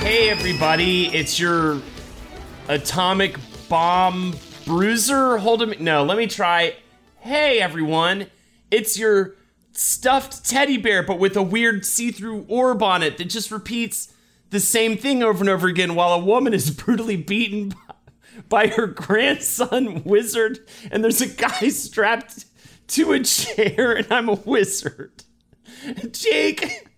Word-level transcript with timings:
Hey 0.00 0.28
everybody, 0.30 1.06
it's 1.06 1.40
your 1.40 1.80
atomic 2.68 3.36
bomb 3.68 4.36
bruiser. 4.64 5.38
Hold 5.38 5.62
him. 5.62 5.74
No, 5.80 6.04
let 6.04 6.16
me 6.18 6.26
try. 6.26 6.76
Hey 7.18 7.60
everyone, 7.60 8.26
it's 8.70 8.98
your 8.98 9.34
stuffed 9.72 10.48
teddy 10.48 10.76
bear, 10.76 11.02
but 11.02 11.18
with 11.18 11.36
a 11.36 11.42
weird 11.42 11.84
see-through 11.84 12.44
orb 12.48 12.82
on 12.82 13.02
it 13.02 13.18
that 13.18 13.24
just 13.24 13.50
repeats 13.50 14.13
the 14.54 14.60
same 14.60 14.96
thing 14.96 15.20
over 15.22 15.40
and 15.40 15.50
over 15.50 15.66
again 15.66 15.96
while 15.96 16.14
a 16.14 16.18
woman 16.18 16.54
is 16.54 16.70
brutally 16.84 17.16
beaten 17.16 17.74
by 18.48 18.68
her 18.68 18.86
grandson 18.86 20.02
wizard, 20.04 20.60
and 20.90 21.04
there's 21.04 21.20
a 21.20 21.26
guy 21.26 21.68
strapped 21.68 22.46
to 22.88 23.12
a 23.12 23.20
chair, 23.20 23.92
and 23.92 24.10
I'm 24.10 24.28
a 24.28 24.34
wizard. 24.34 25.24
Jake, 26.12 26.88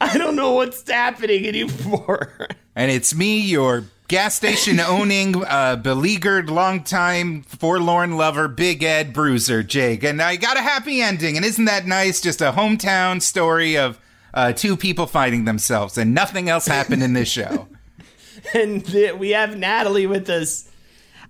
I 0.00 0.16
don't 0.18 0.36
know 0.36 0.52
what's 0.52 0.88
happening 0.88 1.46
anymore. 1.46 2.48
And 2.76 2.90
it's 2.90 3.14
me, 3.14 3.40
your 3.40 3.84
gas 4.06 4.34
station 4.34 4.78
owning, 4.78 5.44
uh, 5.44 5.76
beleaguered, 5.76 6.50
longtime, 6.50 7.42
forlorn 7.42 8.16
lover, 8.16 8.48
Big 8.48 8.82
Ed 8.82 9.12
Bruiser, 9.12 9.62
Jake. 9.62 10.04
And 10.04 10.22
I 10.22 10.36
got 10.36 10.56
a 10.56 10.62
happy 10.62 11.00
ending. 11.00 11.36
And 11.36 11.44
isn't 11.44 11.64
that 11.64 11.86
nice? 11.86 12.20
Just 12.20 12.40
a 12.40 12.52
hometown 12.52 13.20
story 13.20 13.76
of 13.76 13.98
uh, 14.34 14.52
two 14.52 14.76
people 14.76 15.06
fighting 15.06 15.44
themselves, 15.44 15.98
and 15.98 16.14
nothing 16.14 16.48
else 16.48 16.66
happened 16.66 17.02
in 17.02 17.12
this 17.12 17.28
show. 17.28 17.68
and 18.54 18.84
th- 18.84 19.14
we 19.14 19.30
have 19.30 19.56
Natalie 19.56 20.06
with 20.06 20.28
us 20.30 20.68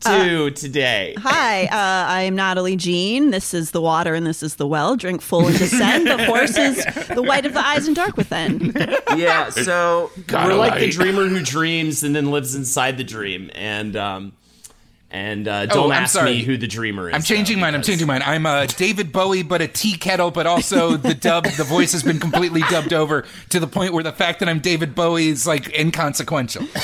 too 0.01 0.51
today. 0.53 1.15
Hi, 1.19 1.65
uh, 1.65 1.69
I'm 2.13 2.37
Natalie 2.37 2.77
Jean. 2.77 3.31
This 3.31 3.53
is 3.53 3.73
the 3.73 3.81
water 3.81 4.15
and 4.15 4.25
this 4.27 4.43
is 4.43 4.57
the 4.57 4.67
well. 4.67 4.97
Drink 4.97 5.21
full 5.21 5.47
and 5.47 5.59
descend. 5.59 6.07
The 6.07 6.25
horse 6.25 6.57
is 6.57 6.85
the 7.09 7.23
white 7.23 7.45
of 7.47 7.53
the 7.55 7.65
eyes 7.65 7.87
and 7.87 7.97
dark 7.97 8.17
within. 8.17 8.75
Yeah, 9.17 9.49
so 9.51 10.11
Gotta 10.27 10.51
we're 10.51 10.59
like 10.59 10.79
the 10.79 10.91
dreamer 10.91 11.27
who 11.27 11.43
dreams 11.43 12.05
and 12.05 12.15
then 12.15 12.31
lives 12.31 12.55
inside 12.55 12.99
the 12.99 13.05
dream, 13.05 13.51
and 13.55 13.97
um, 13.97 14.33
and 15.11 15.49
uh, 15.49 15.67
don't 15.67 15.91
Oh, 15.91 15.93
ask 15.93 16.23
me 16.23 16.43
who 16.43 16.57
the 16.59 16.67
dreamer 16.67 17.09
is. 17.09 17.15
I'm 17.15 17.23
changing 17.23 17.57
though, 17.57 17.63
mine. 17.63 17.75
I'm 17.75 17.83
changing 17.83 18.07
mine. 18.07 18.23
I'm 18.25 18.45
uh, 18.45 18.67
David 18.67 19.11
Bowie, 19.13 19.43
but 19.43 19.63
a 19.63 19.69
tea 19.69 19.97
kettle, 19.97 20.31
but 20.31 20.47
also 20.47 20.97
the 20.97 21.15
dub, 21.15 21.45
the 21.47 21.65
voice 21.65 21.93
has 21.93 22.03
been 22.03 22.19
completely 22.21 22.61
dubbed 22.71 22.93
over 22.93 23.25
to 23.51 23.59
the 23.61 23.67
point 23.67 23.93
where 23.95 24.05
the 24.05 24.13
fact 24.13 24.41
that 24.41 24.49
I'm 24.49 24.61
David 24.61 24.95
Bowie 24.95 25.29
is 25.29 25.47
like 25.47 25.73
inconsequential. 25.79 26.67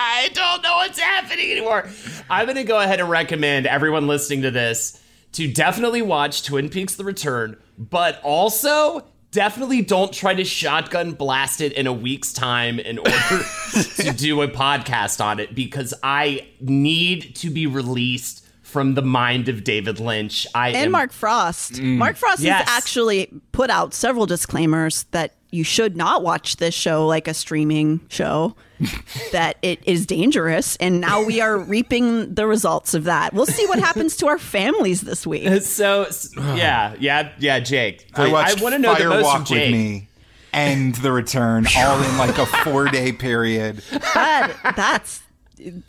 I 0.00 0.28
don't 0.32 0.62
know 0.62 0.76
what's 0.76 0.98
happening 1.00 1.50
anymore. 1.50 1.88
I'm 2.30 2.46
going 2.46 2.56
to 2.56 2.64
go 2.64 2.78
ahead 2.80 3.00
and 3.00 3.10
recommend 3.10 3.66
everyone 3.66 4.06
listening 4.06 4.42
to 4.42 4.50
this 4.50 5.02
to 5.32 5.52
definitely 5.52 6.02
watch 6.02 6.44
Twin 6.44 6.68
Peaks 6.68 6.94
The 6.94 7.04
Return, 7.04 7.56
but 7.76 8.20
also 8.22 9.04
definitely 9.30 9.82
don't 9.82 10.12
try 10.12 10.34
to 10.34 10.44
shotgun 10.44 11.12
blast 11.12 11.60
it 11.60 11.72
in 11.72 11.86
a 11.86 11.92
week's 11.92 12.32
time 12.32 12.78
in 12.80 12.98
order 12.98 13.10
to 13.96 14.12
do 14.16 14.42
a 14.42 14.48
podcast 14.48 15.24
on 15.24 15.38
it 15.40 15.54
because 15.54 15.94
I 16.02 16.48
need 16.60 17.34
to 17.36 17.50
be 17.50 17.66
released 17.66 18.44
from 18.62 18.94
the 18.94 19.02
mind 19.02 19.48
of 19.48 19.64
David 19.64 19.98
Lynch. 19.98 20.46
I 20.54 20.68
And 20.68 20.76
am 20.76 20.90
Mark 20.92 21.10
Frost. 21.12 21.74
Mm. 21.74 21.96
Mark 21.96 22.16
Frost 22.16 22.40
Yes. 22.40 22.68
has 22.68 22.76
actually 22.78 23.30
put 23.52 23.70
out 23.70 23.94
several 23.94 24.26
disclaimers 24.26 25.04
that 25.12 25.34
you 25.50 25.64
should 25.64 25.96
not 25.96 26.22
watch 26.22 26.56
this 26.56 26.74
show 26.74 27.06
like 27.06 27.26
a 27.26 27.34
streaming 27.34 28.00
show, 28.08 28.54
that 29.32 29.56
it 29.62 29.80
is 29.86 30.06
dangerous. 30.06 30.76
And 30.76 31.00
now 31.00 31.22
we 31.22 31.40
are 31.40 31.58
reaping 31.58 32.34
the 32.34 32.46
results 32.46 32.94
of 32.94 33.04
that. 33.04 33.32
We'll 33.32 33.46
see 33.46 33.66
what 33.66 33.78
happens 33.78 34.16
to 34.18 34.26
our 34.26 34.38
families 34.38 35.00
this 35.00 35.26
week. 35.26 35.62
so 35.62 36.06
yeah, 36.36 36.94
yeah, 36.98 37.32
yeah, 37.38 37.60
Jake. 37.60 38.06
I 38.14 38.24
Please, 38.24 38.32
watched 38.32 38.62
want 38.62 38.74
to 38.74 38.78
know 38.78 38.94
the 38.94 39.00
Fire 39.00 39.08
most 39.08 39.24
Walk 39.24 39.46
from 39.46 39.56
with 39.56 39.70
Me 39.70 40.08
and 40.52 40.94
The 40.94 41.12
Return 41.12 41.66
all 41.76 42.02
in 42.02 42.18
like 42.18 42.38
a 42.38 42.46
four 42.64 42.86
day 42.86 43.12
period. 43.12 43.82
But 44.14 44.56
that's 44.76 45.22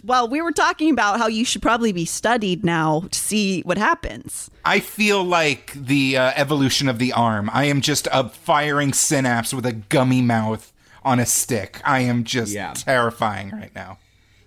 well, 0.04 0.28
we 0.28 0.42
were 0.42 0.52
talking 0.52 0.92
about 0.92 1.20
how 1.20 1.28
you 1.28 1.46
should 1.46 1.62
probably 1.62 1.92
be 1.92 2.06
studied 2.06 2.64
now 2.66 3.02
to 3.12 3.20
see 3.20 3.62
what 3.62 3.78
happens. 3.78 4.50
I 4.66 4.80
feel 4.80 5.24
like 5.24 5.74
the 5.74 6.18
uh, 6.18 6.32
evolution 6.36 6.88
of 6.90 7.00
the 7.00 7.14
arm. 7.14 7.50
I 7.54 7.66
am 7.66 7.82
just 7.82 8.08
a 8.12 8.30
firing 8.30 8.94
synapse 8.94 9.54
with 9.54 9.66
a 9.66 9.74
gummy 9.74 10.22
mouth 10.22 10.72
on 11.04 11.20
a 11.20 11.26
stick. 11.26 11.82
I 11.86 12.02
am 12.02 12.24
just 12.24 12.52
Yeah. 12.54 12.74
terrifying 12.74 13.52
right 13.52 13.74
now. 13.74 13.98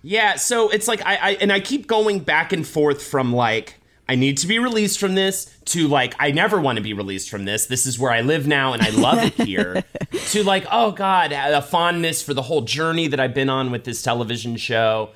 Yeah, 0.01 0.35
so 0.35 0.69
it's 0.69 0.87
like 0.87 1.01
I, 1.05 1.15
I 1.15 1.31
and 1.39 1.51
I 1.51 1.59
keep 1.61 1.87
going 1.87 2.19
back 2.19 2.51
and 2.51 2.67
forth 2.67 3.01
from 3.01 3.33
like 3.33 3.79
I 4.07 4.15
need 4.15 4.37
to 4.39 4.47
be 4.47 4.59
released 4.59 4.99
from 4.99 5.15
this 5.15 5.49
to 5.65 5.87
like 5.87 6.13
I 6.19 6.31
never 6.31 6.59
want 6.59 6.77
to 6.77 6.83
be 6.83 6.93
released 6.93 7.29
from 7.29 7.45
this. 7.45 7.65
This 7.65 7.85
is 7.85 7.97
where 7.97 8.11
I 8.11 8.21
live 8.21 8.47
now 8.47 8.73
and 8.73 8.81
I 8.81 8.89
love 8.89 9.19
it 9.19 9.33
here. 9.33 9.83
to 10.11 10.43
like 10.43 10.65
oh 10.71 10.91
god, 10.91 11.31
a 11.31 11.61
fondness 11.61 12.21
for 12.21 12.33
the 12.33 12.41
whole 12.41 12.61
journey 12.61 13.07
that 13.07 13.19
I've 13.19 13.33
been 13.33 13.49
on 13.49 13.71
with 13.71 13.85
this 13.85 14.01
television 14.01 14.57
show. 14.57 15.11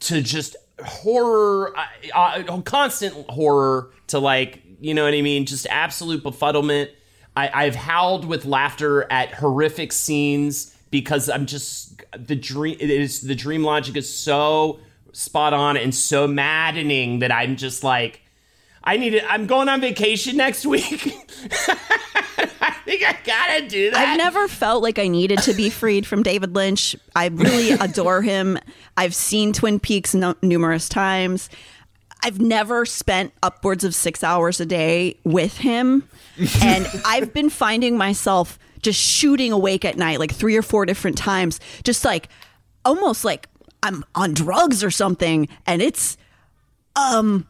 To 0.00 0.22
just 0.22 0.56
horror, 0.82 1.76
uh, 1.76 1.86
uh, 2.14 2.60
constant 2.62 3.14
horror. 3.28 3.90
To 4.08 4.18
like 4.18 4.62
you 4.80 4.94
know 4.94 5.04
what 5.04 5.14
I 5.14 5.20
mean, 5.20 5.44
just 5.44 5.66
absolute 5.68 6.24
befuddlement. 6.24 6.90
I, 7.36 7.50
I've 7.66 7.76
howled 7.76 8.24
with 8.24 8.44
laughter 8.44 9.10
at 9.12 9.34
horrific 9.34 9.92
scenes 9.92 10.74
because 10.90 11.28
I'm 11.28 11.46
just 11.46 12.02
the 12.16 12.36
dream. 12.36 12.76
It 12.80 12.90
is 12.90 13.20
the 13.20 13.34
dream 13.34 13.62
logic 13.62 13.96
is 13.96 14.12
so 14.12 14.80
spot 15.12 15.52
on 15.52 15.76
and 15.76 15.94
so 15.94 16.26
maddening 16.26 17.20
that 17.20 17.32
I'm 17.32 17.56
just 17.56 17.84
like, 17.84 18.22
I 18.82 18.96
need 18.96 19.14
it. 19.14 19.24
I'm 19.28 19.46
going 19.46 19.68
on 19.68 19.80
vacation 19.80 20.36
next 20.36 20.64
week. 20.64 21.14
I 22.62 22.74
think 22.84 23.02
I 23.04 23.16
gotta 23.24 23.68
do 23.68 23.90
that. 23.90 24.08
I've 24.08 24.16
never 24.18 24.48
felt 24.48 24.82
like 24.82 24.98
I 24.98 25.08
needed 25.08 25.38
to 25.42 25.54
be 25.54 25.68
freed 25.70 26.06
from 26.06 26.22
David 26.22 26.54
Lynch. 26.54 26.96
I 27.14 27.26
really 27.28 27.70
adore 27.80 28.22
him. 28.22 28.58
I've 28.96 29.14
seen 29.14 29.52
Twin 29.52 29.80
Peaks 29.80 30.14
no- 30.14 30.34
numerous 30.42 30.88
times. 30.88 31.50
I've 32.22 32.40
never 32.40 32.84
spent 32.86 33.32
upwards 33.42 33.84
of 33.84 33.94
six 33.94 34.22
hours 34.24 34.60
a 34.60 34.66
day 34.66 35.16
with 35.24 35.58
him. 35.58 36.08
And 36.62 36.86
I've 37.04 37.34
been 37.34 37.50
finding 37.50 37.98
myself 37.98 38.58
just 38.80 38.98
shooting 38.98 39.52
awake 39.52 39.84
at 39.84 39.98
night, 39.98 40.18
like 40.18 40.32
three 40.32 40.56
or 40.56 40.62
four 40.62 40.86
different 40.86 41.18
times, 41.18 41.60
just 41.84 42.02
like 42.02 42.30
almost 42.82 43.26
like 43.26 43.46
I'm 43.82 44.04
on 44.14 44.32
drugs 44.32 44.82
or 44.82 44.90
something. 44.90 45.48
And 45.66 45.82
it's, 45.82 46.16
um, 46.96 47.46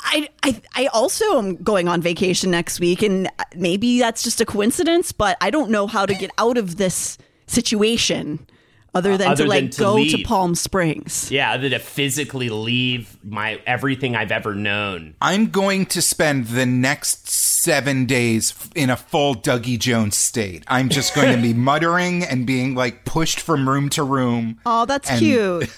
I, 0.00 0.28
I 0.42 0.60
I 0.74 0.86
also 0.88 1.38
am 1.38 1.56
going 1.56 1.88
on 1.88 2.00
vacation 2.00 2.50
next 2.50 2.80
week, 2.80 3.02
and 3.02 3.28
maybe 3.56 3.98
that's 3.98 4.22
just 4.22 4.40
a 4.40 4.46
coincidence, 4.46 5.12
but 5.12 5.36
I 5.40 5.50
don't 5.50 5.70
know 5.70 5.86
how 5.86 6.06
to 6.06 6.14
get 6.14 6.30
out 6.38 6.56
of 6.56 6.76
this 6.76 7.18
situation 7.46 8.46
other 8.94 9.16
than 9.16 9.28
other 9.28 9.44
to 9.44 9.48
like 9.48 9.62
than 9.64 9.70
to 9.70 9.78
go 9.78 10.04
to. 10.04 10.22
Palm 10.24 10.54
Springs. 10.54 11.30
Yeah, 11.30 11.52
other 11.52 11.68
to 11.70 11.78
physically 11.78 12.48
leave 12.48 13.18
my 13.24 13.60
everything 13.66 14.14
I've 14.16 14.32
ever 14.32 14.54
known. 14.54 15.14
I'm 15.20 15.50
going 15.50 15.86
to 15.86 16.00
spend 16.00 16.46
the 16.46 16.64
next 16.66 17.28
seven 17.28 18.06
days 18.06 18.54
in 18.74 18.88
a 18.90 18.96
full 18.96 19.34
Dougie 19.34 19.78
Jones 19.78 20.16
state. 20.16 20.62
I'm 20.68 20.88
just 20.88 21.14
going 21.14 21.34
to 21.34 21.42
be 21.42 21.52
muttering 21.68 22.22
and 22.24 22.46
being 22.46 22.74
like 22.74 23.04
pushed 23.04 23.40
from 23.40 23.68
room 23.68 23.88
to 23.90 24.02
room 24.04 24.60
Oh, 24.64 24.86
that's 24.86 25.10
And- 25.10 25.18
cute. 25.18 25.70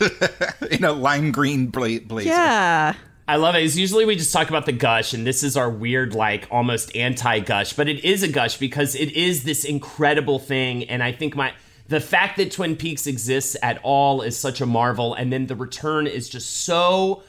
in 0.70 0.84
a 0.84 0.92
lime 0.92 1.30
green 1.32 1.66
bla- 1.68 2.00
blazer. 2.00 2.30
Yeah. 2.30 2.94
I 3.26 3.36
love 3.36 3.54
it. 3.54 3.62
'cause 3.62 3.76
Usually 3.78 4.04
we 4.04 4.16
just 4.16 4.32
talk 4.32 4.48
about 4.50 4.66
the 4.66 4.72
gush, 4.72 5.14
and 5.14 5.26
this 5.26 5.42
is 5.42 5.56
our 5.56 5.70
weird, 5.70 6.14
like 6.14 6.46
almost 6.50 6.94
anti-gush, 6.94 7.72
but 7.72 7.88
it 7.88 8.04
is 8.04 8.22
a 8.22 8.28
gush 8.28 8.58
because 8.58 8.94
it 8.94 9.12
is 9.12 9.44
this 9.44 9.64
incredible 9.64 10.38
thing. 10.38 10.84
And 10.84 11.02
I 11.02 11.12
think 11.12 11.34
my 11.34 11.52
the 11.86 12.00
fact 12.00 12.38
that 12.38 12.50
Twin 12.50 12.76
Peaks 12.76 13.06
exists 13.06 13.56
at 13.62 13.78
all 13.82 14.22
is 14.22 14.38
such 14.38 14.60
a 14.62 14.66
marvel, 14.66 15.12
and 15.14 15.32
then 15.32 15.46
the 15.46 15.56
return 15.56 16.06
is 16.06 16.28
just 16.28 16.64
so 16.64 17.22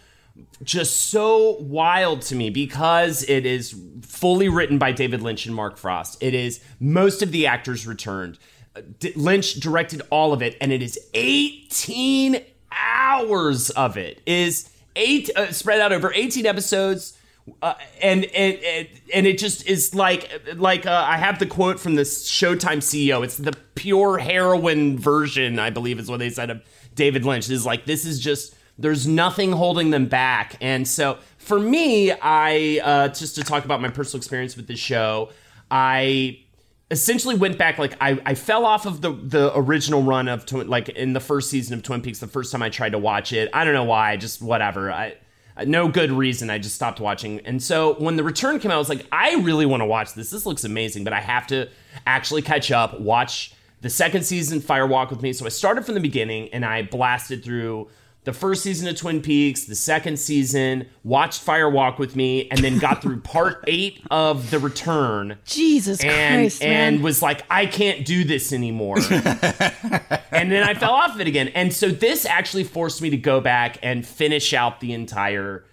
just 0.64 0.98
so 1.10 1.58
wild 1.62 2.22
to 2.24 2.36
me 2.36 2.50
because 2.50 3.24
it 3.24 3.46
is 3.46 3.74
fully 4.02 4.50
written 4.50 4.78
by 4.78 4.92
David 4.92 5.22
Lynch 5.22 5.46
and 5.46 5.56
Mark 5.56 5.78
Frost. 5.78 6.18
It 6.22 6.34
is 6.34 6.60
most 6.82 7.22
of 7.22 7.32
the 7.32 7.48
actors 7.48 7.88
returned. 7.88 8.38
D- 9.00 9.14
Lynch 9.16 9.54
directed 9.62 10.02
all 10.10 10.34
of 10.34 10.42
it, 10.42 10.58
and 10.60 10.74
it 10.74 10.84
is 10.84 11.00
18 11.14 12.42
hours 12.70 13.70
of 13.72 13.96
it. 13.96 14.22
Is 14.26 14.70
eight 14.96 15.30
uh, 15.36 15.52
spread 15.52 15.82
out 15.82 15.92
over 15.92 16.14
18 16.14 16.46
episodes. 16.46 17.18
Uh, 17.62 17.76
and, 18.02 18.26
and 18.26 18.88
and 19.14 19.28
it 19.28 19.38
just 19.38 19.68
is 19.68 19.94
like 19.94 20.32
like 20.56 20.88
uh, 20.88 21.06
I 21.08 21.18
have 21.18 21.38
the 21.38 21.46
quote 21.46 21.80
from 21.80 21.94
the 21.94 22.02
Showtime 22.02 22.78
CEO. 22.78 23.24
It's 23.24 23.38
the 23.38 23.54
pure 23.76 24.18
heroin 24.18 24.98
version, 24.98 25.60
I 25.60 25.70
believe, 25.70 26.00
is 26.00 26.10
what 26.10 26.18
they 26.18 26.32
said 26.32 26.50
of 26.50 26.64
David 26.96 27.24
Lynch. 27.24 27.48
Is 27.52 27.64
like 27.64 27.86
this 27.86 28.04
is 28.04 28.20
just 28.20 28.56
there's 28.80 29.06
nothing 29.06 29.52
holding 29.52 29.92
them 29.92 30.08
back. 30.08 30.58
And 30.60 30.88
so 30.88 31.20
for 31.38 31.60
me, 31.60 32.12
I 32.12 32.82
uh, 32.84 33.08
just 33.10 33.36
to 33.36 33.44
talk 33.44 33.64
about 33.64 33.80
my 33.82 33.90
personal 33.90 34.20
experience 34.20 34.58
with 34.58 34.66
the 34.68 34.76
show, 34.76 35.30
I 35.70 36.45
essentially 36.92 37.36
went 37.36 37.58
back 37.58 37.80
like 37.80 37.96
I, 38.00 38.22
I 38.26 38.36
fell 38.36 38.66
off 38.66 38.86
of 38.86 39.02
the 39.02 39.12
the 39.12 39.58
original 39.58 40.04
run 40.04 40.28
of 40.28 40.46
Twin, 40.46 40.68
like 40.68 40.90
in 40.90 41.14
the 41.14 41.20
first 41.20 41.50
season 41.50 41.74
of 41.74 41.84
Twin 41.84 42.02
Peaks 42.02 42.20
the 42.20 42.28
first 42.28 42.52
time 42.52 42.62
I 42.62 42.70
tried 42.70 42.92
to 42.92 43.00
watch 43.00 43.34
it. 43.34 43.50
I 43.54 43.64
don't 43.64 43.74
know 43.74 43.84
why, 43.84 44.18
just 44.18 44.42
whatever. 44.42 44.92
I 44.92 45.16
no 45.66 45.88
good 45.88 46.12
reason. 46.12 46.50
I 46.50 46.58
just 46.58 46.76
stopped 46.76 47.00
watching. 47.00 47.40
And 47.46 47.64
so 47.64 47.94
when 47.96 48.18
the 48.18 48.24
return 48.24 48.60
came 48.60 48.72
out, 48.72 48.76
I 48.76 48.80
was 48.80 48.90
like, 48.90 49.06
I 49.12 49.36
really 49.36 49.66
want 49.66 49.82
to 49.82 49.86
watch 49.86 50.14
this. 50.14 50.30
This 50.30 50.46
looks 50.46 50.66
amazing, 50.66 51.06
but 51.06 51.14
I 51.14 51.22
have 51.22 51.48
to 51.48 51.70
actually 52.06 52.42
catch 52.42 52.72
up, 52.72 53.00
watch 53.00 53.54
the 53.82 53.90
second 53.90 54.24
season 54.24 54.60
Fire 54.60 54.86
Walk 54.86 55.12
with 55.12 55.22
me. 55.22 55.32
So 55.32 55.46
I 55.46 55.50
started 55.50 55.86
from 55.86 55.94
the 55.94 56.02
beginning 56.02 56.50
and 56.50 56.66
I 56.66 56.82
blasted 56.82 57.44
through 57.44 57.88
the 58.26 58.34
first 58.34 58.64
season 58.64 58.88
of 58.88 58.98
Twin 58.98 59.22
Peaks, 59.22 59.66
the 59.66 59.76
second 59.76 60.18
season, 60.20 60.88
watched 61.04 61.42
Fire 61.42 61.70
Walk 61.70 62.00
with 62.00 62.16
me, 62.16 62.50
and 62.50 62.60
then 62.60 62.80
got 62.80 63.02
through 63.02 63.22
part 63.22 63.64
eight 63.68 64.02
of 64.12 64.52
The 64.52 64.60
Return 64.60 65.38
Jesus 65.46 66.04
and 66.04 66.42
Christ, 66.42 66.62
and 66.62 66.98
man. 66.98 67.04
was 67.04 67.22
like, 67.22 67.44
I 67.50 67.68
can't 67.68 68.06
do 68.06 68.24
this 68.24 68.52
anymore. 68.52 68.98
and 70.32 70.52
then 70.52 70.64
I 70.64 70.74
fell 70.74 70.94
off 70.94 71.16
of 71.16 71.22
it 71.22 71.28
again. 71.28 71.50
And 71.50 71.72
so 71.72 71.90
this 71.90 72.26
actually 72.26 72.64
forced 72.64 73.02
me 73.02 73.12
to 73.12 73.18
go 73.18 73.40
back 73.40 73.78
and 73.82 74.06
finish 74.06 74.54
out 74.54 74.80
the 74.80 74.94
entire 74.94 75.64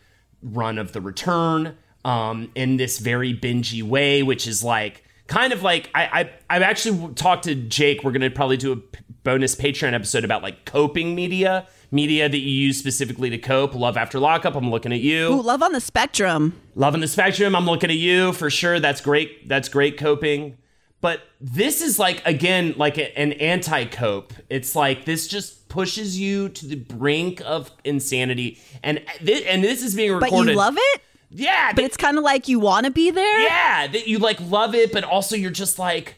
run 0.42 0.78
of 0.78 0.92
the 0.92 1.00
return 1.00 1.76
um, 2.04 2.50
in 2.54 2.76
this 2.76 2.98
very 2.98 3.34
bingy 3.34 3.82
way, 3.82 4.22
which 4.22 4.46
is 4.46 4.62
like 4.62 5.04
kind 5.26 5.52
of 5.52 5.62
like 5.62 5.88
I, 5.94 6.04
I 6.04 6.30
I've 6.50 6.62
actually 6.62 7.14
talked 7.14 7.44
to 7.44 7.54
Jake. 7.54 8.04
We're 8.04 8.12
gonna 8.12 8.30
probably 8.30 8.56
do 8.56 8.72
a 8.72 8.76
p- 8.76 9.00
bonus 9.22 9.54
Patreon 9.54 9.92
episode 9.92 10.24
about 10.24 10.42
like 10.42 10.64
coping 10.64 11.14
media, 11.14 11.66
media 11.92 12.28
that 12.28 12.38
you 12.38 12.50
use 12.50 12.78
specifically 12.78 13.30
to 13.30 13.38
cope. 13.38 13.74
Love 13.74 13.96
after 13.96 14.18
lockup. 14.18 14.56
I'm 14.56 14.70
looking 14.70 14.92
at 14.92 15.00
you. 15.00 15.28
Ooh, 15.34 15.42
love 15.42 15.62
on 15.62 15.72
the 15.72 15.80
spectrum. 15.80 16.58
Loving 16.74 17.00
the 17.02 17.08
spectrum. 17.08 17.54
I'm 17.54 17.66
looking 17.66 17.90
at 17.90 17.96
you 17.96 18.32
for 18.32 18.50
sure. 18.50 18.80
That's 18.80 19.00
great. 19.00 19.48
That's 19.48 19.68
great 19.68 19.98
coping. 19.98 20.56
But 21.00 21.20
this 21.40 21.82
is 21.82 21.98
like 21.98 22.24
again 22.26 22.74
like 22.76 22.96
a- 22.98 23.16
an 23.18 23.32
anti-cope. 23.32 24.32
It's 24.48 24.74
like 24.76 25.04
this 25.04 25.26
just 25.28 25.68
pushes 25.68 26.18
you 26.18 26.48
to 26.50 26.66
the 26.66 26.76
brink 26.76 27.40
of 27.44 27.70
insanity. 27.84 28.60
And 28.82 29.02
this, 29.20 29.42
and 29.46 29.62
this 29.64 29.82
is 29.82 29.94
being 29.94 30.12
recorded. 30.12 30.46
But 30.46 30.50
you 30.52 30.56
love 30.56 30.76
it? 30.78 31.02
yeah, 31.30 31.72
But 31.72 31.84
it's 31.84 31.96
kind 31.96 32.18
of 32.18 32.24
like 32.24 32.46
you 32.46 32.60
want 32.60 32.84
to 32.86 32.92
be 32.92 33.10
there? 33.10 33.40
yeah, 33.42 33.86
that 33.86 34.06
you 34.06 34.18
like 34.18 34.38
love 34.40 34.74
it, 34.74 34.92
but 34.92 35.02
also 35.02 35.34
you're 35.34 35.50
just 35.50 35.78
like, 35.78 36.16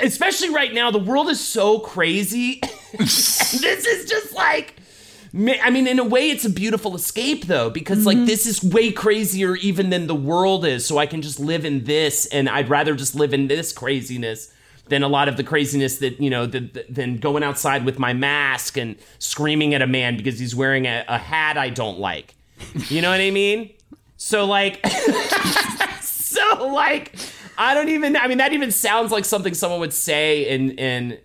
especially 0.00 0.50
right 0.50 0.72
now, 0.72 0.90
the 0.90 0.98
world 0.98 1.28
is 1.28 1.40
so 1.40 1.78
crazy. 1.78 2.60
this 2.98 3.52
is 3.60 4.08
just 4.08 4.32
like. 4.34 4.76
I 5.34 5.70
mean, 5.70 5.86
in 5.86 5.98
a 5.98 6.04
way, 6.04 6.28
it's 6.28 6.44
a 6.44 6.50
beautiful 6.50 6.94
escape 6.94 7.46
though, 7.46 7.70
because 7.70 8.04
like 8.04 8.18
mm-hmm. 8.18 8.26
this 8.26 8.44
is 8.44 8.62
way 8.62 8.92
crazier 8.92 9.56
even 9.56 9.88
than 9.88 10.06
the 10.06 10.14
world 10.14 10.66
is. 10.66 10.84
So 10.84 10.98
I 10.98 11.06
can 11.06 11.22
just 11.22 11.40
live 11.40 11.64
in 11.64 11.84
this, 11.84 12.26
and 12.26 12.50
I'd 12.50 12.68
rather 12.68 12.94
just 12.94 13.14
live 13.14 13.32
in 13.32 13.48
this 13.48 13.72
craziness 13.72 14.52
than 14.88 15.02
a 15.02 15.08
lot 15.08 15.28
of 15.28 15.38
the 15.38 15.44
craziness 15.44 15.98
that 15.98 16.20
you 16.20 16.28
know, 16.28 16.46
th- 16.46 16.74
th- 16.74 16.86
than 16.90 17.16
going 17.16 17.42
outside 17.42 17.86
with 17.86 17.98
my 17.98 18.12
mask 18.12 18.76
and 18.76 18.96
screaming 19.18 19.72
at 19.72 19.80
a 19.80 19.86
man 19.86 20.18
because 20.18 20.38
he's 20.38 20.54
wearing 20.54 20.86
a, 20.86 21.02
a 21.08 21.16
hat 21.16 21.56
I 21.56 21.70
don't 21.70 21.98
like. 21.98 22.34
You 22.88 23.00
know 23.00 23.10
what 23.10 23.20
I 23.20 23.30
mean? 23.30 23.70
So 24.18 24.44
like 24.44 24.86
so 26.02 26.68
like 26.68 27.16
I 27.58 27.74
don't 27.74 27.88
even 27.88 28.16
I 28.16 28.28
mean 28.28 28.38
that 28.38 28.52
even 28.52 28.70
sounds 28.70 29.12
like 29.12 29.24
something 29.24 29.54
someone 29.54 29.80
would 29.80 29.92
say 29.92 30.48
in 30.48 30.72
in 30.72 31.18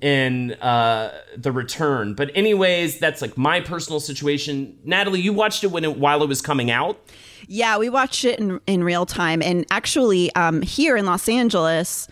in 0.00 0.52
uh 0.54 1.12
the 1.36 1.52
return. 1.52 2.14
But 2.14 2.30
anyways, 2.34 2.98
that's 2.98 3.22
like 3.22 3.36
my 3.36 3.60
personal 3.60 4.00
situation. 4.00 4.78
Natalie, 4.84 5.20
you 5.20 5.32
watched 5.32 5.64
it 5.64 5.68
when 5.68 5.84
it 5.84 5.98
while 5.98 6.22
it 6.22 6.28
was 6.28 6.40
coming 6.42 6.70
out. 6.70 6.98
Yeah, 7.46 7.76
we 7.78 7.90
watched 7.90 8.24
it 8.24 8.38
in, 8.40 8.60
in 8.66 8.82
real 8.84 9.04
time. 9.04 9.42
And 9.42 9.66
actually, 9.70 10.34
um, 10.34 10.62
here 10.62 10.96
in 10.96 11.04
Los 11.04 11.28
Angeles, 11.28 12.08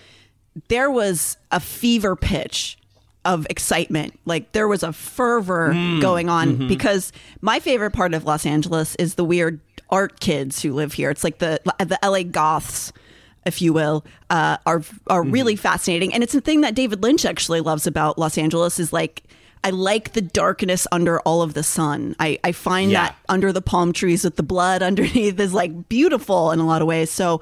there 0.69 0.91
was 0.91 1.39
a 1.51 1.59
fever 1.59 2.15
pitch 2.17 2.77
of 3.25 3.47
excitement. 3.49 4.19
Like 4.25 4.53
there 4.53 4.69
was 4.69 4.83
a 4.83 4.93
fervor 4.93 5.73
going 6.01 6.29
on 6.29 6.69
because 6.69 7.13
my 7.41 7.61
favorite 7.61 7.93
part 7.93 8.15
of 8.15 8.25
Los 8.25 8.45
Angeles 8.45 8.95
is 8.97 9.15
the 9.15 9.25
weird 9.25 9.61
art 9.91 10.21
kids 10.21 10.61
who 10.63 10.73
live 10.73 10.93
here. 10.95 11.11
It's 11.11 11.25
like 11.25 11.39
the 11.39 11.61
the 11.79 11.99
LA 12.03 12.25
goths, 12.25 12.93
if 13.45 13.61
you 13.63 13.73
will, 13.73 14.05
uh, 14.31 14.57
are 14.67 14.83
are 15.09 15.23
really 15.23 15.57
fascinating. 15.57 16.13
And 16.15 16.23
it's 16.23 16.35
a 16.35 16.41
thing 16.41 16.61
that 16.63 16.75
David 16.75 17.03
Lynch 17.03 17.25
actually 17.25 17.61
loves 17.61 17.87
about 17.87 18.19
Los 18.19 18.39
Angeles 18.39 18.79
is 18.79 18.93
like 18.93 19.23
I 19.65 19.71
like 19.71 20.13
the 20.15 20.21
darkness 20.23 20.89
under 20.91 21.21
all 21.21 21.41
of 21.41 21.55
the 21.55 21.63
sun. 21.63 22.17
I, 22.19 22.39
I 22.43 22.51
find 22.51 22.91
Yeah. 22.91 23.05
that 23.09 23.17
under 23.29 23.53
the 23.53 23.63
palm 23.63 23.93
trees 23.93 24.25
with 24.25 24.35
the 24.37 24.43
blood 24.43 24.83
underneath 24.91 25.39
is 25.39 25.55
like 25.55 25.89
beautiful 25.89 26.51
in 26.51 26.59
a 26.59 26.67
lot 26.67 26.83
of 26.83 26.89
ways. 26.89 27.11
So 27.11 27.41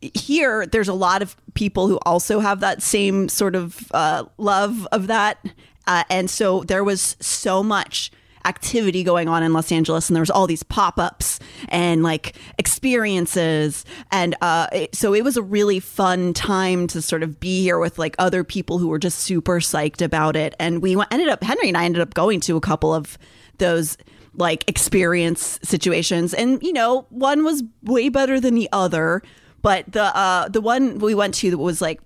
here, 0.00 0.66
there's 0.66 0.88
a 0.88 0.92
lot 0.94 1.22
of 1.22 1.34
people 1.54 1.88
who 1.88 1.98
also 2.04 2.40
have 2.40 2.60
that 2.60 2.82
same 2.82 3.28
sort 3.28 3.54
of 3.54 3.90
uh, 3.92 4.24
love 4.36 4.86
of 4.92 5.06
that. 5.06 5.38
Uh, 5.86 6.04
and 6.10 6.28
so 6.28 6.62
there 6.64 6.84
was 6.84 7.16
so 7.20 7.62
much 7.62 8.10
activity 8.44 9.02
going 9.02 9.28
on 9.28 9.42
in 9.42 9.52
Los 9.52 9.72
Angeles, 9.72 10.08
and 10.08 10.16
there 10.16 10.22
was 10.22 10.30
all 10.30 10.46
these 10.46 10.62
pop 10.62 10.98
ups 10.98 11.38
and 11.68 12.02
like 12.02 12.36
experiences, 12.58 13.84
and 14.10 14.34
uh, 14.40 14.66
it, 14.72 14.94
so 14.94 15.14
it 15.14 15.24
was 15.24 15.36
a 15.36 15.42
really 15.42 15.80
fun 15.80 16.32
time 16.32 16.86
to 16.88 17.02
sort 17.02 17.22
of 17.22 17.40
be 17.40 17.62
here 17.62 17.78
with 17.78 17.98
like 17.98 18.14
other 18.18 18.44
people 18.44 18.78
who 18.78 18.88
were 18.88 18.98
just 18.98 19.20
super 19.20 19.60
psyched 19.60 20.02
about 20.02 20.36
it. 20.36 20.54
And 20.58 20.82
we 20.82 20.96
ended 21.10 21.28
up 21.28 21.42
Henry 21.42 21.68
and 21.68 21.76
I 21.76 21.84
ended 21.84 22.02
up 22.02 22.14
going 22.14 22.40
to 22.40 22.56
a 22.56 22.60
couple 22.60 22.92
of 22.92 23.18
those 23.58 23.96
like 24.34 24.68
experience 24.68 25.58
situations, 25.62 26.34
and 26.34 26.62
you 26.62 26.72
know 26.72 27.06
one 27.10 27.44
was 27.44 27.62
way 27.82 28.08
better 28.08 28.40
than 28.40 28.54
the 28.54 28.68
other, 28.72 29.22
but 29.60 29.90
the 29.92 30.04
uh, 30.16 30.48
the 30.48 30.60
one 30.60 30.98
we 30.98 31.14
went 31.14 31.34
to 31.34 31.50
that 31.50 31.58
was 31.58 31.80
like 31.80 32.00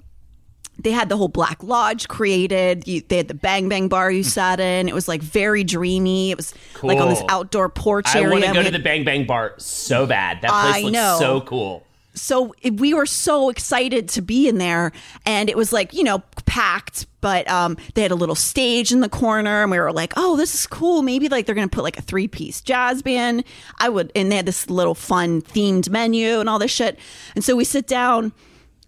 they 0.78 0.90
had 0.92 1.09
the 1.09 1.16
whole 1.16 1.28
Black 1.28 1.62
Lodge 1.62 2.06
created. 2.09 2.87
You, 2.87 3.00
they 3.09 3.16
had 3.16 3.28
the 3.28 3.35
Bang 3.35 3.68
Bang 3.68 3.88
Bar 3.88 4.11
you 4.11 4.23
sat 4.23 4.61
in. 4.61 4.88
It 4.88 4.95
was 4.95 5.09
like 5.09 5.23
very 5.23 5.64
dreamy. 5.64 6.30
It 6.30 6.37
was 6.37 6.54
like 6.83 6.99
on 6.99 7.09
this 7.09 7.23
outdoor 7.28 7.68
porch 7.68 8.06
I 8.14 8.18
area. 8.21 8.30
want 8.30 8.45
to 8.45 8.47
go 8.49 8.52
we 8.52 8.59
to 8.59 8.64
had- 8.64 8.75
the 8.75 8.85
Bang 8.85 9.04
Bang 9.04 9.26
Bar 9.26 9.54
so 9.59 10.06
bad. 10.06 10.42
That 10.42 10.50
place 10.50 10.75
I 10.76 10.80
looks 10.83 10.92
know. 10.92 11.16
so 11.18 11.40
cool. 11.42 11.83
so 12.14 12.54
it- 12.62 12.78
we 12.78 12.92
were 12.95 13.06
so 13.06 13.49
excited 13.49 14.09
to 14.11 14.23
be 14.23 14.49
in 14.49 14.59
there, 14.59 14.92
and 15.25 15.49
it 15.49 15.56
was 15.56 15.73
like 15.73 15.92
you 15.95 16.04
know 16.04 16.23
packed. 16.45 17.06
But 17.23 17.50
um, 17.50 17.76
they 17.95 18.02
had 18.02 18.12
a 18.12 18.14
little 18.16 18.37
stage 18.37 18.92
in 18.92 19.00
the 19.00 19.09
corner, 19.09 19.62
and 19.62 19.71
we 19.71 19.78
were 19.80 19.92
like, 19.92 20.12
"Oh, 20.16 20.37
this 20.37 20.54
is 20.54 20.66
cool. 20.66 21.02
Maybe 21.02 21.28
like 21.28 21.47
they're 21.47 21.54
gonna 21.56 21.66
put 21.68 21.83
like 21.85 21.99
a 21.99 22.02
three 22.02 22.28
piece 22.28 22.61
jazz 22.61 23.02
band." 23.02 23.42
I 23.78 23.88
would, 23.88 24.12
and 24.14 24.30
they 24.30 24.37
had 24.37 24.47
this 24.47 24.71
little 24.71 24.95
fun 24.95 25.42
themed 25.42 25.88
menu 25.90 26.38
and 26.38 26.49
all 26.49 26.59
this 26.61 26.71
shit. 26.71 26.99
And 27.35 27.42
so 27.42 27.56
we 27.56 27.64
sit 27.64 27.87
down, 27.88 28.33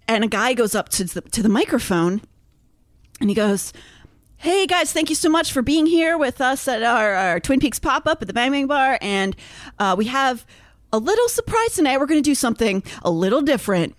and 0.08 0.24
a 0.24 0.26
guy 0.26 0.54
goes 0.54 0.74
up 0.74 0.88
to 0.90 1.04
the, 1.04 1.20
to 1.20 1.42
the 1.42 1.48
microphone, 1.48 2.22
and 3.20 3.28
he 3.28 3.34
goes, 3.34 3.72
Hey 4.38 4.66
guys, 4.66 4.92
thank 4.92 5.10
you 5.10 5.16
so 5.16 5.28
much 5.28 5.52
for 5.52 5.62
being 5.62 5.86
here 5.86 6.16
with 6.16 6.40
us 6.40 6.68
at 6.68 6.82
our, 6.82 7.14
our 7.14 7.40
Twin 7.40 7.58
Peaks 7.58 7.80
pop 7.80 8.06
up 8.06 8.22
at 8.22 8.28
the 8.28 8.32
Bang 8.32 8.52
Bang 8.52 8.68
Bar. 8.68 8.96
And 9.00 9.34
uh, 9.80 9.96
we 9.98 10.04
have 10.06 10.46
a 10.92 10.98
little 10.98 11.28
surprise 11.28 11.74
tonight. 11.74 11.98
We're 11.98 12.06
going 12.06 12.22
to 12.22 12.30
do 12.30 12.36
something 12.36 12.84
a 13.02 13.10
little 13.10 13.42
different. 13.42 13.96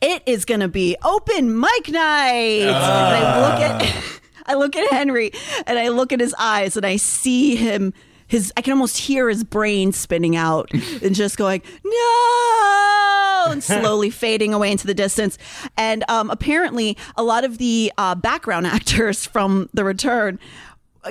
It 0.00 0.22
is 0.26 0.44
going 0.44 0.60
to 0.60 0.68
be 0.68 0.96
open 1.02 1.58
mic 1.58 1.88
night. 1.88 2.68
I 2.68 3.40
look 3.40 3.60
at. 3.60 4.20
I 4.46 4.54
look 4.56 4.76
at 4.76 4.92
Henry 4.92 5.32
and 5.66 5.78
I 5.78 5.88
look 5.88 6.12
at 6.12 6.20
his 6.20 6.34
eyes 6.38 6.76
and 6.76 6.84
I 6.84 6.96
see 6.96 7.56
him 7.56 7.94
his 8.34 8.52
I 8.56 8.62
can 8.62 8.72
almost 8.72 8.98
hear 8.98 9.28
his 9.28 9.44
brain 9.44 9.92
spinning 9.92 10.34
out 10.34 10.68
and 10.72 11.14
just 11.14 11.36
going 11.36 11.62
no 11.84 13.44
and 13.52 13.62
slowly 13.62 14.10
fading 14.24 14.52
away 14.52 14.72
into 14.72 14.86
the 14.86 14.94
distance. 14.94 15.38
And 15.76 16.02
um, 16.08 16.30
apparently, 16.30 16.96
a 17.16 17.22
lot 17.22 17.44
of 17.44 17.58
the 17.58 17.92
uh, 17.96 18.14
background 18.16 18.66
actors 18.76 19.24
from 19.24 19.68
The 19.72 19.84
Return. 19.84 20.38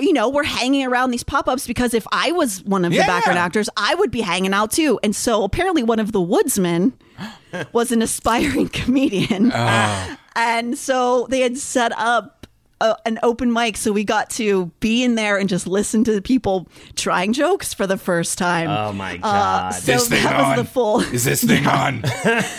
You 0.00 0.12
know, 0.12 0.28
we're 0.28 0.42
hanging 0.44 0.84
around 0.86 1.12
these 1.12 1.22
pop 1.22 1.48
ups 1.48 1.66
because 1.66 1.94
if 1.94 2.04
I 2.12 2.32
was 2.32 2.62
one 2.64 2.84
of 2.84 2.92
Yeah. 2.92 3.02
the 3.02 3.06
background 3.06 3.38
actors, 3.38 3.68
I 3.76 3.94
would 3.94 4.10
be 4.10 4.20
hanging 4.22 4.52
out 4.52 4.72
too. 4.72 4.98
And 5.02 5.14
so 5.16 5.44
apparently, 5.44 5.82
one 5.82 6.00
of 6.00 6.12
the 6.12 6.20
woodsmen 6.20 6.92
was 7.72 7.92
an 7.92 8.02
aspiring 8.02 8.68
comedian. 8.80 9.52
And 10.36 10.76
so 10.76 11.28
they 11.30 11.40
had 11.40 11.56
set 11.56 11.92
up 11.96 12.33
a, 12.84 12.96
an 13.06 13.18
open 13.22 13.52
mic. 13.52 13.76
So 13.76 13.92
we 13.92 14.04
got 14.04 14.30
to 14.30 14.66
be 14.80 15.02
in 15.02 15.14
there 15.14 15.38
and 15.38 15.48
just 15.48 15.66
listen 15.66 16.04
to 16.04 16.20
people 16.20 16.68
trying 16.96 17.32
jokes 17.32 17.72
for 17.74 17.86
the 17.86 17.96
first 17.96 18.38
time. 18.38 18.68
Oh 18.68 18.92
my 18.92 19.14
Uh, 19.16 19.18
god. 19.20 19.74
so 19.74 19.92
this 19.92 20.08
thing 20.08 20.22
that 20.22 20.34
on? 20.40 20.56
was 20.56 20.66
the 20.66 20.70
full. 20.72 21.00
Is 21.00 21.24
this 21.24 21.42
thing 21.42 21.66
on? 21.82 22.02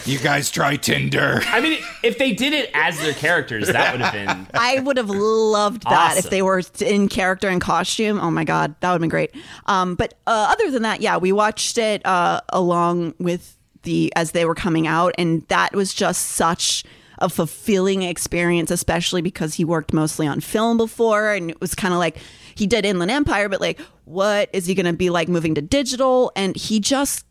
you 0.06 0.20
guys 0.20 0.50
try 0.52 0.76
Tinder. 0.76 1.42
I 1.48 1.62
mean, 1.62 1.80
if 2.04 2.18
they 2.18 2.34
did 2.34 2.54
it 2.54 2.70
as 2.74 3.00
their 3.00 3.14
characters, 3.14 3.68
that 3.68 3.92
would 3.92 4.02
have 4.02 4.14
been. 4.14 4.48
I 4.54 4.80
would 4.80 4.98
have 4.98 5.10
loved 5.10 5.84
that 5.84 6.18
if 6.18 6.30
they 6.30 6.42
were 6.42 6.62
in 6.82 7.08
character 7.10 7.48
and 7.50 7.62
costume. 7.62 8.20
Oh 8.20 8.32
my 8.32 8.44
god, 8.44 8.76
that 8.80 8.90
would 8.90 8.96
have 8.96 9.02
been 9.02 9.10
great. 9.10 9.32
Um, 9.68 9.96
but 9.96 10.14
uh, 10.28 10.48
other 10.52 10.72
than 10.72 10.82
that, 10.84 11.02
yeah, 11.02 11.18
we 11.18 11.32
watched 11.32 11.78
it 11.78 12.06
uh, 12.06 12.42
along 12.50 13.14
with 13.20 13.58
the 13.84 14.12
as 14.16 14.32
they 14.32 14.46
were 14.46 14.56
coming 14.56 14.88
out, 14.88 15.14
and 15.18 15.44
that 15.50 15.74
was 15.76 15.94
just 15.94 16.30
such 16.30 16.84
a 17.20 17.30
fulfilling 17.30 18.04
experience, 18.04 18.72
especially 18.72 19.22
because 19.22 19.56
he 19.56 19.66
worked 19.66 19.94
mostly 19.94 20.28
on 20.28 20.42
film 20.42 20.78
before, 20.78 21.32
and 21.32 21.50
it 21.52 21.62
was 21.62 21.74
kind 21.76 21.94
of 21.94 22.00
like 22.00 22.18
he 22.56 22.68
did 22.68 22.86
Inland 22.86 23.12
Empire, 23.12 23.50
but 23.50 23.62
like, 23.62 23.80
what 24.06 24.50
is 24.54 24.66
he 24.66 24.74
going 24.76 24.86
to 24.86 24.94
be 24.94 25.10
like 25.10 25.28
moving 25.28 25.56
to 25.56 25.62
digital? 25.62 26.32
And 26.36 26.56
he 26.56 26.80
just 26.80 27.26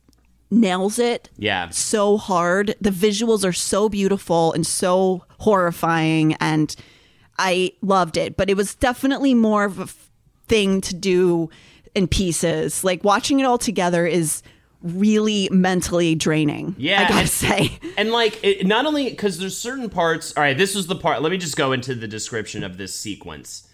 nails 0.50 0.98
it 0.98 1.30
Yeah. 1.36 1.70
so 1.70 2.16
hard. 2.16 2.74
The 2.80 2.90
visuals 2.90 3.44
are 3.44 3.52
so 3.52 3.88
beautiful 3.88 4.52
and 4.52 4.66
so 4.66 5.24
horrifying, 5.38 6.34
and 6.34 6.74
I 7.38 7.72
loved 7.82 8.16
it. 8.16 8.36
But 8.36 8.50
it 8.50 8.56
was 8.56 8.74
definitely 8.74 9.34
more 9.34 9.64
of 9.64 9.78
a 9.80 9.82
f- 9.84 10.10
thing 10.46 10.80
to 10.82 10.94
do 10.94 11.48
in 11.94 12.06
pieces. 12.06 12.84
Like 12.84 13.02
watching 13.04 13.40
it 13.40 13.44
all 13.44 13.58
together 13.58 14.06
is 14.06 14.42
really 14.84 15.48
mentally 15.50 16.14
draining. 16.14 16.76
Yeah, 16.78 17.00
I 17.02 17.08
gotta 17.08 17.20
and- 17.22 17.28
say. 17.28 17.78
And 17.96 18.12
like, 18.12 18.38
it, 18.44 18.66
not 18.66 18.86
only 18.86 19.10
because 19.10 19.38
there's 19.38 19.56
certain 19.58 19.88
parts. 19.90 20.32
All 20.36 20.42
right, 20.42 20.56
this 20.56 20.74
was 20.76 20.86
the 20.86 20.94
part. 20.94 21.22
Let 21.22 21.32
me 21.32 21.38
just 21.38 21.56
go 21.56 21.72
into 21.72 21.94
the 21.96 22.06
description 22.06 22.62
of 22.62 22.76
this 22.76 22.94
sequence. 22.94 23.68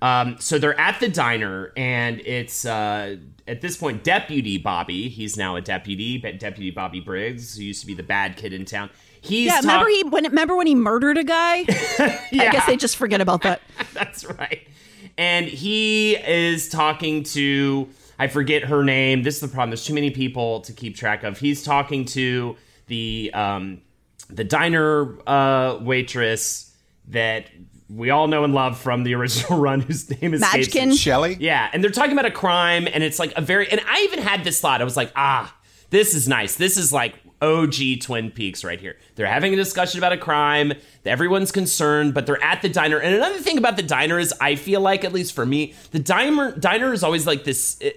Um, 0.00 0.36
so 0.38 0.58
they're 0.58 0.78
at 0.78 1.00
the 1.00 1.08
diner, 1.08 1.72
and 1.76 2.20
it's 2.20 2.64
uh, 2.64 3.16
at 3.48 3.60
this 3.60 3.76
point 3.76 4.04
Deputy 4.04 4.56
Bobby. 4.58 5.08
He's 5.08 5.36
now 5.36 5.56
a 5.56 5.60
deputy, 5.60 6.18
but 6.18 6.38
Deputy 6.38 6.70
Bobby 6.70 7.00
Briggs, 7.00 7.56
who 7.56 7.64
used 7.64 7.80
to 7.80 7.86
be 7.86 7.94
the 7.94 8.04
bad 8.04 8.36
kid 8.36 8.52
in 8.52 8.64
town. 8.64 8.90
He's 9.20 9.46
Yeah, 9.48 9.58
remember 9.58 9.86
talk- 9.86 9.92
he 9.94 10.02
when 10.04 10.24
remember 10.24 10.56
when 10.56 10.68
he 10.68 10.76
murdered 10.76 11.18
a 11.18 11.24
guy? 11.24 11.64
I 11.68 12.28
guess 12.30 12.66
they 12.66 12.76
just 12.76 12.96
forget 12.96 13.20
about 13.20 13.42
that. 13.42 13.60
That's 13.92 14.24
right. 14.24 14.68
And 15.16 15.46
he 15.46 16.14
is 16.16 16.68
talking 16.68 17.24
to 17.24 17.88
I 18.18 18.26
forget 18.28 18.64
her 18.64 18.82
name. 18.82 19.22
This 19.22 19.36
is 19.36 19.40
the 19.42 19.48
problem. 19.48 19.70
There's 19.70 19.84
too 19.84 19.94
many 19.94 20.10
people 20.10 20.60
to 20.62 20.72
keep 20.72 20.96
track 20.96 21.22
of. 21.22 21.38
He's 21.38 21.62
talking 21.62 22.04
to 22.06 22.56
the 22.86 23.30
um 23.34 23.82
the 24.30 24.44
diner 24.44 25.18
uh 25.28 25.78
waitress 25.80 26.74
that 27.08 27.50
we 27.88 28.10
all 28.10 28.26
know 28.28 28.44
and 28.44 28.52
love 28.54 28.78
from 28.78 29.02
the 29.02 29.14
original 29.16 29.58
run 29.58 29.80
whose 29.80 30.10
name 30.20 30.34
is 30.34 30.42
Madgekin? 30.42 30.98
Shelley? 30.98 31.36
yeah, 31.40 31.70
and 31.72 31.82
they're 31.82 31.90
talking 31.90 32.12
about 32.12 32.26
a 32.26 32.30
crime, 32.30 32.86
and 32.92 33.02
it's 33.02 33.18
like 33.18 33.32
a 33.36 33.40
very. 33.40 33.70
And 33.70 33.80
I 33.86 34.02
even 34.02 34.20
had 34.20 34.44
this 34.44 34.60
thought. 34.60 34.80
I 34.80 34.84
was 34.84 34.96
like, 34.96 35.12
ah, 35.16 35.54
this 35.90 36.14
is 36.14 36.28
nice. 36.28 36.56
This 36.56 36.76
is 36.76 36.92
like 36.92 37.14
OG 37.40 38.00
Twin 38.02 38.30
Peaks 38.30 38.64
right 38.64 38.80
here. 38.80 38.96
They're 39.14 39.26
having 39.26 39.52
a 39.52 39.56
discussion 39.56 39.98
about 39.98 40.12
a 40.12 40.16
crime. 40.18 40.72
Everyone's 41.04 41.52
concerned, 41.52 42.12
but 42.14 42.26
they're 42.26 42.42
at 42.42 42.62
the 42.62 42.68
diner. 42.68 42.98
And 42.98 43.14
another 43.14 43.38
thing 43.38 43.58
about 43.58 43.76
the 43.76 43.82
diner 43.82 44.18
is, 44.18 44.34
I 44.40 44.54
feel 44.56 44.80
like, 44.80 45.04
at 45.04 45.12
least 45.12 45.32
for 45.34 45.46
me, 45.46 45.74
the 45.92 45.98
diner 45.98 46.52
diner 46.52 46.92
is 46.92 47.02
always 47.04 47.26
like 47.26 47.44
this 47.44 47.80
uh, 47.84 47.90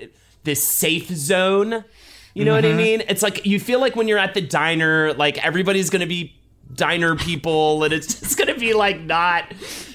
this 0.43 0.67
safe 0.67 1.07
zone. 1.10 1.83
You 2.33 2.45
know 2.45 2.53
what 2.55 2.63
I 2.65 2.74
mean? 2.74 3.03
It's 3.10 3.21
like 3.21 3.45
you 3.45 3.60
feel 3.60 3.79
like 3.81 3.95
when 3.95 4.07
you're 4.07 4.17
at 4.19 4.33
the 4.33 4.41
diner, 4.41 5.13
like 5.13 5.43
everybody's 5.45 5.89
gonna 5.89 6.07
be 6.07 6.33
diner 6.74 7.15
people, 7.15 7.83
and 7.83 7.91
it's 7.93 8.19
just 8.19 8.38
gonna 8.38 8.55
be 8.57 8.74
like 8.74 9.01
not 9.01 9.51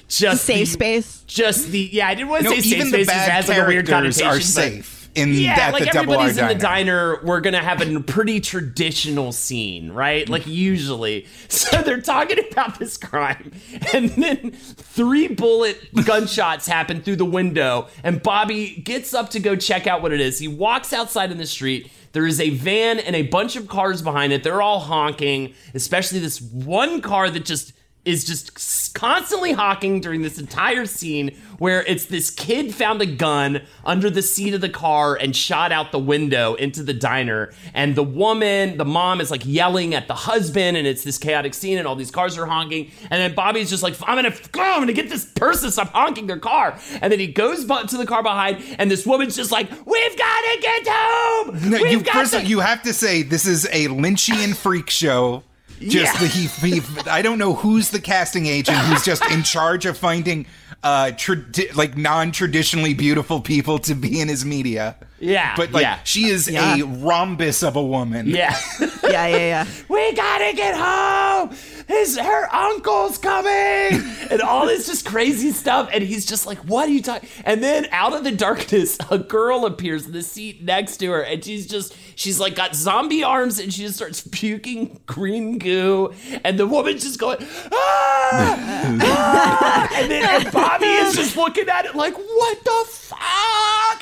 just 0.08 0.44
Safe 0.44 0.58
the- 0.60 0.64
space. 0.66 1.24
just 1.26 1.68
the 1.70 1.88
yeah. 1.92 2.08
I 2.08 2.14
didn't 2.14 2.28
want 2.28 2.42
to 2.44 2.50
No, 2.50 2.54
say 2.56 2.60
safe 2.60 2.72
even 2.74 2.88
space 2.88 3.06
the 3.06 3.12
because 3.12 3.22
it 3.22 3.26
bad 3.26 3.30
has 3.30 3.48
like 3.48 3.58
a 3.58 3.66
weird 3.66 3.86
characters 3.86 4.18
connotation. 4.20 4.38
are 4.38 4.40
safe 4.44 4.95
in 5.16 5.32
Yeah, 5.32 5.56
that 5.56 5.73
like 5.73 5.85
the 5.85 5.90
double 5.90 6.14
R 6.14 6.26
everybody's 6.26 6.38
in 6.38 6.49
the 6.49 6.54
diner. 6.54 7.14
diner. 7.16 7.25
We're 7.25 7.40
gonna 7.40 7.62
have 7.62 7.80
a 7.80 8.00
pretty 8.00 8.40
traditional 8.40 9.32
scene, 9.32 9.90
right? 9.92 10.26
Mm. 10.26 10.30
Like 10.30 10.46
usually. 10.46 11.26
So 11.49 11.82
they're 11.82 12.00
talking 12.00 12.38
about 12.52 12.78
this 12.78 12.96
crime, 12.96 13.52
and 13.92 14.11
then 14.11 14.50
three 14.52 15.28
bullet 15.28 15.78
gunshots 16.04 16.66
happen 16.66 17.00
through 17.02 17.16
the 17.16 17.25
window, 17.25 17.88
and 18.04 18.23
Bobby 18.23 18.76
gets 18.85 19.14
up 19.14 19.30
to 19.30 19.40
go 19.40 19.56
check 19.56 19.87
out 19.87 20.02
what 20.02 20.12
it 20.12 20.20
is. 20.20 20.38
He 20.38 20.49
walks 20.49 20.92
outside 20.92 21.32
in 21.32 21.38
the 21.38 21.46
street. 21.46 21.90
There 22.12 22.26
is 22.26 22.40
a 22.40 22.50
van 22.50 22.99
and 22.99 23.16
a 23.16 23.23
bunch 23.23 23.56
of 23.56 23.68
cars 23.68 24.02
behind 24.02 24.32
it. 24.32 24.42
They're 24.42 24.62
all 24.62 24.80
honking, 24.80 25.54
especially 25.75 26.18
this 26.18 26.40
one 26.40 27.00
car 27.00 27.30
that 27.30 27.44
just 27.44 27.73
is 28.06 28.25
just 28.25 28.94
constantly 28.94 29.52
honking 29.52 30.00
during 30.00 30.22
this 30.22 30.38
entire 30.38 30.86
scene 30.86 31.36
where 31.58 31.82
it's 31.84 32.06
this 32.06 32.30
kid 32.30 32.75
found 32.75 33.02
a 33.02 33.06
gun 33.06 33.60
under 33.84 34.08
the 34.08 34.22
seat 34.22 34.54
of 34.54 34.60
the 34.60 34.68
car 34.68 35.16
and 35.16 35.34
shot 35.34 35.72
out 35.72 35.92
the 35.92 35.98
window 35.98 36.54
into 36.54 36.82
the 36.82 36.94
diner. 36.94 37.52
And 37.75 37.94
the 37.94 38.02
woman 38.02 38.78
the 38.78 38.84
mom 38.84 39.20
is 39.20 39.30
like 39.30 39.44
yelling 39.44 39.94
at 39.94 40.08
the 40.08 40.14
husband 40.14 40.76
and 40.76 40.86
it's 40.86 41.04
this 41.04 41.18
chaotic 41.18 41.52
scene 41.52 41.78
and 41.78 41.86
all 41.86 41.96
these 41.96 42.10
cars 42.10 42.38
are 42.38 42.46
honking. 42.46 42.90
And 43.10 43.20
then 43.20 43.34
bobby's 43.34 43.68
just 43.68 43.82
like 43.82 43.94
i'm 44.06 44.16
gonna 44.16 44.34
go 44.52 44.62
i'm 44.62 44.80
gonna 44.80 44.92
get 44.92 45.10
this 45.10 45.25
person 45.25 45.68
to 45.68 45.72
stop 45.72 45.88
honking 45.92 46.26
their 46.26 46.38
car. 46.38 46.78
And 47.02 47.12
then 47.12 47.18
he 47.18 47.26
goes 47.26 47.64
to 47.66 47.96
the 47.96 48.06
car 48.06 48.22
behind 48.22 48.62
and 48.78 48.90
this 48.90 49.04
woman's 49.04 49.36
just 49.36 49.50
like 49.50 49.68
we've 49.70 50.16
gotta 50.16 50.58
get 50.60 50.86
home! 50.88 51.70
No, 51.70 51.82
We've 51.82 51.92
you 51.92 52.02
got 52.02 52.14
first 52.14 52.32
to-" 52.32 52.46
you 52.46 52.60
have 52.60 52.82
to 52.84 52.92
say 52.92 53.22
this 53.22 53.46
is 53.46 53.66
a 53.66 53.88
Lynchian 53.88 54.54
freak 54.56 54.90
show. 54.90 55.42
Just 55.80 56.14
Yeah. 56.14 56.21
the, 56.21 56.26
he, 56.26 56.80
he, 56.80 57.09
I 57.11 57.23
don't 57.23 57.38
know 57.38 57.54
who's 57.54 57.90
the 57.90 58.00
casting 58.00 58.47
agent 58.47 58.78
who's 58.78 59.04
just 59.04 59.25
in 59.30 59.42
charge 59.54 59.87
of 59.87 59.97
finding 59.99 60.47
uh 60.83 61.06
tradi- 61.16 61.75
like 61.75 61.97
non-traditionally 61.97 62.95
beautiful 62.95 63.40
people 63.40 63.78
to 63.80 63.95
be 63.95 64.21
in 64.21 64.28
his 64.28 64.45
media. 64.45 64.97
Yeah, 65.18 65.54
But 65.56 65.73
like 65.73 65.82
yeah. 65.82 65.99
she 66.04 66.26
is 66.26 66.46
Yeah. 66.49 66.76
a 66.76 66.85
rhombus 66.85 67.62
of 67.62 67.76
a 67.76 67.82
woman. 67.82 68.26
yeah 68.26 68.54
Yeah, 69.02 69.26
yeah, 69.28 69.37
yeah. 69.37 69.66
we 69.88 70.12
gotta 70.12 70.52
get 70.54 70.75
home. 70.76 71.56
His 71.88 72.18
her 72.18 72.52
uncle's 72.54 73.16
coming, 73.16 74.02
and 74.30 74.42
all 74.42 74.66
this 74.66 74.87
just 74.87 75.06
crazy 75.06 75.52
stuff. 75.52 75.88
And 75.92 76.02
he's 76.02 76.26
just 76.26 76.44
like, 76.44 76.58
"What 76.58 76.88
are 76.88 76.92
you 76.92 77.00
talking?" 77.00 77.28
And 77.44 77.62
then 77.62 77.87
out 77.92 78.12
of 78.12 78.25
the 78.25 78.32
darkness, 78.32 78.99
a 79.11 79.18
girl 79.18 79.64
appears 79.64 80.06
in 80.06 80.12
the 80.12 80.23
seat 80.23 80.62
next 80.64 80.96
to 80.99 81.11
her, 81.12 81.20
and 81.23 81.44
she's 81.44 81.66
just 81.68 81.94
she's 82.16 82.40
like 82.40 82.56
got 82.56 82.75
zombie 82.75 83.23
arms, 83.23 83.61
and 83.61 83.73
she 83.73 83.82
just 83.82 83.94
starts 83.94 84.20
puking 84.32 84.99
green 85.06 85.58
goo, 85.58 86.12
and 86.44 86.58
the 86.58 86.66
woman's 86.66 87.04
just 87.04 87.20
going, 87.20 87.38
ah! 87.73 88.99
ah!" 89.00 89.88
and 89.94 90.11
then 90.11 90.42
and 90.42 90.52
Bobby 90.52 90.87
is 90.87 91.14
just 91.14 91.37
looking 91.37 91.68
at 91.68 91.85
it 91.87 91.94
like, 91.94 92.14
"What 92.16 92.64
the 92.64 92.85
fuck?" 92.90 93.18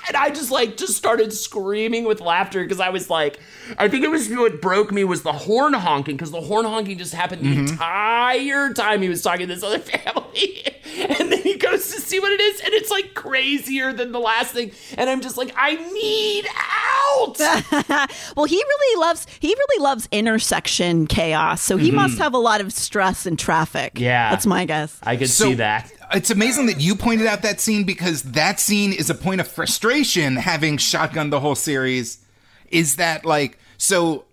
And 0.07 0.17
I 0.17 0.31
just 0.31 0.51
like 0.51 0.77
just 0.77 0.97
started 0.97 1.33
screaming 1.33 2.05
with 2.05 2.21
laughter 2.21 2.63
because 2.63 2.81
I 2.81 2.91
was 2.91 3.09
like, 3.11 3.39
I 3.79 3.89
think 3.89 4.05
it 4.05 4.11
was 4.11 4.29
what 4.29 4.61
broke 4.61 4.93
me 4.93 5.05
was 5.05 5.23
the 5.23 5.33
horn 5.33 5.73
honking 5.73 6.17
because 6.17 6.31
the 6.31 6.41
horn 6.43 6.65
honking 6.67 6.99
just 6.99 7.15
happened 7.15 7.43
the 7.43 7.57
entire 7.59 8.73
time 8.75 9.03
he 9.03 9.09
was 9.09 9.23
talking 9.23 9.47
to 9.49 9.55
this 9.55 9.63
other 9.63 9.79
family. 9.81 10.67
And 10.97 11.33
then 11.33 11.43
he 11.43 11.57
goes 11.57 11.91
to 11.95 12.01
see 12.01 12.21
what 12.21 12.31
it 12.33 12.41
is, 12.41 12.61
and 12.61 12.73
it's 12.75 12.91
like 12.91 13.15
crazier 13.15 13.93
than 13.93 14.13
the 14.13 14.21
last 14.21 14.53
thing. 14.53 14.71
And 14.97 15.11
I'm 15.11 15.21
just 15.21 15.37
like, 15.37 15.53
I 15.57 15.75
need 15.93 16.47
out. 16.47 18.11
Well, 18.37 18.47
he 18.47 18.57
really 18.57 19.01
loves 19.01 19.27
he 19.41 19.49
really 19.49 19.83
loves 19.83 20.09
intersection 20.11 21.07
chaos. 21.07 21.63
So 21.63 21.77
he 21.77 21.91
must 21.91 22.19
have 22.19 22.35
a 22.35 22.39
lot 22.39 22.61
of 22.61 22.73
stress 22.73 23.25
and 23.27 23.39
traffic. 23.39 23.95
Mm-hmm. 23.95 24.05
Yeah. 24.05 24.31
That's 24.31 24.47
my 24.47 24.65
guess. 24.65 24.99
I 25.03 25.17
could 25.17 25.31
So- 25.31 25.45
see 25.45 25.55
that. 25.55 25.91
It's 26.13 26.31
amazing 26.31 26.67
that 26.67 26.81
you 26.81 26.95
pointed 26.95 27.27
out 27.27 27.43
that 27.43 27.61
scene 27.61 27.85
because 27.85 28.23
that 28.23 28.61
scene 28.61 28.93
is 28.93 29.11
a 29.11 29.15
point 29.15 29.41
of 29.41 29.49
frustration 29.49 30.37
having 30.37 30.77
shotgun 30.77 31.31
the 31.31 31.41
whole 31.41 31.55
series. 31.55 32.25
Is 32.71 32.97
that 32.97 33.25
like 33.25 33.59
so 33.79 34.25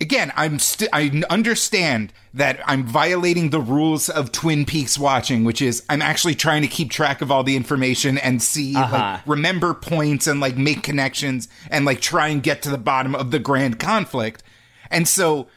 again, 0.00 0.32
I'm 0.36 0.58
st- 0.58 0.90
I 0.92 1.22
understand 1.30 2.12
that 2.34 2.60
I'm 2.66 2.84
violating 2.84 3.50
the 3.50 3.60
rules 3.60 4.08
of 4.08 4.32
Twin 4.32 4.64
Peaks 4.64 4.98
watching, 4.98 5.44
which 5.44 5.60
is 5.60 5.82
I'm 5.88 6.02
actually 6.02 6.34
trying 6.34 6.62
to 6.62 6.68
keep 6.68 6.90
track 6.90 7.20
of 7.20 7.30
all 7.30 7.42
the 7.42 7.56
information 7.56 8.18
and 8.18 8.42
see 8.42 8.74
like 8.74 8.92
uh-huh. 8.92 9.20
remember 9.26 9.74
points 9.74 10.26
and 10.26 10.40
like 10.40 10.56
make 10.56 10.82
connections 10.82 11.48
and 11.70 11.84
like 11.84 12.00
try 12.00 12.28
and 12.28 12.42
get 12.42 12.62
to 12.62 12.70
the 12.70 12.78
bottom 12.78 13.14
of 13.14 13.30
the 13.30 13.38
grand 13.38 13.78
conflict. 13.78 14.42
And 14.90 15.06
so 15.06 15.48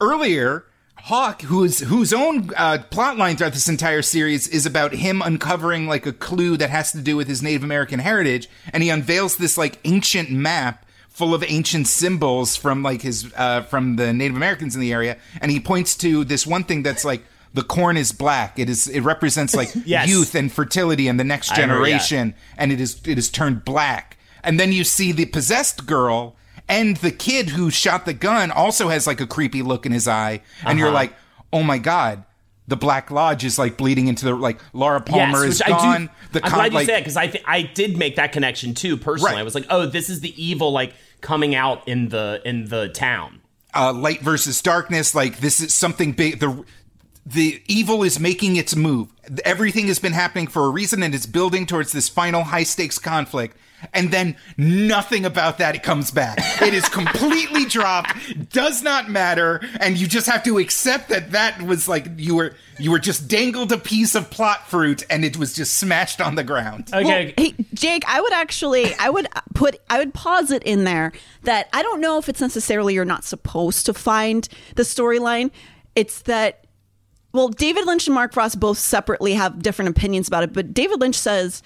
earlier 0.00 0.66
Hawk, 1.06 1.42
whose 1.42 1.78
whose 1.80 2.12
own 2.12 2.50
uh, 2.56 2.78
plot 2.90 3.16
line 3.16 3.36
throughout 3.36 3.52
this 3.52 3.68
entire 3.68 4.02
series 4.02 4.48
is 4.48 4.66
about 4.66 4.92
him 4.92 5.22
uncovering 5.22 5.86
like 5.86 6.04
a 6.04 6.12
clue 6.12 6.56
that 6.56 6.70
has 6.70 6.90
to 6.90 7.00
do 7.00 7.16
with 7.16 7.28
his 7.28 7.44
Native 7.44 7.62
American 7.62 8.00
heritage, 8.00 8.48
and 8.72 8.82
he 8.82 8.90
unveils 8.90 9.36
this 9.36 9.56
like 9.56 9.78
ancient 9.84 10.32
map 10.32 10.84
full 11.08 11.32
of 11.32 11.44
ancient 11.46 11.86
symbols 11.86 12.56
from 12.56 12.82
like 12.82 13.02
his 13.02 13.32
uh, 13.36 13.62
from 13.62 13.94
the 13.94 14.12
Native 14.12 14.36
Americans 14.36 14.74
in 14.74 14.80
the 14.80 14.92
area, 14.92 15.16
and 15.40 15.52
he 15.52 15.60
points 15.60 15.94
to 15.98 16.24
this 16.24 16.44
one 16.44 16.64
thing 16.64 16.82
that's 16.82 17.04
like 17.04 17.22
the 17.54 17.62
corn 17.62 17.96
is 17.96 18.10
black. 18.10 18.58
It 18.58 18.68
is 18.68 18.88
it 18.88 19.02
represents 19.02 19.54
like 19.54 19.70
Yes. 19.84 20.08
youth 20.08 20.34
and 20.34 20.50
fertility 20.50 21.06
and 21.06 21.20
the 21.20 21.24
next 21.24 21.52
I 21.52 21.60
remember, 21.60 21.86
yeah. 21.86 21.98
generation, 21.98 22.34
and 22.58 22.72
it 22.72 22.80
is 22.80 23.00
it 23.06 23.16
is 23.16 23.30
turned 23.30 23.64
black. 23.64 24.18
And 24.42 24.58
then 24.58 24.72
you 24.72 24.82
see 24.82 25.12
the 25.12 25.26
possessed 25.26 25.86
girl 25.86 26.34
and 26.68 26.96
the 26.98 27.10
kid 27.10 27.50
who 27.50 27.70
shot 27.70 28.04
the 28.06 28.12
gun 28.14 28.50
also 28.50 28.88
has 28.88 29.06
like 29.06 29.20
a 29.20 29.26
creepy 29.26 29.62
look 29.62 29.86
in 29.86 29.92
his 29.92 30.08
eye, 30.08 30.42
and 30.64 30.78
you're 30.78 30.88
Uh-huh. 30.88 30.94
like, 30.94 31.12
oh 31.52 31.62
my 31.62 31.78
god. 31.78 32.24
The 32.68 32.76
Black 32.76 33.12
Lodge 33.12 33.44
is 33.44 33.60
like 33.60 33.76
bleeding 33.76 34.08
into 34.08 34.24
the 34.24 34.34
like 34.34 34.58
Laura 34.72 35.00
Palmer 35.00 35.44
is 35.44 35.62
gone. 35.64 36.10
The 36.32 36.44
I'm 36.44 36.50
con- 36.50 36.58
glad 36.58 36.72
you 36.72 36.78
like, 36.78 36.86
said 36.86 36.98
because 36.98 37.16
I 37.16 37.28
th- 37.28 37.44
I 37.46 37.62
did 37.62 37.96
make 37.96 38.16
that 38.16 38.32
connection 38.32 38.74
too 38.74 38.96
personally. 38.96 39.34
Right. 39.34 39.40
I 39.40 39.44
was 39.44 39.54
like, 39.54 39.66
oh, 39.70 39.86
this 39.86 40.10
is 40.10 40.18
the 40.18 40.34
evil 40.42 40.72
like 40.72 40.92
coming 41.20 41.54
out 41.54 41.86
in 41.86 42.08
the 42.08 42.42
in 42.44 42.68
the 42.68 42.88
town. 42.88 43.40
uh, 43.72 43.92
light 43.92 44.20
versus 44.20 44.60
darkness. 44.60 45.14
Like 45.14 45.38
this 45.38 45.60
is 45.60 45.72
something 45.72 46.10
big. 46.10 46.40
The 46.40 46.64
the 47.24 47.62
evil 47.68 48.02
is 48.02 48.18
making 48.18 48.56
its 48.56 48.74
move. 48.74 49.10
Everything 49.44 49.86
has 49.86 50.00
been 50.00 50.12
happening 50.14 50.48
for 50.48 50.64
a 50.64 50.68
reason, 50.70 51.04
and 51.04 51.14
it's 51.14 51.26
building 51.26 51.66
towards 51.66 51.92
this 51.92 52.08
final 52.08 52.42
high 52.42 52.64
stakes 52.64 52.98
conflict. 52.98 53.56
And 53.92 54.10
then 54.10 54.36
nothing 54.56 55.24
about 55.24 55.58
that 55.58 55.74
it 55.74 55.82
comes 55.82 56.10
back. 56.10 56.38
It 56.62 56.74
is 56.74 56.88
completely 56.88 57.64
dropped. 57.68 58.50
Does 58.50 58.82
not 58.82 59.10
matter, 59.10 59.60
and 59.80 59.98
you 59.98 60.06
just 60.06 60.26
have 60.26 60.42
to 60.44 60.58
accept 60.58 61.08
that 61.10 61.32
that 61.32 61.62
was 61.62 61.88
like 61.88 62.06
you 62.16 62.36
were 62.36 62.54
you 62.78 62.90
were 62.90 62.98
just 62.98 63.28
dangled 63.28 63.72
a 63.72 63.78
piece 63.78 64.14
of 64.14 64.30
plot 64.30 64.68
fruit, 64.68 65.04
and 65.10 65.24
it 65.24 65.36
was 65.36 65.54
just 65.54 65.76
smashed 65.76 66.20
on 66.20 66.34
the 66.34 66.44
ground. 66.44 66.88
Okay, 66.92 67.34
Well, 67.36 67.46
hey, 67.46 67.54
Jake, 67.74 68.04
I 68.06 68.20
would 68.20 68.32
actually, 68.32 68.94
I 68.96 69.08
would 69.08 69.28
put, 69.54 69.76
I 69.88 69.98
would 69.98 70.12
pause 70.12 70.50
it 70.50 70.62
in 70.62 70.84
there 70.84 71.12
that 71.42 71.68
I 71.72 71.82
don't 71.82 72.00
know 72.00 72.18
if 72.18 72.28
it's 72.28 72.40
necessarily 72.40 72.94
you're 72.94 73.04
not 73.04 73.24
supposed 73.24 73.86
to 73.86 73.94
find 73.94 74.48
the 74.74 74.82
storyline. 74.82 75.50
It's 75.94 76.22
that, 76.22 76.66
well, 77.32 77.48
David 77.48 77.86
Lynch 77.86 78.06
and 78.06 78.14
Mark 78.14 78.34
Frost 78.34 78.60
both 78.60 78.78
separately 78.78 79.34
have 79.34 79.62
different 79.62 79.90
opinions 79.90 80.28
about 80.28 80.42
it, 80.44 80.52
but 80.52 80.74
David 80.74 81.00
Lynch 81.00 81.16
says 81.16 81.62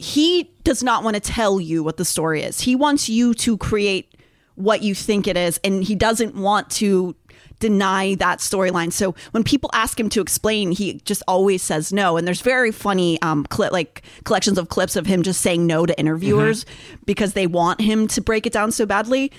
he 0.00 0.50
does 0.64 0.82
not 0.82 1.04
want 1.04 1.14
to 1.14 1.20
tell 1.20 1.60
you 1.60 1.84
what 1.84 1.98
the 1.98 2.06
story 2.06 2.42
is. 2.42 2.60
He 2.60 2.74
wants 2.74 3.10
you 3.10 3.34
to 3.34 3.58
create 3.58 4.14
what 4.54 4.82
you 4.82 4.94
think 4.94 5.26
it 5.26 5.36
is, 5.36 5.60
and 5.62 5.84
he 5.84 5.94
doesn't 5.94 6.34
want 6.34 6.70
to 6.70 7.14
deny 7.58 8.14
that 8.14 8.38
storyline. 8.38 8.90
So 8.90 9.14
when 9.32 9.44
people 9.44 9.68
ask 9.74 10.00
him 10.00 10.08
to 10.10 10.22
explain, 10.22 10.72
he 10.72 10.94
just 11.04 11.22
always 11.28 11.62
says 11.62 11.92
no. 11.92 12.16
And 12.16 12.26
there's 12.26 12.40
very 12.40 12.72
funny 12.72 13.20
um 13.20 13.44
clip 13.44 13.72
like 13.72 14.02
collections 14.24 14.56
of 14.56 14.70
clips 14.70 14.96
of 14.96 15.04
him 15.04 15.22
just 15.22 15.42
saying 15.42 15.66
no 15.66 15.84
to 15.84 15.98
interviewers 16.00 16.64
because 17.04 17.34
they 17.34 17.46
want 17.46 17.82
him 17.82 18.08
to 18.08 18.22
break 18.22 18.46
it 18.46 18.54
down 18.54 18.72
so 18.72 18.86
badly. 18.86 19.30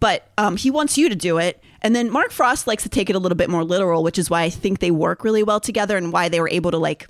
But 0.00 0.28
um, 0.36 0.56
he 0.56 0.70
wants 0.70 0.98
you 0.98 1.08
to 1.08 1.16
do 1.16 1.38
it. 1.38 1.62
And 1.80 1.94
then 1.94 2.10
Mark 2.10 2.32
Frost 2.32 2.66
likes 2.66 2.82
to 2.82 2.88
take 2.88 3.08
it 3.08 3.14
a 3.14 3.20
little 3.20 3.36
bit 3.36 3.50
more 3.50 3.62
literal, 3.62 4.02
which 4.02 4.18
is 4.18 4.28
why 4.28 4.42
I 4.42 4.50
think 4.50 4.80
they 4.80 4.90
work 4.90 5.22
really 5.22 5.44
well 5.44 5.60
together 5.60 5.96
and 5.96 6.12
why 6.12 6.28
they 6.28 6.40
were 6.40 6.48
able 6.48 6.72
to 6.72 6.78
like 6.78 7.06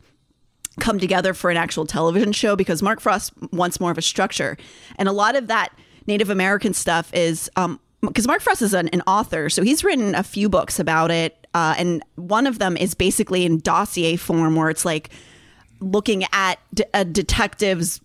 come 0.78 0.98
together 0.98 1.34
for 1.34 1.50
an 1.50 1.56
actual 1.56 1.86
television 1.86 2.32
show 2.32 2.56
because 2.56 2.82
Mark 2.82 3.00
Frost 3.00 3.32
wants 3.52 3.80
more 3.80 3.90
of 3.90 3.98
a 3.98 4.02
structure. 4.02 4.56
And 4.96 5.08
a 5.08 5.12
lot 5.12 5.36
of 5.36 5.46
that 5.48 5.72
Native 6.06 6.30
American 6.30 6.72
stuff 6.74 7.12
is 7.14 7.50
um 7.56 7.80
because 8.00 8.28
Mark 8.28 8.40
Frost 8.40 8.62
is 8.62 8.74
an, 8.74 8.88
an 8.88 9.02
author, 9.08 9.50
so 9.50 9.62
he's 9.62 9.82
written 9.82 10.14
a 10.14 10.22
few 10.22 10.48
books 10.48 10.78
about 10.78 11.10
it. 11.10 11.46
Uh, 11.52 11.74
and 11.76 12.02
one 12.14 12.46
of 12.46 12.60
them 12.60 12.76
is 12.76 12.94
basically 12.94 13.44
in 13.44 13.58
dossier 13.58 14.14
form 14.16 14.54
where 14.54 14.70
it's 14.70 14.84
like 14.84 15.10
looking 15.80 16.24
at 16.32 16.60
d- 16.74 16.84
a 16.94 17.04
detective's 17.04 18.00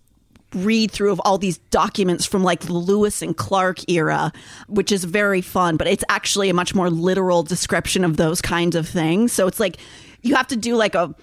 read 0.54 0.90
through 0.90 1.12
of 1.12 1.20
all 1.24 1.38
these 1.38 1.58
documents 1.70 2.24
from 2.24 2.42
like 2.42 2.60
the 2.60 2.72
Lewis 2.72 3.22
and 3.22 3.36
Clark 3.36 3.88
era, 3.88 4.32
which 4.68 4.92
is 4.92 5.04
very 5.04 5.40
fun, 5.40 5.76
but 5.76 5.86
it's 5.86 6.04
actually 6.08 6.48
a 6.48 6.54
much 6.54 6.74
more 6.74 6.90
literal 6.90 7.42
description 7.42 8.04
of 8.04 8.16
those 8.16 8.40
kinds 8.40 8.76
of 8.76 8.88
things. 8.88 9.32
So 9.32 9.46
it's 9.46 9.60
like 9.60 9.76
you 10.22 10.34
have 10.36 10.46
to 10.48 10.56
do 10.56 10.76
like 10.76 10.94
a 10.94 11.14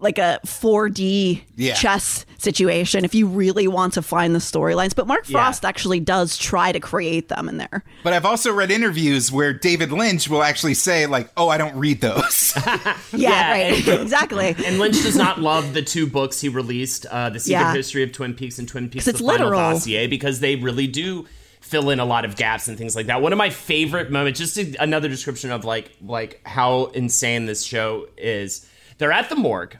like 0.00 0.18
a 0.18 0.40
4D 0.46 1.42
Yeah. 1.56 1.74
chess 1.74 2.24
situation 2.38 3.04
if 3.04 3.14
you 3.14 3.26
really 3.26 3.68
want 3.68 3.92
to 3.94 4.02
find 4.02 4.34
the 4.34 4.38
storylines. 4.38 4.94
But 4.94 5.06
Mark 5.06 5.24
Yeah. 5.28 5.38
Frost 5.38 5.64
actually 5.64 6.00
does 6.00 6.38
try 6.38 6.72
to 6.72 6.80
create 6.80 7.28
them 7.28 7.48
in 7.48 7.58
there. 7.58 7.84
But 8.02 8.12
I've 8.14 8.24
also 8.24 8.52
read 8.52 8.70
interviews 8.70 9.30
where 9.30 9.52
David 9.52 9.92
Lynch 9.92 10.28
will 10.28 10.42
actually 10.42 10.74
say 10.74 11.06
like, 11.06 11.30
"Oh, 11.36 11.48
I 11.48 11.58
don't 11.58 11.76
read 11.76 12.00
those." 12.00 12.54
Yeah, 12.66 12.96
Yeah, 13.12 13.50
right. 13.52 13.88
and- 13.88 14.00
exactly. 14.02 14.54
And 14.66 14.78
Lynch 14.78 15.02
does 15.02 15.16
not 15.16 15.40
love 15.40 15.74
the 15.74 15.82
two 15.82 16.06
books 16.06 16.40
he 16.40 16.48
released, 16.48 17.04
uh, 17.06 17.28
The 17.30 17.40
Secret 17.40 17.52
Yeah. 17.60 17.74
History 17.74 18.02
of 18.02 18.12
Twin 18.12 18.34
Peaks 18.34 18.58
and 18.58 18.66
Twin 18.68 18.88
Peaks 18.88 19.04
'Cause 19.04 19.12
The 19.14 19.18
it's 19.18 19.26
Final 19.26 19.50
literal. 19.50 19.72
Dossier, 19.72 20.06
because 20.06 20.40
they 20.40 20.56
really 20.56 20.86
do 20.86 21.26
fill 21.60 21.90
in 21.90 22.00
a 22.00 22.04
lot 22.04 22.24
of 22.24 22.36
gaps 22.36 22.68
and 22.68 22.78
things 22.78 22.96
like 22.96 23.06
that. 23.06 23.20
One 23.20 23.32
of 23.32 23.36
my 23.38 23.50
favorite 23.50 24.10
moments, 24.10 24.40
just 24.40 24.54
to, 24.56 24.74
another 24.80 25.08
description 25.08 25.50
of 25.52 25.64
like 25.64 25.90
like 26.04 26.40
how 26.44 26.86
insane 26.94 27.44
this 27.46 27.62
show 27.62 28.06
is. 28.16 28.66
They're 28.98 29.12
at 29.12 29.28
the 29.28 29.36
morgue. 29.36 29.76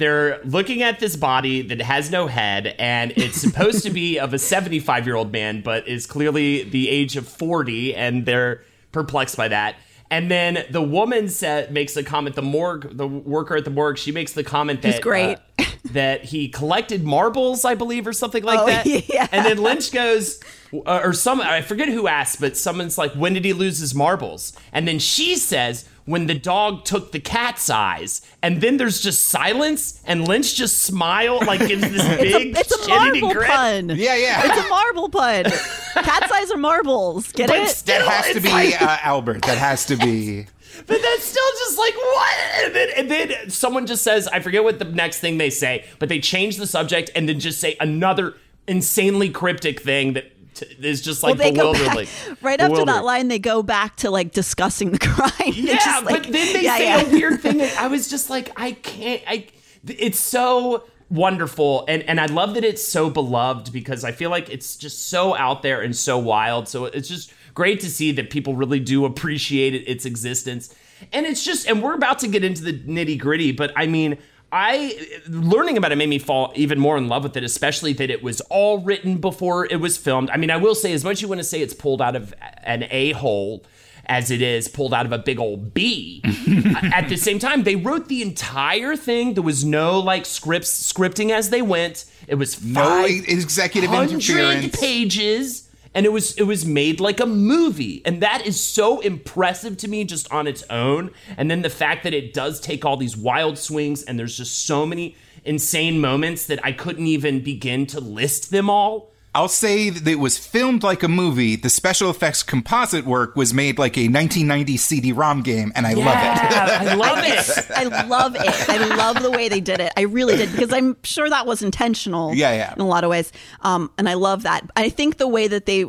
They're 0.00 0.40
looking 0.44 0.82
at 0.82 0.98
this 0.98 1.14
body 1.14 1.62
that 1.62 1.80
has 1.82 2.10
no 2.10 2.26
head, 2.26 2.74
and 2.78 3.12
it's 3.16 3.36
supposed 3.40 3.82
to 3.84 3.90
be 3.90 4.18
of 4.24 4.32
a 4.34 4.38
75 4.38 5.06
year 5.06 5.14
old 5.14 5.30
man, 5.30 5.60
but 5.62 5.86
is 5.86 6.06
clearly 6.06 6.62
the 6.64 6.88
age 6.88 7.16
of 7.16 7.28
40, 7.28 7.94
and 7.94 8.24
they're 8.26 8.64
perplexed 8.92 9.36
by 9.36 9.48
that. 9.48 9.76
And 10.10 10.28
then 10.30 10.64
the 10.70 10.82
woman 10.82 11.28
said, 11.28 11.70
makes 11.72 11.96
a 11.96 12.02
comment. 12.02 12.34
The 12.34 12.42
morgue, 12.42 12.96
the 12.96 13.06
worker 13.06 13.56
at 13.56 13.64
the 13.64 13.70
morgue, 13.70 13.96
she 13.98 14.10
makes 14.10 14.32
the 14.32 14.42
comment 14.42 14.82
that 14.82 15.00
great. 15.02 15.38
uh, 15.58 15.64
that 15.92 16.24
he 16.24 16.48
collected 16.48 17.04
marbles, 17.04 17.64
I 17.64 17.74
believe, 17.76 18.06
or 18.08 18.12
something 18.12 18.42
like 18.42 18.58
Oh, 18.58 18.66
that. 18.66 18.86
yeah. 19.08 19.28
And 19.30 19.46
then 19.46 19.58
Lynch 19.58 19.92
goes, 19.92 20.40
uh, 20.74 21.00
or 21.04 21.12
some, 21.12 21.40
I 21.40 21.60
forget 21.62 21.88
who 21.88 22.08
asked, 22.08 22.40
but 22.40 22.56
someone's 22.56 22.98
like, 22.98 23.12
"When 23.12 23.34
did 23.34 23.44
he 23.44 23.52
lose 23.52 23.78
his 23.78 23.94
marbles?" 23.94 24.52
And 24.72 24.86
then 24.88 24.98
she 24.98 25.36
says, 25.36 25.88
"When 26.04 26.26
the 26.26 26.34
dog 26.34 26.84
took 26.84 27.12
the 27.12 27.20
cat's 27.20 27.68
eyes." 27.70 28.20
And 28.42 28.60
then 28.60 28.76
there's 28.76 29.00
just 29.00 29.26
silence, 29.28 30.00
and 30.06 30.26
Lynch 30.26 30.54
just 30.54 30.80
smile, 30.84 31.40
like 31.46 31.60
gives 31.66 31.82
this 31.82 32.08
big 32.20 32.56
It's 32.56 32.72
a 32.72 32.78
shit-eating 32.84 33.20
marble 33.22 33.32
grin. 33.32 33.48
pun. 33.48 33.88
yeah, 33.96 34.16
yeah. 34.16 34.42
It's 34.46 34.66
a 34.66 34.68
marble 34.68 35.08
pun. 35.08 35.44
Cat's 35.44 36.32
eyes 36.32 36.50
are 36.50 36.56
marbles. 36.58 37.32
Get 37.32 37.48
But 37.48 37.58
it? 37.58 37.68
still, 37.68 38.04
that 38.06 38.24
has 38.24 38.34
to 38.34 38.40
be 38.40 38.48
like- 38.50 38.80
uh, 38.80 38.98
Albert. 39.02 39.42
That 39.42 39.58
has 39.58 39.86
to 39.86 39.96
be. 39.96 40.46
But 40.86 41.02
that's 41.02 41.24
still 41.24 41.42
just 41.58 41.78
like 41.78 41.94
what? 41.94 42.34
And 42.64 42.74
then, 42.74 42.88
and 42.96 43.10
then 43.10 43.50
someone 43.50 43.86
just 43.86 44.02
says, 44.02 44.26
I 44.28 44.40
forget 44.40 44.64
what 44.64 44.78
the 44.78 44.86
next 44.86 45.18
thing 45.20 45.36
they 45.36 45.50
say, 45.50 45.84
but 45.98 46.08
they 46.08 46.20
change 46.20 46.56
the 46.56 46.66
subject 46.66 47.10
and 47.14 47.28
then 47.28 47.38
just 47.38 47.60
say 47.60 47.76
another 47.80 48.34
insanely 48.66 49.28
cryptic 49.28 49.80
thing 49.82 50.14
that 50.14 50.24
t- 50.24 50.39
is 50.80 51.00
just 51.00 51.22
like 51.22 51.38
well, 51.38 51.72
right 52.42 52.60
after 52.60 52.84
that 52.84 53.04
line. 53.04 53.28
They 53.28 53.38
go 53.38 53.62
back 53.62 53.96
to 53.96 54.10
like 54.10 54.32
discussing 54.32 54.90
the 54.90 54.98
crime. 55.00 55.52
Yeah, 55.54 56.00
like- 56.04 56.24
but 56.24 56.32
then 56.32 56.52
they 56.52 56.62
yeah, 56.62 56.76
say 56.76 56.84
yeah. 56.86 57.00
a 57.02 57.10
weird 57.10 57.40
thing. 57.40 57.60
I 57.78 57.86
was 57.88 58.08
just 58.08 58.30
like, 58.30 58.52
I 58.56 58.72
can't. 58.72 59.22
I. 59.26 59.46
It's 59.86 60.18
so 60.18 60.84
wonderful, 61.10 61.84
and 61.88 62.02
and 62.04 62.20
I 62.20 62.26
love 62.26 62.54
that 62.54 62.64
it's 62.64 62.86
so 62.86 63.10
beloved 63.10 63.72
because 63.72 64.04
I 64.04 64.12
feel 64.12 64.30
like 64.30 64.50
it's 64.50 64.76
just 64.76 65.08
so 65.08 65.36
out 65.36 65.62
there 65.62 65.80
and 65.82 65.94
so 65.96 66.18
wild. 66.18 66.68
So 66.68 66.86
it's 66.86 67.08
just 67.08 67.32
great 67.54 67.80
to 67.80 67.90
see 67.90 68.12
that 68.12 68.30
people 68.30 68.54
really 68.54 68.80
do 68.80 69.04
appreciate 69.04 69.74
it, 69.74 69.88
its 69.88 70.04
existence, 70.04 70.74
and 71.12 71.26
it's 71.26 71.44
just. 71.44 71.68
And 71.68 71.82
we're 71.82 71.94
about 71.94 72.18
to 72.20 72.28
get 72.28 72.44
into 72.44 72.62
the 72.62 72.72
nitty 72.72 73.18
gritty, 73.18 73.52
but 73.52 73.72
I 73.76 73.86
mean. 73.86 74.18
I 74.52 74.98
learning 75.28 75.76
about 75.76 75.92
it 75.92 75.96
made 75.96 76.08
me 76.08 76.18
fall 76.18 76.52
even 76.56 76.78
more 76.78 76.96
in 76.98 77.08
love 77.08 77.22
with 77.22 77.36
it, 77.36 77.44
especially 77.44 77.92
that 77.94 78.10
it 78.10 78.22
was 78.22 78.40
all 78.42 78.78
written 78.78 79.18
before 79.18 79.66
it 79.66 79.76
was 79.80 79.96
filmed. 79.96 80.30
I 80.30 80.36
mean, 80.36 80.50
I 80.50 80.56
will 80.56 80.74
say 80.74 80.92
as 80.92 81.04
much 81.04 81.14
as 81.14 81.22
you 81.22 81.28
want 81.28 81.38
to 81.40 81.44
say 81.44 81.60
it's 81.60 81.74
pulled 81.74 82.02
out 82.02 82.16
of 82.16 82.34
an 82.64 82.84
a 82.90 83.12
hole 83.12 83.64
as 84.06 84.30
it 84.32 84.42
is 84.42 84.66
pulled 84.66 84.92
out 84.92 85.06
of 85.06 85.12
a 85.12 85.18
big 85.18 85.38
old 85.38 85.72
B. 85.72 86.20
At 86.92 87.08
the 87.08 87.16
same 87.16 87.38
time, 87.38 87.62
they 87.62 87.76
wrote 87.76 88.08
the 88.08 88.22
entire 88.22 88.96
thing. 88.96 89.34
There 89.34 89.42
was 89.42 89.64
no 89.64 90.00
like 90.00 90.26
scripts 90.26 90.92
scripting 90.92 91.30
as 91.30 91.50
they 91.50 91.62
went. 91.62 92.06
It 92.26 92.34
was 92.34 92.64
No 92.64 92.80
five 92.80 93.24
executive 93.28 93.92
interference. 93.92 94.76
pages. 94.80 95.69
And 95.92 96.06
it 96.06 96.12
was 96.12 96.34
it 96.36 96.44
was 96.44 96.64
made 96.64 97.00
like 97.00 97.18
a 97.18 97.26
movie, 97.26 98.00
and 98.04 98.22
that 98.22 98.46
is 98.46 98.62
so 98.62 99.00
impressive 99.00 99.76
to 99.78 99.88
me 99.88 100.04
just 100.04 100.30
on 100.32 100.46
its 100.46 100.62
own. 100.70 101.10
And 101.36 101.50
then 101.50 101.62
the 101.62 101.70
fact 101.70 102.04
that 102.04 102.14
it 102.14 102.32
does 102.32 102.60
take 102.60 102.84
all 102.84 102.96
these 102.96 103.16
wild 103.16 103.58
swings, 103.58 104.04
and 104.04 104.18
there's 104.18 104.36
just 104.36 104.66
so 104.66 104.86
many 104.86 105.16
insane 105.44 106.00
moments 106.00 106.46
that 106.46 106.64
I 106.64 106.72
couldn't 106.72 107.06
even 107.06 107.42
begin 107.42 107.86
to 107.86 108.00
list 108.00 108.50
them 108.50 108.70
all. 108.70 109.10
I'll 109.32 109.48
say 109.48 109.90
that 109.90 110.08
it 110.08 110.18
was 110.18 110.38
filmed 110.38 110.82
like 110.82 111.04
a 111.04 111.08
movie. 111.08 111.54
The 111.54 111.70
special 111.70 112.10
effects 112.10 112.42
composite 112.42 113.04
work 113.04 113.36
was 113.36 113.54
made 113.54 113.78
like 113.78 113.96
a 113.96 114.08
1990 114.08 114.76
CD-ROM 114.76 115.42
game, 115.42 115.72
and 115.76 115.86
I 115.86 115.92
love 115.92 116.06
it. 116.06 116.10
I 116.10 116.94
love 116.96 117.18
it. 117.22 117.70
I 117.70 118.06
love 118.06 118.34
it. 118.34 118.68
I 118.68 118.96
love 118.96 119.22
the 119.22 119.30
way 119.30 119.48
they 119.48 119.60
did 119.60 119.78
it. 119.78 119.92
I 119.96 120.02
really 120.02 120.36
did 120.36 120.50
because 120.50 120.72
I'm 120.72 120.96
sure 121.04 121.30
that 121.30 121.46
was 121.46 121.62
intentional. 121.62 122.34
Yeah, 122.34 122.52
yeah. 122.52 122.74
In 122.74 122.80
a 122.80 122.88
lot 122.88 123.04
of 123.04 123.10
ways, 123.10 123.30
um, 123.60 123.92
and 123.98 124.08
I 124.08 124.14
love 124.14 124.42
that. 124.42 124.68
I 124.74 124.88
think 124.88 125.18
the 125.18 125.28
way 125.28 125.46
that 125.46 125.64
they 125.66 125.86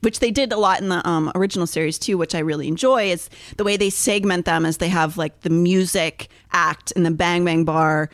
which 0.00 0.18
they 0.18 0.32
did 0.32 0.52
a 0.52 0.56
lot 0.56 0.80
in 0.80 0.88
the 0.88 1.06
um, 1.08 1.30
original 1.36 1.66
series 1.66 1.98
too, 1.98 2.18
which 2.18 2.34
I 2.34 2.40
really 2.40 2.66
enjoy, 2.66 3.10
is 3.10 3.30
the 3.56 3.64
way 3.64 3.76
they 3.76 3.90
segment 3.90 4.44
them 4.44 4.66
as 4.66 4.78
they 4.78 4.88
have 4.88 5.16
like 5.16 5.42
the 5.42 5.50
music 5.50 6.28
act 6.52 6.92
and 6.96 7.06
the 7.06 7.12
Bang 7.12 7.44
Bang 7.44 7.64
Bar 7.64 8.10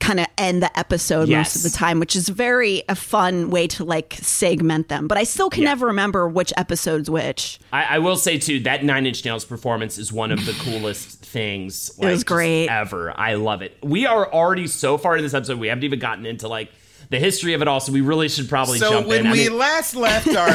kind 0.00 0.18
of 0.18 0.26
end 0.38 0.62
the 0.62 0.78
episode 0.78 1.28
Yes. 1.28 1.54
most 1.54 1.56
of 1.64 1.70
the 1.70 1.76
time, 1.78 2.00
which 2.00 2.16
is 2.16 2.28
very 2.28 2.82
a 2.88 2.94
fun 2.94 3.50
way 3.50 3.66
to 3.68 3.84
like 3.84 4.14
segment 4.20 4.88
them. 4.88 5.06
But 5.06 5.18
I 5.18 5.24
still 5.24 5.50
can 5.50 5.62
Yeah. 5.62 5.68
never 5.70 5.86
remember 5.86 6.28
which 6.28 6.52
episode's 6.56 7.08
which. 7.10 7.58
I, 7.72 7.84
I 7.96 7.98
will 7.98 8.16
say 8.16 8.38
too 8.38 8.60
that 8.60 8.82
Nine 8.84 9.06
Inch 9.06 9.24
Nails 9.24 9.44
performance 9.44 9.98
is 9.98 10.12
one 10.12 10.32
of 10.32 10.44
the 10.46 10.52
coolest 10.60 11.24
things. 11.24 11.92
Like, 11.98 12.10
was 12.12 12.24
great. 12.24 12.68
ever. 12.68 13.12
I 13.16 13.34
love 13.34 13.62
it. 13.62 13.76
We 13.82 14.06
are 14.06 14.32
already 14.32 14.66
so 14.66 14.98
far 14.98 15.16
in 15.16 15.22
this 15.22 15.34
episode. 15.34 15.58
We 15.60 15.68
haven't 15.68 15.84
even 15.84 15.98
gotten 15.98 16.26
into 16.26 16.48
like 16.48 16.70
the 17.10 17.18
history 17.18 17.54
of 17.54 17.62
it 17.62 17.66
all, 17.68 17.80
so 17.80 17.92
we 17.92 18.00
really 18.02 18.28
should 18.28 18.48
probably 18.48 18.78
So 18.78 18.90
jump 18.90 19.08
when 19.08 19.20
in. 19.20 19.26
I 19.26 19.32
we 19.32 19.38
mean, 19.48 19.58
last 19.58 19.96
left 19.96 20.28
our 20.28 20.48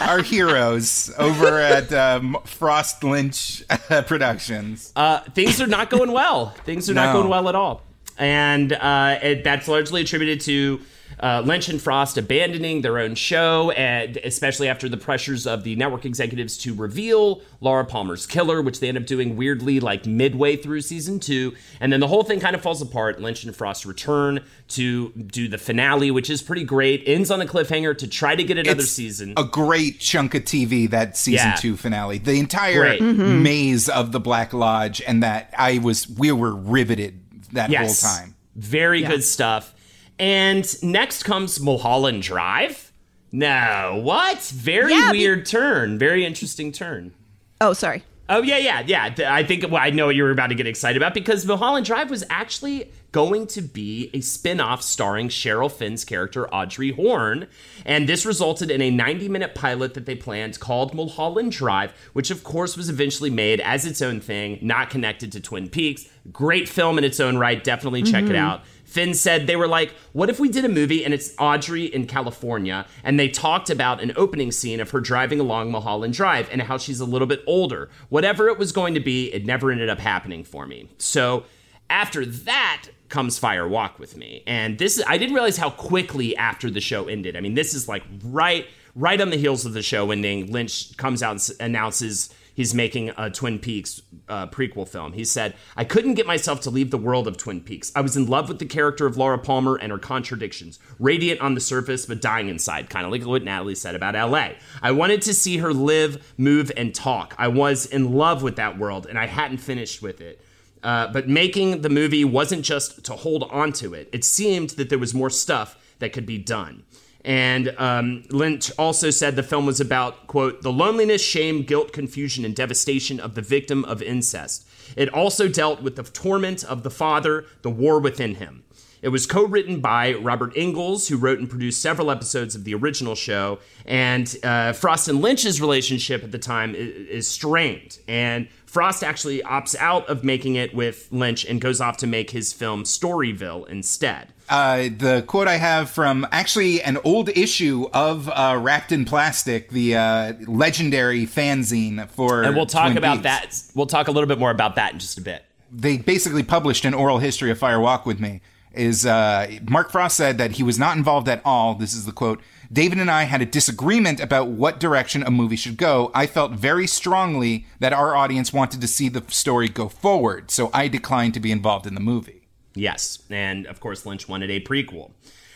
our 0.08 0.22
heroes 0.22 1.12
over 1.16 1.60
at 1.60 1.92
um, 1.92 2.36
Frost 2.44 3.04
Lynch 3.04 3.62
Productions, 4.06 4.92
uh, 4.96 5.20
things 5.34 5.60
are 5.60 5.66
not 5.68 5.88
going 5.90 6.10
well. 6.12 6.46
Things 6.64 6.90
are 6.90 6.94
not 6.94 7.12
going 7.14 7.28
well 7.28 7.48
at 7.48 7.54
all, 7.54 7.82
and 8.20 8.72
uh, 8.74 9.18
it, 9.22 9.42
that's 9.42 9.66
largely 9.66 10.02
attributed 10.02 10.40
to. 10.42 10.80
Uh, 11.18 11.42
Lynch 11.44 11.68
and 11.68 11.82
Frost 11.82 12.16
abandoning 12.16 12.80
their 12.80 12.98
own 12.98 13.14
show, 13.14 13.72
and 13.72 14.16
especially 14.18 14.68
after 14.68 14.88
the 14.88 14.96
pressures 14.96 15.46
of 15.46 15.64
the 15.64 15.76
network 15.76 16.06
executives 16.06 16.56
to 16.58 16.72
reveal 16.72 17.42
Laura 17.60 17.84
Palmer's 17.84 18.26
killer, 18.26 18.62
which 18.62 18.80
they 18.80 18.88
end 18.88 18.96
up 18.96 19.04
doing 19.04 19.36
weirdly 19.36 19.80
like 19.80 20.06
midway 20.06 20.56
through 20.56 20.80
season 20.80 21.20
two, 21.20 21.52
and 21.78 21.92
then 21.92 22.00
the 22.00 22.06
whole 22.08 22.22
thing 22.22 22.40
kind 22.40 22.54
of 22.56 22.62
falls 22.62 22.80
apart. 22.80 23.20
Lynch 23.20 23.44
and 23.44 23.54
Frost 23.54 23.84
return 23.84 24.42
to 24.68 25.10
do 25.10 25.46
the 25.46 25.58
finale, 25.58 26.10
which 26.10 26.30
is 26.30 26.40
pretty 26.40 26.64
great. 26.64 27.02
Ends 27.06 27.30
on 27.30 27.42
a 27.42 27.46
cliffhanger 27.46 27.98
to 27.98 28.06
try 28.06 28.34
to 28.34 28.44
get 28.44 28.56
another 28.56 28.80
It's 28.80 28.90
season. 28.90 29.34
a 29.36 29.44
great 29.44 29.98
chunk 30.00 30.34
of 30.34 30.44
TV 30.44 30.88
that 30.88 31.18
season 31.18 31.48
Yeah. 31.48 31.54
two 31.56 31.76
finale. 31.76 32.16
The 32.16 32.38
entire 32.38 32.80
Great. 32.80 33.02
Mm-hmm. 33.02 33.42
maze 33.42 33.88
of 33.90 34.12
the 34.12 34.20
Black 34.20 34.54
Lodge, 34.54 35.02
and 35.06 35.22
that 35.22 35.52
I 35.58 35.78
was 35.78 36.08
we 36.08 36.32
were 36.32 36.54
riveted 36.54 37.20
that 37.52 37.70
Yes. 37.70 38.02
whole 38.02 38.10
time. 38.16 38.34
Very 38.56 39.02
good 39.02 39.22
stuff. 39.24 39.74
And 40.18 40.66
next 40.82 41.22
comes 41.22 41.60
Mulholland 41.60 42.22
Drive. 42.22 42.92
No, 43.32 44.00
what? 44.02 44.40
Very 44.42 44.92
Yeah, 44.92 45.12
be- 45.12 45.18
weird 45.20 45.46
turn. 45.46 45.98
Very 45.98 46.24
interesting 46.26 46.72
turn. 46.72 47.12
Oh, 47.60 47.72
sorry. 47.72 48.02
Oh 48.28 48.42
yeah, 48.42 48.58
yeah, 48.58 48.82
yeah. 48.86 49.14
I 49.34 49.42
think 49.44 49.64
well, 49.64 49.82
I 49.82 49.90
know 49.90 50.06
what 50.06 50.14
you 50.16 50.22
were 50.22 50.30
about 50.30 50.48
to 50.48 50.54
get 50.54 50.66
excited 50.66 50.96
about 50.96 51.14
because 51.14 51.44
Mulholland 51.46 51.84
Drive 51.86 52.10
was 52.10 52.24
actually 52.30 52.90
going 53.12 53.46
to 53.48 53.62
be 53.62 54.10
a 54.14 54.20
spin-off 54.20 54.82
starring 54.82 55.28
Cheryl 55.28 55.70
Fenn's 55.70 56.04
character 56.04 56.48
Audrey 56.54 56.92
Horne, 56.92 57.46
and 57.84 58.08
this 58.08 58.24
resulted 58.24 58.70
in 58.70 58.80
a 58.80 58.90
90-minute 58.90 59.54
pilot 59.54 59.94
that 59.94 60.06
they 60.06 60.14
planned 60.14 60.60
called 60.60 60.94
Mulholland 60.94 61.52
Drive, 61.52 61.92
which 62.12 62.30
of 62.30 62.44
course 62.44 62.76
was 62.76 62.88
eventually 62.88 63.30
made 63.30 63.60
as 63.60 63.84
its 63.84 64.00
own 64.00 64.20
thing, 64.20 64.58
not 64.62 64.90
connected 64.90 65.32
to 65.32 65.40
Twin 65.40 65.68
Peaks. 65.68 66.08
Great 66.32 66.68
film 66.68 66.98
in 66.98 67.04
its 67.04 67.18
own 67.18 67.38
right. 67.38 67.62
Definitely 67.62 68.02
check 68.02 68.24
it 68.24 68.28
mm-hmm. 68.28 68.36
out. 68.36 68.62
Fenn 68.90 69.14
said 69.14 69.46
they 69.46 69.54
were 69.54 69.68
like, 69.68 69.94
what 70.12 70.28
if 70.28 70.40
we 70.40 70.48
did 70.48 70.64
a 70.64 70.68
movie 70.68 71.04
and 71.04 71.14
it's 71.14 71.32
Audrey 71.38 71.84
in 71.84 72.06
California? 72.06 72.86
And 73.04 73.20
they 73.20 73.28
talked 73.28 73.70
about 73.70 74.02
an 74.02 74.12
opening 74.16 74.50
scene 74.50 74.80
of 74.80 74.90
her 74.90 75.00
driving 75.00 75.38
along 75.38 75.70
Mulholland 75.70 76.12
Drive 76.12 76.48
and 76.50 76.60
how 76.62 76.76
she's 76.76 76.98
a 76.98 77.04
little 77.04 77.28
bit 77.28 77.44
older. 77.46 77.88
Whatever 78.08 78.48
it 78.48 78.58
was 78.58 78.72
going 78.72 78.94
to 78.94 79.00
be, 79.00 79.32
it 79.32 79.46
never 79.46 79.70
ended 79.70 79.88
up 79.88 80.00
happening 80.00 80.42
for 80.42 80.66
me. 80.66 80.88
So 80.98 81.44
after 81.90 82.24
that 82.24 82.86
comes 83.10 83.38
Fire 83.38 83.68
Walk 83.68 83.98
with 83.98 84.16
Me. 84.16 84.42
And 84.46 84.78
this 84.78 84.96
is, 84.96 85.04
I 85.06 85.18
didn't 85.18 85.34
realize 85.34 85.56
how 85.56 85.70
quickly 85.70 86.36
after 86.36 86.70
the 86.70 86.80
show 86.80 87.08
ended. 87.08 87.36
I 87.36 87.40
mean, 87.40 87.54
this 87.54 87.74
is 87.74 87.88
like 87.88 88.04
right, 88.24 88.66
right 88.94 89.20
on 89.20 89.30
the 89.30 89.36
heels 89.36 89.66
of 89.66 89.74
the 89.74 89.82
show 89.82 90.10
ending. 90.10 90.50
Lynch 90.50 90.96
comes 90.96 91.22
out 91.22 91.32
and 91.32 91.60
announces 91.60 92.32
he's 92.54 92.72
making 92.72 93.10
a 93.18 93.28
Twin 93.28 93.58
Peaks 93.58 94.02
uh, 94.28 94.46
prequel 94.46 94.88
film. 94.88 95.12
He 95.12 95.24
said, 95.24 95.54
I 95.76 95.84
couldn't 95.84 96.14
get 96.14 96.26
myself 96.26 96.60
to 96.62 96.70
leave 96.70 96.90
the 96.90 96.98
world 96.98 97.26
of 97.26 97.36
Twin 97.36 97.60
Peaks. 97.60 97.90
I 97.96 98.00
was 98.00 98.16
in 98.16 98.26
love 98.26 98.48
with 98.48 98.60
the 98.60 98.66
character 98.66 99.06
of 99.06 99.16
Laura 99.16 99.38
Palmer 99.38 99.76
and 99.76 99.90
her 99.90 99.98
contradictions, 99.98 100.78
radiant 100.98 101.40
on 101.40 101.54
the 101.54 101.60
surface, 101.60 102.06
but 102.06 102.20
dying 102.20 102.48
inside, 102.48 102.90
kind 102.90 103.04
of 103.04 103.12
like 103.12 103.26
what 103.26 103.42
Natalie 103.42 103.74
said 103.74 103.96
about 103.96 104.14
LA. 104.14 104.50
I 104.82 104.92
wanted 104.92 105.22
to 105.22 105.34
see 105.34 105.58
her 105.58 105.72
live, 105.72 106.32
move, 106.38 106.70
and 106.76 106.94
talk. 106.94 107.34
I 107.38 107.48
was 107.48 107.86
in 107.86 108.12
love 108.12 108.42
with 108.42 108.56
that 108.56 108.78
world, 108.78 109.06
and 109.06 109.18
I 109.18 109.26
hadn't 109.26 109.58
finished 109.58 110.00
with 110.00 110.20
it. 110.20 110.44
Uh, 110.82 111.12
but 111.12 111.28
making 111.28 111.82
the 111.82 111.90
movie 111.90 112.24
wasn't 112.24 112.64
just 112.64 113.04
to 113.04 113.12
hold 113.14 113.44
on 113.50 113.72
to 113.72 113.94
it. 113.94 114.08
It 114.12 114.24
seemed 114.24 114.70
that 114.70 114.88
there 114.88 114.98
was 114.98 115.12
more 115.12 115.30
stuff 115.30 115.76
that 115.98 116.12
could 116.12 116.26
be 116.26 116.38
done. 116.38 116.84
And 117.22 117.74
um, 117.76 118.24
Lynch 118.30 118.72
also 118.78 119.10
said 119.10 119.36
the 119.36 119.42
film 119.42 119.66
was 119.66 119.80
about, 119.80 120.26
quote, 120.26 120.62
the 120.62 120.72
loneliness, 120.72 121.22
shame, 121.22 121.64
guilt, 121.64 121.92
confusion, 121.92 122.44
and 122.46 122.56
devastation 122.56 123.20
of 123.20 123.34
the 123.34 123.42
victim 123.42 123.84
of 123.84 124.00
incest. 124.00 124.66
It 124.96 125.12
also 125.12 125.46
dealt 125.46 125.82
with 125.82 125.96
the 125.96 126.02
torment 126.02 126.64
of 126.64 126.82
the 126.82 126.90
father, 126.90 127.44
the 127.62 127.70
war 127.70 128.00
within 128.00 128.36
him. 128.36 128.64
It 129.02 129.08
was 129.08 129.26
co 129.26 129.44
written 129.44 129.80
by 129.80 130.14
Robert 130.14 130.52
Engels, 130.56 131.08
who 131.08 131.16
wrote 131.16 131.38
and 131.38 131.48
produced 131.48 131.80
several 131.80 132.10
episodes 132.10 132.54
of 132.54 132.64
the 132.64 132.74
original 132.74 133.14
show. 133.14 133.58
And 133.86 134.34
uh, 134.42 134.72
Frost 134.72 135.08
and 135.08 135.22
Lynch's 135.22 135.60
relationship 135.60 136.22
at 136.22 136.32
the 136.32 136.38
time 136.38 136.74
is, 136.74 137.08
is 137.08 137.28
strained. 137.28 137.98
And 138.06 138.48
Frost 138.66 139.02
actually 139.02 139.40
opts 139.40 139.74
out 139.76 140.08
of 140.08 140.22
making 140.22 140.54
it 140.56 140.74
with 140.74 141.08
Lynch 141.10 141.44
and 141.44 141.60
goes 141.60 141.80
off 141.80 141.96
to 141.98 142.06
make 142.06 142.30
his 142.30 142.52
film 142.52 142.84
Storyville 142.84 143.68
instead. 143.68 144.28
Uh, 144.48 144.88
the 144.96 145.24
quote 145.26 145.48
I 145.48 145.56
have 145.56 145.90
from 145.90 146.26
actually 146.32 146.82
an 146.82 146.98
old 147.04 147.30
issue 147.30 147.88
of 147.92 148.28
uh, 148.28 148.58
Wrapped 148.60 148.92
in 148.92 149.04
Plastic, 149.04 149.70
the 149.70 149.96
uh, 149.96 150.32
legendary 150.46 151.24
fanzine 151.26 152.08
for. 152.10 152.42
And 152.42 152.54
we'll 152.54 152.66
talk 152.66 152.86
Twin 152.86 152.98
about 152.98 153.22
Peaks. 153.22 153.62
that. 153.62 153.62
We'll 153.74 153.86
talk 153.86 154.08
a 154.08 154.10
little 154.10 154.28
bit 154.28 154.38
more 154.38 154.50
about 154.50 154.74
that 154.74 154.92
in 154.92 154.98
just 154.98 155.18
a 155.18 155.22
bit. 155.22 155.44
they 155.72 155.98
basically 155.98 156.42
published 156.42 156.84
an 156.84 156.94
oral 156.94 157.18
history 157.18 157.50
of 157.50 157.58
Fire 157.58 157.80
Walk 157.80 158.04
with 158.04 158.20
Me. 158.20 158.40
Is 158.72 159.04
uh, 159.04 159.58
Mark 159.68 159.90
Frost 159.90 160.16
said 160.16 160.38
that 160.38 160.52
he 160.52 160.62
was 160.62 160.78
not 160.78 160.96
involved 160.96 161.28
at 161.28 161.42
all. 161.44 161.74
This 161.74 161.92
is 161.92 162.06
the 162.06 162.12
quote. 162.12 162.40
David 162.72 162.98
and 162.98 163.10
I 163.10 163.24
had 163.24 163.42
a 163.42 163.46
disagreement 163.46 164.20
about 164.20 164.46
what 164.46 164.78
direction 164.78 165.24
a 165.24 165.30
movie 165.30 165.56
should 165.56 165.76
go. 165.76 166.12
I 166.14 166.28
felt 166.28 166.52
very 166.52 166.86
strongly 166.86 167.66
that 167.80 167.92
our 167.92 168.14
audience 168.14 168.52
wanted 168.52 168.80
to 168.80 168.86
see 168.86 169.08
the 169.08 169.24
story 169.26 169.68
go 169.68 169.88
forward, 169.88 170.52
so 170.52 170.70
I 170.72 170.86
declined 170.86 171.34
to 171.34 171.40
be 171.40 171.50
involved 171.50 171.84
in 171.84 171.94
the 171.94 172.00
movie. 172.00 172.46
Yes, 172.76 173.24
and 173.28 173.66
of 173.66 173.80
course 173.80 174.06
Lynch 174.06 174.28
wanted 174.28 174.50
a 174.50 174.60
prequel. 174.60 175.10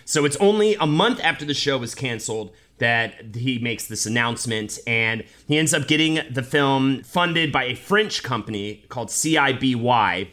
So 0.04 0.24
it's 0.24 0.36
only 0.36 0.74
a 0.74 0.86
month 0.86 1.20
after 1.22 1.44
the 1.44 1.54
show 1.54 1.78
was 1.78 1.94
canceled 1.94 2.52
that 2.78 3.36
he 3.36 3.58
makes 3.60 3.86
this 3.86 4.06
announcement, 4.06 4.78
and 4.86 5.22
he 5.46 5.56
ends 5.56 5.72
up 5.72 5.86
getting 5.86 6.20
the 6.28 6.42
film 6.42 7.02
funded 7.04 7.52
by 7.52 7.64
a 7.64 7.76
French 7.76 8.24
company 8.24 8.84
called 8.88 9.08
CIBY. 9.08 10.30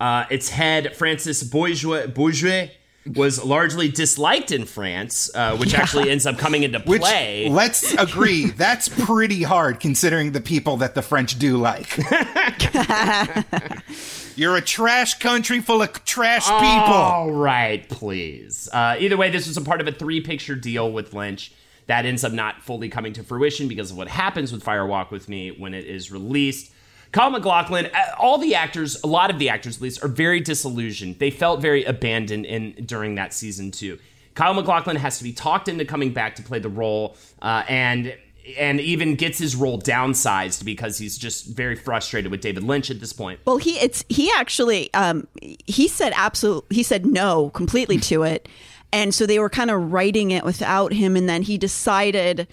Uh, 0.00 0.24
its 0.30 0.48
head, 0.48 0.96
Francis 0.96 1.42
Bourgeois, 1.42 2.06
Bourgeois, 2.06 2.68
was 3.14 3.42
largely 3.42 3.88
disliked 3.88 4.52
in 4.52 4.64
France, 4.64 5.30
uh, 5.34 5.56
which 5.56 5.74
actually 5.74 6.10
ends 6.10 6.26
up 6.26 6.38
coming 6.38 6.62
into 6.62 6.78
Which, 6.80 7.00
play. 7.00 7.48
let's 7.48 7.94
agree, 7.94 8.46
that's 8.46 8.88
pretty 8.88 9.42
hard 9.42 9.80
considering 9.80 10.32
the 10.32 10.40
people 10.40 10.78
that 10.78 10.94
the 10.94 11.02
French 11.02 11.38
do 11.38 11.56
like. 11.56 11.96
You're 14.36 14.56
a 14.56 14.60
trash 14.60 15.18
country 15.18 15.60
full 15.60 15.82
of 15.82 16.04
trash 16.04 16.44
people. 16.44 16.62
All 16.62 17.32
right, 17.32 17.88
please. 17.88 18.68
Uh, 18.72 18.96
either 18.98 19.16
way, 19.16 19.30
this 19.30 19.48
was 19.48 19.56
a 19.56 19.62
part 19.62 19.80
of 19.80 19.88
a 19.88 19.92
three 19.92 20.20
picture 20.20 20.54
deal 20.54 20.92
with 20.92 21.12
Lynch 21.12 21.52
that 21.86 22.04
ends 22.04 22.22
up 22.22 22.32
not 22.32 22.62
fully 22.62 22.88
coming 22.88 23.12
to 23.14 23.24
fruition 23.24 23.66
because 23.66 23.90
of 23.90 23.96
what 23.96 24.08
happens 24.08 24.52
with 24.52 24.62
Fire 24.62 24.86
Walk 24.86 25.10
with 25.10 25.28
Me 25.28 25.50
when 25.50 25.74
it 25.74 25.86
is 25.86 26.12
released. 26.12 26.72
Kyle 27.12 27.30
MacLachlan, 27.30 27.86
uh, 27.86 27.98
all 28.18 28.38
the 28.38 28.54
actors, 28.54 29.02
a 29.02 29.06
lot 29.06 29.30
of 29.30 29.38
the 29.38 29.48
actors 29.48 29.76
at 29.76 29.82
least, 29.82 30.04
are 30.04 30.08
very 30.08 30.40
disillusioned. 30.40 31.18
They 31.18 31.30
felt 31.30 31.60
very 31.60 31.84
abandoned 31.84 32.44
in 32.44 32.72
during 32.84 33.14
that 33.14 33.32
season 33.32 33.70
too. 33.70 33.98
Kyle 34.34 34.54
MacLachlan 34.54 34.96
has 34.96 35.18
to 35.18 35.24
be 35.24 35.32
talked 35.32 35.68
into 35.68 35.84
coming 35.84 36.12
back 36.12 36.36
to 36.36 36.42
play 36.42 36.58
the 36.58 36.68
role, 36.68 37.16
uh, 37.42 37.64
and 37.68 38.14
and 38.56 38.80
even 38.80 39.14
gets 39.14 39.38
his 39.38 39.56
role 39.56 39.78
downsized 39.78 40.64
because 40.64 40.96
he's 40.98 41.18
just 41.18 41.46
very 41.46 41.76
frustrated 41.76 42.30
with 42.30 42.40
David 42.40 42.62
Lynch 42.62 42.90
at 42.90 43.00
this 43.00 43.12
point. 43.12 43.40
Well, 43.44 43.58
he 43.58 43.72
it's 43.78 44.04
he 44.08 44.30
actually 44.36 44.92
um 44.94 45.26
he 45.66 45.88
said 45.88 46.12
absolute 46.16 46.64
he 46.70 46.82
said 46.82 47.04
no 47.04 47.50
completely 47.50 47.98
to 47.98 48.22
it. 48.22 48.48
And 48.90 49.14
so 49.14 49.26
they 49.26 49.38
were 49.38 49.50
kind 49.50 49.70
of 49.70 49.92
writing 49.92 50.30
it 50.30 50.44
without 50.44 50.94
him 50.94 51.16
and 51.16 51.28
then 51.28 51.42
he 51.42 51.58
decided 51.58 52.48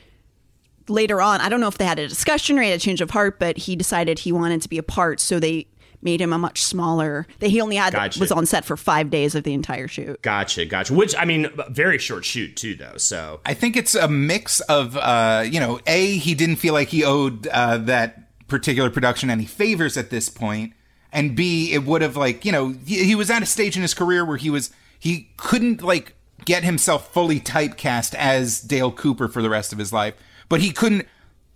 later 0.88 1.22
on, 1.22 1.42
I 1.42 1.50
don't 1.50 1.60
know 1.60 1.68
if 1.68 1.78
they 1.78 1.86
had 1.86 2.00
a 2.00 2.08
discussion 2.08 2.58
or 2.58 2.62
he 2.62 2.70
had 2.70 2.80
a 2.80 2.84
change 2.84 3.02
of 3.02 3.12
heart, 3.12 3.40
but 3.40 3.58
he 3.58 3.76
decided 3.76 4.20
he 4.20 4.32
wanted 4.32 4.62
to 4.62 4.70
be 4.70 4.78
a 4.78 4.84
part, 4.84 5.20
so 5.20 5.40
they 5.40 5.68
made 6.02 6.22
him 6.22 6.32
a 6.32 6.38
much 6.38 6.62
smaller. 6.64 7.26
That 7.40 7.50
he 7.50 7.60
only 7.62 7.76
had 7.76 7.94
Gotcha. 7.94 8.20
was 8.20 8.32
on 8.32 8.46
set 8.46 8.64
for 8.64 8.78
5 8.78 9.10
days 9.10 9.34
of 9.34 9.44
the 9.44 9.54
entire 9.54 9.88
shoot. 9.88 10.22
Gotcha, 10.22 10.66
gotcha. 10.66 10.94
Which 10.94 11.16
I 11.18 11.26
mean, 11.26 11.50
very 11.70 11.98
short 11.98 12.24
shoot 12.26 12.56
too, 12.56 12.76
though. 12.76 12.98
So 12.98 13.40
I 13.46 13.54
think 13.56 13.76
it's 13.76 13.96
a 13.96 14.08
mix 14.08 14.60
of, 14.62 14.96
uh, 14.98 15.44
you 15.50 15.60
know, 15.60 15.80
A, 15.88 16.18
he 16.18 16.36
didn't 16.36 16.58
feel 16.58 16.74
like 16.74 16.90
he 16.90 17.04
owed 17.04 17.48
uh, 17.48 17.78
that 17.80 18.22
particular 18.48 18.92
production 18.92 19.32
any 19.32 19.46
favors 19.46 19.98
at 19.98 20.12
this 20.12 20.30
point, 20.30 20.74
and 21.12 21.36
B, 21.36 21.74
it 21.74 21.84
would 21.86 22.04
have, 22.04 22.16
like, 22.16 22.46
you 22.46 22.52
know, 22.52 22.76
he, 22.86 23.04
he 23.06 23.16
was 23.16 23.32
at 23.32 23.42
a 23.42 23.46
stage 23.46 23.76
in 23.76 23.82
his 23.82 23.94
career 23.96 24.24
where 24.24 24.38
he 24.38 24.50
was, 24.52 24.70
he 25.00 25.30
couldn't, 25.38 25.82
like, 25.82 26.14
get 26.44 26.64
himself 26.64 27.12
fully 27.12 27.40
typecast 27.40 28.14
as 28.14 28.62
Dale 28.62 28.92
Cooper 28.92 29.28
for 29.28 29.42
the 29.42 29.50
rest 29.50 29.74
of 29.74 29.80
his 29.80 29.92
life. 29.92 30.14
But 30.50 30.62
he 30.62 30.72
couldn't 30.72 31.08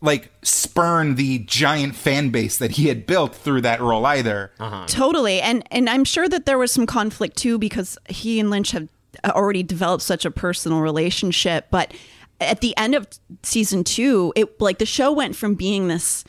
like 0.01 0.31
spurn 0.43 1.15
the 1.15 1.39
giant 1.39 1.95
fan 1.95 2.29
base 2.29 2.57
that 2.57 2.71
he 2.71 2.87
had 2.87 3.05
built 3.05 3.35
through 3.35 3.61
that 3.61 3.81
role 3.81 4.05
either. 4.05 4.51
Uh-huh. 4.59 4.85
Totally. 4.87 5.41
And 5.41 5.63
and 5.71 5.89
I'm 5.89 6.05
sure 6.05 6.29
that 6.29 6.45
there 6.45 6.57
was 6.57 6.71
some 6.71 6.85
conflict 6.85 7.37
too 7.37 7.57
because 7.57 7.97
he 8.07 8.39
and 8.39 8.49
Lynch 8.49 8.71
have 8.71 8.87
already 9.25 9.63
developed 9.63 10.03
such 10.03 10.25
a 10.25 10.31
personal 10.31 10.79
relationship, 10.81 11.67
but 11.71 11.93
at 12.39 12.61
the 12.61 12.75
end 12.77 12.95
of 12.95 13.07
season 13.43 13.83
2, 13.83 14.33
it 14.35 14.61
like 14.61 14.79
the 14.79 14.85
show 14.85 15.11
went 15.11 15.35
from 15.35 15.55
being 15.55 15.87
this 15.87 16.23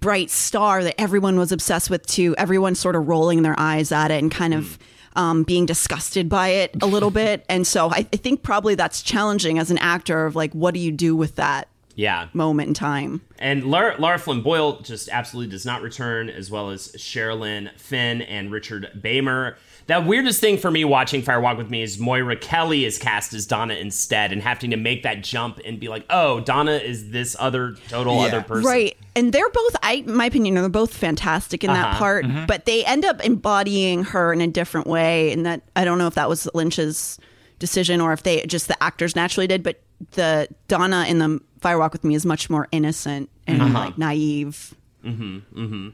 bright 0.00 0.30
star 0.30 0.82
that 0.82 0.98
everyone 0.98 1.38
was 1.38 1.52
obsessed 1.52 1.90
with 1.90 2.06
to 2.06 2.34
everyone 2.38 2.74
sort 2.74 2.96
of 2.96 3.06
rolling 3.06 3.42
their 3.42 3.58
eyes 3.58 3.92
at 3.92 4.10
it 4.10 4.22
and 4.22 4.30
kind 4.30 4.54
of 4.54 4.78
um, 5.14 5.42
being 5.42 5.66
disgusted 5.66 6.28
by 6.28 6.48
it 6.48 6.74
a 6.80 6.86
little 6.86 7.10
bit. 7.10 7.44
And 7.50 7.66
so 7.66 7.90
I, 7.90 8.06
I 8.10 8.16
think 8.16 8.42
probably 8.42 8.74
that's 8.74 9.02
challenging 9.02 9.58
as 9.58 9.70
an 9.70 9.76
actor 9.78 10.24
of 10.24 10.34
like, 10.34 10.52
what 10.54 10.72
do 10.72 10.80
you 10.80 10.92
do 10.92 11.14
with 11.14 11.36
that 11.36 11.68
Yeah. 12.00 12.28
moment 12.32 12.68
in 12.68 12.74
time? 12.74 13.20
And 13.38 13.70
Lara, 13.70 13.94
Lara 13.98 14.18
Flynn 14.18 14.40
Boyle 14.42 14.80
just 14.80 15.08
absolutely 15.10 15.50
does 15.50 15.66
not 15.66 15.82
return, 15.82 16.28
as 16.30 16.50
well 16.50 16.70
as 16.70 16.92
Sherilyn 16.92 17.70
Fenn 17.78 18.22
and 18.22 18.50
Richard 18.50 18.90
Beymer. 18.98 19.56
The 19.86 20.00
weirdest 20.00 20.40
thing 20.40 20.56
for 20.56 20.70
me 20.70 20.84
watching 20.84 21.20
Fire 21.20 21.40
Walk 21.40 21.58
with 21.58 21.68
Me 21.68 21.82
is 21.82 21.98
Moira 21.98 22.36
Kelly 22.36 22.84
is 22.84 22.96
cast 22.96 23.34
as 23.34 23.44
Donna 23.46 23.74
instead, 23.74 24.30
and 24.32 24.40
having 24.40 24.70
to 24.70 24.76
make 24.76 25.02
that 25.02 25.22
jump 25.24 25.58
and 25.64 25.80
be 25.80 25.88
like, 25.88 26.04
"Oh, 26.10 26.40
Donna 26.40 26.72
is 26.76 27.10
this 27.10 27.34
other 27.40 27.74
total 27.88 28.14
Yeah. 28.16 28.26
other 28.28 28.42
person." 28.42 28.64
Right. 28.70 28.96
And 29.16 29.32
they're 29.32 29.48
both, 29.50 29.74
I, 29.82 30.02
my 30.06 30.26
opinion, 30.26 30.54
they're 30.54 30.68
both 30.68 30.94
fantastic 30.94 31.64
in 31.64 31.72
that 31.72 31.88
Uh-huh. 31.88 31.98
part, 31.98 32.26
but 32.46 32.66
they 32.66 32.84
end 32.84 33.04
up 33.04 33.20
embodying 33.24 34.04
her 34.04 34.32
in 34.32 34.40
a 34.40 34.46
different 34.46 34.86
way. 34.86 35.32
And 35.32 35.44
that, 35.44 35.62
I 35.74 35.84
don't 35.84 35.98
know 35.98 36.06
if 36.06 36.14
that 36.14 36.28
was 36.28 36.48
Lynch's 36.54 37.18
decision 37.58 38.00
or 38.00 38.12
if 38.12 38.22
they 38.22 38.46
just 38.46 38.68
the 38.68 38.80
actors 38.82 39.16
naturally 39.16 39.46
did, 39.48 39.62
but 39.64 39.80
the 40.12 40.48
Donna 40.68 41.04
in 41.08 41.18
the 41.18 41.40
Firewalk 41.60 41.92
with 41.92 42.04
Me 42.04 42.14
is 42.14 42.24
much 42.24 42.50
more 42.50 42.68
innocent 42.72 43.28
and 43.46 43.62
uh-huh. 43.62 43.72
like 43.72 43.98
naive. 43.98 44.74
Mm-hmm, 45.04 45.38
mm-hmm. 45.58 45.88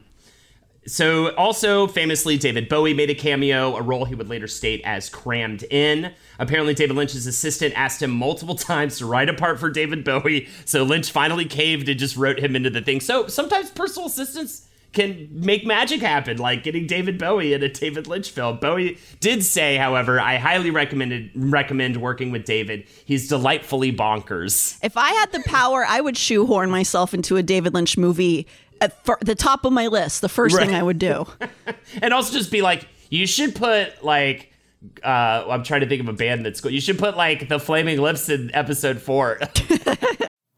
So, 0.87 1.35
also 1.35 1.85
famously, 1.85 2.37
David 2.37 2.69
Bowie 2.69 2.93
made 2.93 3.09
a 3.09 3.15
cameo, 3.15 3.75
a 3.75 3.81
role 3.81 4.05
he 4.05 4.15
would 4.15 4.29
later 4.29 4.47
state 4.47 4.81
as 4.85 5.09
crammed 5.09 5.63
in. 5.63 6.13
Apparently, 6.39 6.73
David 6.73 6.95
Lynch's 6.95 7.27
assistant 7.27 7.77
asked 7.77 8.01
him 8.01 8.11
multiple 8.11 8.55
times 8.55 8.97
to 8.99 9.05
write 9.05 9.27
a 9.27 9.33
part 9.33 9.59
for 9.59 9.69
David 9.69 10.05
Bowie, 10.05 10.47
so 10.63 10.83
Lynch 10.83 11.11
finally 11.11 11.43
caved 11.43 11.89
and 11.89 11.99
just 11.99 12.15
wrote 12.15 12.39
him 12.39 12.55
into 12.55 12.69
the 12.69 12.81
thing. 12.81 13.01
So, 13.01 13.27
sometimes 13.27 13.69
personal 13.69 14.07
assistants 14.07 14.66
can 14.93 15.29
make 15.31 15.65
magic 15.65 16.01
happen, 16.01 16.37
like 16.37 16.63
getting 16.63 16.87
David 16.87 17.17
Bowie 17.17 17.53
in 17.53 17.61
a 17.63 17.69
David 17.69 18.07
Lynch 18.07 18.31
film. 18.31 18.57
Bowie 18.57 18.97
did 19.19 19.43
say, 19.43 19.77
however, 19.77 20.19
I 20.19 20.37
highly 20.37 20.71
recommended 20.71 21.31
recommend 21.35 21.97
working 21.97 22.31
with 22.31 22.45
David. 22.45 22.87
He's 23.05 23.27
delightfully 23.27 23.91
bonkers. 23.91 24.77
If 24.81 24.97
I 24.97 25.11
had 25.11 25.31
the 25.31 25.43
power, 25.45 25.85
I 25.85 26.01
would 26.01 26.17
shoehorn 26.17 26.71
myself 26.71 27.13
into 27.13 27.37
a 27.37 27.43
David 27.43 27.73
Lynch 27.73 27.97
movie 27.97 28.47
at 28.81 29.05
fir- 29.05 29.19
the 29.21 29.35
top 29.35 29.65
of 29.65 29.73
my 29.73 29.87
list. 29.87 30.21
The 30.21 30.29
first 30.29 30.57
thing 30.57 30.73
I 30.73 30.83
would 30.83 30.99
do. 30.99 31.25
and 32.01 32.13
also 32.13 32.37
just 32.37 32.51
be 32.51 32.61
like, 32.61 32.87
you 33.09 33.27
should 33.27 33.55
put 33.55 34.03
like, 34.03 34.51
uh, 35.03 35.45
I'm 35.49 35.63
trying 35.63 35.81
to 35.81 35.87
think 35.87 36.01
of 36.01 36.07
a 36.07 36.13
band 36.13 36.45
that's 36.45 36.61
cool. 36.61 36.71
You 36.71 36.81
should 36.81 36.99
put 36.99 37.17
like 37.17 37.49
the 37.49 37.59
Flaming 37.59 37.99
Lips 37.99 38.29
in 38.29 38.53
episode 38.53 39.01
four. 39.01 39.39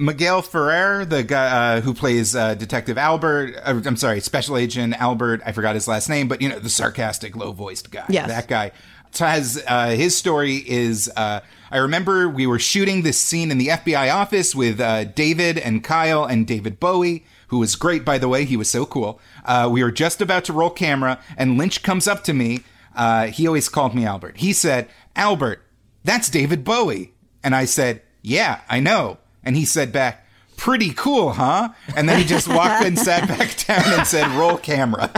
Miguel 0.00 0.40
Ferrer, 0.40 1.04
the 1.04 1.22
guy 1.22 1.76
uh, 1.76 1.80
who 1.82 1.92
plays 1.92 2.34
uh, 2.34 2.54
Detective 2.54 2.96
Albert, 2.96 3.54
uh, 3.62 3.80
I'm 3.84 3.96
sorry, 3.96 4.20
Special 4.20 4.56
Agent 4.56 4.94
Albert, 4.94 5.42
I 5.44 5.52
forgot 5.52 5.74
his 5.74 5.86
last 5.86 6.08
name, 6.08 6.26
but 6.26 6.40
you 6.40 6.48
know, 6.48 6.58
the 6.58 6.70
sarcastic, 6.70 7.36
low 7.36 7.52
voiced 7.52 7.90
guy. 7.90 8.06
Yes. 8.08 8.28
That 8.28 8.48
guy. 8.48 8.72
So 9.10 9.26
has, 9.26 9.62
uh, 9.66 9.90
his 9.90 10.16
story 10.16 10.56
is, 10.56 11.10
uh, 11.16 11.40
I 11.70 11.76
remember 11.78 12.28
we 12.30 12.46
were 12.46 12.58
shooting 12.58 13.02
this 13.02 13.18
scene 13.18 13.50
in 13.50 13.58
the 13.58 13.66
FBI 13.66 14.12
office 14.14 14.54
with 14.54 14.80
uh, 14.80 15.04
David 15.04 15.58
and 15.58 15.84
Kyle 15.84 16.24
and 16.24 16.46
David 16.46 16.80
Bowie, 16.80 17.24
who 17.48 17.58
was 17.58 17.76
great, 17.76 18.04
by 18.04 18.16
the 18.16 18.28
way. 18.28 18.44
He 18.46 18.56
was 18.56 18.70
so 18.70 18.86
cool. 18.86 19.20
We 19.68 19.82
were 19.82 19.90
just 19.90 20.22
about 20.22 20.44
to 20.46 20.52
roll 20.54 20.70
camera, 20.70 21.20
and 21.36 21.58
Lynch 21.58 21.82
comes 21.82 22.06
up 22.08 22.24
to 22.24 22.32
me. 22.32 22.60
Uh, 22.94 23.26
he 23.26 23.46
always 23.46 23.68
called 23.68 23.94
me 23.94 24.04
Albert. 24.06 24.38
He 24.38 24.52
said, 24.52 24.88
Albert, 25.14 25.62
that's 26.04 26.30
David 26.30 26.64
Bowie. 26.64 27.12
And 27.42 27.54
I 27.54 27.64
said, 27.64 28.02
Yeah, 28.22 28.60
I 28.68 28.80
know. 28.80 29.18
And 29.44 29.56
he 29.56 29.64
said 29.64 29.92
back, 29.92 30.26
Pretty 30.56 30.92
cool, 30.92 31.32
huh? 31.32 31.70
And 31.96 32.08
then 32.08 32.18
he 32.18 32.24
just 32.24 32.46
walked 32.46 32.84
and 32.84 32.98
sat 32.98 33.26
back 33.28 33.56
down 33.66 33.98
and 33.98 34.06
said, 34.06 34.30
Roll 34.32 34.58
camera. 34.58 35.10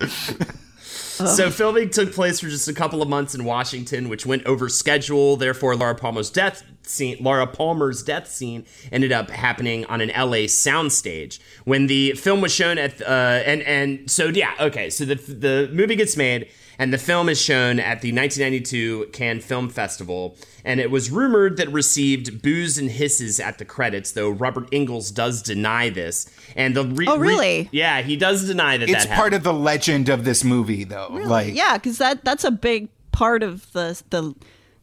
so 0.80 1.50
filming 1.50 1.90
took 1.90 2.12
place 2.12 2.40
for 2.40 2.48
just 2.48 2.66
a 2.66 2.72
couple 2.72 3.02
of 3.02 3.08
months 3.08 3.34
in 3.34 3.44
Washington, 3.44 4.08
which 4.08 4.24
went 4.24 4.44
over 4.46 4.68
schedule. 4.68 5.36
Therefore, 5.36 5.76
Laura 5.76 5.94
Palmer's 5.94 6.30
death 6.30 6.62
scene, 6.82 7.18
Laura 7.20 7.46
Palmer's 7.46 8.02
death 8.02 8.26
scene, 8.26 8.64
ended 8.90 9.12
up 9.12 9.30
happening 9.30 9.84
on 9.86 10.00
an 10.00 10.08
LA 10.08 10.46
soundstage. 10.46 11.38
When 11.64 11.86
the 11.86 12.12
film 12.12 12.40
was 12.40 12.52
shown 12.52 12.78
at, 12.78 13.02
uh, 13.02 13.42
and 13.44 13.62
and 13.62 14.10
so 14.10 14.28
yeah, 14.28 14.54
okay, 14.60 14.90
so 14.90 15.04
the 15.04 15.16
the 15.16 15.70
movie 15.72 15.96
gets 15.96 16.16
made. 16.16 16.48
And 16.78 16.92
the 16.92 16.98
film 16.98 17.28
is 17.28 17.40
shown 17.40 17.78
at 17.78 18.00
the 18.00 18.12
1992 18.12 19.10
Cannes 19.12 19.40
Film 19.40 19.68
Festival, 19.68 20.36
and 20.64 20.80
it 20.80 20.90
was 20.90 21.10
rumored 21.10 21.56
that 21.58 21.70
received 21.70 22.42
boos 22.42 22.78
and 22.78 22.90
hisses 22.90 23.38
at 23.40 23.58
the 23.58 23.64
credits, 23.64 24.12
though 24.12 24.30
Robert 24.30 24.68
Engels 24.72 25.10
does 25.10 25.42
deny 25.42 25.88
this. 25.90 26.26
And 26.56 26.74
the 26.76 26.84
re- 26.84 27.06
Oh, 27.08 27.16
re- 27.18 27.28
really? 27.28 27.68
yeah, 27.72 28.02
he 28.02 28.16
does 28.16 28.46
deny 28.46 28.76
that. 28.76 28.88
It's 28.88 29.06
that 29.06 29.16
part 29.16 29.34
of 29.34 29.42
the 29.42 29.52
legend 29.52 30.08
of 30.08 30.24
this 30.24 30.42
movie, 30.44 30.84
though. 30.84 31.08
Like, 31.10 31.54
yeah, 31.54 31.76
because 31.78 31.98
that 31.98 32.24
that's 32.24 32.44
a 32.44 32.50
big 32.50 32.88
part 33.12 33.42
of 33.42 33.70
the 33.72 34.02
the 34.10 34.34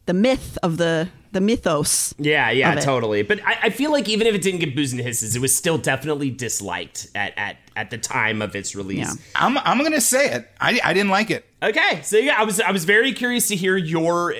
the 0.05 0.13
myth 0.13 0.57
of 0.63 0.77
the 0.77 1.09
the 1.31 1.41
mythos. 1.41 2.13
Yeah, 2.17 2.51
yeah, 2.51 2.73
of 2.73 2.79
it. 2.79 2.81
totally. 2.81 3.23
But 3.23 3.39
I, 3.45 3.57
I 3.63 3.69
feel 3.69 3.91
like 3.91 4.09
even 4.09 4.27
if 4.27 4.35
it 4.35 4.41
didn't 4.41 4.59
get 4.59 4.75
boos 4.75 4.91
and 4.91 5.01
hisses, 5.01 5.35
it 5.35 5.39
was 5.39 5.55
still 5.55 5.77
definitely 5.77 6.29
disliked 6.29 7.07
at 7.15 7.33
at, 7.37 7.57
at 7.75 7.89
the 7.89 7.97
time 7.97 8.41
of 8.41 8.55
its 8.55 8.75
release. 8.75 8.99
Yeah. 8.99 9.13
I'm, 9.35 9.57
I'm 9.59 9.79
going 9.79 9.93
to 9.93 10.01
say 10.01 10.31
it. 10.33 10.49
I, 10.59 10.79
I 10.83 10.93
didn't 10.93 11.11
like 11.11 11.31
it. 11.31 11.45
Okay, 11.63 12.01
so 12.03 12.17
yeah, 12.17 12.35
I 12.37 12.43
was 12.43 12.59
I 12.59 12.71
was 12.71 12.85
very 12.85 13.13
curious 13.13 13.47
to 13.49 13.55
hear 13.55 13.77
your. 13.77 14.35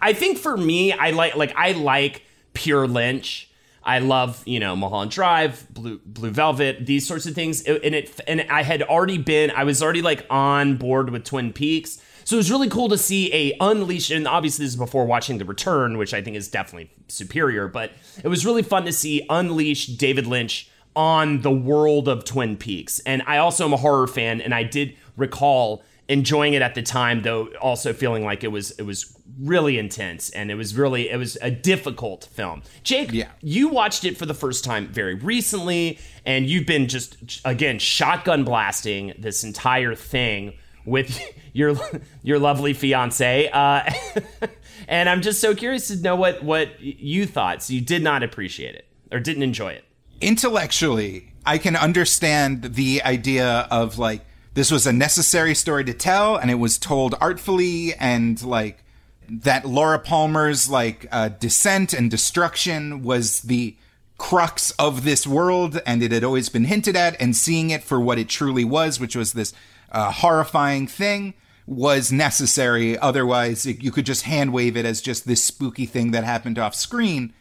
I 0.00 0.12
think 0.12 0.38
for 0.38 0.56
me, 0.56 0.92
I 0.92 1.10
like 1.10 1.34
like 1.34 1.54
I 1.56 1.72
like 1.72 2.22
pure 2.52 2.86
Lynch. 2.86 3.50
I 3.82 4.00
love 4.00 4.42
you 4.46 4.60
know 4.60 4.76
Mulholland 4.76 5.10
Drive, 5.10 5.66
Blue 5.70 5.98
Blue 6.04 6.30
Velvet, 6.30 6.84
these 6.84 7.06
sorts 7.06 7.24
of 7.24 7.34
things. 7.34 7.62
And 7.62 7.94
it 7.94 8.20
and 8.28 8.42
I 8.50 8.62
had 8.62 8.82
already 8.82 9.16
been 9.18 9.50
I 9.50 9.64
was 9.64 9.82
already 9.82 10.02
like 10.02 10.26
on 10.28 10.76
board 10.76 11.10
with 11.10 11.24
Twin 11.24 11.52
Peaks. 11.52 12.02
So 12.28 12.36
it 12.36 12.40
was 12.40 12.50
really 12.50 12.68
cool 12.68 12.90
to 12.90 12.98
see 12.98 13.32
a 13.32 13.56
unleashed, 13.58 14.10
and 14.10 14.28
obviously 14.28 14.66
this 14.66 14.74
is 14.74 14.78
before 14.78 15.06
watching 15.06 15.38
The 15.38 15.46
Return, 15.46 15.96
which 15.96 16.12
I 16.12 16.20
think 16.20 16.36
is 16.36 16.48
definitely 16.48 16.90
superior. 17.08 17.68
But 17.68 17.92
it 18.22 18.28
was 18.28 18.44
really 18.44 18.62
fun 18.62 18.84
to 18.84 18.92
see 18.92 19.24
unleashed 19.30 19.96
David 19.96 20.26
Lynch 20.26 20.68
on 20.94 21.40
the 21.40 21.50
world 21.50 22.06
of 22.06 22.26
Twin 22.26 22.58
Peaks. 22.58 23.00
And 23.06 23.22
I 23.26 23.38
also 23.38 23.64
am 23.64 23.72
a 23.72 23.78
horror 23.78 24.06
fan, 24.06 24.42
and 24.42 24.54
I 24.54 24.62
did 24.62 24.94
recall 25.16 25.82
enjoying 26.06 26.52
it 26.52 26.60
at 26.60 26.74
the 26.74 26.82
time 26.82 27.22
though 27.22 27.46
also 27.62 27.94
feeling 27.94 28.26
like 28.26 28.44
it 28.44 28.48
was 28.48 28.72
it 28.72 28.82
was 28.82 29.16
really 29.40 29.78
intense 29.78 30.28
and 30.30 30.50
it 30.50 30.54
was 30.54 30.76
really 30.76 31.08
it 31.08 31.16
was 31.16 31.36
a 31.42 31.50
difficult 31.50 32.24
film 32.32 32.62
jake 32.82 33.12
Yeah. 33.12 33.28
you 33.42 33.68
watched 33.68 34.06
it 34.06 34.16
for 34.16 34.24
the 34.24 34.32
first 34.32 34.64
time 34.64 34.88
very 34.88 35.12
recently 35.14 35.98
and 36.24 36.46
you've 36.46 36.64
been 36.66 36.88
just 36.88 37.42
again 37.44 37.78
shotgun 37.78 38.42
blasting 38.44 39.12
this 39.18 39.44
entire 39.44 39.94
thing 39.94 40.54
with 40.86 41.20
your 41.52 41.76
your 42.22 42.38
lovely 42.38 42.72
fiance 42.72 43.48
uh, 43.48 43.90
and 44.88 45.08
i'm 45.08 45.22
just 45.22 45.40
so 45.40 45.54
curious 45.54 45.88
to 45.88 45.96
know 45.96 46.16
what 46.16 46.42
what 46.42 46.80
you 46.80 47.26
thought 47.26 47.62
so 47.62 47.72
you 47.72 47.80
did 47.80 48.02
not 48.02 48.22
appreciate 48.22 48.74
it 48.74 48.86
or 49.10 49.20
didn't 49.20 49.42
enjoy 49.42 49.72
it. 49.72 49.84
intellectually, 50.20 51.32
I 51.46 51.58
can 51.58 51.76
understand 51.76 52.74
the 52.74 53.02
idea 53.02 53.66
of 53.70 53.98
like 53.98 54.24
this 54.54 54.70
was 54.70 54.86
a 54.86 54.92
necessary 54.92 55.54
story 55.54 55.84
to 55.84 55.94
tell, 55.94 56.36
and 56.36 56.50
it 56.50 56.56
was 56.56 56.78
told 56.78 57.14
artfully, 57.20 57.94
and 57.94 58.42
like 58.42 58.84
that 59.28 59.64
Laura 59.64 59.98
Palmer's 59.98 60.68
like 60.68 61.06
uh, 61.12 61.28
descent 61.28 61.92
and 61.92 62.10
destruction 62.10 63.02
was 63.02 63.40
the 63.42 63.76
crux 64.18 64.72
of 64.72 65.04
this 65.04 65.26
world, 65.26 65.80
and 65.86 66.02
it 66.02 66.12
had 66.12 66.24
always 66.24 66.48
been 66.48 66.64
hinted 66.64 66.96
at, 66.96 67.20
and 67.20 67.36
seeing 67.36 67.70
it 67.70 67.84
for 67.84 68.00
what 68.00 68.18
it 68.18 68.28
truly 68.28 68.64
was, 68.64 68.98
which 68.98 69.14
was 69.14 69.32
this 69.32 69.54
uh, 69.90 70.10
horrifying 70.10 70.86
thing. 70.86 71.34
Was 71.66 72.10
necessary. 72.10 72.96
Otherwise, 72.96 73.66
it, 73.66 73.82
you 73.82 73.90
could 73.90 74.06
just 74.06 74.22
hand 74.22 74.54
wave 74.54 74.74
it 74.74 74.86
as 74.86 75.02
just 75.02 75.26
this 75.26 75.44
spooky 75.44 75.84
thing 75.84 76.12
that 76.12 76.24
happened 76.24 76.58
off 76.58 76.74
screen. 76.74 77.34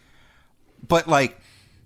But 0.86 1.08
like, 1.08 1.40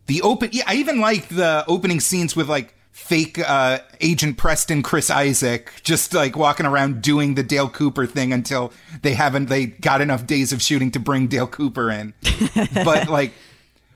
the 0.08 0.24
open 0.24 0.50
yeah, 0.52 0.64
I 0.66 0.76
even 0.76 1.00
like 1.00 1.28
the 1.28 1.64
opening 1.68 2.00
scenes 2.00 2.36
with 2.36 2.50
like 2.50 2.74
fake 2.92 3.40
uh 3.40 3.80
agent 4.02 4.38
Preston 4.38 4.84
Chris 4.84 5.10
Isaak 5.10 5.82
just 5.82 6.14
like 6.14 6.36
walking 6.36 6.66
around 6.66 7.02
doing 7.02 7.36
the 7.36 7.44
Dale 7.44 7.70
Cooper 7.70 8.06
thing 8.06 8.34
until 8.34 8.74
they 9.02 9.14
haven't 9.14 9.46
they 9.46 9.68
got 9.68 10.02
enough 10.02 10.28
days 10.28 10.52
of 10.52 10.62
shooting 10.62 10.92
to 10.92 11.00
bring 11.00 11.28
Dale 11.28 11.48
Cooper 11.48 11.90
in. 11.90 12.14
but 12.74 13.08
like 13.08 13.34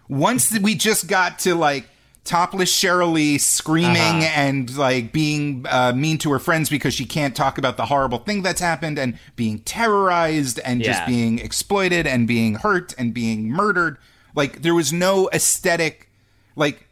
once 0.08 0.58
we 0.60 0.76
just 0.76 1.08
got 1.08 1.40
to 1.40 1.56
like 1.56 1.90
topless 2.26 2.72
Cheryl 2.76 3.14
Lee 3.14 3.38
screaming 3.38 3.96
Uh-huh. 3.98 4.32
and 4.36 4.76
like 4.78 5.12
being 5.14 5.66
uh, 5.70 5.94
mean 5.96 6.18
to 6.20 6.32
her 6.32 6.40
friends 6.40 6.70
because 6.70 6.94
she 6.94 7.06
can't 7.06 7.36
talk 7.36 7.58
about 7.58 7.78
the 7.78 7.86
horrible 7.86 8.18
thing 8.18 8.42
that's 8.42 8.60
happened 8.60 9.00
and 9.00 9.18
being 9.36 9.60
terrorized 9.60 10.60
and 10.66 10.82
just 10.84 11.06
being 11.08 11.40
exploited 11.40 12.06
and 12.08 12.28
being 12.28 12.56
hurt 12.56 12.94
and 12.98 13.14
being 13.14 13.48
murdered. 13.50 13.98
Like 14.36 14.64
there 14.64 14.76
was 14.76 14.92
no 14.92 15.30
aesthetic, 15.32 16.10
like 16.56 16.88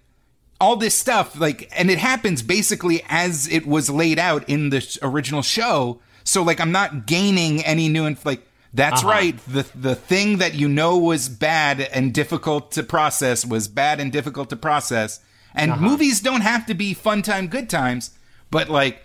all 0.61 0.77
this 0.77 0.95
stuff, 0.95 1.37
like, 1.37 1.69
and 1.75 1.91
it 1.91 1.97
happens 1.97 2.41
basically 2.41 3.03
as 3.09 3.47
it 3.49 3.65
was 3.65 3.89
laid 3.89 4.17
out 4.19 4.47
in 4.47 4.69
the 4.69 4.99
original 5.01 5.41
show. 5.41 5.99
So 6.23 6.41
like 6.43 6.61
I'm 6.61 6.71
not 6.71 7.05
gaining 7.05 7.61
any 7.65 7.89
new, 7.89 8.05
inf- 8.05 8.25
like 8.25 8.47
that's 8.73 9.01
uh-huh. 9.01 9.11
right. 9.11 9.37
The 9.47 9.65
the 9.75 9.95
thing 9.95 10.37
that 10.37 10.55
you 10.55 10.67
know 10.67 10.97
was 10.97 11.29
bad 11.29 11.81
and 11.81 12.13
difficult 12.13 12.71
to 12.73 12.83
process 12.83 13.45
was 13.45 13.67
bad 13.67 13.99
and 13.99 14.11
difficult 14.11 14.49
to 14.49 14.55
process. 14.55 15.19
And 15.53 15.71
uh-huh. 15.71 15.81
movies 15.81 16.21
don't 16.21 16.41
have 16.41 16.65
to 16.65 16.73
be 16.73 16.93
fun 16.93 17.21
time, 17.21 17.47
good 17.47 17.69
times, 17.69 18.11
but 18.49 18.69
like 18.69 19.03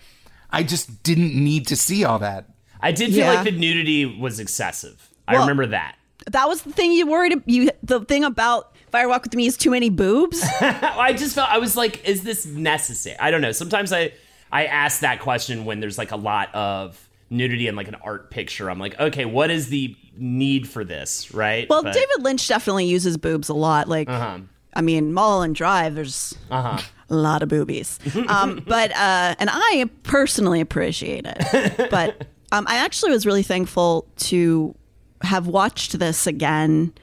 I 0.49 0.63
just 0.63 1.03
didn't 1.03 1.35
need 1.35 1.67
to 1.67 1.75
see 1.75 2.03
all 2.03 2.19
that. 2.19 2.49
I 2.81 2.91
did 2.91 3.09
feel 3.09 3.19
Yeah. 3.19 3.33
like 3.33 3.43
the 3.43 3.51
nudity 3.51 4.05
was 4.05 4.39
excessive. 4.39 5.09
I 5.27 5.35
remember 5.35 5.67
that. 5.67 5.95
That 6.31 6.47
was 6.47 6.63
the 6.63 6.71
thing 6.71 6.91
you 6.91 7.05
worried. 7.05 7.41
You 7.45 7.69
the 7.83 7.99
thing 8.01 8.23
about 8.23 8.75
Firewalk 8.91 9.23
with 9.23 9.35
Me 9.35 9.45
is 9.45 9.55
too 9.55 9.69
many 9.69 9.89
boobs. 9.89 10.41
I 10.61 11.13
just 11.13 11.35
felt 11.35 11.49
I 11.49 11.59
was 11.59 11.77
like, 11.77 12.07
is 12.07 12.23
this 12.23 12.47
necessary? 12.47 13.17
I 13.19 13.29
don't 13.29 13.41
know. 13.41 13.51
Sometimes 13.51 13.93
I 13.93 14.13
I 14.51 14.65
ask 14.65 15.01
that 15.01 15.19
question 15.19 15.65
when 15.65 15.79
there's 15.79 15.99
like 15.99 16.11
a 16.11 16.15
lot 16.15 16.53
of 16.55 17.08
nudity 17.29 17.67
in 17.67 17.75
like 17.75 17.87
an 17.87 17.95
art 17.95 18.31
picture. 18.31 18.69
I'm 18.69 18.79
like, 18.79 18.99
okay, 18.99 19.25
what 19.25 19.51
is 19.51 19.69
the 19.69 19.95
need 20.17 20.67
for 20.67 20.83
this, 20.83 21.33
right? 21.33 21.67
Well, 21.69 21.83
But- 21.83 21.93
David 21.93 22.23
Lynch 22.23 22.47
definitely 22.47 22.85
uses 22.85 23.17
boobs 23.17 23.49
a 23.49 23.53
lot. 23.53 23.87
Like, 23.87 24.09
I 24.09 24.81
mean, 24.81 25.13
Mulholland 25.13 25.55
Drive, 25.55 25.95
there's 25.95 26.35
a 26.51 26.81
lot 27.09 27.43
of 27.43 27.49
boobies. 27.49 27.99
um, 28.27 28.63
but 28.67 28.91
uh, 28.91 29.35
and 29.39 29.49
I 29.51 29.89
personally 30.03 30.61
appreciate 30.61 31.25
it. 31.27 31.89
But 31.91 32.25
um, 32.51 32.65
I 32.67 32.77
actually 32.77 33.11
was 33.11 33.25
really 33.25 33.43
thankful 33.43 34.07
to 34.17 34.75
have 35.21 35.47
watched 35.47 35.97
this 35.99 36.25
again 36.27 36.93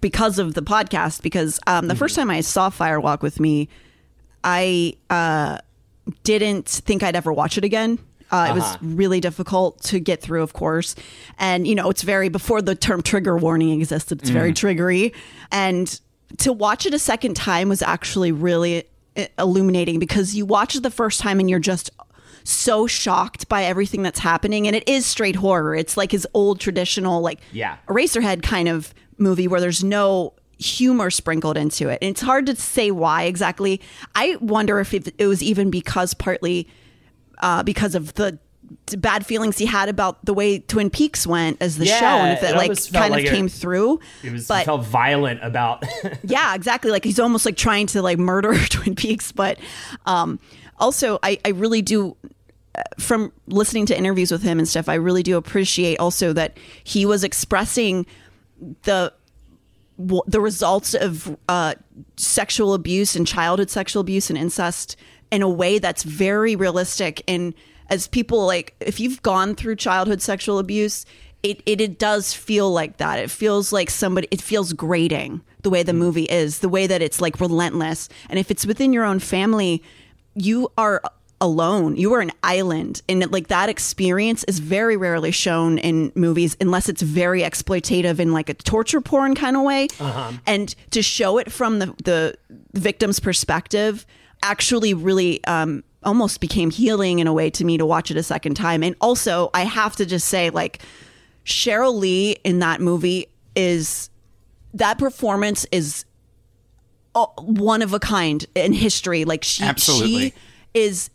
because 0.00 0.38
of 0.38 0.54
the 0.54 0.62
podcast. 0.62 1.22
Because 1.22 1.58
um, 1.66 1.88
the 1.88 1.94
first 1.96 2.14
time 2.16 2.30
I 2.30 2.40
saw 2.40 2.70
Firewalk 2.70 3.20
with 3.22 3.40
me, 3.40 3.68
I 4.44 4.94
uh, 5.10 5.58
didn't 6.22 6.68
think 6.68 7.02
I'd 7.02 7.16
ever 7.16 7.32
watch 7.32 7.58
it 7.58 7.64
again. 7.64 7.98
Uh, 8.30 8.48
It 8.50 8.54
was 8.54 8.76
really 8.82 9.20
difficult 9.20 9.82
to 9.84 10.00
get 10.00 10.20
through, 10.20 10.42
of 10.42 10.52
course. 10.52 10.94
And, 11.38 11.66
you 11.66 11.74
know, 11.74 11.88
it's 11.90 12.02
very, 12.02 12.28
before 12.28 12.60
the 12.62 12.74
term 12.74 13.02
trigger 13.02 13.36
warning 13.36 13.80
existed, 13.80 14.20
it's 14.20 14.30
very 14.30 14.52
triggery. 14.52 15.12
And 15.52 16.00
to 16.38 16.52
watch 16.52 16.86
it 16.86 16.94
a 16.94 16.98
second 16.98 17.34
time 17.36 17.68
was 17.68 17.82
actually 17.82 18.32
really 18.32 18.84
uh, 19.16 19.26
illuminating 19.38 19.98
because 20.00 20.34
you 20.34 20.44
watch 20.44 20.74
it 20.74 20.82
the 20.82 20.90
first 20.90 21.20
time 21.20 21.38
and 21.38 21.48
you're 21.48 21.60
just 21.60 21.90
so 22.42 22.86
shocked 22.86 23.48
by 23.48 23.64
everything 23.64 24.02
that's 24.02 24.18
happening. 24.20 24.66
And 24.66 24.74
it 24.76 24.88
is 24.88 25.06
straight 25.06 25.36
horror. 25.36 25.74
It's 25.74 25.96
like 25.96 26.12
his 26.12 26.26
old 26.34 26.60
traditional, 26.60 27.20
like, 27.20 27.40
Yeah. 27.52 27.76
Eraserhead 27.88 28.42
kind 28.42 28.68
of 28.68 28.92
movie 29.18 29.48
where 29.48 29.60
there's 29.60 29.82
no 29.84 30.32
humor 30.58 31.10
sprinkled 31.10 31.56
into 31.56 31.88
it. 31.88 31.98
And 32.02 32.10
it's 32.10 32.22
hard 32.22 32.46
to 32.46 32.56
say 32.56 32.90
why 32.90 33.24
exactly. 33.24 33.80
I 34.14 34.36
wonder 34.40 34.80
if 34.80 34.94
it 34.94 35.26
was 35.26 35.42
even 35.42 35.70
because 35.70 36.14
partly 36.14 36.66
uh, 37.38 37.62
because 37.62 37.94
of 37.94 38.14
the 38.14 38.38
bad 38.98 39.24
feelings 39.24 39.58
he 39.58 39.66
had 39.66 39.88
about 39.88 40.24
the 40.24 40.34
way 40.34 40.58
Twin 40.58 40.90
Peaks 40.90 41.24
went 41.26 41.56
as 41.60 41.78
the 41.78 41.86
Yeah, 41.86 42.00
show, 42.00 42.06
and 42.06 42.32
if 42.32 42.42
it 42.42 42.56
like 42.56 42.92
kind 42.92 43.12
like 43.12 43.24
of 43.26 43.32
it- 43.32 43.34
came 43.36 43.48
through. 43.48 44.00
it 44.24 44.32
was 44.32 44.48
but 44.48 44.64
felt 44.64 44.84
violent 44.84 45.40
about. 45.42 45.84
yeah, 46.24 46.54
exactly. 46.54 46.90
Like 46.90 47.04
he's 47.04 47.20
almost 47.20 47.46
like 47.46 47.56
trying 47.56 47.86
to 47.88 48.02
like 48.02 48.18
murder 48.18 48.54
Twin 48.68 48.94
Peaks. 48.96 49.30
But 49.30 49.58
um, 50.04 50.40
also, 50.78 51.18
I, 51.22 51.38
I 51.44 51.50
really 51.50 51.80
do. 51.82 52.16
uh, 52.74 52.82
From 52.98 53.32
listening 53.46 53.86
to 53.86 53.96
interviews 53.96 54.32
with 54.32 54.42
him 54.42 54.58
and 54.58 54.66
stuff, 54.66 54.88
I 54.88 54.94
really 54.94 55.22
do 55.22 55.36
appreciate 55.36 55.98
also 56.00 56.32
that 56.32 56.56
he 56.82 57.06
was 57.06 57.22
expressing 57.22 58.04
the 58.82 59.12
the 60.26 60.40
results 60.40 60.92
of 60.94 61.36
uh, 61.48 61.74
sexual 62.16 62.74
abuse 62.74 63.16
and 63.16 63.26
childhood 63.26 63.70
sexual 63.70 64.00
abuse 64.02 64.28
and 64.28 64.38
incest 64.38 64.96
in 65.30 65.42
a 65.42 65.48
way 65.48 65.78
that's 65.78 66.02
very 66.02 66.56
realistic. 66.56 67.22
And 67.28 67.54
as 67.88 68.06
people 68.08 68.46
like, 68.46 68.74
if 68.80 69.00
you've 69.00 69.22
gone 69.22 69.54
through 69.54 69.76
childhood 69.76 70.22
sexual 70.22 70.58
abuse, 70.58 71.06
it, 71.42 71.62
it, 71.66 71.80
it 71.80 71.98
does 71.98 72.32
feel 72.32 72.70
like 72.72 72.96
that. 72.96 73.18
It 73.18 73.30
feels 73.30 73.72
like 73.72 73.90
somebody, 73.90 74.28
it 74.30 74.40
feels 74.40 74.72
grating 74.72 75.42
the 75.62 75.70
way 75.70 75.82
the 75.82 75.92
mm. 75.92 75.98
movie 75.98 76.24
is, 76.24 76.60
the 76.60 76.68
way 76.68 76.86
that 76.86 77.02
it's 77.02 77.20
like 77.20 77.40
relentless. 77.40 78.08
And 78.28 78.38
if 78.38 78.50
it's 78.50 78.66
within 78.66 78.92
your 78.92 79.04
own 79.04 79.18
family, 79.18 79.82
you 80.34 80.70
are 80.76 81.02
alone. 81.40 81.96
You 81.96 82.14
are 82.14 82.20
an 82.20 82.32
island. 82.42 83.02
And 83.08 83.30
like 83.30 83.48
that 83.48 83.68
experience 83.68 84.44
is 84.44 84.58
very 84.58 84.96
rarely 84.96 85.30
shown 85.30 85.78
in 85.78 86.10
movies 86.14 86.56
unless 86.60 86.88
it's 86.88 87.02
very 87.02 87.42
exploitative 87.42 88.18
in 88.18 88.32
like 88.32 88.48
a 88.48 88.54
torture 88.54 89.00
porn 89.00 89.34
kind 89.34 89.56
of 89.56 89.62
way. 89.62 89.88
Uh-huh. 90.00 90.32
And 90.46 90.74
to 90.92 91.02
show 91.02 91.38
it 91.38 91.52
from 91.52 91.78
the, 91.78 91.86
the 92.02 92.36
victim's 92.72 93.20
perspective 93.20 94.06
actually 94.50 94.94
really 94.94 95.44
um, 95.44 95.82
almost 96.04 96.40
became 96.40 96.70
healing 96.70 97.18
in 97.18 97.26
a 97.26 97.32
way 97.32 97.50
to 97.50 97.64
me 97.64 97.76
to 97.78 97.84
watch 97.84 98.10
it 98.10 98.16
a 98.16 98.22
second 98.22 98.54
time. 98.54 98.82
And 98.82 98.94
also, 99.00 99.50
I 99.52 99.64
have 99.64 99.96
to 99.96 100.06
just 100.06 100.28
say, 100.28 100.50
like, 100.50 100.80
Cheryl 101.44 101.98
Lee 101.98 102.36
in 102.44 102.60
that 102.60 102.80
movie 102.80 103.26
is 103.54 104.10
that 104.74 104.98
performance 104.98 105.66
is 105.72 106.04
uh, 107.14 107.26
one 107.38 107.82
of 107.82 107.94
a 107.94 107.98
kind 107.98 108.44
in 108.54 108.72
history. 108.72 109.24
Like 109.24 109.42
she, 109.42 109.64
Absolutely. 109.64 110.30
she 110.30 110.34
is 110.74 111.10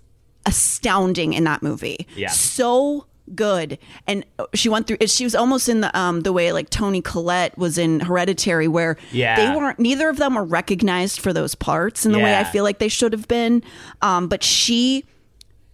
astounding 0.45 1.33
in 1.33 1.43
that 1.43 1.61
movie. 1.61 2.07
Yeah. 2.15 2.29
so 2.29 3.05
good. 3.35 3.77
And 4.07 4.25
she 4.53 4.69
went 4.69 4.87
through. 4.87 4.97
She 5.07 5.23
was 5.23 5.35
almost 5.35 5.69
in 5.69 5.81
the 5.81 5.97
um 5.97 6.21
the 6.21 6.33
way 6.33 6.51
like 6.51 6.69
Toni 6.69 7.01
Collette 7.01 7.57
was 7.57 7.77
in 7.77 7.99
Hereditary, 8.01 8.67
where 8.67 8.97
Yeah. 9.11 9.35
they 9.35 9.55
weren't. 9.55 9.79
Neither 9.79 10.09
of 10.09 10.17
them 10.17 10.35
were 10.35 10.43
recognized 10.43 11.19
for 11.19 11.33
those 11.33 11.55
parts 11.55 12.05
in 12.05 12.11
the 12.11 12.19
way 12.19 12.37
I 12.37 12.43
feel 12.43 12.63
like 12.63 12.79
they 12.79 12.87
should 12.89 13.13
have 13.13 13.27
been. 13.27 13.63
Um, 14.01 14.27
but 14.27 14.43
she 14.43 15.05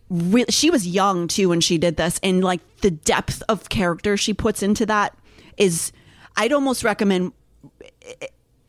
re- 0.10 0.46
she 0.50 0.70
was 0.70 0.88
young 0.88 1.28
too 1.28 1.50
when 1.50 1.60
she 1.62 1.78
did 1.78 1.98
this 1.98 2.20
and 2.24 2.44
like 2.44 2.62
the 2.82 2.92
depth 2.92 3.44
of 3.50 3.68
character 3.70 4.16
she 4.16 4.34
puts 4.34 4.64
into 4.64 4.86
that 4.86 5.14
is 5.58 5.92
i'd 6.38 6.54
almost 6.54 6.82
recommend 6.82 7.34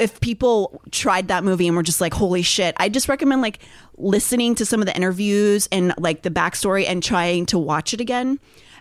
if 0.01 0.20
people 0.20 0.81
tried 0.90 1.29
that 1.29 1.44
movie 1.44 1.66
and 1.68 1.77
were 1.77 1.83
just 1.85 2.01
like 2.01 2.12
holy 2.14 2.42
shit 2.42 2.74
i 2.79 2.88
just 2.88 3.09
recommend 3.09 3.40
like 3.40 3.61
listening 3.96 4.55
to 4.57 4.64
some 4.64 4.81
of 4.81 4.87
the 4.87 4.96
interviews 4.96 5.68
and 5.70 5.94
like 5.98 6.22
the 6.22 6.31
backstory 6.31 6.85
and 6.88 7.03
trying 7.05 7.46
to 7.46 7.57
watch 7.59 7.94
it 7.94 8.01
again 8.01 8.40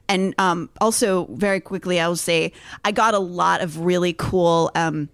and 0.10 0.34
um, 0.38 0.70
also 0.80 1.26
very 1.32 1.60
quickly 1.60 2.00
i 2.00 2.08
will 2.08 2.16
say 2.16 2.52
i 2.86 2.92
got 2.92 3.14
a 3.14 3.20
lot 3.20 3.62
of 3.62 3.80
really 3.80 4.14
cool 4.14 4.72
um, 4.76 5.10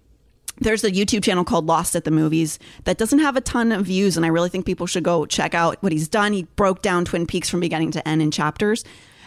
there's 0.58 0.84
a 0.84 0.90
YouTube 0.90 1.24
channel 1.24 1.44
called 1.44 1.66
Lost 1.66 1.96
at 1.96 2.04
the 2.04 2.10
Movies 2.10 2.58
that 2.84 2.96
doesn't 2.96 3.18
have 3.18 3.36
a 3.36 3.40
ton 3.40 3.72
of 3.72 3.86
views, 3.86 4.16
and 4.16 4.24
I 4.24 4.28
really 4.28 4.48
think 4.48 4.66
people 4.66 4.86
should 4.86 5.02
go 5.02 5.26
check 5.26 5.52
out 5.54 5.82
what 5.82 5.90
he's 5.90 6.08
done. 6.08 6.32
He 6.32 6.44
broke 6.56 6.80
down 6.80 7.04
Twin 7.04 7.26
Peaks 7.26 7.50
from 7.50 7.60
beginning 7.60 7.90
to 7.92 8.06
end 8.06 8.22
in 8.22 8.30
chapters, 8.30 8.84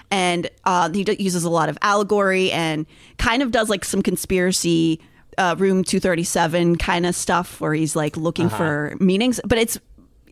and 0.09 0.49
uh, 0.63 0.89
he 0.91 1.03
d- 1.03 1.17
uses 1.19 1.43
a 1.43 1.49
lot 1.49 1.67
of 1.67 1.77
allegory 1.81 2.51
and 2.51 2.85
kind 3.17 3.43
of 3.43 3.51
does 3.51 3.69
like 3.69 3.83
some 3.83 4.01
conspiracy 4.01 5.01
uh, 5.37 5.55
room 5.57 5.83
237 5.83 6.77
kind 6.77 7.05
of 7.05 7.13
stuff 7.13 7.59
where 7.59 7.73
he's 7.73 7.95
like 7.95 8.15
looking 8.17 8.49
for 8.49 8.95
meanings. 8.99 9.39
But 9.45 9.57
it's 9.57 9.77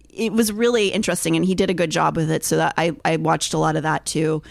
it 0.09 0.31
was 0.31 0.51
really 0.51 0.89
interesting, 0.89 1.35
and 1.35 1.43
he 1.43 1.55
did 1.55 1.69
a 1.69 1.73
good 1.73 1.89
job 1.89 2.15
with 2.15 2.31
it. 2.31 2.45
So 2.45 2.57
that 2.57 2.73
I 2.77 2.95
I 3.03 3.17
watched 3.17 3.53
a 3.53 3.57
lot 3.57 3.75
of 3.75 3.83
that 3.83 4.05
too. 4.05 4.41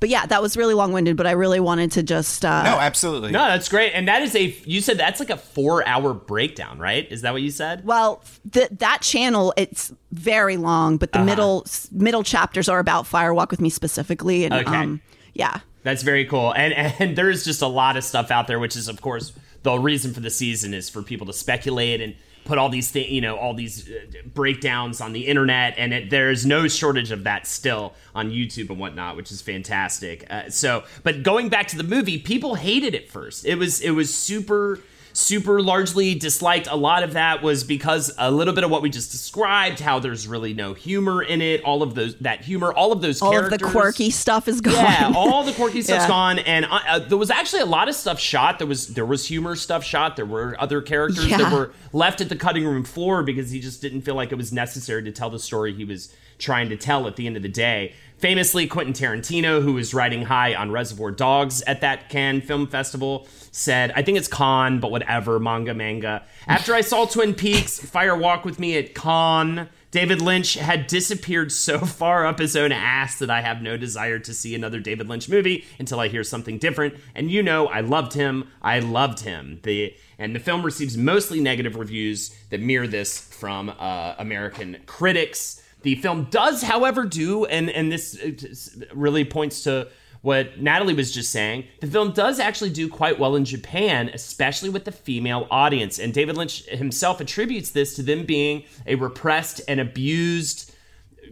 But 0.00 0.08
yeah, 0.08 0.26
that 0.26 0.42
was 0.42 0.56
really 0.56 0.74
long 0.74 0.92
winded. 0.92 1.16
But 1.16 1.26
I 1.26 1.32
really 1.32 1.60
wanted 1.60 1.92
to 1.92 2.02
just 2.02 2.44
uh, 2.44 2.62
No, 2.64 2.78
absolutely. 2.80 3.30
No, 3.30 3.38
that's 3.46 3.68
great. 3.68 3.92
And 3.92 4.08
that 4.08 4.22
is 4.22 4.34
a 4.34 4.46
you 4.64 4.80
said 4.80 4.98
that's 4.98 5.20
like 5.20 5.30
a 5.30 5.34
4-hour 5.36 6.14
breakdown, 6.14 6.78
right? 6.78 7.06
Is 7.12 7.22
that 7.22 7.32
what 7.32 7.42
you 7.42 7.50
said? 7.50 7.84
Well, 7.86 8.22
th- 8.52 8.70
that 8.70 9.02
channel 9.02 9.52
it's 9.56 9.92
very 10.12 10.56
long, 10.56 10.96
but 10.96 11.12
the 11.12 11.18
Uh-huh. 11.18 11.26
middle 11.26 11.66
middle 11.92 12.22
chapters 12.24 12.68
are 12.68 12.78
about 12.80 13.04
Firewalk 13.04 13.50
with 13.50 13.60
Me 13.60 13.70
specifically, 13.70 14.44
and 14.44 14.54
Okay. 14.54 14.74
um, 14.74 15.00
yeah, 15.34 15.60
That's 15.82 16.02
very 16.02 16.24
cool. 16.24 16.52
And 16.52 16.72
and 16.74 17.16
there's 17.18 17.44
just 17.44 17.62
a 17.62 17.66
lot 17.68 17.96
of 17.96 18.04
stuff 18.04 18.30
out 18.30 18.46
there, 18.48 18.58
which 18.58 18.76
is 18.76 18.88
of 18.88 19.00
course 19.00 19.32
the 19.62 19.78
reason 19.78 20.14
for 20.14 20.20
the 20.20 20.30
season 20.30 20.72
is 20.74 20.88
for 20.88 21.02
people 21.02 21.26
to 21.26 21.32
speculate 21.34 22.00
and 22.00 22.14
put 22.50 22.58
all 22.58 22.68
these 22.68 22.90
things, 22.90 23.08
you 23.08 23.20
know, 23.20 23.36
all 23.36 23.54
these 23.54 23.88
uh, 23.88 24.00
breakdowns 24.34 25.00
on 25.00 25.12
the 25.12 25.28
internet, 25.28 25.72
and 25.78 25.94
it, 25.94 26.10
there's 26.10 26.44
no 26.44 26.66
shortage 26.66 27.12
of 27.12 27.22
that 27.22 27.46
still 27.46 27.94
on 28.12 28.32
YouTube 28.32 28.70
and 28.70 28.78
whatnot, 28.80 29.14
which 29.14 29.30
is 29.30 29.40
fantastic. 29.40 30.26
Uh, 30.28 30.50
so, 30.50 30.82
but 31.04 31.22
going 31.22 31.48
back 31.48 31.68
to 31.68 31.76
the 31.76 31.84
movie, 31.84 32.18
people 32.18 32.56
hated 32.56 32.92
it 32.92 33.08
first. 33.08 33.46
It 33.46 33.54
was 33.54 33.80
it 33.80 33.92
was 33.92 34.12
super 34.12 34.80
super 35.12 35.60
largely 35.62 36.14
disliked. 36.14 36.66
A 36.70 36.76
lot 36.76 37.02
of 37.02 37.14
that 37.14 37.42
was 37.42 37.64
because 37.64 38.12
a 38.18 38.30
little 38.30 38.54
bit 38.54 38.64
of 38.64 38.70
what 38.70 38.82
we 38.82 38.90
just 38.90 39.10
described, 39.10 39.80
how 39.80 39.98
there's 39.98 40.26
really 40.28 40.54
no 40.54 40.74
humor 40.74 41.22
in 41.22 41.42
it, 41.42 41.62
all 41.64 41.82
of 41.82 41.94
those 41.94 42.16
that 42.16 42.42
humor, 42.42 42.72
all 42.72 42.92
of 42.92 43.00
those 43.00 43.20
all 43.22 43.36
of 43.36 43.50
the 43.50 43.58
quirky 43.58 44.10
stuff 44.10 44.48
is 44.48 44.60
gone. 44.60 44.74
Yeah, 44.74 45.12
all 45.14 45.42
the 45.44 45.52
quirky 45.52 45.82
stuff's 45.82 46.04
Yeah. 46.04 46.08
gone, 46.08 46.38
and 46.40 46.64
uh, 46.66 46.78
uh, 46.88 46.98
there 47.00 47.18
was 47.18 47.30
actually 47.30 47.62
a 47.62 47.66
lot 47.66 47.88
of 47.88 47.94
stuff 47.94 48.18
shot. 48.20 48.58
There 48.58 48.66
was 48.66 48.88
there 48.88 49.06
was 49.06 49.26
humor 49.26 49.56
stuff 49.56 49.84
shot. 49.84 50.16
There 50.16 50.26
were 50.26 50.56
other 50.58 50.80
characters 50.82 51.28
that 51.28 51.52
were 51.52 51.72
left 51.92 52.20
at 52.20 52.28
the 52.28 52.36
cutting 52.36 52.64
room 52.64 52.84
floor 52.84 53.22
because 53.22 53.50
he 53.50 53.60
just 53.60 53.80
didn't 53.82 54.02
feel 54.02 54.14
like 54.14 54.32
it 54.32 54.36
was 54.36 54.52
necessary 54.52 55.02
to 55.04 55.12
tell 55.12 55.30
the 55.30 55.38
story 55.38 55.72
he 55.74 55.84
was 55.84 56.14
trying 56.40 56.68
to 56.70 56.76
tell 56.76 57.06
at 57.06 57.16
the 57.16 57.26
end 57.26 57.36
of 57.36 57.42
the 57.42 57.48
day. 57.48 57.94
Famously, 58.18 58.66
Quentin 58.66 58.92
Tarantino, 58.92 59.62
who 59.62 59.72
was 59.72 59.94
riding 59.94 60.22
high 60.22 60.54
on 60.54 60.70
Reservoir 60.70 61.10
Dogs 61.10 61.62
at 61.62 61.80
that 61.80 62.10
Cannes 62.10 62.42
Film 62.42 62.66
Festival, 62.66 63.26
said, 63.50 63.92
I 63.96 64.02
think 64.02 64.18
it's 64.18 64.28
Con, 64.28 64.78
but 64.78 64.90
whatever, 64.90 65.38
manga, 65.38 65.72
manga. 65.72 66.24
After 66.46 66.74
I 66.74 66.82
saw 66.82 67.06
Twin 67.06 67.32
Peaks, 67.32 67.78
Fire 67.78 68.14
Walk 68.14 68.44
with 68.44 68.58
Me 68.58 68.76
at 68.76 68.94
Con, 68.94 69.70
David 69.90 70.22
Lynch 70.22 70.54
had 70.54 70.86
disappeared 70.86 71.50
so 71.50 71.78
far 71.80 72.26
up 72.26 72.38
his 72.38 72.56
own 72.56 72.72
ass 72.72 73.18
that 73.18 73.30
I 73.30 73.40
have 73.40 73.62
no 73.62 73.76
desire 73.76 74.18
to 74.20 74.34
see 74.34 74.54
another 74.54 74.80
David 74.80 75.08
Lynch 75.08 75.28
movie 75.28 75.64
until 75.78 75.98
I 75.98 76.08
hear 76.08 76.22
something 76.22 76.58
different. 76.58 76.94
And 77.14 77.30
you 77.30 77.42
know, 77.42 77.66
I 77.66 77.80
loved 77.80 78.12
him. 78.12 78.48
I 78.62 78.78
loved 78.80 79.20
him. 79.20 79.60
The 79.62 79.94
and 80.18 80.34
the 80.36 80.40
film 80.40 80.62
receives 80.62 80.98
mostly 80.98 81.40
negative 81.40 81.76
reviews 81.76 82.28
that 82.50 82.60
mirror 82.60 82.86
this 82.86 83.18
from 83.18 83.72
uh, 83.78 84.14
American 84.18 84.76
critics. 84.84 85.59
The 85.82 85.94
film 85.96 86.28
does, 86.30 86.62
however, 86.62 87.04
do, 87.04 87.44
and 87.46 87.70
and 87.70 87.90
this 87.90 88.18
uh, 88.20 88.84
really 88.94 89.24
points 89.24 89.62
to 89.64 89.88
what 90.22 90.60
Natalie 90.60 90.94
was 90.94 91.12
just 91.12 91.30
saying. 91.30 91.64
The 91.80 91.86
film 91.86 92.12
does 92.12 92.38
actually 92.38 92.70
do 92.70 92.88
quite 92.88 93.18
well 93.18 93.36
in 93.36 93.44
Japan, 93.44 94.10
especially 94.12 94.68
with 94.68 94.84
the 94.84 94.92
female 94.92 95.46
audience. 95.50 95.98
And 95.98 96.12
David 96.12 96.36
Lynch 96.36 96.66
himself 96.66 97.20
attributes 97.20 97.70
this 97.70 97.96
to 97.96 98.02
them 98.02 98.26
being 98.26 98.64
a 98.86 98.96
repressed 98.96 99.62
and 99.66 99.80
abused 99.80 100.74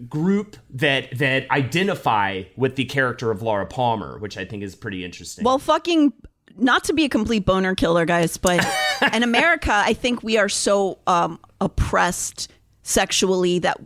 group 0.08 0.56
that 0.70 1.18
that 1.18 1.50
identify 1.50 2.44
with 2.56 2.76
the 2.76 2.84
character 2.84 3.30
of 3.30 3.42
Laura 3.42 3.66
Palmer, 3.66 4.18
which 4.18 4.38
I 4.38 4.44
think 4.44 4.62
is 4.62 4.74
pretty 4.74 5.04
interesting. 5.04 5.44
Well, 5.44 5.58
fucking 5.58 6.12
not 6.56 6.84
to 6.84 6.92
be 6.92 7.04
a 7.04 7.08
complete 7.08 7.44
boner 7.44 7.74
killer, 7.74 8.04
guys, 8.04 8.36
but 8.36 8.64
in 9.12 9.22
America, 9.22 9.72
I 9.72 9.92
think 9.92 10.22
we 10.22 10.38
are 10.38 10.48
so 10.48 10.98
um, 11.06 11.38
oppressed 11.60 12.50
sexually 12.82 13.58
that 13.60 13.78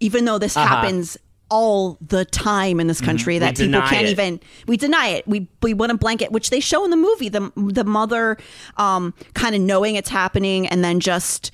even 0.00 0.24
though 0.24 0.38
this 0.38 0.56
uh-huh. 0.56 0.66
happens 0.66 1.16
all 1.48 1.96
the 2.00 2.24
time 2.24 2.80
in 2.80 2.86
this 2.86 2.98
mm-hmm. 2.98 3.06
country, 3.06 3.38
that 3.38 3.56
people 3.56 3.80
can't 3.82 4.06
it. 4.06 4.10
even 4.10 4.40
we 4.66 4.76
deny 4.76 5.08
it. 5.08 5.26
We 5.28 5.48
we 5.62 5.74
want 5.74 5.92
a 5.92 5.96
blanket, 5.96 6.32
which 6.32 6.50
they 6.50 6.60
show 6.60 6.84
in 6.84 6.90
the 6.90 6.96
movie. 6.96 7.28
The 7.28 7.52
the 7.56 7.84
mother 7.84 8.36
um, 8.76 9.14
kind 9.34 9.54
of 9.54 9.60
knowing 9.60 9.94
it's 9.94 10.10
happening 10.10 10.66
and 10.66 10.84
then 10.84 11.00
just 11.00 11.52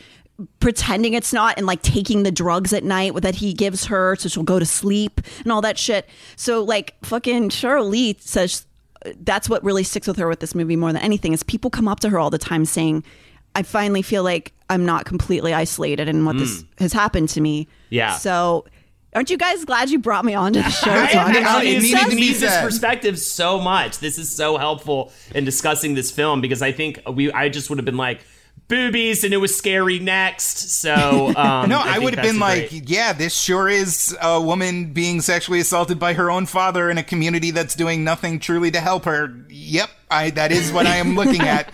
pretending 0.61 1.15
it's 1.15 1.33
not 1.33 1.57
and 1.57 1.67
like 1.67 1.83
taking 1.83 2.23
the 2.23 2.33
drugs 2.33 2.73
at 2.73 2.83
night 2.85 3.15
that 3.21 3.37
he 3.37 3.53
gives 3.53 3.87
her 3.87 4.17
so 4.17 4.29
she'll 4.29 4.43
go 4.43 4.59
to 4.59 4.67
sleep 4.67 5.21
and 5.41 5.53
all 5.53 5.61
that 5.61 5.79
shit. 5.79 6.09
So 6.37 6.63
like 6.63 6.95
fucking 7.03 7.51
Cheryl 7.51 7.89
Lee 7.89 8.17
says 8.19 8.67
uh, 9.05 9.11
that's 9.21 9.49
what 9.49 9.63
really 9.63 9.85
sticks 9.85 10.07
with 10.07 10.17
her 10.17 10.29
with 10.29 10.41
this 10.41 10.55
movie 10.55 10.77
more 10.77 10.93
than 10.93 11.03
anything 11.03 11.33
is 11.33 11.43
people 11.43 11.71
come 11.71 11.87
up 11.87 12.01
to 12.01 12.09
her 12.09 12.19
all 12.19 12.31
the 12.31 12.39
time 12.39 12.65
saying 12.65 13.05
I 13.55 13.63
finally 13.63 14.03
feel 14.03 14.23
like 14.23 14.53
I'm 14.71 14.87
not 14.87 15.05
completely 15.05 15.53
isolated 15.53 16.09
in 16.09 16.25
what 16.25 16.39
this 16.39 16.65
has 16.79 16.93
happened 16.93 17.29
to 17.31 17.41
me. 17.41 17.69
Yeah. 17.91 18.17
So 18.17 18.65
aren't 19.15 19.29
you 19.29 19.37
guys 19.37 19.65
glad 19.67 19.91
you 19.91 19.99
brought 19.99 20.25
me 20.25 20.35
on 20.35 20.55
to 20.55 20.63
the 20.63 20.71
show? 20.71 20.91
I, 20.91 21.33
to 21.33 21.39
about 21.41 21.63
it 21.65 21.81
these 21.81 21.83
needed 21.83 21.99
stuff? 21.99 22.15
need 22.15 22.35
this 22.37 22.61
perspective 22.63 23.19
so 23.19 23.61
much. 23.61 23.99
This 23.99 24.19
is 24.19 24.35
so 24.35 24.57
helpful 24.57 25.13
in 25.35 25.45
discussing 25.45 25.95
this 25.95 26.11
film 26.11 26.41
because 26.41 26.63
I 26.63 26.73
think 26.73 27.01
we 27.11 27.31
I 27.33 27.49
just 27.51 27.69
would 27.69 27.79
have 27.79 27.85
been 27.85 27.97
like 27.99 28.23
boobies 28.69 29.23
and 29.25 29.35
it 29.35 29.37
was 29.37 29.55
scary 29.55 29.99
next. 29.99 30.71
So 30.81 31.29
um, 31.37 31.69
No, 31.69 31.81
I, 31.81 31.93
think 31.95 32.05
would 32.05 32.15
have 32.15 32.23
that's 32.25 32.29
been 32.33 32.41
like, 32.41 32.71
great- 32.71 32.89
yeah, 32.89 33.13
this 33.13 33.37
sure 33.39 33.69
is 33.69 34.17
a 34.23 34.41
woman 34.41 34.93
being 34.95 35.21
sexually 35.21 35.61
assaulted 35.61 35.99
by 35.99 36.15
her 36.15 36.31
own 36.31 36.47
father 36.47 36.89
in 36.89 36.97
a 36.97 37.03
community 37.03 37.51
that's 37.51 37.75
doing 37.75 38.03
nothing 38.05 38.39
truly 38.39 38.71
to 38.71 38.81
help 38.81 39.05
her. 39.05 39.35
Yep, 39.51 39.91
I 40.11 40.31
that 40.31 40.53
is 40.53 40.73
what 40.73 40.87
I 40.87 40.97
am 40.97 41.17
looking 41.17 41.43
at. 41.57 41.71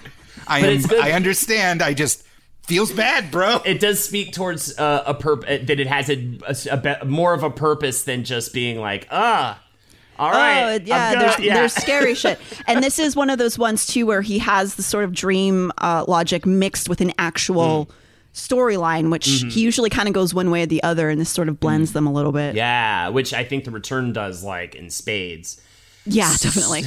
I 0.49 0.61
But 0.61 0.70
am, 0.70 0.76
it's 0.76 0.86
good- 0.86 1.01
I 1.01 1.12
understand. 1.12 1.82
I 1.82 1.94
just 1.94 2.24
feels 2.62 2.92
bad, 2.92 3.30
bro. 3.30 3.61
it 3.64 3.80
does 3.80 4.03
speak 4.03 4.32
towards 4.32 4.78
uh, 4.78 5.03
a 5.07 5.14
purpose 5.14 5.66
that 5.66 5.80
it 5.80 5.86
has 5.86 6.09
a, 6.11 6.38
a, 6.46 6.57
a 6.72 6.76
be- 6.76 7.07
more 7.07 7.32
of 7.34 7.42
a 7.42 7.51
purpose 7.51 8.03
than 8.05 8.24
just 8.24 8.53
being 8.53 8.78
like 8.78 9.07
ah. 9.11 9.61
All 10.18 10.32
right. 10.32 10.80
Oh 10.82 10.84
yeah, 10.84 11.14
gonna- 11.14 11.26
there's 11.26 11.38
yeah. 11.38 11.55
there's 11.55 11.72
scary 11.74 12.14
shit, 12.16 12.40
and 12.66 12.82
this 12.82 12.99
is 12.99 13.14
one 13.14 13.30
of 13.30 13.38
those 13.38 13.57
ones 13.57 13.86
too 13.86 14.05
where 14.05 14.20
he 14.22 14.38
has 14.40 14.74
the 14.74 14.82
sort 14.82 15.05
of 15.05 15.12
dream 15.14 15.70
uh, 15.78 16.05
logic 16.09 16.44
mixed 16.44 16.88
with 16.88 17.01
an 17.01 17.12
actual 17.18 17.86
Mm. 17.86 17.90
storyline, 18.34 19.11
which 19.12 19.26
Mm-hmm. 19.28 19.49
he 19.51 19.61
usually 19.61 19.90
kind 19.90 20.09
of 20.09 20.14
goes 20.14 20.34
one 20.34 20.51
way 20.51 20.62
or 20.62 20.66
the 20.66 20.82
other, 20.82 21.09
and 21.09 21.20
this 21.20 21.30
sort 21.30 21.49
of 21.49 21.61
blends 21.61 21.92
them 21.92 22.07
a 22.07 22.12
little 22.12 22.32
bit. 22.32 22.57
Yeah, 22.57 23.09
which 23.11 23.32
I 23.32 23.44
think 23.44 23.64
the 23.64 23.70
return 23.70 24.12
does 24.12 24.42
like 24.42 24.74
in 24.74 24.90
spades. 24.90 25.61
Yeah, 26.05 26.34
definitely. 26.40 26.82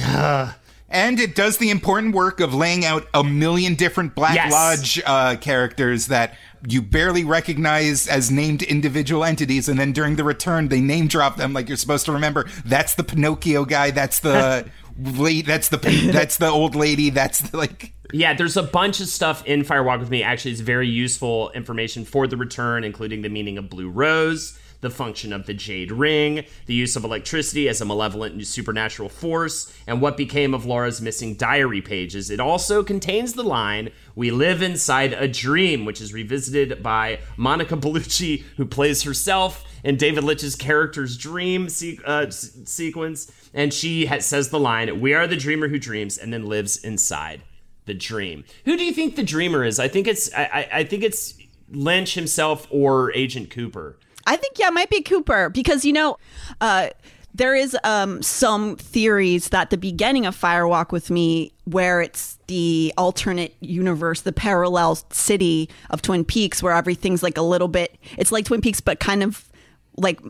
And 0.92 1.18
it 1.18 1.34
does 1.34 1.56
the 1.56 1.70
important 1.70 2.14
work 2.14 2.38
of 2.38 2.52
laying 2.54 2.84
out 2.84 3.08
a 3.14 3.24
million 3.24 3.74
different 3.74 4.14
Black 4.14 4.34
Yes. 4.34 4.52
Lodge 4.52 5.02
uh, 5.06 5.36
characters 5.36 6.08
that 6.08 6.36
you 6.68 6.82
barely 6.82 7.24
recognize 7.24 8.06
as 8.06 8.30
named 8.30 8.62
individual 8.62 9.24
entities, 9.24 9.68
and 9.68 9.80
then 9.80 9.92
during 9.92 10.16
the 10.16 10.22
return, 10.22 10.68
they 10.68 10.80
name 10.80 11.08
drop 11.08 11.36
them 11.36 11.54
like 11.54 11.66
you're 11.68 11.78
supposed 11.78 12.04
to 12.06 12.12
remember. 12.12 12.46
That's 12.64 12.94
the 12.94 13.04
Pinocchio 13.04 13.64
guy. 13.64 13.90
That's 13.90 14.20
the 14.20 14.68
late. 14.98 15.46
That's 15.46 15.70
the 15.70 15.78
that's 16.12 16.36
the 16.36 16.48
old 16.48 16.74
lady. 16.74 17.10
That's 17.10 17.40
the, 17.40 17.56
like. 17.56 17.94
Yeah, 18.12 18.34
there's 18.34 18.58
a 18.58 18.62
bunch 18.62 19.00
of 19.00 19.08
stuff 19.08 19.44
in 19.46 19.62
Firewalk 19.62 19.98
with 19.98 20.10
Me. 20.10 20.22
Actually, 20.22 20.52
it's 20.52 20.60
very 20.60 20.86
useful 20.86 21.50
information 21.52 22.04
for 22.04 22.26
the 22.26 22.36
return, 22.36 22.84
including 22.84 23.22
the 23.22 23.30
meaning 23.30 23.56
of 23.56 23.70
blue 23.70 23.88
rose, 23.88 24.58
the 24.82 24.90
function 24.90 25.32
of 25.32 25.46
the 25.46 25.54
jade 25.54 25.90
ring, 25.90 26.44
the 26.66 26.74
use 26.74 26.94
of 26.96 27.04
electricity 27.04 27.68
as 27.68 27.80
a 27.80 27.84
malevolent 27.84 28.46
supernatural 28.46 29.08
force, 29.08 29.72
and 29.86 30.02
what 30.02 30.16
became 30.16 30.52
of 30.52 30.66
Laura's 30.66 31.00
missing 31.00 31.34
diary 31.34 31.80
pages. 31.80 32.28
It 32.30 32.40
also 32.40 32.82
contains 32.82 33.32
the 33.32 33.44
line, 33.44 33.90
We 34.14 34.30
live 34.30 34.60
inside 34.60 35.14
a 35.14 35.26
dream, 35.28 35.84
which 35.86 36.00
is 36.00 36.12
revisited 36.12 36.82
by 36.82 37.20
Monica 37.36 37.76
Bellucci, 37.76 38.42
who 38.56 38.66
plays 38.66 39.02
herself 39.04 39.64
in 39.82 39.96
David 39.96 40.24
Lynch's 40.24 40.56
character's 40.56 41.16
dream 41.16 41.68
se- 41.68 41.98
uh, 42.04 42.26
s- 42.26 42.58
sequence. 42.66 43.30
And 43.54 43.72
she 43.72 44.06
says 44.20 44.50
the 44.50 44.60
line, 44.60 45.00
We 45.00 45.14
are 45.14 45.26
the 45.26 45.36
dreamer 45.36 45.68
who 45.68 45.78
dreams 45.78 46.18
and 46.18 46.32
then 46.32 46.46
lives 46.46 46.76
inside 46.76 47.42
the 47.86 47.94
dream. 47.94 48.44
Who 48.64 48.76
do 48.76 48.84
you 48.84 48.92
think 48.92 49.16
the 49.16 49.22
dreamer 49.24 49.64
is? 49.64 49.78
I 49.78 49.88
think 49.88 50.06
it's 50.06 50.32
I, 50.34 50.42
I, 50.44 50.68
I 50.80 50.84
think 50.84 51.02
it's 51.02 51.34
Lynch 51.70 52.14
himself 52.14 52.66
or 52.70 53.12
Agent 53.14 53.50
Cooper. 53.50 53.96
I 54.26 54.36
think 54.36 54.58
yeah, 54.58 54.68
it 54.68 54.74
might 54.74 54.90
be 54.90 55.02
Cooper 55.02 55.48
because 55.48 55.84
you 55.84 55.92
know, 55.92 56.16
uh, 56.60 56.90
there 57.34 57.54
is 57.54 57.76
um, 57.82 58.22
some 58.22 58.76
theories 58.76 59.48
that 59.48 59.70
the 59.70 59.78
beginning 59.78 60.26
of 60.26 60.38
Firewalk 60.38 60.92
with 60.92 61.10
Me, 61.10 61.52
where 61.64 62.00
it's 62.02 62.38
the 62.46 62.92
alternate 62.98 63.54
universe, 63.60 64.20
the 64.20 64.32
parallel 64.32 64.96
city 65.10 65.70
of 65.90 66.02
Twin 66.02 66.24
Peaks, 66.24 66.62
where 66.62 66.74
everything's 66.74 67.22
like 67.22 67.38
a 67.38 67.42
little 67.42 67.68
bit. 67.68 67.96
It's 68.18 68.32
like 68.32 68.44
Twin 68.44 68.60
Peaks, 68.60 68.80
but 68.80 69.00
kind 69.00 69.22
of 69.22 69.48
like 69.96 70.20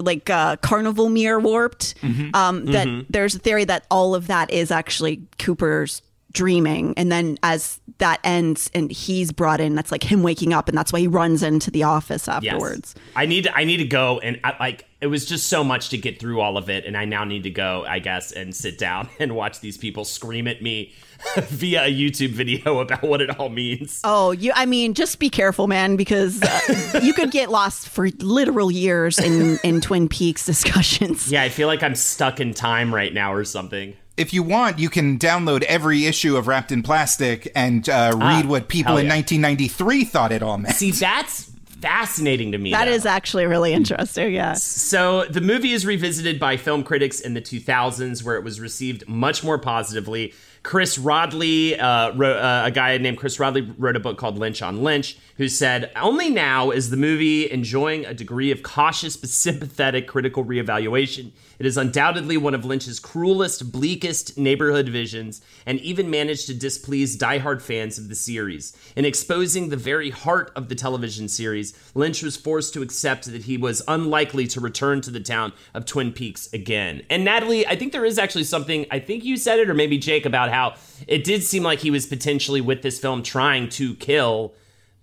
like 0.00 0.28
uh, 0.28 0.56
carnival 0.56 1.08
mirror 1.08 1.38
warped. 1.38 1.94
Um, 2.34 2.64
that 2.66 3.06
there's 3.10 3.36
a 3.36 3.38
theory 3.38 3.64
that 3.64 3.86
all 3.90 4.14
of 4.16 4.26
that 4.26 4.50
is 4.50 4.72
actually 4.72 5.22
Cooper's 5.38 6.02
dreaming 6.32 6.94
and 6.96 7.10
then 7.12 7.38
as 7.42 7.80
that 7.98 8.18
ends 8.24 8.70
and 8.74 8.90
he's 8.90 9.30
brought 9.32 9.60
in 9.60 9.74
that's 9.74 9.92
like 9.92 10.02
him 10.02 10.22
waking 10.22 10.52
up 10.52 10.68
and 10.68 10.76
that's 10.76 10.92
why 10.92 10.98
he 11.00 11.06
runs 11.06 11.42
into 11.42 11.70
the 11.70 11.82
office 11.82 12.26
Yes. 12.26 12.52
afterwards 12.54 12.94
I 13.14 13.26
need 13.26 13.44
to, 13.44 13.56
I 13.56 13.64
need 13.64 13.78
to 13.78 13.84
go 13.84 14.18
and 14.20 14.40
I, 14.42 14.56
like 14.58 14.86
it 15.00 15.08
was 15.08 15.26
just 15.26 15.48
so 15.48 15.64
much 15.64 15.88
to 15.88 15.98
get 15.98 16.20
through 16.20 16.40
all 16.40 16.56
of 16.56 16.70
it, 16.70 16.84
and 16.86 16.96
I 16.96 17.06
now 17.06 17.24
need 17.24 17.42
to 17.42 17.50
go, 17.50 17.84
I 17.84 17.98
guess, 17.98 18.30
and 18.30 18.54
sit 18.54 18.78
down 18.78 19.08
and 19.18 19.34
watch 19.34 19.58
these 19.58 19.76
people 19.76 20.04
scream 20.04 20.46
at 20.46 20.62
me 20.62 20.92
via 21.36 21.86
a 21.86 21.92
YouTube 21.92 22.28
video 22.30 22.78
about 22.78 23.02
what 23.02 23.20
it 23.20 23.36
all 23.40 23.48
means. 23.48 24.00
Oh, 24.04 24.30
you! 24.30 24.52
I 24.54 24.64
mean, 24.64 24.94
just 24.94 25.18
be 25.18 25.28
careful, 25.28 25.66
man, 25.66 25.96
because 25.96 26.40
uh, 26.40 27.00
you 27.02 27.14
could 27.14 27.32
get 27.32 27.50
lost 27.50 27.88
for 27.88 28.10
literal 28.20 28.70
years 28.70 29.18
in 29.18 29.58
in 29.64 29.80
Twin 29.80 30.08
Peaks 30.08 30.46
discussions. 30.46 31.32
Yeah, 31.32 31.42
I 31.42 31.48
feel 31.48 31.66
like 31.66 31.82
I'm 31.82 31.96
stuck 31.96 32.38
in 32.38 32.54
time 32.54 32.94
right 32.94 33.12
now 33.12 33.32
or 33.34 33.42
something. 33.42 33.96
If 34.16 34.34
you 34.34 34.42
want, 34.42 34.78
you 34.78 34.90
can 34.90 35.18
download 35.18 35.62
every 35.62 36.06
issue 36.06 36.36
of 36.36 36.46
Wrapped 36.46 36.70
in 36.70 36.82
Plastic 36.82 37.50
and 37.54 37.88
uh, 37.88 38.12
read 38.14 38.46
what 38.46 38.68
people 38.68 38.92
hell 38.92 38.98
in 38.98 39.06
yeah. 39.06 39.14
1993 39.14 40.04
thought 40.04 40.32
it 40.32 40.42
all 40.42 40.58
meant. 40.58 40.74
See, 40.74 40.90
that's 40.90 41.50
fascinating 41.82 42.52
to 42.52 42.58
me. 42.58 42.70
That 42.70 42.86
though. 42.86 42.92
is 42.92 43.04
actually 43.04 43.46
really 43.46 43.72
interesting. 43.72 44.32
Yeah. 44.32 44.54
So 44.54 45.24
the 45.24 45.40
movie 45.40 45.72
is 45.72 45.84
revisited 45.84 46.38
by 46.38 46.56
film 46.56 46.84
critics 46.84 47.20
in 47.20 47.34
the 47.34 47.42
2000s, 47.42 48.22
where 48.22 48.36
it 48.36 48.44
was 48.44 48.60
received 48.60 49.06
much 49.08 49.44
more 49.44 49.58
positively. 49.58 50.32
Chris 50.62 50.96
Rodley, 50.96 51.76
uh, 51.76 52.12
wrote, 52.14 52.36
uh, 52.36 52.62
a 52.66 52.70
guy 52.70 52.96
named 52.98 53.18
Chris 53.18 53.36
Rodley, 53.38 53.74
wrote 53.78 53.96
a 53.96 54.00
book 54.00 54.16
called 54.16 54.38
Lynch 54.38 54.62
on 54.62 54.84
Lynch, 54.84 55.18
who 55.36 55.48
said, 55.48 55.90
"Only 55.96 56.30
now 56.30 56.70
is 56.70 56.90
the 56.90 56.96
movie 56.96 57.50
enjoying 57.50 58.06
a 58.06 58.14
degree 58.14 58.52
of 58.52 58.62
cautious 58.62 59.16
but 59.16 59.28
sympathetic 59.30 60.06
critical 60.06 60.44
reevaluation. 60.44 61.32
It 61.62 61.66
is 61.66 61.76
undoubtedly 61.76 62.36
one 62.36 62.54
of 62.54 62.64
Lynch's 62.64 62.98
cruelest, 62.98 63.70
bleakest 63.70 64.36
neighborhood 64.36 64.88
visions, 64.88 65.40
and 65.64 65.78
even 65.78 66.10
managed 66.10 66.48
to 66.48 66.54
displease 66.54 67.16
diehard 67.16 67.62
fans 67.62 67.98
of 67.98 68.08
the 68.08 68.16
series. 68.16 68.76
In 68.96 69.04
exposing 69.04 69.68
the 69.68 69.76
very 69.76 70.10
heart 70.10 70.50
of 70.56 70.68
the 70.68 70.74
television 70.74 71.28
series, 71.28 71.72
Lynch 71.94 72.20
was 72.20 72.36
forced 72.36 72.74
to 72.74 72.82
accept 72.82 73.26
that 73.26 73.44
he 73.44 73.56
was 73.56 73.80
unlikely 73.86 74.48
to 74.48 74.60
return 74.60 75.02
to 75.02 75.12
the 75.12 75.20
town 75.20 75.52
of 75.72 75.86
Twin 75.86 76.10
Peaks 76.10 76.52
again. 76.52 77.02
And 77.08 77.24
Natalie, 77.24 77.64
I 77.64 77.76
think 77.76 77.92
there 77.92 78.04
is 78.04 78.18
actually 78.18 78.42
something, 78.42 78.84
I 78.90 78.98
think 78.98 79.24
you 79.24 79.36
said 79.36 79.60
it, 79.60 79.70
or 79.70 79.74
maybe 79.74 79.98
Jake, 79.98 80.26
about 80.26 80.50
how 80.50 80.74
it 81.06 81.22
did 81.22 81.44
seem 81.44 81.62
like 81.62 81.78
he 81.78 81.92
was 81.92 82.06
potentially 82.06 82.60
with 82.60 82.82
this 82.82 82.98
film 82.98 83.22
trying 83.22 83.68
to 83.68 83.94
kill 83.94 84.52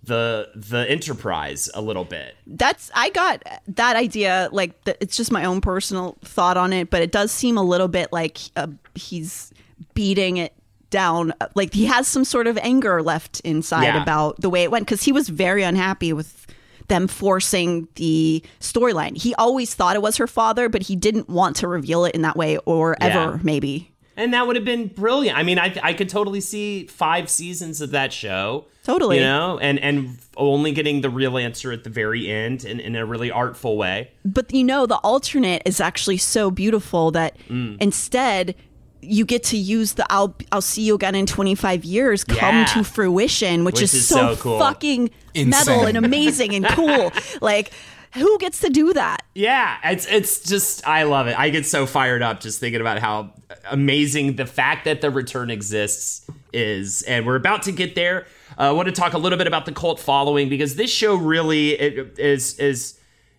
the 0.04 0.48
the 0.54 0.88
enterprise 0.90 1.68
a 1.74 1.82
little 1.82 2.04
bit. 2.04 2.36
That's 2.46 2.90
I 2.94 3.10
got 3.10 3.42
that 3.68 3.96
idea. 3.96 4.48
Like 4.52 4.82
th- 4.84 4.96
it's 5.00 5.16
just 5.16 5.30
my 5.30 5.44
own 5.44 5.60
personal 5.60 6.16
thought 6.22 6.56
on 6.56 6.72
it, 6.72 6.90
but 6.90 7.02
it 7.02 7.12
does 7.12 7.30
seem 7.30 7.56
a 7.58 7.62
little 7.62 7.88
bit 7.88 8.12
like 8.12 8.38
uh, 8.56 8.68
he's 8.94 9.52
beating 9.94 10.38
it 10.38 10.54
down. 10.90 11.32
Like 11.54 11.72
he 11.74 11.86
has 11.86 12.08
some 12.08 12.24
sort 12.24 12.46
of 12.46 12.56
anger 12.58 13.02
left 13.02 13.40
inside 13.40 13.84
Yeah. 13.84 14.02
about 14.02 14.40
the 14.40 14.50
way 14.50 14.62
it 14.64 14.70
went 14.70 14.86
because 14.86 15.02
he 15.02 15.12
was 15.12 15.28
very 15.28 15.62
unhappy 15.62 16.12
with 16.12 16.46
them 16.88 17.06
forcing 17.06 17.86
the 17.94 18.42
storyline. 18.58 19.16
He 19.16 19.32
always 19.36 19.74
thought 19.74 19.94
it 19.94 20.02
was 20.02 20.16
her 20.16 20.26
father, 20.26 20.68
but 20.68 20.82
he 20.82 20.96
didn't 20.96 21.28
want 21.28 21.54
to 21.56 21.68
reveal 21.68 22.04
it 22.04 22.14
in 22.16 22.22
that 22.22 22.36
way 22.36 22.56
or 22.64 22.96
ever 23.00 23.32
Yeah. 23.36 23.38
maybe. 23.44 23.89
And 24.20 24.34
that 24.34 24.46
would 24.46 24.56
have 24.56 24.64
been 24.64 24.88
brilliant. 24.88 25.36
I 25.38 25.42
mean, 25.42 25.58
I 25.58 25.74
I 25.82 25.92
could 25.94 26.08
totally 26.08 26.40
see 26.40 26.86
five 26.86 27.28
seasons 27.30 27.80
of 27.80 27.90
that 27.92 28.12
show. 28.12 28.66
Totally. 28.84 29.16
You 29.16 29.22
know, 29.22 29.58
and 29.60 29.78
and 29.78 30.18
only 30.36 30.72
getting 30.72 31.00
the 31.00 31.10
real 31.10 31.36
answer 31.38 31.70
at 31.72 31.84
the 31.84 31.90
very 31.90 32.30
end 32.30 32.64
in, 32.64 32.80
in 32.80 32.96
a 32.96 33.04
really 33.06 33.30
artful 33.30 33.76
way. 33.76 34.10
but 34.24 34.52
you 34.52 34.64
know 34.64 34.86
the 34.86 34.96
alternate 34.98 35.62
is 35.66 35.80
actually 35.80 36.16
so 36.18 36.50
beautiful 36.50 37.10
that 37.12 37.36
Mm. 37.48 37.76
instead 37.80 38.54
you 39.02 39.24
get 39.24 39.42
to 39.44 39.56
use 39.56 39.94
the 39.94 40.06
I'll 40.10 40.34
I'll 40.52 40.60
see 40.60 40.82
you 40.82 40.94
again 40.94 41.14
in 41.14 41.26
25 41.26 41.84
years 41.84 42.24
come 42.24 42.38
Yeah. 42.38 42.64
to 42.74 42.84
fruition 42.84 43.64
which, 43.64 43.74
Which 43.76 43.82
is, 43.84 43.94
is 43.94 44.08
so, 44.08 44.34
so 44.34 44.40
cool. 44.42 44.58
fucking 44.58 45.10
Insane. 45.34 45.50
metal 45.50 45.86
and 45.86 45.96
amazing 46.04 46.54
and 46.54 46.66
cool 46.68 47.10
like 47.40 47.70
who 48.14 48.38
gets 48.38 48.60
to 48.60 48.68
do 48.68 48.92
that 48.92 49.20
Yeah, 49.34 49.78
it's 49.84 50.06
it's 50.06 50.40
just 50.40 50.86
I 50.86 51.04
love 51.04 51.28
it. 51.28 51.38
I 51.38 51.50
get 51.50 51.64
so 51.64 51.86
fired 51.86 52.20
up 52.20 52.40
just 52.40 52.58
thinking 52.58 52.80
about 52.80 52.98
how 52.98 53.32
amazing 53.70 54.36
the 54.36 54.46
fact 54.46 54.84
that 54.86 55.00
the 55.00 55.10
return 55.10 55.50
exists 55.50 56.28
is, 56.52 57.02
and 57.02 57.24
we're 57.24 57.36
about 57.36 57.62
to 57.62 57.72
get 57.72 57.94
there. 57.94 58.26
Uh, 58.58 58.62
I 58.62 58.72
want 58.72 58.86
to 58.86 58.92
talk 58.92 59.12
a 59.12 59.18
little 59.18 59.38
bit 59.38 59.46
about 59.46 59.66
the 59.66 59.72
cult 59.72 60.00
following 60.00 60.48
because 60.48 60.74
this 60.74 60.90
show 60.90 61.14
really 61.14 61.70
it, 61.70 62.18
is 62.18 62.58
is 62.58 62.98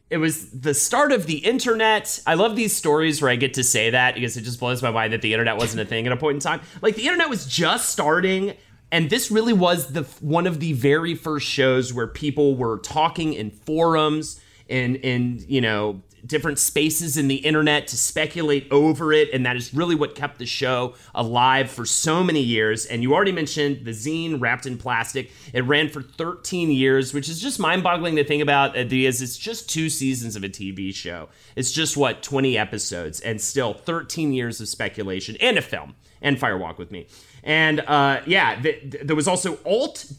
it 0.10 0.18
was 0.18 0.50
the 0.52 0.74
start 0.74 1.12
of 1.12 1.28
the 1.28 1.40
internet. 1.40 2.22
I 2.26 2.36
love 2.36 2.56
these 2.56 2.76
stories 2.76 3.22
where 3.22 3.30
I 3.30 3.36
get 3.36 3.54
to 3.56 3.64
say 3.64 3.90
that 3.90 4.16
because 4.16 4.38
it 4.38 4.42
just 4.42 4.60
blows 4.60 4.82
my 4.82 4.92
mind 4.92 5.12
that 5.12 5.22
the 5.22 5.34
internet 5.34 5.58
wasn't 5.58 5.82
a 5.82 5.86
thing 5.86 6.08
at 6.08 6.14
a 6.14 6.18
point 6.18 6.36
in 6.36 6.40
time. 6.40 6.62
Like 6.82 6.96
the 6.96 7.04
internet 7.04 7.30
was 7.30 7.46
just 7.46 7.90
starting 7.90 8.56
and 8.94 9.10
this 9.10 9.30
really 9.30 9.54
was 9.54 9.94
the 9.94 10.04
one 10.20 10.48
of 10.48 10.60
the 10.60 10.74
very 10.74 11.16
first 11.16 11.48
shows 11.48 11.94
where 11.94 12.08
people 12.08 12.56
were 12.56 12.78
talking 12.80 13.34
in 13.34 13.52
forums 13.52 14.40
in 14.72 14.96
in 14.98 15.44
you 15.48 15.62
know 15.62 16.02
different 16.26 16.60
spaces 16.60 17.18
in 17.18 17.28
the 17.28 17.36
internet 17.38 17.88
to 17.88 17.98
speculate 17.98 18.72
over 18.72 19.12
it 19.12 19.28
and 19.34 19.44
that 19.44 19.56
is 19.56 19.74
really 19.74 19.96
what 19.96 20.14
kept 20.14 20.38
the 20.38 20.46
show 20.46 20.94
alive 21.16 21.68
for 21.72 21.84
so 21.84 22.24
many 22.24 22.42
years. 22.42 22.86
And 22.86 23.02
you 23.02 23.16
already 23.16 23.32
mentioned 23.32 23.86
the 23.86 23.92
zine 23.92 24.40
wrapped 24.40 24.68
in 24.68 24.78
plastic. 24.78 25.32
It 25.52 25.66
ran 25.66 25.90
for 25.90 26.04
13 26.04 26.70
years 26.72 27.12
which 27.14 27.28
is 27.28 27.42
just 27.42 27.60
mind-boggling 27.60 28.16
to 28.18 28.24
think 28.24 28.44
about 28.44 28.78
uh, 28.78 28.84
because 28.84 29.22
it's 29.22 29.38
just 29.38 29.70
two 29.70 29.90
seasons 29.90 30.36
of 30.36 30.44
a 30.44 30.50
tv 30.50 30.94
show. 30.94 31.30
It's 31.56 31.72
just 31.72 31.98
what 31.98 32.22
20 32.22 32.56
episodes 32.58 33.20
and 33.20 33.42
still 33.42 33.74
13 33.74 34.32
years 34.32 34.62
of 34.62 34.68
speculation 34.68 35.38
and 35.42 35.58
a 35.58 35.62
film 35.62 35.96
and 36.22 36.38
firewalk 36.40 36.78
with 36.78 36.92
me. 36.92 37.08
And 37.44 37.80
uh, 37.82 38.22
yeah 38.28 38.62
th- 38.62 38.92
th- 38.92 39.04
there 39.04 39.16
was 39.16 39.28
also 39.28 39.58
alt.tv.twin 39.66 40.10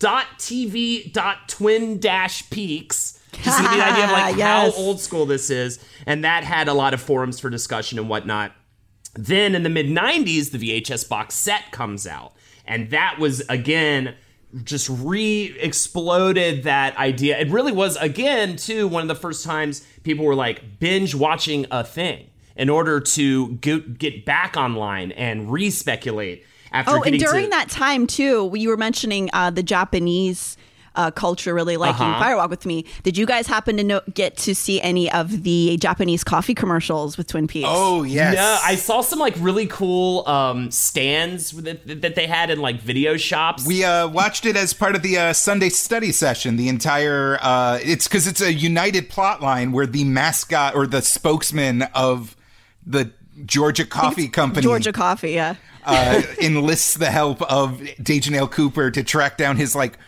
dash 2.01 2.51
peaks 2.51 3.21
just 3.33 3.57
to 3.57 3.63
give 3.63 3.73
you 3.73 3.79
the 3.79 3.85
idea 3.85 4.05
of 4.05 4.11
like 4.11 4.37
Yes. 4.37 4.75
how 4.77 4.81
old 4.83 5.01
school 5.01 5.27
this 5.27 5.51
is. 5.51 5.79
And 6.07 6.25
that 6.25 6.45
had 6.45 6.69
a 6.69 6.75
lot 6.75 6.95
of 6.95 7.01
forums 7.01 7.41
for 7.41 7.51
discussion 7.51 7.99
and 7.99 8.09
whatnot. 8.09 8.53
Then 9.15 9.55
in 9.55 9.63
the 9.63 9.69
mid 9.71 9.87
90s, 9.87 10.51
the 10.51 10.59
VHS 10.83 11.09
box 11.09 11.35
set 11.35 11.71
comes 11.71 12.07
out. 12.07 12.33
And 12.67 12.91
that 12.91 13.19
was, 13.19 13.41
again, 13.49 14.15
just 14.65 14.89
re 14.89 15.55
exploded 15.61 16.65
that 16.65 16.97
idea. 16.97 17.39
It 17.39 17.49
really 17.51 17.73
was, 17.73 17.97
again, 17.97 18.57
too, 18.57 18.87
one 18.89 19.03
of 19.03 19.09
the 19.09 19.15
first 19.15 19.45
times 19.45 19.81
people 20.03 20.25
were 20.25 20.35
like 20.35 20.79
binge 20.79 21.15
watching 21.15 21.67
a 21.71 21.83
thing 21.85 22.31
in 22.57 22.69
order 22.71 23.01
to 23.01 23.55
go- 23.57 23.81
get 23.81 24.25
back 24.25 24.57
online 24.57 25.13
and 25.13 25.51
re 25.51 25.71
speculate 25.71 26.45
after 26.71 26.93
oh 26.93 27.03
and 27.03 27.19
during 27.19 27.45
to- 27.45 27.51
that 27.51 27.69
time 27.71 28.07
too 28.07 28.51
you 28.55 28.69
were 28.69 28.77
mentioning 28.77 29.29
uh, 29.33 29.51
the 29.51 29.63
Japanese 29.63 30.57
uh, 30.95 31.11
culture 31.11 31.55
really 31.55 31.77
liking 31.77 32.07
Uh-huh. 32.07 32.23
Firewalk 32.23 32.51
with 32.51 32.67
me. 32.67 32.85
Did 33.03 33.17
you 33.17 33.27
guys 33.27 33.47
happen 33.47 33.77
to 33.77 33.85
know, 33.85 34.01
get 34.13 34.37
to 34.39 34.55
see 34.55 34.81
any 34.81 35.11
of 35.11 35.43
the 35.43 35.77
Japanese 35.79 36.25
coffee 36.25 36.55
commercials 36.55 37.17
with 37.17 37.27
Twin 37.27 37.47
Peaks? 37.47 37.69
Oh 37.71 38.03
yes. 38.03 38.35
No, 38.35 38.59
I 38.63 38.77
saw 38.77 39.01
some 39.01 39.19
like 39.19 39.35
really 39.39 39.67
cool 39.67 40.29
um, 40.29 40.71
stands 40.71 41.51
that, 41.53 42.03
that 42.03 42.15
they 42.15 42.27
had 42.27 42.51
in 42.51 42.61
like 42.61 42.81
video 42.81 43.17
shops. 43.17 43.67
We 43.67 43.85
uh, 43.85 44.09
watched 44.09 44.45
it 44.47 44.57
as 44.57 44.75
part 44.75 44.95
of 44.95 45.03
the 45.03 45.19
uh, 45.19 45.33
Sunday 45.33 45.69
study 45.69 46.13
session. 46.13 46.57
The 46.57 46.69
entire 46.69 47.39
uh, 47.41 47.79
it's 47.83 48.09
because 48.09 48.27
it's 48.27 48.41
a 48.41 48.53
united 48.53 49.09
plot 49.09 49.41
line 49.43 49.73
where 49.73 49.87
the 49.87 50.05
mascot 50.05 50.75
or 50.75 50.87
the 50.87 51.03
spokesman 51.03 51.83
of 51.95 52.37
the 52.87 53.13
Georgia 53.47 53.87
Coffee 53.87 54.29
Company 54.29 54.63
Georgia 54.63 54.93
Coffee, 54.93 55.33
yeah. 55.33 55.55
uh, 55.85 56.21
enlists 56.41 56.95
the 56.95 57.11
help 57.11 57.41
of 57.43 57.81
Dejanale 58.01 58.51
Cooper 58.51 58.91
to 58.91 59.03
track 59.03 59.39
down 59.39 59.57
his 59.57 59.75
like 59.75 59.99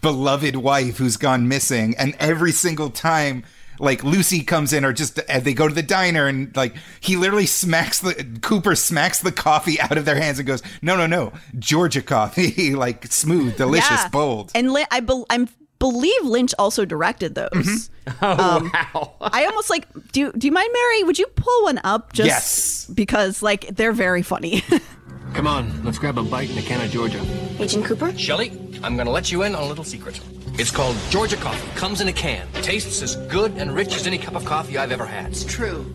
beloved 0.00 0.56
wife 0.56 0.98
who's 0.98 1.16
gone 1.16 1.48
missing, 1.48 1.94
and 1.98 2.14
every 2.18 2.52
single 2.52 2.90
time. 2.90 3.44
Like 3.78 4.04
Lucy 4.04 4.44
comes 4.44 4.72
in, 4.72 4.84
or 4.84 4.92
just 4.92 5.18
uh, 5.18 5.40
they 5.40 5.54
go 5.54 5.66
to 5.66 5.74
the 5.74 5.82
diner, 5.82 6.28
and 6.28 6.54
like 6.54 6.74
he 7.00 7.16
literally 7.16 7.46
smacks 7.46 7.98
the 8.00 8.14
Cooper 8.42 8.76
smacks 8.76 9.20
the 9.20 9.32
coffee 9.32 9.80
out 9.80 9.96
of 9.98 10.04
their 10.04 10.14
hands 10.14 10.38
and 10.38 10.46
goes, 10.46 10.62
"No, 10.82 10.94
no, 10.94 11.06
no, 11.08 11.32
Georgia 11.58 12.02
coffee, 12.02 12.74
like 12.76 13.06
smooth, 13.06 13.56
delicious, 13.56 13.90
yeah. 13.90 14.08
bold." 14.08 14.52
And 14.54 14.72
Lin- 14.72 14.86
I, 14.92 15.00
bel 15.00 15.26
I 15.30 15.48
believe 15.80 16.22
Lynch 16.22 16.54
also 16.60 16.84
directed 16.84 17.34
those. 17.34 17.50
Mm-hmm. 17.50 18.18
oh 18.22 18.70
wow! 18.72 19.14
I 19.20 19.46
almost 19.46 19.68
like 19.70 19.88
do. 20.12 20.30
Do 20.30 20.46
you 20.46 20.52
mind, 20.52 20.70
Mary? 20.72 21.02
Would 21.04 21.18
you 21.18 21.26
pull 21.34 21.64
one 21.64 21.80
up? 21.82 22.12
Just 22.12 22.28
Yes. 22.28 22.90
because 22.94 23.42
like 23.42 23.66
they're 23.74 23.92
very 23.92 24.22
funny. 24.22 24.62
Come 25.34 25.46
on, 25.46 25.82
let's 25.82 25.98
grab 25.98 26.18
a 26.18 26.22
bite 26.22 26.50
in 26.50 26.58
a 26.58 26.62
can 26.62 26.84
of 26.84 26.90
Georgia. 26.90 27.20
Agent 27.58 27.84
Cooper? 27.84 28.16
Shelly, 28.18 28.52
I'm 28.82 28.96
gonna 28.96 29.10
let 29.10 29.32
you 29.32 29.42
in 29.42 29.54
on 29.54 29.62
a 29.62 29.66
little 29.66 29.84
secret. 29.84 30.20
It's 30.54 30.70
called 30.70 30.96
Georgia 31.08 31.36
coffee. 31.36 31.66
Comes 31.78 32.02
in 32.02 32.08
a 32.08 32.12
can. 32.12 32.46
Tastes 32.60 33.00
as 33.00 33.16
good 33.28 33.52
and 33.52 33.74
rich 33.74 33.96
as 33.96 34.06
any 34.06 34.18
cup 34.18 34.34
of 34.34 34.44
coffee 34.44 34.76
I've 34.76 34.92
ever 34.92 35.06
had. 35.06 35.30
It's 35.30 35.44
true. 35.44 35.92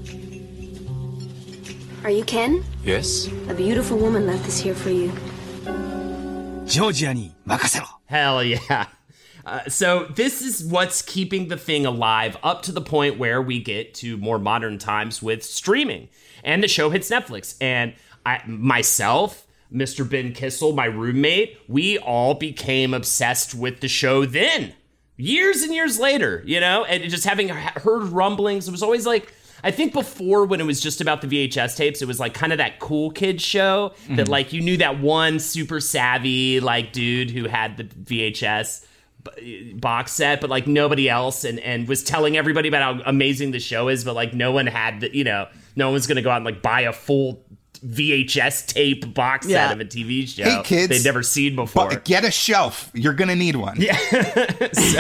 Are 2.04 2.10
you 2.10 2.24
Ken? 2.26 2.64
Yes. 2.84 3.28
A 3.50 3.54
beautiful 3.54 3.98
woman 3.98 4.26
left 4.26 4.44
this 4.46 4.60
here 4.60 4.74
for 4.74 4.90
you. 4.90 5.12
Georgia 6.66 7.14
ni 7.14 7.36
makasero. 7.48 7.88
Hell 8.06 8.44
yeah. 8.44 8.88
Uh, 9.46 9.64
so 9.70 10.04
this 10.14 10.42
is 10.42 10.66
what's 10.66 11.02
keeping 11.02 11.48
the 11.48 11.56
thing 11.56 11.86
alive 11.86 12.36
up 12.44 12.64
to 12.64 12.72
the 12.74 12.82
point 12.82 13.18
where 13.18 13.42
we 13.42 13.62
get 13.64 13.94
to 13.94 14.18
more 14.18 14.38
modern 14.38 14.78
times 14.78 15.24
with 15.24 15.42
streaming 15.42 16.10
and 16.44 16.62
the 16.62 16.68
show 16.68 16.90
hits 16.90 17.10
netflix 17.10 17.56
and 17.62 17.94
I 18.28 18.48
myself. 18.48 19.46
Mr. 19.74 20.10
Ben 20.10 20.32
Kissel, 20.32 20.72
my 20.72 20.86
roommate, 20.86 21.58
we 21.68 21.98
all 21.98 22.34
became 22.34 22.94
obsessed 22.94 23.54
with 23.54 23.82
the 23.82 23.90
show 23.90 24.26
then. 24.26 24.74
Years 25.18 25.62
and 25.62 25.74
years 25.74 26.00
later, 26.00 26.42
you 26.46 26.62
know, 26.62 26.86
and 26.86 27.04
just 27.10 27.26
having 27.26 27.50
heard 27.50 28.04
rumblings, 28.06 28.70
it 28.70 28.72
was 28.72 28.82
always 28.82 29.06
like, 29.06 29.34
I 29.66 29.72
think 29.72 29.92
before 29.92 30.46
when 30.46 30.62
it 30.62 30.66
was 30.66 30.80
just 30.80 31.02
about 31.02 31.22
the 31.22 31.28
VHS 31.28 31.76
tapes, 31.76 32.02
it 32.02 32.08
was 32.08 32.18
like 32.18 32.34
kind 32.34 32.54
of 32.54 32.60
that 32.60 32.80
cool 32.80 33.12
kid 33.12 33.42
show 33.42 33.90
that 34.08 34.14
mm-hmm. 34.14 34.32
like 34.32 34.54
you 34.54 34.62
knew 34.62 34.78
that 34.78 35.02
one 35.02 35.40
super 35.40 35.82
savvy 35.82 36.62
like 36.62 36.94
dude 36.94 37.32
who 37.32 37.50
had 37.50 37.76
the 37.76 37.84
VHS 37.84 38.86
box 39.76 40.14
set, 40.14 40.42
but 40.42 40.50
like 40.50 40.68
nobody 40.68 41.10
else, 41.10 41.44
and 41.44 41.60
and 41.60 41.88
was 41.88 42.04
telling 42.04 42.38
everybody 42.38 42.68
about 42.68 42.98
how 42.98 43.04
amazing 43.06 43.52
the 43.52 43.60
show 43.60 43.88
is, 43.88 44.04
but 44.04 44.16
like 44.16 44.34
no 44.34 44.52
one 44.52 44.68
had 44.68 45.02
the 45.02 45.16
you 45.16 45.24
know 45.24 45.48
no 45.76 45.92
one's 45.92 46.08
gonna 46.08 46.22
go 46.22 46.30
out 46.30 46.38
and 46.38 46.46
like 46.46 46.62
buy 46.62 46.82
a 46.82 46.94
full. 46.94 47.44
VHS 47.80 48.68
tape 48.68 49.14
box 49.14 49.46
set 49.46 49.52
Yeah. 49.52 49.72
of 49.72 49.80
a 49.80 49.86
TV 49.86 50.28
show 50.28 50.44
Hey, 50.44 50.62
kids. 50.64 50.88
they'd 50.90 51.04
never 51.08 51.24
seen 51.24 51.56
before. 51.56 51.90
But 51.90 52.06
get 52.06 52.24
a 52.26 52.32
shelf. 52.32 52.90
You're 52.94 53.14
gonna 53.14 53.36
need 53.36 53.56
one. 53.56 53.78
Yeah. 53.80 53.98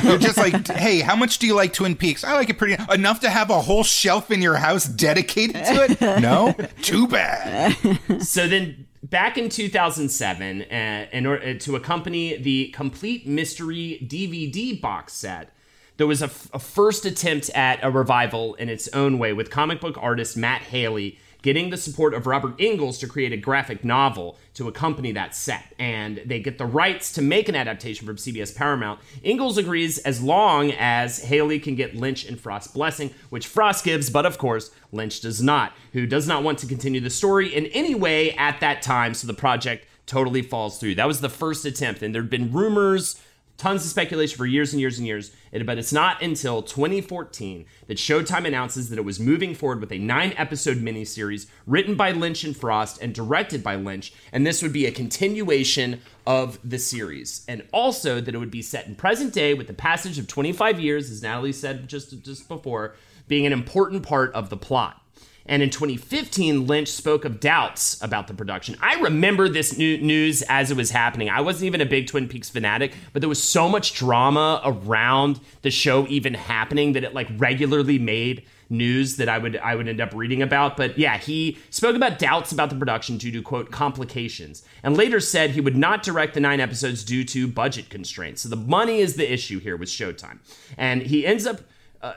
You're 0.03 0.17
just 0.17 0.38
like, 0.38 0.67
hey, 0.67 0.99
how 1.01 1.15
much 1.15 1.39
do 1.39 1.47
you 1.47 1.55
like 1.55 1.73
Twin 1.73 1.95
Peaks? 1.95 2.23
I 2.23 2.34
like 2.34 2.49
it 2.49 2.57
pretty 2.57 2.82
enough 2.93 3.19
to 3.21 3.30
have 3.30 3.49
a 3.49 3.61
whole 3.61 3.84
shelf 3.84 4.32
in 4.32 4.41
your 4.41 4.55
house 4.55 4.86
dedicated 4.86 5.55
to 5.65 5.84
it. 5.84 6.01
No, 6.21 6.55
too 6.82 7.07
bad. 7.07 7.75
So 8.23 8.47
then, 8.47 8.88
back 9.03 9.38
in 9.38 9.49
2007, 9.49 10.61
uh, 10.63 11.07
in 11.11 11.25
order 11.25 11.43
uh, 11.49 11.53
to 11.59 11.75
accompany 11.75 12.38
the 12.38 12.69
complete 12.69 13.28
mystery 13.28 13.99
DVD 14.05 14.80
box 14.80 15.13
set, 15.13 15.51
there 15.97 16.07
was 16.07 16.21
a, 16.21 16.25
f- 16.25 16.49
a 16.53 16.59
first 16.59 17.05
attempt 17.05 17.49
at 17.51 17.80
a 17.84 17.89
revival 17.91 18.55
in 18.55 18.69
its 18.69 18.88
own 18.89 19.17
way 19.19 19.34
with 19.34 19.49
comic 19.49 19.80
book 19.82 19.97
artist 19.99 20.38
Matt 20.38 20.61
Haley 20.63 21.17
getting 21.48 21.70
the 21.70 21.78
support 21.78 22.14
of 22.14 22.28
Robert 22.28 22.54
Engels 22.60 22.98
to 22.98 23.08
create 23.08 23.32
a 23.32 23.38
graphic 23.38 23.86
novel 23.86 24.38
to 24.54 24.68
accompany 24.68 25.14
that 25.14 25.34
set. 25.34 25.74
And 25.80 26.22
they 26.26 26.41
get 26.41 26.58
the 26.58 26.66
rights 26.66 27.14
to 27.14 27.22
make 27.22 27.48
an 27.48 27.56
adaptation 27.56 28.06
from 28.06 28.18
CBS 28.18 28.54
Paramount. 28.54 29.00
Ingalls 29.24 29.58
agrees 29.58 29.98
as 30.00 30.22
long 30.22 30.74
as 30.74 31.24
Haley 31.24 31.58
can 31.62 31.76
get 31.76 31.95
Lynch 31.95 32.26
and 32.26 32.38
Frost's 32.38 32.74
blessing, 32.74 33.14
which 33.30 33.48
Frost 33.48 33.86
gives, 33.86 34.10
but 34.10 34.26
of 34.26 34.38
course, 34.38 34.72
Lynch 34.91 35.22
does 35.22 35.41
not, 35.41 35.72
who 35.93 36.06
does 36.06 36.28
not 36.28 36.43
want 36.43 36.60
to 36.60 36.68
continue 36.68 37.00
the 37.00 37.10
story 37.10 37.56
in 37.56 37.68
any 37.68 37.95
way 37.95 38.34
at 38.34 38.60
that 38.60 38.82
time, 38.82 39.14
so 39.14 39.26
the 39.26 39.34
project 39.34 39.88
totally 40.06 40.41
falls 40.41 40.78
through. 40.78 40.95
That 40.95 41.08
was 41.08 41.22
the 41.22 41.30
first 41.30 41.64
attempt, 41.64 42.02
and 42.02 42.14
there 42.14 42.24
had 42.24 42.30
been 42.30 42.52
rumors 42.52 43.22
tons 43.58 43.84
of 43.84 43.89
speculation 43.89 44.38
for 44.38 44.45
years 44.45 44.72
and 44.72 44.80
years 44.80 44.97
and 44.97 45.08
years. 45.08 45.32
But 45.51 45.78
it's 45.78 45.93
not 45.93 46.22
until 46.22 46.62
2014 46.62 47.66
that 47.88 47.97
Showtime 47.97 48.45
announces 48.45 48.89
that 48.89 48.99
it 48.99 49.05
was 49.05 49.20
moving 49.20 49.55
forward 49.55 49.82
with 49.82 49.91
a 49.91 49.97
nine 49.97 50.34
episode 50.38 50.78
miniseries 50.78 51.47
written 51.66 51.95
by 51.95 52.12
Lynch 52.12 52.43
and 52.43 52.55
Frost 52.55 53.01
and 53.01 53.14
directed 53.14 53.64
by 53.64 53.76
Lynch. 53.76 54.14
And 54.32 54.45
this 54.45 54.62
would 54.62 54.74
be 54.74 54.86
a 54.86 54.91
continuation 54.91 56.01
of 56.28 56.60
the 56.64 56.78
series. 56.78 57.43
And 57.47 57.64
also 57.72 58.22
that 58.22 58.36
it 58.36 58.38
would 58.38 58.51
be 58.51 58.62
set 58.62 58.86
in 58.86 58.95
present 58.95 59.34
day 59.34 59.53
with 59.53 59.68
the 59.68 59.74
passage 59.74 60.20
of 60.20 60.28
25 60.28 60.80
years, 60.80 61.10
as 61.10 61.24
Natalie 61.24 61.53
said 61.53 61.88
just, 61.88 62.22
just 62.24 62.47
before, 62.47 62.95
being 63.28 63.45
an 63.45 63.53
important 63.53 64.03
part 64.03 64.32
of 64.34 64.49
the 64.49 64.58
plot. 64.58 65.01
And 65.48 65.64
in 65.64 65.70
2015, 65.70 66.68
Lynch 66.68 66.89
spoke 66.89 67.26
of 67.26 67.39
doubts 67.39 68.02
about 68.02 68.28
the 68.28 68.34
production. 68.34 68.76
I 68.82 69.00
remember 69.00 69.48
this 69.48 69.78
new 69.78 69.98
news 69.98 70.41
as 70.43 70.72
it 70.72 70.78
was 70.78 70.91
happening. 70.91 71.30
I 71.30 71.41
wasn't 71.41 71.66
even 71.66 71.82
a 71.82 71.86
big 71.86 72.08
Twin 72.08 72.28
Peaks 72.28 72.50
fanatic, 72.50 72.93
but 73.14 73.22
there 73.22 73.30
was 73.30 73.41
so 73.41 73.70
much 73.70 73.93
drama 73.93 74.62
around 74.66 75.39
the 75.62 75.72
show 75.72 76.06
even 76.08 76.34
happening 76.34 76.93
that 76.93 77.04
it 77.04 77.14
like 77.14 77.28
regularly 77.38 77.98
made 77.98 78.43
news 78.70 79.18
that 79.18 79.30
I 79.30 79.38
would 79.38 79.58
I 79.58 79.76
would 79.76 79.88
end 79.88 80.02
up 80.02 80.14
reading 80.14 80.41
about. 80.41 80.78
But 80.78 80.98
yeah, 80.98 81.18
he 81.18 81.58
spoke 81.70 81.95
about 81.95 82.20
doubts 82.20 82.52
about 82.52 82.70
the 82.70 82.76
production 82.76 83.18
due 83.18 83.32
to 83.32 83.41
quote 83.41 83.72
complications, 83.72 84.64
and 84.84 84.98
later 84.98 85.20
said 85.20 85.52
he 85.52 85.62
would 85.62 85.78
not 85.78 86.04
direct 86.04 86.34
the 86.34 86.39
nine 86.39 86.60
episodes 86.60 87.04
due 87.04 87.24
to 87.26 87.48
budget 87.48 87.89
constraints. 87.89 88.41
So 88.41 88.50
the 88.50 88.56
money 88.56 89.00
is 89.00 89.16
the 89.16 89.32
issue 89.32 89.60
here 89.60 89.78
with 89.78 89.89
Showtime, 89.89 90.39
and 90.78 91.02
he 91.02 91.26
ends 91.26 91.45
up 91.45 91.62
uh, 92.02 92.14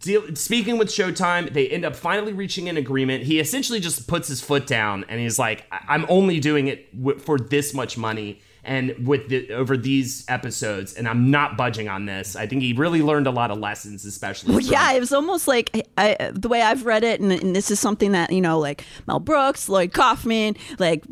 deal, 0.00 0.34
speaking 0.34 0.78
with 0.78 0.88
Showtime, 0.88 1.52
they 1.52 1.68
end 1.68 1.84
up 1.84 1.94
finally 1.94 2.32
reaching 2.32 2.68
an 2.68 2.76
agreement. 2.76 3.24
He 3.24 3.38
essentially 3.40 3.80
just 3.80 4.06
puts 4.08 4.28
his 4.28 4.40
foot 4.40 4.66
down 4.66 5.04
and 5.08 5.20
he's 5.20 5.38
like, 5.38 5.64
"I'm 5.70 6.06
only 6.08 6.40
doing 6.40 6.68
it 6.68 6.96
w- 6.98 7.18
for 7.18 7.38
this 7.38 7.74
much 7.74 7.96
money." 7.98 8.40
And 8.64 9.06
with 9.06 9.28
the, 9.28 9.50
over 9.52 9.78
these 9.78 10.26
episodes, 10.28 10.92
and 10.92 11.08
I'm 11.08 11.30
not 11.30 11.56
budging 11.56 11.88
on 11.88 12.04
this. 12.04 12.36
I 12.36 12.46
think 12.46 12.60
he 12.60 12.74
really 12.74 13.00
learned 13.00 13.26
a 13.26 13.30
lot 13.30 13.50
of 13.50 13.56
lessons, 13.58 14.04
especially. 14.04 14.50
Well, 14.50 14.60
from- 14.60 14.70
yeah, 14.72 14.92
it 14.92 15.00
was 15.00 15.12
almost 15.12 15.48
like 15.48 15.70
I, 15.96 16.16
I, 16.20 16.30
the 16.32 16.48
way 16.48 16.60
I've 16.60 16.84
read 16.84 17.02
it, 17.02 17.20
and, 17.20 17.32
and 17.32 17.56
this 17.56 17.70
is 17.70 17.80
something 17.80 18.12
that 18.12 18.30
you 18.30 18.42
know, 18.42 18.58
like 18.58 18.84
Mel 19.06 19.20
Brooks, 19.20 19.68
Lloyd 19.70 19.94
Kaufman, 19.94 20.54
like 20.78 21.04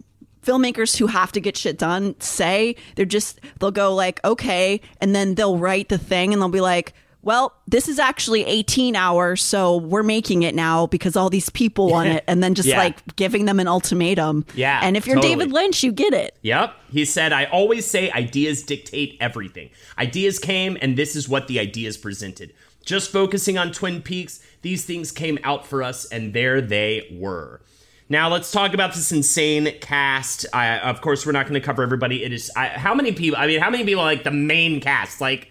filmmakers 0.45 0.97
who 0.97 1.07
have 1.07 1.33
to 1.33 1.41
get 1.41 1.57
shit 1.57 1.77
done 1.79 2.15
say 2.21 2.77
they're 2.95 3.05
just 3.05 3.41
they'll 3.59 3.71
go 3.71 3.95
like 3.95 4.23
okay, 4.25 4.81
and 5.01 5.15
then 5.15 5.35
they'll 5.35 5.57
write 5.59 5.89
the 5.89 5.99
thing, 5.99 6.33
and 6.33 6.43
they'll 6.43 6.49
be 6.49 6.61
like. 6.61 6.93
Well, 7.27 7.53
this 7.67 7.89
is 7.89 7.99
actually 7.99 8.45
18 8.45 8.95
hours, 8.95 9.43
so 9.43 9.79
we're 9.79 10.05
making 10.05 10.45
it 10.45 10.55
now 10.55 10.87
because 10.87 11.17
all 11.17 11.29
these 11.29 11.51
people 11.51 11.91
want 11.91 12.09
it, 12.09 12.23
and 12.29 12.41
then 12.41 12.55
just 12.55 12.69
Yeah. 12.69 12.79
like 12.79 13.17
giving 13.17 13.47
them 13.47 13.59
an 13.59 13.67
ultimatum. 13.67 14.47
Yeah, 14.55 14.79
and 14.81 14.97
if 14.97 15.09
you're 15.09 15.17
totally. 15.17 15.35
David 15.35 15.53
Lynch, 15.53 15.83
you 15.83 15.91
get 15.91 16.15
it. 16.15 16.39
Yep. 16.43 16.73
He 16.93 17.05
said, 17.05 17.33
I 17.33 17.47
always 17.47 17.85
say 17.85 18.13
ideas 18.13 18.63
dictate 18.63 19.17
everything. 19.19 19.71
Ideas 19.99 20.39
came, 20.39 20.79
and 20.81 20.97
this 20.97 21.17
is 21.17 21.29
what 21.29 21.49
the 21.49 21.59
ideas 21.59 21.97
presented. 21.97 22.55
Just 22.85 23.11
focusing 23.11 23.59
on 23.59 23.73
Twin 23.73 24.03
Peaks, 24.03 24.39
these 24.63 24.85
things 24.85 25.11
came 25.11 25.41
out 25.43 25.67
for 25.67 25.83
us, 25.83 26.05
and 26.07 26.33
there 26.33 26.61
they 26.61 27.09
were. 27.13 27.61
Now 28.09 28.29
let's 28.29 28.53
talk 28.53 28.73
about 28.73 28.95
this 28.95 29.11
insane 29.11 29.75
cast. 29.81 30.47
I, 30.53 30.79
of 30.79 31.01
course, 31.01 31.27
we're 31.27 31.33
not 31.33 31.49
going 31.49 31.61
to 31.61 31.67
cover 31.67 31.83
everybody. 31.83 32.23
It 32.23 32.33
is 32.33 32.53
I, 32.55 32.69
how 32.69 32.95
many 32.95 33.11
people? 33.11 33.37
I 33.37 33.49
mean, 33.49 33.61
how 33.61 33.69
many 33.71 33.83
people 33.85 34.03
are 34.03 34.07
like 34.07 34.23
the 34.23 34.31
main 34.31 34.81
cast? 34.81 35.21
Like 35.21 35.51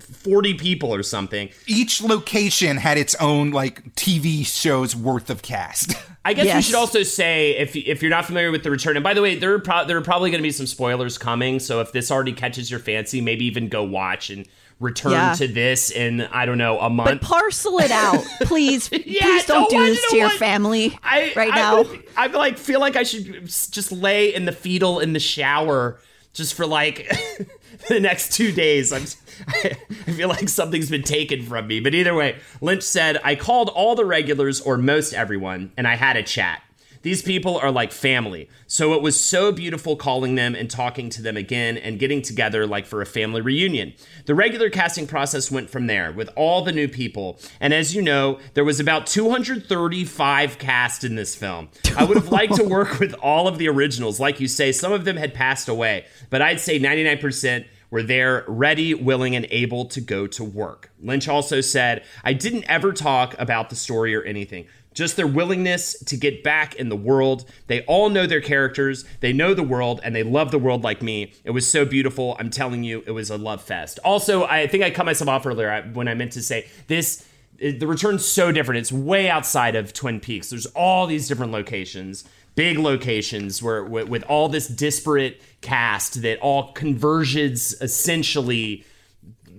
forty 0.00 0.54
people 0.54 0.94
or 0.94 1.02
something. 1.02 1.48
Each 1.66 2.02
location 2.02 2.76
had 2.76 2.98
its 2.98 3.14
own 3.16 3.50
like 3.50 3.94
TV 3.94 4.44
show's 4.46 4.94
worth 4.96 5.30
of 5.30 5.42
cast. 5.42 5.94
I 6.24 6.34
guess 6.34 6.56
we 6.56 6.62
should 6.62 6.74
also 6.74 7.02
say 7.04 7.56
if 7.56 7.76
if 7.76 8.02
you're 8.02 8.10
not 8.10 8.24
familiar 8.24 8.50
with 8.50 8.64
the 8.64 8.70
return, 8.70 8.96
and 8.96 9.04
by 9.04 9.14
the 9.14 9.22
way, 9.22 9.36
there 9.36 9.52
are 9.54 9.60
pro- 9.60 9.84
there 9.84 9.96
are 9.96 10.02
probably 10.02 10.30
going 10.30 10.40
to 10.40 10.46
be 10.46 10.50
some 10.50 10.66
spoilers 10.66 11.18
coming. 11.18 11.60
So 11.60 11.80
if 11.80 11.92
this 11.92 12.10
already 12.10 12.32
catches 12.32 12.70
your 12.70 12.80
fancy, 12.80 13.20
maybe 13.20 13.44
even 13.46 13.68
go 13.68 13.84
watch 13.84 14.30
and 14.30 14.46
return 14.80 15.12
Yeah. 15.12 15.32
to 15.34 15.46
this 15.48 15.90
in 15.90 16.22
I 16.22 16.44
don't 16.44 16.58
know 16.58 16.78
a 16.80 16.90
But 16.90 16.94
month. 16.94 17.22
parcel 17.22 17.78
it 17.78 17.90
out, 17.92 18.22
please. 18.42 18.90
Yeah, 18.92 19.22
please 19.22 19.44
don't 19.46 19.70
don't 19.70 19.80
do 19.80 19.86
this 19.86 20.02
to 20.02 20.08
to 20.10 20.16
your 20.16 20.28
watch- 20.28 20.36
family 20.38 20.98
I, 21.02 21.32
right 21.36 21.52
I 21.52 21.56
now. 21.56 21.82
would- 21.84 22.02
I 22.16 22.26
like 22.26 22.58
feel 22.58 22.80
like 22.80 22.96
I 22.96 23.04
should 23.04 23.46
just 23.46 23.92
lay 23.92 24.34
in 24.34 24.44
the 24.46 24.52
fetal 24.52 24.98
in 25.00 25.12
the 25.12 25.20
shower 25.20 25.98
just 26.34 26.54
for 26.54 26.66
like 26.66 27.10
the 27.88 28.00
next 28.00 28.32
two 28.32 28.52
days. 28.52 28.92
I'm 28.92 29.04
I 29.48 30.12
feel 30.12 30.28
like 30.28 30.48
something's 30.48 30.90
been 30.90 31.02
taken 31.02 31.42
from 31.42 31.66
me. 31.66 31.80
But 31.80 31.94
either 31.94 32.14
way, 32.14 32.38
Lynch 32.60 32.82
said 32.82 33.20
I 33.22 33.34
called 33.34 33.68
all 33.68 33.94
the 33.94 34.04
regulars 34.04 34.60
or 34.60 34.78
most 34.78 35.12
everyone, 35.12 35.72
and 35.76 35.86
I 35.86 35.96
had 35.96 36.16
a 36.16 36.22
chat. 36.22 36.62
These 37.02 37.22
people 37.22 37.56
are 37.58 37.70
like 37.70 37.92
family. 37.92 38.48
So 38.66 38.94
it 38.94 39.00
was 39.00 39.22
so 39.22 39.52
beautiful 39.52 39.94
calling 39.94 40.34
them 40.34 40.56
and 40.56 40.68
talking 40.68 41.08
to 41.10 41.22
them 41.22 41.36
again 41.36 41.76
and 41.76 42.00
getting 42.00 42.20
together 42.20 42.66
like 42.66 42.84
for 42.84 43.00
a 43.00 43.06
family 43.06 43.40
reunion. 43.40 43.92
The 44.24 44.34
regular 44.34 44.70
casting 44.70 45.06
process 45.06 45.48
went 45.48 45.70
from 45.70 45.86
there 45.86 46.10
with 46.10 46.30
all 46.34 46.62
the 46.62 46.72
new 46.72 46.88
people. 46.88 47.38
And 47.60 47.72
as 47.72 47.94
you 47.94 48.02
know, 48.02 48.40
there 48.54 48.64
was 48.64 48.80
about 48.80 49.06
235 49.06 50.58
cast 50.58 51.04
in 51.04 51.14
this 51.14 51.36
film. 51.36 51.68
I 51.96 52.02
would 52.02 52.16
have 52.16 52.32
liked 52.32 52.56
to 52.56 52.64
work 52.64 52.98
with 52.98 53.14
all 53.22 53.46
of 53.46 53.58
the 53.58 53.68
originals. 53.68 54.18
Like 54.18 54.40
you 54.40 54.48
say, 54.48 54.72
some 54.72 54.92
of 54.92 55.04
them 55.04 55.16
had 55.16 55.32
passed 55.32 55.68
away, 55.68 56.06
but 56.28 56.42
I'd 56.42 56.58
say 56.58 56.80
99% 56.80 57.66
were 57.90 58.02
there 58.02 58.44
ready, 58.46 58.94
willing, 58.94 59.36
and 59.36 59.46
able 59.50 59.84
to 59.86 60.00
go 60.00 60.26
to 60.26 60.44
work. 60.44 60.90
Lynch 61.00 61.28
also 61.28 61.60
said, 61.60 62.04
I 62.24 62.32
didn't 62.32 62.64
ever 62.64 62.92
talk 62.92 63.34
about 63.38 63.70
the 63.70 63.76
story 63.76 64.14
or 64.14 64.22
anything. 64.22 64.66
Just 64.94 65.16
their 65.16 65.26
willingness 65.26 65.98
to 66.04 66.16
get 66.16 66.42
back 66.42 66.74
in 66.74 66.88
the 66.88 66.96
world. 66.96 67.44
They 67.66 67.82
all 67.82 68.08
know 68.08 68.26
their 68.26 68.40
characters, 68.40 69.04
they 69.20 69.32
know 69.32 69.52
the 69.52 69.62
world, 69.62 70.00
and 70.02 70.16
they 70.16 70.22
love 70.22 70.50
the 70.50 70.58
world 70.58 70.82
like 70.82 71.02
me. 71.02 71.34
It 71.44 71.50
was 71.50 71.70
so 71.70 71.84
beautiful. 71.84 72.34
I'm 72.38 72.48
telling 72.48 72.82
you, 72.82 73.02
it 73.06 73.10
was 73.10 73.28
a 73.28 73.36
love 73.36 73.62
fest. 73.62 73.98
Also, 74.04 74.44
I 74.44 74.66
think 74.66 74.82
I 74.82 74.90
cut 74.90 75.04
myself 75.04 75.28
off 75.28 75.46
earlier 75.46 75.82
when 75.92 76.08
I 76.08 76.14
meant 76.14 76.32
to 76.32 76.42
say 76.42 76.68
this 76.86 77.26
the 77.58 77.86
return's 77.86 78.24
so 78.24 78.52
different. 78.52 78.80
It's 78.80 78.92
way 78.92 79.30
outside 79.30 79.76
of 79.76 79.92
Twin 79.92 80.20
Peaks. 80.20 80.50
There's 80.50 80.66
all 80.66 81.06
these 81.06 81.28
different 81.28 81.52
locations, 81.52 82.24
big 82.56 82.78
locations 82.78 83.62
where 83.62 83.84
with, 83.84 84.08
with 84.08 84.24
all 84.24 84.48
this 84.48 84.66
disparate 84.66 85.40
cast 85.60 86.22
that 86.22 86.38
all 86.40 86.72
converges 86.72 87.74
essentially 87.80 88.84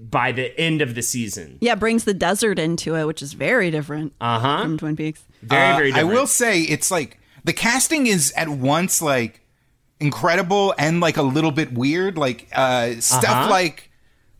by 0.09 0.31
the 0.31 0.57
end 0.59 0.81
of 0.81 0.95
the 0.95 1.01
season. 1.01 1.57
Yeah, 1.61 1.75
brings 1.75 2.03
the 2.05 2.13
desert 2.13 2.59
into 2.59 2.95
it, 2.95 3.05
which 3.05 3.21
is 3.21 3.33
very 3.33 3.71
different 3.71 4.13
Uh-huh. 4.19 4.61
from 4.63 4.77
Twin 4.77 4.95
Peaks. 4.95 5.21
Very, 5.41 5.73
Uh, 5.73 5.77
very 5.77 5.91
I 5.93 6.03
will 6.03 6.27
say 6.27 6.61
it's 6.61 6.91
like 6.91 7.19
the 7.43 7.53
casting 7.53 8.07
is 8.07 8.33
at 8.35 8.49
once 8.49 9.01
like 9.01 9.41
incredible 9.99 10.73
and 10.77 10.99
like 10.99 11.17
a 11.17 11.21
little 11.23 11.51
bit 11.51 11.73
weird. 11.73 12.17
Like 12.17 12.47
uh, 12.53 12.95
stuff 12.99 13.23
Uh-huh. 13.25 13.49
like. 13.49 13.91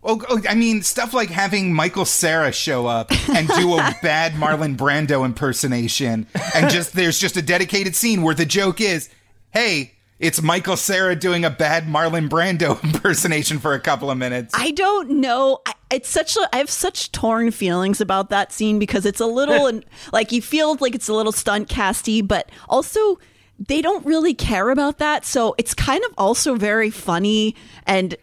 Oh, 0.04 0.22
oh, 0.30 0.42
I 0.48 0.56
mean, 0.56 0.84
stuff 0.84 1.14
like 1.14 1.30
having 1.30 1.74
Michael 1.74 2.06
Cera 2.06 2.52
show 2.52 2.86
up 2.86 3.12
and 3.30 3.48
do 3.48 3.74
a 3.74 3.96
bad 4.02 4.34
Marlon 4.34 4.78
Brando 4.78 5.26
impersonation, 5.26 6.28
and 6.56 6.70
just 6.70 6.94
there's 6.94 7.20
just 7.20 7.36
a 7.36 7.42
dedicated 7.42 7.96
scene 7.96 8.22
where 8.22 8.36
the 8.36 8.46
joke 8.46 8.80
is, 8.80 9.10
"Hey, 9.50 9.96
it's 10.20 10.42
Michael 10.42 10.78
Cera 10.78 11.16
doing 11.16 11.46
a 11.46 11.50
bad 11.50 11.86
Marlon 11.86 12.28
Brando 12.28 12.82
impersonation 12.84 13.60
for 13.60 13.74
a 13.74 13.80
couple 13.80 14.10
of 14.10 14.18
minutes. 14.18 14.54
I 14.58 14.72
don't 14.72 15.10
know. 15.22 15.60
I, 15.66 15.74
it's 15.92 16.10
such 16.10 16.36
a. 16.36 16.50
I 16.54 16.58
have 16.58 16.70
such 16.70 17.12
torn 17.12 17.52
feelings 17.52 18.02
about 18.02 18.30
that 18.30 18.52
scene 18.52 18.80
because 18.80 19.06
it's 19.06 19.20
a 19.20 19.26
little 19.26 19.68
and 19.68 19.86
like 20.14 20.32
you 20.32 20.42
feel 20.42 20.76
like 20.80 20.96
it's 20.96 21.08
a 21.08 21.14
little 21.14 21.32
stunt 21.32 21.70
casty, 21.70 22.26
but 22.26 22.50
also 22.68 23.20
they 23.60 23.82
don't 23.82 24.06
really 24.06 24.34
care 24.34 24.70
about 24.70 25.00
that. 25.00 25.26
So 25.26 25.54
it's 25.58 25.74
kind 25.74 26.04
of 26.06 26.14
also 26.18 26.56
very 26.56 26.90
funny 26.90 27.56
and. 27.86 28.16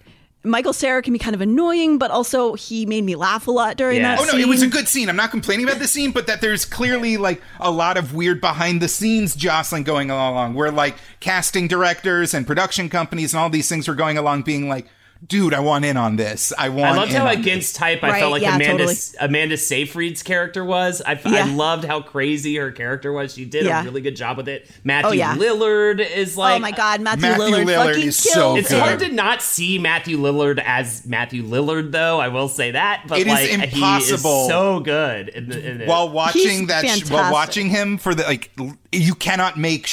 Michael 0.45 0.74
Cera 0.74 1.01
can 1.01 1.12
be 1.14 1.18
kind 1.18 1.34
of 1.34 1.40
annoying, 1.40 1.97
but 1.97 2.11
also 2.11 2.53
he 2.55 2.84
made 2.84 3.03
me 3.03 3.16
laugh 3.16 3.47
a 3.47 3.51
lot 3.51 3.76
during 3.76 3.97
Yeah. 4.03 4.16
that. 4.16 4.20
Oh 4.28 4.32
no, 4.32 4.38
it 4.38 4.47
was 4.47 4.61
a 4.62 4.66
good 4.66 4.86
scene. 4.88 5.09
I'm 5.09 5.16
not 5.16 5.30
complaining 5.30 5.64
about 5.66 5.78
the 5.78 5.88
scene, 5.88 6.11
but 6.12 6.26
that 6.26 6.40
there's 6.42 6.64
clearly 6.64 7.16
like 7.16 7.40
a 7.59 7.70
lot 7.70 7.97
of 7.97 8.14
weird 8.14 8.40
behind 8.40 8.82
the 8.82 8.88
scenes 8.88 9.34
jostling 9.34 9.84
going 9.84 10.11
along 10.11 10.55
where 10.55 10.70
like 10.70 10.97
casting 11.20 11.66
directors 11.66 12.34
and 12.34 12.47
production 12.47 12.88
companies 12.90 13.32
and 13.32 13.40
all 13.40 13.49
these 13.49 13.68
things 13.68 13.88
were 13.88 13.95
going 13.95 14.18
along 14.18 14.42
being 14.42 14.68
like, 14.68 14.86
dude, 15.26 15.54
I 15.54 15.60
want 15.60 15.84
in 15.84 15.96
on 15.96 16.16
this. 16.16 16.52
I 16.58 16.68
want 16.68 16.92
I 16.92 16.96
loved 16.96 17.10
in 17.12 17.16
how 17.16 17.26
on 17.28 17.36
against 17.38 17.76
type 17.76 18.02
I 18.04 18.08
Right, 18.10 18.20
felt 18.20 18.32
like 18.32 18.42
yeah, 18.42 18.56
Amanda 18.56 18.84
totally. 18.86 18.96
Amanda 19.20 19.56
Seyfried's 19.56 20.22
character 20.22 20.64
was. 20.64 21.02
I, 21.04 21.20
I 21.24 21.44
loved 21.52 21.84
how 21.84 22.00
crazy 22.02 22.56
her 22.56 22.70
character 22.72 23.12
was. 23.12 23.34
She 23.34 23.44
did 23.44 23.64
Yeah. 23.66 23.80
a 23.80 23.84
really 23.84 24.00
good 24.00 24.16
job 24.16 24.36
with 24.36 24.48
it. 24.48 24.70
Matthew 24.84 25.08
Oh, 25.10 25.12
yeah. 25.12 25.36
Lillard 25.36 26.00
is 26.00 26.36
oh 26.36 26.40
like 26.40 26.56
oh 26.56 26.58
my 26.60 26.70
god, 26.72 27.00
Matthew, 27.00 27.22
Matthew 27.22 27.44
Lillard, 27.46 27.64
Lillard 27.66 27.86
fucking 27.94 28.02
is 28.08 28.16
so 28.16 28.56
It's 28.56 28.68
good. 28.68 28.80
hard 28.80 28.98
to 29.00 29.08
not 29.10 29.42
see 29.42 29.78
Matthew 29.78 30.18
Lillard 30.18 30.62
as 30.64 31.06
Matthew 31.06 31.42
Lillard, 31.44 31.92
though. 31.92 32.20
I 32.20 32.28
will 32.28 32.48
say 32.48 32.72
that, 32.72 33.04
but 33.08 33.18
It 33.18 33.26
is 33.26 33.32
like 33.32 33.50
impossible. 33.50 34.30
he 34.40 34.44
is 34.44 34.48
so 34.48 34.80
good. 34.80 35.28
In 35.30 35.48
the, 35.48 35.70
in 35.82 35.88
while 35.88 36.08
watching 36.10 36.40
He's 36.42 36.66
that 36.68 36.86
sh- 36.86 37.10
while 37.10 37.32
watching 37.32 37.68
him 37.70 37.98
for 37.98 38.14
the 38.14 38.22
like 38.24 38.50
l- 38.58 38.76
you 38.95 39.14
cannot 39.14 39.57
make 39.59 39.88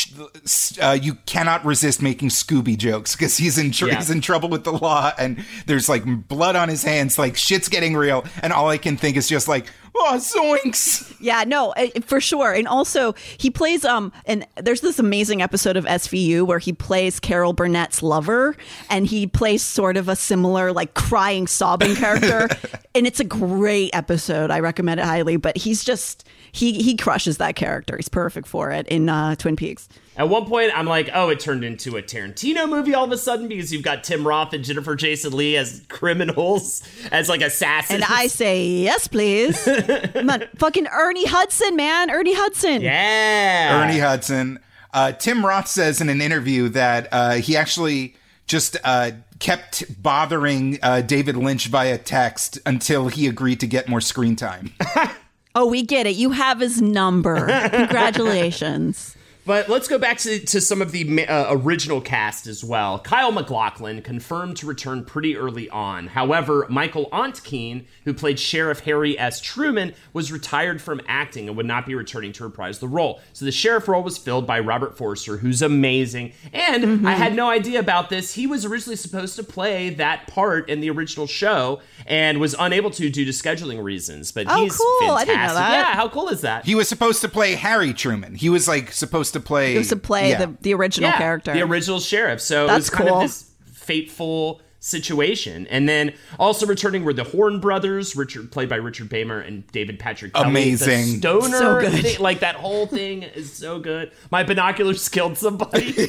uh, 0.81 0.97
you 1.01 1.15
cannot 1.25 1.65
resist 1.65 2.01
making 2.01 2.29
Scooby 2.29 2.77
jokes 2.77 3.15
because 3.15 3.37
he's 3.37 3.57
in 3.57 3.71
tr- 3.71 3.87
Yeah. 3.87 3.95
he's 3.95 4.09
in 4.09 4.21
trouble 4.21 4.49
with 4.49 4.63
the 4.63 4.71
law 4.71 5.11
and 5.17 5.43
there's 5.65 5.89
like 5.89 6.03
blood 6.27 6.55
on 6.55 6.69
his 6.69 6.83
hands 6.83 7.17
like 7.17 7.35
shit's 7.37 7.67
getting 7.69 7.95
real 7.95 8.23
and 8.41 8.53
all 8.53 8.69
I 8.69 8.77
can 8.77 8.97
think 8.97 9.17
is 9.17 9.27
just 9.27 9.47
like 9.47 9.65
oh 9.95 10.15
zoinks 10.17 11.15
Yeah, 11.19 11.43
no, 11.45 11.71
eh, 11.71 11.99
for 12.01 12.19
sure. 12.19 12.51
And 12.53 12.67
also, 12.67 13.13
he 13.37 13.49
plays 13.49 13.85
um 13.85 14.11
and 14.25 14.45
there's 14.55 14.81
this 14.81 14.99
amazing 14.99 15.41
episode 15.41 15.77
of 15.77 15.85
SVU 15.85 16.45
where 16.45 16.59
he 16.59 16.73
plays 16.73 17.19
Carol 17.19 17.53
Burnett's 17.53 18.01
lover 18.01 18.55
and 18.89 19.05
he 19.05 19.27
plays 19.27 19.61
sort 19.61 19.97
of 19.97 20.09
a 20.09 20.15
similar 20.15 20.71
like 20.71 20.93
crying 20.93 21.47
sobbing 21.47 21.95
character 21.95 22.47
and 22.95 23.05
it's 23.05 23.19
a 23.19 23.25
great 23.25 23.91
episode. 23.93 24.51
I 24.51 24.59
recommend 24.59 24.99
it 24.99 25.05
highly, 25.05 25.37
but 25.37 25.57
he's 25.57 25.83
just 25.83 26.27
he 26.51 26.81
he 26.81 26.95
crushes 26.95 27.37
that 27.37 27.55
character. 27.55 27.95
He's 27.97 28.09
perfect 28.09 28.47
for 28.47 28.71
it 28.71 28.87
in 28.87 29.09
uh, 29.09 29.35
Twin 29.35 29.55
Peaks. 29.55 29.87
At 30.17 30.27
one 30.27 30.45
point, 30.45 30.71
I'm 30.75 30.85
like, 30.85 31.09
oh, 31.13 31.29
it 31.29 31.39
turned 31.39 31.63
into 31.63 31.95
a 31.95 32.01
Tarantino 32.01 32.67
movie 32.67 32.93
all 32.93 33.05
of 33.05 33.11
a 33.11 33.17
sudden 33.17 33.47
because 33.47 33.71
you've 33.71 33.83
got 33.83 34.03
Tim 34.03 34.27
Roth 34.27 34.53
and 34.53 34.63
Jennifer 34.63 34.95
Jason 34.95 35.31
Leigh 35.31 35.55
as 35.55 35.83
criminals, 35.87 36.83
as 37.11 37.29
like 37.29 37.41
assassins. 37.41 38.01
And 38.01 38.03
I 38.03 38.27
say, 38.27 38.65
"Yes, 38.65 39.07
please." 39.07 39.63
Come 40.13 40.29
on, 40.29 40.43
fucking 40.57 40.87
Ernie 40.87 41.25
Hudson, 41.25 41.75
man. 41.75 42.11
Ernie 42.11 42.33
Hudson. 42.35 42.81
yeah. 42.81 43.83
Ernie 43.83 43.99
Hudson 43.99 44.59
uh, 44.93 45.11
Tim 45.13 45.45
Roth 45.45 45.67
says 45.67 46.01
in 46.01 46.09
an 46.09 46.21
interview 46.21 46.69
that 46.69 47.07
uh, 47.11 47.33
he 47.35 47.55
actually 47.55 48.15
just 48.47 48.77
uh, 48.83 49.11
kept 49.39 50.01
bothering 50.01 50.79
uh, 50.81 51.01
David 51.01 51.37
Lynch 51.37 51.67
via 51.67 51.97
text 51.97 52.59
until 52.65 53.07
he 53.07 53.27
agreed 53.27 53.59
to 53.61 53.67
get 53.67 53.87
more 53.87 54.01
screen 54.01 54.35
time 54.35 54.73
Oh, 55.53 55.65
we 55.65 55.83
get 55.83 56.07
it. 56.07 56.15
You 56.15 56.31
have 56.31 56.61
his 56.61 56.81
number. 56.81 57.35
Congratulations. 57.69 59.17
But 59.45 59.69
let's 59.69 59.87
go 59.87 59.97
back 59.97 60.17
to, 60.19 60.39
to 60.39 60.61
some 60.61 60.81
of 60.81 60.91
the 60.91 61.25
uh, 61.27 61.47
original 61.55 61.99
cast 62.01 62.45
as 62.47 62.63
well. 62.63 62.99
Kyle 62.99 63.31
MacLachlan 63.31 64.01
confirmed 64.03 64.57
to 64.57 64.67
return 64.67 65.03
pretty 65.03 65.35
early 65.35 65.69
on. 65.69 66.07
However, 66.07 66.67
Michael 66.69 67.09
Ontkean, 67.11 67.85
who 68.05 68.13
played 68.13 68.39
Sheriff 68.39 68.81
Harry 68.81 69.17
S. 69.17 69.41
Truman, 69.41 69.93
was 70.13 70.31
retired 70.31 70.81
from 70.81 71.01
acting 71.07 71.47
and 71.47 71.57
would 71.57 71.65
not 71.65 71.85
be 71.85 71.95
returning 71.95 72.31
to 72.33 72.43
reprise 72.43 72.79
the 72.79 72.87
role. 72.87 73.19
So 73.33 73.45
the 73.45 73.51
sheriff 73.51 73.87
role 73.87 74.03
was 74.03 74.17
filled 74.17 74.45
by 74.45 74.59
Robert 74.59 74.95
Forster, 74.97 75.37
who's 75.37 75.61
amazing. 75.61 76.33
And 76.53 77.07
I 77.07 77.13
had 77.13 77.33
no 77.35 77.49
idea 77.49 77.79
about 77.79 78.09
this. 78.09 78.33
He 78.35 78.45
was 78.45 78.63
originally 78.65 78.95
supposed 78.95 79.35
to 79.37 79.43
play 79.43 79.89
that 79.91 80.27
part 80.27 80.69
in 80.69 80.81
the 80.81 80.89
original 80.91 81.25
show 81.27 81.81
and 82.05 82.39
was 82.39 82.55
unable 82.59 82.91
to 82.91 83.09
due 83.09 83.25
to 83.25 83.31
scheduling 83.31 83.83
reasons. 83.83 84.31
But 84.31 84.45
Oh, 84.49 84.63
he's 84.63 84.77
cool. 84.77 85.11
I 85.11 85.25
fantastic. 85.25 85.27
didn't 85.27 85.47
know 85.47 85.53
that. 85.55 85.87
Yeah, 85.89 85.95
how 85.95 86.09
cool 86.09 86.29
is 86.29 86.41
that? 86.41 86.65
he 86.65 86.75
was 86.75 86.87
supposed 86.87 87.21
to 87.21 87.29
play 87.29 87.55
Harry 87.55 87.93
Truman 87.93 88.35
he 88.35 88.49
was 88.49 88.67
like 88.67 88.91
supposed 88.91 89.30
to 89.31 89.39
play 89.39 89.71
He 89.73 89.77
was 89.77 89.89
to 89.89 89.95
play 89.95 90.31
yeah. 90.31 90.45
the, 90.45 90.57
the 90.61 90.73
original 90.73 91.09
yeah, 91.09 91.17
character. 91.17 91.53
the 91.53 91.61
original 91.61 91.99
sheriff. 91.99 92.41
So 92.41 92.65
it 92.65 92.67
That's 92.67 92.79
was 92.79 92.89
kind 92.91 93.09
cool. 93.09 93.17
of 93.19 93.23
this 93.23 93.51
fateful 93.65 94.61
situation. 94.83 95.67
And 95.67 95.87
then 95.87 96.11
also 96.39 96.65
returning 96.65 97.03
were 97.03 97.13
the 97.13 97.23
Horne 97.23 97.59
brothers, 97.59 98.15
Richard 98.15 98.51
played 98.51 98.67
by 98.67 98.77
Richard 98.77 99.09
Beymer 99.09 99.45
and 99.45 99.65
David 99.71 99.99
Patrick. 99.99 100.33
Kelly. 100.33 100.49
Amazing. 100.49 101.19
the 101.21 101.29
stoner, 101.41 101.57
So 101.57 101.81
good. 101.81 102.01
thing- 102.03 102.19
like 102.19 102.39
that 102.39 102.55
whole 102.55 102.87
thing 102.87 103.21
is 103.21 103.53
so 103.53 103.77
good. 103.79 104.11
My 104.31 104.41
binoculars 104.41 105.07
killed 105.07 105.37
somebody, 105.37 105.91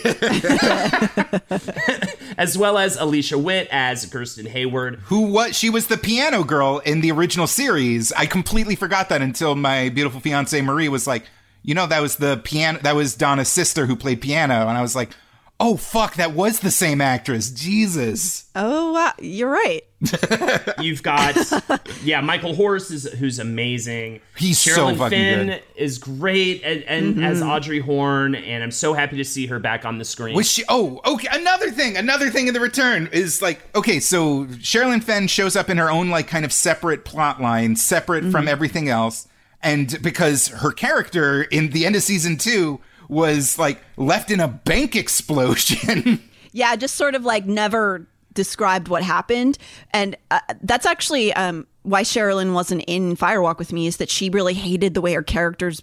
as 2.38 2.56
well 2.56 2.78
as 2.78 2.96
Alicia 2.96 3.36
Witt 3.38 3.68
as 3.70 4.08
Gersten 4.08 4.46
Hayward. 4.46 4.96
who 5.04 5.32
was 5.32 5.56
she 5.56 5.68
was 5.70 5.86
the 5.88 5.96
piano 5.98 6.42
girl 6.44 6.78
in 6.80 7.00
the 7.02 7.10
original 7.12 7.46
series. 7.46 8.10
I 8.12 8.26
completely 8.26 8.74
forgot 8.76 9.08
that 9.10 9.20
until 9.22 9.54
my 9.54 9.88
beautiful 9.90 10.20
fiance 10.20 10.60
Marie 10.62 10.88
was 10.88 11.06
like, 11.06 11.24
you 11.62 11.74
know, 11.74 11.86
that 11.86 12.00
was 12.00 12.16
the 12.16 12.38
piano 12.38 12.78
that 12.82 12.94
was 12.94 13.14
Donna's 13.14 13.48
sister 13.48 13.86
who 13.86 13.96
played 13.96 14.20
piano, 14.20 14.66
and 14.68 14.76
I 14.76 14.82
was 14.82 14.96
like, 14.96 15.10
oh 15.62 15.76
fuck, 15.76 16.16
that 16.16 16.32
was 16.32 16.58
the 16.60 16.70
same 16.70 17.00
actress. 17.00 17.48
Jesus. 17.48 18.50
oh, 18.56 18.92
wow. 18.92 19.12
You're 19.20 19.48
right. 19.48 19.84
You've 20.80 21.04
got 21.04 21.36
yeah, 22.02 22.20
Michael 22.20 22.54
Horse 22.54 22.90
is 22.90 23.10
who's 23.12 23.38
amazing. 23.38 24.20
He's 24.36 24.58
so 24.58 24.88
fucking 24.96 25.10
Fenn 25.10 25.46
good. 25.46 25.62
is 25.76 25.98
great 25.98 26.62
and, 26.64 26.82
and 26.82 27.14
mm-hmm. 27.14 27.22
as 27.22 27.40
Audrey 27.40 27.78
Horne, 27.78 28.34
and 28.34 28.64
I'm 28.64 28.72
so 28.72 28.94
happy 28.94 29.16
to 29.18 29.24
see 29.24 29.46
her 29.46 29.60
back 29.60 29.84
on 29.84 29.98
the 29.98 30.04
screen. 30.04 30.34
Was 30.34 30.50
she? 30.50 30.64
Oh, 30.68 31.00
okay. 31.06 31.28
Another 31.30 31.70
thing, 31.70 31.96
another 31.96 32.30
thing 32.30 32.48
in 32.48 32.54
the 32.54 32.60
return 32.60 33.08
is 33.12 33.40
like, 33.40 33.62
okay, 33.76 34.00
so 34.00 34.46
Sherilyn 34.46 35.02
Fenn 35.04 35.28
shows 35.28 35.54
up 35.54 35.70
in 35.70 35.76
her 35.76 35.90
own 35.90 36.10
like 36.10 36.26
kind 36.26 36.44
of 36.44 36.52
separate 36.52 37.04
plot 37.04 37.40
line, 37.40 37.76
separate 37.76 38.22
from 38.24 38.32
mm-hmm. 38.32 38.48
everything 38.48 38.88
else, 38.88 39.28
and 39.62 40.00
because 40.02 40.48
her 40.48 40.72
character 40.72 41.42
in 41.42 41.70
the 41.70 41.86
end 41.86 41.96
of 41.96 42.02
season 42.02 42.36
two 42.36 42.80
was 43.08 43.58
like 43.58 43.80
left 43.96 44.30
in 44.30 44.40
a 44.40 44.48
bank 44.48 44.96
explosion. 45.42 46.22
Yeah, 46.52 46.74
just 46.76 46.94
sort 46.96 47.14
of 47.14 47.24
like 47.24 47.46
never 47.46 48.06
described 48.34 48.88
what 48.88 49.02
happened. 49.02 49.58
And 49.92 50.16
uh, 50.30 50.40
that's 50.62 50.86
actually 50.86 51.32
um, 51.34 51.66
why 51.82 52.02
Sherilyn 52.02 52.54
wasn't 52.54 52.84
in 52.86 53.16
Firewalk 53.16 53.58
with 53.58 53.72
me 53.72 53.86
is 53.86 53.98
that 53.98 54.10
she 54.10 54.30
really 54.30 54.54
hated 54.54 54.94
the 54.94 55.00
way 55.02 55.12
her 55.12 55.22
character's 55.22 55.82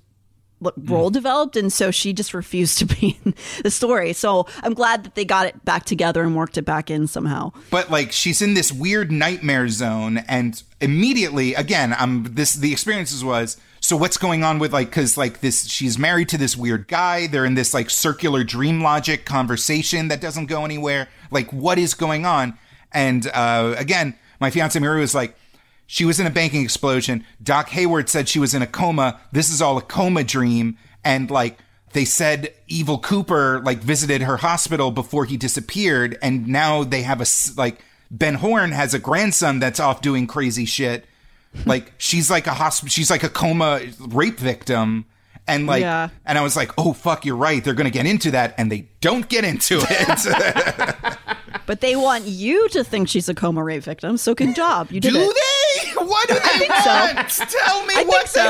lo- 0.60 0.74
role 0.78 1.10
developed. 1.12 1.56
And 1.56 1.72
so 1.72 1.92
she 1.92 2.12
just 2.14 2.34
refused 2.34 2.80
to 2.80 2.86
be 3.00 3.20
in 3.24 3.36
the 3.64 3.70
story. 3.72 4.14
So 4.14 4.48
I'm 4.64 4.74
glad 4.74 5.04
that 5.04 5.14
they 5.16 5.26
got 5.26 5.46
it 5.46 5.64
back 5.66 5.86
together 5.86 6.24
and 6.24 6.36
worked 6.36 6.58
it 6.58 6.64
back 6.64 6.90
in 6.90 7.06
somehow. 7.08 7.52
but 7.70 7.92
like 7.92 8.12
she's 8.12 8.42
in 8.42 8.56
this 8.56 8.72
weird 8.72 9.12
nightmare 9.12 9.68
zone 9.70 10.20
and 10.28 10.64
immediately 10.82 11.54
again 11.56 11.94
i'm 12.00 12.24
this 12.24 12.54
the 12.54 12.72
experiences 12.72 13.24
was 13.24 13.58
so 13.82 13.96
what's 13.96 14.18
going 14.18 14.44
on 14.44 14.60
with 14.60 14.74
like 14.74 14.90
because 14.90 15.18
like 15.18 15.40
this 15.40 15.68
she's 15.68 15.98
married 15.98 16.30
to 16.30 16.38
this 16.38 16.58
weird 16.58 16.88
guy. 16.88 17.28
They're 17.28 17.46
in 17.46 17.56
this 17.56 17.74
like 17.74 17.90
circular 17.90 18.44
dream 18.44 18.82
logic 18.82 19.26
conversation 19.26 20.10
that 20.10 20.22
doesn't 20.22 20.48
go 20.48 20.66
anywhere. 20.66 21.08
Like 21.32 21.52
what 21.54 21.78
is 21.78 21.94
going 21.94 22.26
on? 22.26 22.58
And 22.92 23.28
uh 23.34 23.76
again 23.78 24.16
my 24.40 24.50
fiance 24.50 24.78
Mary 24.80 25.00
was 25.00 25.16
like 25.16 25.36
she 25.88 26.06
was 26.06 26.20
in 26.20 26.28
a 26.28 26.32
banking 26.32 26.62
explosion. 26.62 27.26
Doc 27.42 27.70
hayward 27.70 28.10
said 28.10 28.28
she 28.28 28.40
was 28.40 28.54
in 28.54 28.62
a 28.62 28.68
coma. 28.68 29.20
This 29.32 29.50
is 29.50 29.62
all 29.62 29.78
a 29.78 29.82
coma 29.82 30.24
dream. 30.24 30.78
And 31.04 31.32
like 31.32 31.58
they 31.94 32.06
said 32.06 32.54
evil 32.68 33.00
cooper 33.00 33.62
like 33.62 33.80
visited 33.80 34.22
her 34.22 34.38
hospital 34.38 34.92
before 34.92 35.26
he 35.26 35.38
disappeared. 35.38 36.18
And 36.22 36.48
now 36.48 36.84
they 36.84 37.04
have 37.04 37.22
a 37.22 37.26
like 37.56 37.84
ben 38.12 38.36
horne 38.36 38.72
has 38.72 38.94
a 38.94 39.00
grandson 39.00 39.60
that's 39.60 39.80
off 39.80 40.02
doing 40.02 40.28
crazy 40.28 40.66
shit 40.66 41.06
like 41.66 41.94
she's 41.98 42.30
like 42.30 42.48
a 42.48 42.52
hosp- 42.52 42.90
she's 42.90 43.10
like 43.10 43.24
a 43.24 43.30
coma 43.30 43.82
rape 44.08 44.40
victim 44.40 45.06
and 45.48 45.66
like 45.66 45.82
Yeah. 45.82 46.10
and 46.26 46.38
i 46.38 46.42
was 46.42 46.56
like 46.56 46.72
oh 46.78 46.94
fuck 46.94 47.26
you're 47.26 47.36
right 47.36 47.64
they're 47.64 47.74
gonna 47.74 47.90
get 47.90 48.06
into 48.06 48.30
that 48.32 48.54
and 48.58 48.72
they 48.72 48.88
don't 49.02 49.28
get 49.30 49.44
into 49.44 49.80
it 49.82 51.16
But 51.66 51.82
they 51.82 51.96
want 51.96 52.26
you 52.26 52.68
to 52.70 52.84
think 52.84 53.10
she's 53.10 53.30
a 53.30 53.36
coma 53.36 53.64
rape 53.64 53.84
victim. 53.84 54.18
So 54.18 54.34
good 54.34 54.56
job. 54.56 54.92
You 54.92 55.00
did 55.00 55.14
do 55.14 55.20
did 55.20 55.28
they 55.28 55.92
it. 55.92 56.08
what 56.08 56.28
do 56.28 56.34
they 56.34 56.40
think 56.58 56.74
so. 56.74 56.90
want 56.90 57.28
tell 57.30 57.86
me 57.86 57.94
I 57.96 58.04
what 58.08 58.28
think 58.28 58.28
so. 58.28 58.42
they 58.42 58.50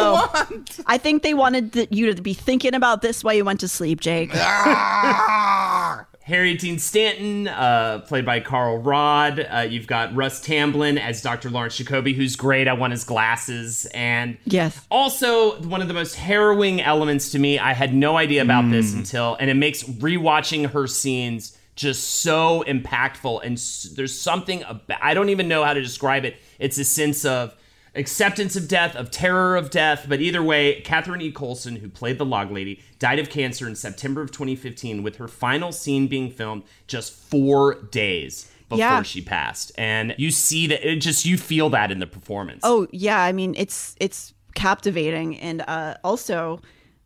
want 0.56 0.80
I 0.86 0.97
think 0.97 1.22
they 1.24 1.34
wanted 1.34 1.74
th- 1.74 1.89
you 1.91 2.14
to 2.16 2.22
be 2.22 2.34
thinking 2.34 2.74
about 2.74 3.02
this 3.02 3.22
while 3.22 3.34
you 3.34 3.43
went 3.43 3.60
to 3.60 3.68
sleep, 3.68 4.00
Jake. 4.00 4.32
Ah! 4.36 6.06
Harry 6.30 6.53
Dean 6.53 6.77
Stanton, 6.80 7.47
uh, 7.47 7.99
played 8.07 8.23
by 8.25 8.39
Carl 8.39 8.77
Rodd. 8.77 9.39
Uh, 9.39 9.61
you've 9.69 9.88
got 9.88 10.15
Russ 10.15 10.39
Tamblyn 10.39 10.97
as 10.99 11.21
Dr. 11.21 11.49
Lawrence 11.49 11.75
Jacoby, 11.77 12.13
who's 12.13 12.36
great. 12.36 12.67
I 12.67 12.73
want 12.73 12.91
his 12.91 13.03
glasses. 13.03 13.86
And 13.93 14.38
Yes. 14.45 14.80
also, 14.91 15.59
one 15.63 15.82
of 15.82 15.88
the 15.88 15.93
most 15.93 16.15
harrowing 16.15 16.82
elements 16.82 17.32
to 17.32 17.39
me, 17.39 17.57
I 17.59 17.73
had 17.73 17.93
no 17.93 18.15
idea 18.15 18.43
about 18.43 18.69
this 18.69 18.93
until, 18.93 19.36
and 19.39 19.49
it 19.49 19.55
makes 19.55 19.84
rewatching 19.84 20.69
her 20.71 20.86
scenes 20.88 21.57
just 21.75 22.21
so 22.21 22.63
impactful. 22.67 23.41
And 23.43 23.57
s- 23.57 23.89
there's 23.95 24.17
something 24.19 24.63
about, 24.67 24.99
I 25.01 25.13
don't 25.15 25.30
even 25.30 25.47
know 25.47 25.63
how 25.63 25.73
to 25.73 25.82
describe 25.82 26.25
it. 26.25 26.36
It's 26.59 26.77
a 26.77 26.84
sense 26.84 27.25
of 27.25 27.55
acceptance 28.00 28.56
of 28.56 28.68
death, 28.68 28.95
of 28.95 29.12
terror 29.12 29.56
of 29.56 29.70
death. 29.70 30.06
But 30.10 30.22
either 30.22 30.41
way, 30.41 30.82
Catherine 30.82 31.22
E. 31.22 31.32
Coulson, 31.32 31.76
who 31.78 31.89
played 31.89 32.18
the 32.18 32.26
log 32.26 32.50
lady, 32.52 32.82
died 32.97 33.20
of 33.20 33.30
cancer 33.30 33.68
in 33.68 33.76
September 33.76 34.22
of 34.22 34.32
2015, 34.32 35.04
with 35.04 35.18
her 35.18 35.28
final 35.28 35.72
scene 35.72 36.08
being 36.08 36.32
filmed 36.32 36.64
just 36.88 37.14
four 37.14 37.76
days 37.91 38.50
before 38.70 38.80
Yeah. 38.80 39.02
she 39.04 39.22
passed. 39.22 39.72
And 39.78 40.16
you 40.18 40.32
see 40.32 40.66
that, 40.68 40.88
it 40.89 40.97
just, 40.97 41.26
you 41.26 41.38
feel 41.38 41.70
that 41.72 41.91
in 41.91 42.00
the 42.00 42.08
performance. 42.08 42.62
Oh 42.64 42.88
yeah, 42.91 43.20
I 43.22 43.32
mean 43.32 43.54
it's 43.58 43.95
it's 44.00 44.34
captivating, 44.56 45.38
and 45.39 45.64
uh, 45.68 45.95
also 46.04 46.60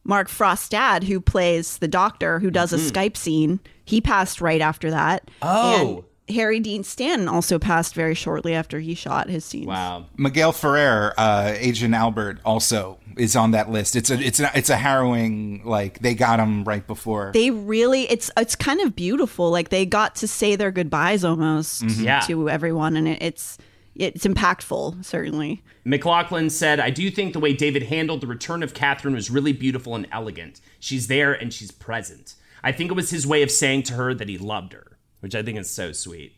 Mark 0.03 0.27
Frost's 0.27 0.67
dad, 0.69 1.03
who 1.05 1.21
plays 1.21 1.77
the 1.77 1.87
doctor, 1.87 2.39
who 2.39 2.51
does 2.51 2.73
a 2.73 2.77
Skype 2.77 3.15
scene, 3.15 3.59
he 3.85 4.01
passed 4.01 4.41
right 4.41 4.59
after 4.61 4.91
that. 4.91 5.29
Oh. 5.41 5.95
and 5.97 6.03
Harry 6.29 6.59
Dean 6.59 6.83
Stanton 6.83 7.27
also 7.27 7.59
passed 7.59 7.93
very 7.95 8.15
shortly 8.15 8.53
after 8.53 8.79
he 8.79 8.95
shot 8.95 9.29
his 9.29 9.43
scenes. 9.43 9.67
Wow. 9.67 10.05
Miguel 10.17 10.51
Ferrer, 10.53 11.13
uh, 11.17 11.53
Agent 11.57 11.93
Albert, 11.93 12.39
also 12.45 12.97
is 13.17 13.35
on 13.35 13.51
that 13.51 13.69
list. 13.69 13.95
It's 13.95 14.09
a 14.09 14.19
it's 14.19 14.39
a, 14.39 14.49
it's 14.55 14.69
a 14.69 14.77
harrowing. 14.77 15.61
Like 15.65 15.99
they 15.99 16.15
got 16.15 16.39
him 16.39 16.63
right 16.63 16.85
before. 16.87 17.31
They 17.33 17.51
really 17.51 18.03
it's 18.03 18.31
it's 18.37 18.55
kind 18.55 18.79
of 18.81 18.95
beautiful. 18.95 19.51
Like 19.51 19.69
they 19.69 19.85
got 19.85 20.15
to 20.15 20.27
say 20.27 20.55
their 20.55 20.71
goodbyes 20.71 21.23
almost 21.25 21.83
Yeah. 21.83 22.21
to 22.21 22.49
everyone, 22.49 22.95
and 22.95 23.07
it, 23.07 23.21
it's 23.21 23.57
it's 23.95 24.25
impactful 24.25 25.03
certainly. 25.05 25.61
MacLachlan 25.85 26.49
said, 26.49 26.79
I 26.79 26.89
do 26.89 27.11
think 27.11 27.33
the 27.33 27.39
way 27.39 27.51
David 27.53 27.83
handled 27.83 28.21
the 28.21 28.27
return 28.27 28.63
of 28.63 28.73
Catherine 28.73 29.13
was 29.13 29.29
really 29.29 29.51
beautiful 29.51 29.93
and 29.95 30.07
elegant. 30.11 30.61
She's 30.79 31.07
there 31.07 31.33
and 31.33 31.53
she's 31.53 31.71
present. 31.71 32.35
I 32.63 32.71
think 32.71 32.89
it 32.89 32.93
was 32.93 33.09
his 33.09 33.27
way 33.27 33.43
of 33.43 33.51
saying 33.51 33.83
to 33.83 33.93
her 33.95 34.13
that 34.13 34.29
he 34.29 34.37
loved 34.37 34.71
her, 34.71 34.92
which 35.23 35.33
I 35.35 35.41
think 35.41 35.57
is 35.57 35.71
so 35.71 35.91
sweet. 35.93 36.33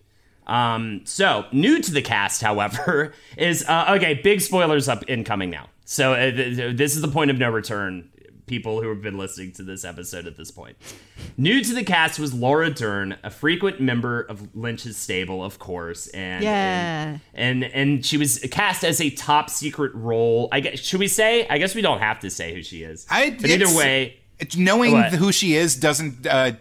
Um, 0.47 1.01
so, 1.05 1.45
new 1.51 1.81
to 1.81 1.91
the 1.91 2.03
cast, 2.03 2.41
however, 2.41 3.13
is 3.37 3.65
uh, 3.67 3.95
okay, 3.97 4.13
big 4.13 4.41
spoilers 4.41 4.87
up 4.87 5.03
incoming 5.07 5.49
now. 5.49 5.69
So, 5.85 6.13
uh, 6.13 6.31
th- 6.31 6.55
th- 6.55 6.77
this 6.77 6.95
is 6.95 7.01
the 7.01 7.07
point 7.07 7.31
of 7.31 7.39
no 7.39 7.49
return, 7.49 8.09
people 8.45 8.79
who 8.79 8.89
have 8.89 9.01
been 9.01 9.17
listening 9.17 9.53
to 9.53 9.63
this 9.63 9.83
episode 9.83 10.27
at 10.27 10.37
this 10.37 10.51
point. 10.51 10.77
New 11.35 11.63
to 11.63 11.73
the 11.73 11.83
cast 11.83 12.19
was 12.19 12.31
Laura 12.31 12.69
Dern, 12.69 13.17
a 13.23 13.31
frequent 13.31 13.81
member 13.81 14.21
of 14.21 14.55
Lynch's 14.55 14.97
stable, 14.97 15.43
of 15.43 15.57
course, 15.57 16.05
and 16.09 16.43
Yeah. 16.43 17.17
and 17.33 17.63
and 17.63 18.05
she 18.05 18.17
was 18.17 18.37
cast 18.51 18.83
as 18.83 19.01
a 19.01 19.09
top 19.09 19.49
secret 19.49 19.95
role. 19.95 20.47
I 20.51 20.59
guess 20.59 20.79
should 20.79 20.99
we 20.99 21.07
say? 21.07 21.47
I 21.47 21.57
guess 21.57 21.73
we 21.73 21.81
don't 21.81 21.99
have 22.01 22.19
to 22.19 22.29
say 22.29 22.53
who 22.53 22.61
she 22.61 22.83
is. 22.83 23.07
I, 23.09 23.31
but 23.31 23.49
either 23.49 23.63
it's- 23.63 23.75
way, 23.75 24.19
knowing 24.55 24.91
What? 24.91 25.13
who 25.13 25.31
she 25.31 25.55
is 25.55 25.75
doesn't 25.75 26.27
uh, 26.27 26.51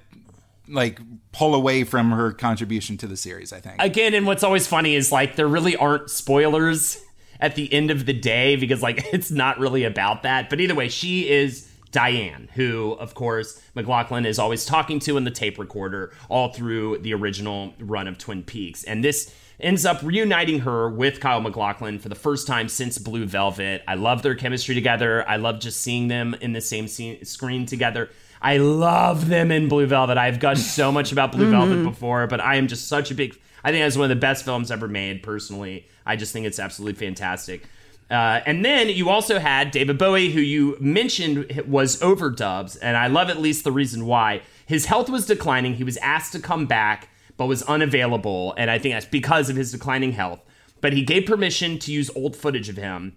like 0.68 1.00
pull 1.32 1.54
away 1.54 1.84
from 1.84 2.10
her 2.10 2.32
contribution 2.32 2.96
to 2.98 3.06
the 3.06 3.16
series. 3.16 3.52
I 3.52 3.60
think. 3.60 3.76
again, 3.78 4.14
and 4.14 4.26
what's 4.26 4.42
always 4.42 4.66
funny 4.66 4.94
is 4.94 5.12
like 5.12 5.36
there 5.36 5.48
really 5.48 5.76
aren't 5.76 6.10
spoilers 6.10 7.02
at 7.40 7.56
the 7.56 7.72
end 7.72 7.90
of 7.90 8.06
the 8.06 8.12
day 8.12 8.56
because 8.56 8.82
like 8.82 9.04
it's 9.12 9.30
not 9.30 9.58
really 9.58 9.84
about 9.84 10.22
that. 10.22 10.50
But 10.50 10.60
either 10.60 10.74
way, 10.74 10.88
she 10.88 11.28
is 11.28 11.70
Diane, 11.92 12.48
who 12.54 12.92
of 12.92 13.14
course 13.14 13.60
MacLachlan 13.74 14.26
is 14.26 14.38
always 14.38 14.64
talking 14.64 14.98
to 15.00 15.16
in 15.16 15.24
the 15.24 15.30
tape 15.30 15.58
recorder 15.58 16.12
all 16.28 16.52
through 16.52 16.98
the 16.98 17.14
original 17.14 17.74
run 17.78 18.08
of 18.08 18.18
Twin 18.18 18.42
Peaks, 18.42 18.84
and 18.84 19.04
this 19.04 19.32
ends 19.60 19.86
up 19.86 20.02
reuniting 20.02 20.60
her 20.60 20.90
with 20.90 21.20
Kyle 21.20 21.40
MacLachlan 21.40 21.98
for 22.00 22.08
the 22.08 22.14
first 22.14 22.46
time 22.46 22.68
since 22.68 22.98
Blue 22.98 23.24
Velvet. 23.24 23.82
I 23.86 23.94
love 23.94 24.22
their 24.22 24.34
chemistry 24.34 24.74
together. 24.74 25.26
I 25.28 25.36
love 25.36 25.60
just 25.60 25.80
seeing 25.80 26.08
them 26.08 26.34
in 26.40 26.52
the 26.52 26.60
same 26.60 26.88
scene, 26.88 27.24
screen 27.24 27.64
together. 27.64 28.10
I 28.44 28.58
love 28.58 29.28
them 29.28 29.50
in 29.50 29.68
Blue 29.68 29.86
Velvet. 29.86 30.18
I've 30.18 30.38
gotten 30.38 30.62
so 30.62 30.92
much 30.92 31.12
about 31.12 31.32
Blue 31.32 31.50
Velvet 31.50 31.82
before, 31.82 32.26
but 32.26 32.40
I 32.40 32.56
am 32.56 32.68
just 32.68 32.88
such 32.88 33.10
a 33.10 33.14
big. 33.14 33.40
I 33.64 33.70
think 33.70 33.82
that's 33.82 33.96
one 33.96 34.04
of 34.04 34.14
the 34.14 34.20
best 34.20 34.44
films 34.44 34.70
ever 34.70 34.86
made. 34.86 35.22
Personally, 35.22 35.88
I 36.04 36.16
just 36.16 36.34
think 36.34 36.44
it's 36.44 36.58
absolutely 36.58 37.06
fantastic. 37.06 37.62
Uh, 38.10 38.42
and 38.44 38.62
then 38.62 38.90
you 38.90 39.08
also 39.08 39.38
had 39.38 39.70
David 39.70 39.96
Bowie, 39.96 40.30
who 40.30 40.40
you 40.40 40.76
mentioned 40.78 41.62
was 41.66 41.98
overdubs, 42.00 42.76
and 42.82 42.98
I 42.98 43.06
love 43.06 43.30
at 43.30 43.40
least 43.40 43.64
the 43.64 43.72
reason 43.72 44.04
why. 44.04 44.42
His 44.66 44.84
health 44.84 45.08
was 45.08 45.24
declining. 45.24 45.76
He 45.76 45.84
was 45.84 45.96
asked 45.96 46.32
to 46.32 46.38
come 46.38 46.66
back, 46.66 47.08
but 47.38 47.46
was 47.46 47.62
unavailable, 47.62 48.52
and 48.58 48.70
I 48.70 48.78
think 48.78 48.94
that's 48.94 49.06
because 49.06 49.48
of 49.48 49.56
his 49.56 49.72
declining 49.72 50.12
health. 50.12 50.42
But 50.82 50.92
he 50.92 51.02
gave 51.02 51.24
permission 51.24 51.78
to 51.78 51.90
use 51.90 52.10
old 52.14 52.36
footage 52.36 52.68
of 52.68 52.76
him 52.76 53.16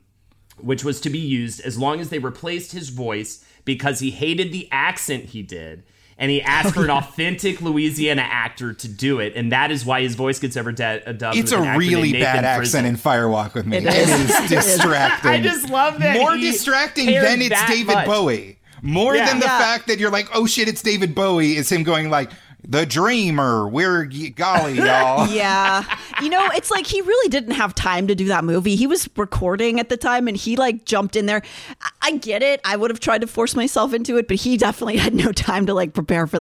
which 0.59 0.83
was 0.83 0.99
to 1.01 1.09
be 1.09 1.19
used 1.19 1.61
as 1.61 1.77
long 1.77 1.99
as 1.99 2.09
they 2.09 2.19
replaced 2.19 2.71
his 2.71 2.89
voice 2.89 3.45
because 3.67 3.99
he 3.99 4.09
hated 4.09 4.51
the 4.51 4.67
accent 4.71 5.25
he 5.25 5.43
did. 5.43 5.83
And 6.19 6.31
he 6.31 6.41
asked 6.41 6.69
oh, 6.69 6.71
for 6.71 6.83
an 6.85 6.89
authentic 6.89 7.61
Louisiana 7.61 8.23
actor 8.23 8.73
to 8.73 8.87
do 8.87 9.19
it, 9.19 9.33
and 9.35 9.51
that 9.51 9.69
is 9.69 9.85
why 9.85 10.01
his 10.01 10.15
voice 10.15 10.39
gets 10.39 10.57
ever 10.57 10.71
de- 10.71 11.13
dubbed. 11.13 11.37
it's 11.37 11.51
a 11.51 11.61
really 11.77 12.11
bad 12.11 12.37
Nathan 12.41 12.45
accent 12.45 12.85
Frizzell. 12.87 12.89
in 12.89 12.95
Firewalk 12.97 13.53
with 13.53 13.67
Me. 13.67 13.77
It 13.77 13.85
It 13.85 13.93
is. 13.93 14.09
is 14.41 14.49
distracting. 14.49 15.29
I 15.29 15.39
just 15.43 15.69
love 15.69 15.99
that 15.99 16.17
More 16.17 16.35
he 16.35 16.49
distracting 16.49 17.05
cared 17.05 17.23
than 17.27 17.41
it's 17.43 17.65
David 17.67 17.93
much. 17.93 18.07
Bowie. 18.07 18.57
More 18.81 19.15
Yeah. 19.15 19.27
than 19.27 19.39
the 19.41 19.45
Yeah. 19.45 19.59
fact 19.59 19.85
that 19.89 19.99
you're 19.99 20.09
like, 20.09 20.27
oh 20.33 20.47
shit, 20.47 20.67
it's 20.67 20.81
David 20.81 21.13
Bowie. 21.13 21.55
Is 21.55 21.71
him 21.71 21.83
going 21.83 22.09
like, 22.09 22.31
the 22.67 22.85
dreamer. 22.85 23.67
We're 23.67 24.05
golly, 24.35 24.73
y'all. 24.73 25.27
Yeah. 25.37 25.83
You 26.21 26.29
know, 26.29 26.49
it's 26.53 26.71
like 26.71 26.87
he 26.87 27.01
really 27.01 27.29
didn't 27.29 27.51
have 27.51 27.75
time 27.75 28.07
to 28.07 28.15
do 28.15 28.25
that 28.25 28.43
movie. 28.43 28.75
He 28.75 28.87
was 28.87 29.09
recording 29.15 29.79
at 29.79 29.89
the 29.89 29.97
time 29.97 30.27
and 30.27 30.35
he 30.35 30.55
like 30.55 30.85
jumped 30.85 31.15
in 31.15 31.25
there. 31.27 31.41
I, 31.81 31.89
I 32.01 32.11
get 32.17 32.41
it. 32.41 32.59
I 32.63 32.75
would 32.75 32.89
have 32.89 32.99
tried 32.99 33.21
to 33.21 33.27
force 33.27 33.55
myself 33.55 33.93
into 33.93 34.17
it, 34.17 34.27
but 34.27 34.37
he 34.37 34.57
definitely 34.57 34.97
had 34.97 35.13
no 35.13 35.31
time 35.31 35.65
to 35.67 35.73
like 35.73 35.93
prepare 35.93 36.27
for 36.27 36.39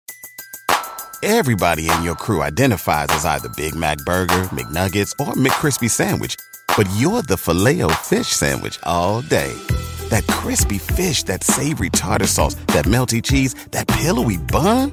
Everybody 1.22 1.90
in 1.90 2.02
your 2.02 2.14
crew 2.14 2.42
identifies 2.42 3.06
as 3.10 3.24
either 3.24 3.48
Big 3.56 3.74
Mac 3.74 3.98
Burger, 3.98 4.44
McNuggets, 4.52 5.12
or 5.18 5.34
McCrispy 5.34 5.90
Sandwich. 5.90 6.36
But 6.76 6.88
you're 6.96 7.22
the 7.22 7.36
filet 7.36 7.82
fish 8.04 8.28
Sandwich 8.28 8.78
all 8.82 9.22
day. 9.22 9.52
That 10.10 10.26
crispy 10.28 10.78
fish, 10.78 11.24
that 11.24 11.42
savory 11.42 11.90
tartar 11.90 12.26
sauce, 12.26 12.54
that 12.68 12.84
melty 12.84 13.22
cheese, 13.22 13.54
that 13.72 13.88
pillowy 13.88 14.36
bun. 14.36 14.92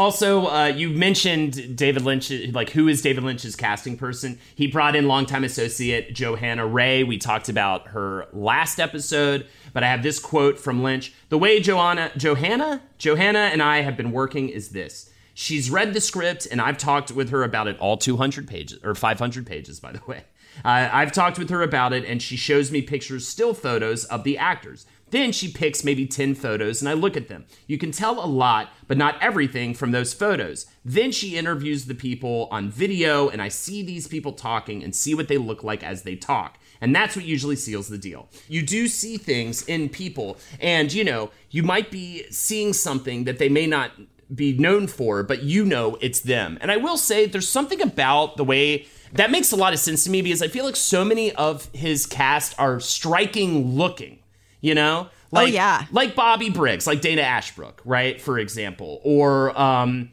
Also, 0.00 0.46
uh, 0.46 0.64
you 0.64 0.88
mentioned 0.88 1.76
David 1.76 2.06
Lynch. 2.06 2.30
Like, 2.30 2.70
who 2.70 2.88
is 2.88 3.02
David 3.02 3.22
Lynch's 3.22 3.54
casting 3.54 3.98
person? 3.98 4.38
He 4.54 4.66
brought 4.66 4.96
in 4.96 5.06
longtime 5.06 5.44
associate 5.44 6.14
Johanna 6.14 6.66
Ray. 6.66 7.04
We 7.04 7.18
talked 7.18 7.50
about 7.50 7.88
her 7.88 8.26
last 8.32 8.80
episode, 8.80 9.46
but 9.74 9.84
I 9.84 9.88
have 9.88 10.02
this 10.02 10.18
quote 10.18 10.58
from 10.58 10.82
Lynch: 10.82 11.12
"The 11.28 11.36
way 11.36 11.60
Joanna, 11.60 12.12
Johanna, 12.16 12.80
Johanna, 12.96 13.50
and 13.52 13.62
I 13.62 13.82
have 13.82 13.98
been 13.98 14.10
working 14.10 14.48
is 14.48 14.70
this." 14.70 15.10
She's 15.34 15.70
read 15.70 15.92
the 15.92 16.00
script, 16.00 16.48
and 16.50 16.62
I've 16.62 16.78
talked 16.78 17.10
with 17.12 17.28
her 17.28 17.42
about 17.42 17.68
it 17.68 17.78
all 17.78 17.98
200 17.98 18.48
pages, 18.48 18.78
or 18.82 18.94
500 18.94 19.46
pages, 19.46 19.80
by 19.80 19.92
the 19.92 20.00
way. 20.06 20.24
Uh, 20.64 20.88
I've 20.92 21.12
talked 21.12 21.38
with 21.38 21.50
her 21.50 21.62
about 21.62 21.92
it, 21.92 22.06
and 22.06 22.22
she 22.22 22.36
shows 22.36 22.72
me 22.72 22.82
pictures, 22.82 23.28
still 23.28 23.54
photos 23.54 24.04
of 24.06 24.24
the 24.24 24.38
actors. 24.38 24.86
Then 25.10 25.32
she 25.32 25.50
picks 25.50 25.84
maybe 25.84 26.06
10 26.06 26.34
photos 26.34 26.80
and 26.80 26.88
I 26.88 26.92
look 26.92 27.16
at 27.16 27.28
them. 27.28 27.44
You 27.66 27.78
can 27.78 27.90
tell 27.90 28.24
a 28.24 28.26
lot, 28.26 28.70
but 28.86 28.96
not 28.96 29.20
everything 29.22 29.74
from 29.74 29.90
those 29.90 30.14
photos. 30.14 30.66
Then 30.84 31.12
she 31.12 31.36
interviews 31.36 31.86
the 31.86 31.94
people 31.94 32.48
on 32.50 32.70
video 32.70 33.28
and 33.28 33.42
I 33.42 33.48
see 33.48 33.82
these 33.82 34.06
people 34.06 34.32
talking 34.32 34.82
and 34.82 34.94
see 34.94 35.14
what 35.14 35.28
they 35.28 35.38
look 35.38 35.64
like 35.64 35.82
as 35.82 36.02
they 36.02 36.16
talk. 36.16 36.58
And 36.80 36.94
that's 36.94 37.14
what 37.14 37.24
usually 37.24 37.56
seals 37.56 37.88
the 37.88 37.98
deal. 37.98 38.28
You 38.48 38.62
do 38.62 38.88
see 38.88 39.18
things 39.18 39.62
in 39.62 39.90
people, 39.90 40.38
and 40.60 40.90
you 40.90 41.04
know, 41.04 41.30
you 41.50 41.62
might 41.62 41.90
be 41.90 42.24
seeing 42.30 42.72
something 42.72 43.24
that 43.24 43.38
they 43.38 43.50
may 43.50 43.66
not 43.66 43.92
be 44.34 44.56
known 44.56 44.86
for, 44.86 45.22
but 45.22 45.42
you 45.42 45.64
know 45.64 45.98
it's 46.00 46.20
them. 46.20 46.56
And 46.60 46.70
I 46.70 46.76
will 46.76 46.96
say 46.96 47.26
there's 47.26 47.48
something 47.48 47.82
about 47.82 48.36
the 48.36 48.44
way 48.44 48.86
that 49.12 49.30
makes 49.30 49.50
a 49.50 49.56
lot 49.56 49.72
of 49.72 49.80
sense 49.80 50.04
to 50.04 50.10
me 50.10 50.22
because 50.22 50.40
I 50.40 50.48
feel 50.48 50.64
like 50.64 50.76
so 50.76 51.04
many 51.04 51.32
of 51.32 51.68
his 51.72 52.06
cast 52.06 52.54
are 52.58 52.78
striking 52.78 53.74
looking, 53.76 54.19
you 54.60 54.74
know? 54.74 55.08
Like, 55.32 55.52
yeah. 55.52 55.86
Like 55.92 56.14
Bobby 56.14 56.50
Briggs, 56.50 56.86
like 56.86 57.00
Dana 57.00 57.22
Ashbrook, 57.22 57.80
right? 57.84 58.20
For 58.20 58.38
example. 58.38 59.00
Or 59.04 59.58
um 59.60 60.10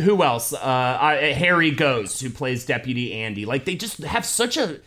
who 0.00 0.22
else? 0.22 0.52
Uh, 0.52 0.58
I, 1.00 1.14
Harry 1.32 1.70
Goaz, 1.70 2.20
who 2.20 2.30
plays 2.30 2.66
Deputy 2.66 3.14
Andy. 3.14 3.46
Like 3.46 3.64
they 3.64 3.74
just 3.74 3.98
have 3.98 4.24
such 4.24 4.56
a 4.56 4.80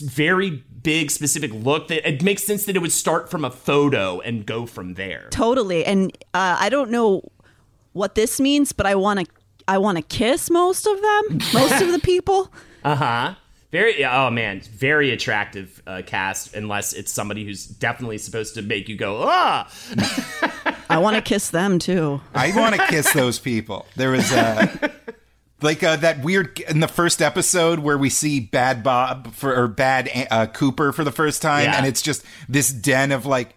very 0.00 0.64
big 0.82 1.10
specific 1.10 1.52
look 1.52 1.88
that 1.88 2.08
it 2.08 2.22
makes 2.22 2.42
sense 2.42 2.64
that 2.64 2.74
it 2.74 2.80
would 2.80 2.92
start 2.92 3.30
from 3.30 3.44
a 3.44 3.50
photo 3.50 4.20
and 4.20 4.44
go 4.44 4.66
from 4.66 4.94
there. 4.94 5.28
Totally. 5.30 5.84
And 5.84 6.16
uh, 6.34 6.56
I 6.58 6.68
don't 6.68 6.90
know 6.90 7.30
what 7.92 8.14
this 8.14 8.40
means, 8.40 8.72
but 8.72 8.86
I 8.86 8.94
want 8.94 9.20
to 9.20 9.26
I 9.68 9.78
want 9.78 9.98
to 9.98 10.02
kiss 10.02 10.50
most 10.50 10.86
of 10.86 11.00
them, 11.00 11.38
most 11.52 11.82
of 11.82 11.92
the 11.92 11.98
people. 12.02 12.52
Uh 12.82 12.96
huh. 12.96 13.34
Very. 13.70 14.04
Oh 14.04 14.30
man, 14.30 14.60
very 14.60 15.10
attractive 15.10 15.82
uh, 15.86 16.02
cast. 16.06 16.54
Unless 16.54 16.94
it's 16.94 17.12
somebody 17.12 17.44
who's 17.44 17.66
definitely 17.66 18.18
supposed 18.18 18.54
to 18.54 18.62
make 18.62 18.88
you 18.88 18.96
go 18.96 19.24
ah. 19.26 19.70
I 20.90 20.98
want 20.98 21.16
to 21.16 21.22
kiss 21.22 21.50
them 21.50 21.78
too. 21.78 22.20
I 22.34 22.56
want 22.56 22.74
to 22.76 22.86
kiss 22.86 23.12
those 23.12 23.38
people. 23.38 23.84
There 23.94 24.10
was 24.10 24.32
a 24.32 24.90
like 25.60 25.82
uh, 25.82 25.96
that 25.96 26.22
weird 26.22 26.60
in 26.60 26.80
the 26.80 26.88
first 26.88 27.20
episode 27.20 27.80
where 27.80 27.98
we 27.98 28.08
see 28.08 28.40
Bad 28.40 28.82
Bob 28.82 29.34
for 29.34 29.54
or 29.54 29.68
Bad 29.68 30.10
uh, 30.30 30.46
Cooper 30.46 30.92
for 30.92 31.04
the 31.04 31.12
first 31.12 31.42
time, 31.42 31.64
Yeah. 31.64 31.76
and 31.76 31.86
it's 31.86 32.00
just 32.00 32.24
this 32.48 32.72
den 32.72 33.12
of 33.12 33.26
like 33.26 33.54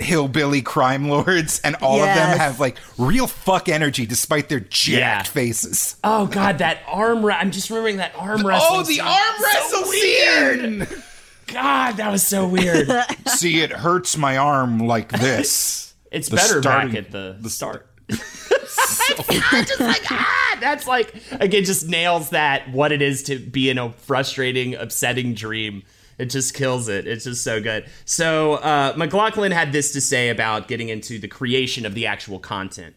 hillbilly 0.00 0.62
crime 0.62 1.08
lords, 1.08 1.60
and 1.62 1.76
all 1.76 2.00
of 2.00 2.06
them 2.06 2.38
have 2.38 2.58
like 2.60 2.76
real 2.98 3.26
fuck 3.26 3.68
energy 3.68 4.06
despite 4.06 4.48
their 4.48 4.60
jacked 4.60 4.88
Yeah. 4.88 5.22
faces. 5.22 5.96
Oh 6.04 6.26
god, 6.26 6.58
that 6.58 6.78
arm. 6.88 7.24
Ra- 7.24 7.36
I'm 7.36 7.50
just 7.50 7.70
remembering 7.70 7.98
that 7.98 8.12
arm 8.16 8.46
wrestling. 8.46 8.80
Oh, 8.80 8.82
the 8.82 8.94
scene. 8.94 9.00
arm 9.00 9.34
So 9.38 9.44
wrestle 9.44 9.88
weird. 9.88 10.88
scene! 10.88 11.02
God, 11.48 11.92
that 11.96 12.10
was 12.12 12.24
so 12.26 12.46
weird. 12.48 12.88
See, 13.26 13.60
it 13.60 13.72
hurts 13.72 14.16
my 14.16 14.36
arm 14.36 14.78
like 14.80 15.10
this. 15.12 15.86
It's 16.12 16.28
The 16.28 16.34
better 16.36 16.60
starting- 16.60 16.90
back 16.92 17.04
at 17.04 17.10
the, 17.12 17.36
the 17.38 17.48
start. 17.48 17.86
I'm 18.10 19.64
just 19.64 19.80
like 19.80 20.02
ah, 20.10 20.58
that's 20.60 20.86
like 20.88 21.14
again 21.32 21.64
just 21.64 21.86
nails 21.88 22.30
that 22.30 22.68
what 22.72 22.90
it 22.92 23.00
is 23.02 23.22
to 23.24 23.38
be 23.38 23.70
in 23.70 23.78
a 23.78 23.92
frustrating, 23.92 24.74
upsetting 24.74 25.34
dream. 25.34 25.84
It 26.20 26.26
just 26.30 26.54
kills 26.54 26.88
it. 26.88 27.06
It's 27.06 27.24
just 27.24 27.42
so 27.42 27.60
good. 27.60 27.86
So 28.04 28.54
uh, 28.54 28.92
MacLachlan 28.96 29.52
had 29.52 29.72
this 29.72 29.92
to 29.92 30.00
say 30.00 30.28
about 30.28 30.68
getting 30.68 30.88
into 30.90 31.18
the 31.18 31.28
creation 31.28 31.86
of 31.86 31.94
the 31.94 32.06
actual 32.06 32.38
content. 32.38 32.94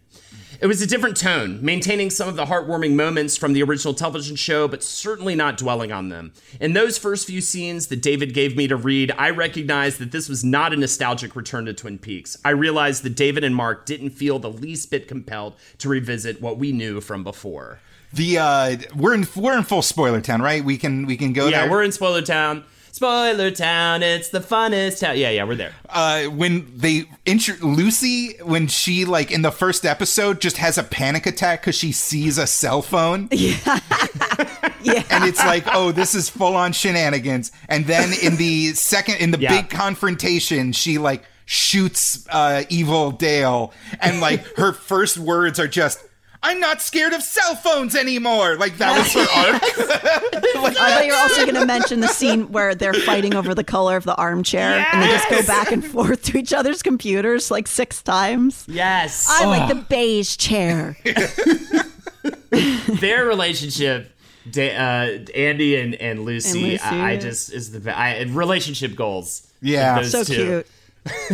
It 0.61 0.67
was 0.67 0.81
a 0.81 0.87
different 0.87 1.17
tone, 1.17 1.59
maintaining 1.63 2.09
some 2.09 2.29
of 2.29 2.35
the 2.35 2.45
heartwarming 2.45 2.93
moments 2.95 3.35
from 3.35 3.51
the 3.53 3.63
original 3.63 3.93
television 3.93 4.35
show, 4.37 4.67
but 4.67 4.81
certainly 4.83 5.35
not 5.35 5.57
dwelling 5.57 5.91
on 5.91 6.07
them. 6.09 6.31
In 6.61 6.71
those 6.73 6.97
first 6.97 7.27
few 7.27 7.41
scenes 7.41 7.87
that 7.87 8.01
David 8.01 8.33
gave 8.33 8.55
me 8.55 8.67
to 8.67 8.75
read, 8.77 9.11
I 9.17 9.31
recognized 9.31 9.99
that 9.99 10.11
this 10.11 10.29
was 10.29 10.43
not 10.43 10.71
a 10.71 10.77
nostalgic 10.77 11.35
return 11.35 11.65
to 11.65 11.73
Twin 11.73 11.97
Peaks. 11.97 12.37
I 12.45 12.51
realized 12.51 13.03
that 13.03 13.15
David 13.15 13.43
and 13.43 13.55
Mark 13.55 13.85
didn't 13.85 14.11
feel 14.11 14.39
the 14.39 14.49
least 14.51 14.89
bit 14.91 15.07
compelled 15.07 15.55
to 15.79 15.89
revisit 15.89 16.41
what 16.41 16.57
we 16.57 16.71
knew 16.71 17.01
from 17.01 17.23
before. 17.25 17.79
The 18.13 18.37
uh, 18.37 18.77
we're 18.95 19.15
in 19.15 19.25
we're 19.35 19.57
in 19.57 19.63
full 19.63 19.81
spoiler 19.81 20.21
town, 20.21 20.41
right? 20.41 20.63
We 20.63 20.77
can 20.77 21.07
we 21.07 21.17
can 21.17 21.33
go 21.33 21.47
Yeah, 21.47 21.61
there. 21.63 21.71
we're 21.71 21.83
in 21.83 21.91
Spoiler 21.91 22.21
Town. 22.21 22.63
Spoiler 22.93 23.49
Town, 23.49 24.03
it's 24.03 24.29
the 24.29 24.39
funnest 24.39 24.99
town. 24.99 25.17
Yeah, 25.17 25.31
yeah, 25.31 25.45
we're 25.45 25.55
there. 25.55 25.73
uh, 25.89 26.25
when 26.25 26.71
they 26.77 27.05
intro 27.25 27.55
Lucy 27.65 28.35
when 28.43 28.67
she 28.67 29.03
like 29.03 29.31
in 29.31 29.41
the 29.41 29.49
first 29.51 29.83
episode 29.83 30.39
just 30.39 30.57
has 30.57 30.77
a 30.77 30.83
panic 30.83 31.25
attack 31.25 31.61
because 31.61 31.75
she 31.75 31.91
sees 31.91 32.37
a 32.37 32.45
cell 32.45 32.83
phone. 32.83 33.29
Yeah. 33.31 33.79
yeah. 34.83 35.03
and 35.09 35.23
it's 35.23 35.39
like, 35.43 35.63
oh, 35.73 35.91
this 35.91 36.13
is 36.13 36.29
full 36.29 36.55
on 36.55 36.71
shenanigans. 36.71 37.51
And 37.67 37.87
then 37.87 38.11
in 38.21 38.35
the 38.35 38.73
second 38.73 39.15
in 39.15 39.31
the 39.31 39.39
Yeah. 39.39 39.61
big 39.61 39.71
confrontation, 39.71 40.71
she 40.71 40.99
like 40.99 41.23
shoots 41.45 42.27
uh, 42.29 42.63
evil 42.69 43.09
Dale, 43.09 43.73
and 44.01 44.21
like 44.21 44.45
her 44.57 44.71
first 44.71 45.17
words 45.17 45.59
are 45.59 45.67
just. 45.67 45.99
I'm 46.43 46.59
not 46.59 46.81
scared 46.81 47.13
of 47.13 47.23
cell 47.23 47.55
phones 47.55 47.95
anymore. 47.95 48.57
Like 48.57 48.77
that 48.77 48.97
was 48.97 49.13
her 49.13 49.21
arc. 49.21 49.63
I 50.65 50.73
thought 50.73 51.05
you 51.05 51.13
were 51.13 51.17
also 51.17 51.43
going 51.43 51.55
to 51.55 51.65
mention 51.65 52.01
the 52.01 52.09
scene 52.09 52.51
where 52.51 52.75
they're 52.75 52.93
fighting 52.93 53.33
over 53.33 53.55
the 53.55 53.63
color 53.63 53.95
of 53.95 54.03
the 54.03 54.15
armchair 54.15 54.77
yes! 54.77 54.89
and 54.91 55.03
they 55.03 55.07
just 55.07 55.29
go 55.29 55.41
back 55.47 55.71
and 55.71 55.83
forth 55.85 56.23
to 56.25 56.37
each 56.37 56.53
other's 56.53 56.83
computers 56.83 57.49
like 57.49 57.67
six 57.67 58.01
times. 58.01 58.65
Yes. 58.67 59.27
I 59.29 59.45
like 59.45 59.69
the 59.69 59.75
beige 59.75 60.35
chair. 60.35 60.97
their 62.99 63.25
relationship 63.25 64.11
Da- 64.49 64.75
uh, 64.75 65.19
Andy 65.33 65.77
and, 65.77 65.95
and 65.95 66.25
Lucy, 66.25 66.59
And 66.59 66.71
Lucy, 66.73 66.83
I, 66.83 67.11
I 67.11 67.17
just 67.17 67.53
is 67.53 67.71
the 67.71 67.97
I, 67.97 68.23
relationship 68.23 68.95
goals. 68.95 69.47
Yeah. 69.61 70.01
Those 70.01 70.11
so 70.11 70.23
two. 70.25 70.33
cute. 70.33 70.67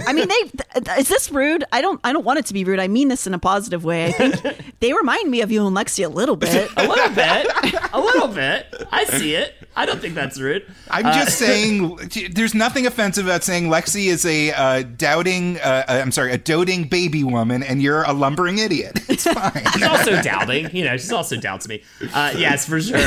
I 0.08 0.14
mean, 0.14 0.28
they 0.28 0.84
th- 0.84 1.00
is 1.00 1.10
this 1.10 1.32
rude? 1.32 1.64
I 1.72 1.82
don't. 1.82 2.00
I 2.04 2.12
don't 2.12 2.26
want 2.26 2.40
it 2.40 2.46
to 2.48 2.54
be 2.54 2.64
rude. 2.64 2.80
I 2.80 2.88
mean 2.88 3.08
this 3.08 3.28
in 3.28 3.34
a 3.34 3.40
positive 3.40 3.84
way. 3.84 4.06
I 4.08 4.12
think 4.12 4.58
they 4.80 4.94
remind 4.94 5.30
me 5.30 5.42
of 5.42 5.52
you 5.52 5.66
and 5.66 5.76
Lexi 5.76 6.04
a 6.06 6.10
little 6.10 6.36
bit. 6.36 6.70
A 6.78 6.88
little 6.88 7.10
bit, 7.10 7.48
a 7.94 8.00
little 8.00 8.28
bit. 8.28 8.88
I 8.92 9.04
see 9.04 9.36
it. 9.36 9.54
I 9.76 9.86
don't 9.86 10.00
think 10.00 10.16
that's 10.16 10.40
rude. 10.40 10.66
I'm 10.90 11.04
just 11.04 11.38
saying, 11.38 12.00
there's 12.32 12.54
nothing 12.56 12.88
offensive 12.88 13.26
about 13.26 13.44
saying 13.44 13.66
Lexi 13.66 14.08
is 14.08 14.26
a 14.26 14.52
uh, 14.52 14.84
doubting, 14.84 15.58
uh, 15.60 15.86
uh, 15.88 15.92
I'm 16.02 16.12
sorry, 16.12 16.32
a 16.32 16.38
doting 16.38 16.86
baby 16.86 17.24
woman, 17.24 17.64
and 17.64 17.82
you're 17.82 18.04
a 18.04 18.14
lumbering 18.14 18.60
idiot. 18.60 19.00
It's 19.10 19.26
fine. 19.26 19.64
She's 19.74 19.84
also 19.84 20.22
doubting. 20.22 20.76
You 20.76 20.86
know, 20.86 20.98
she's 20.98 21.12
also 21.12 21.36
doubts 21.38 21.68
me. 21.68 21.84
Uh, 22.14 22.34
yes, 22.38 22.66
for 22.66 22.80
sure. 22.82 22.98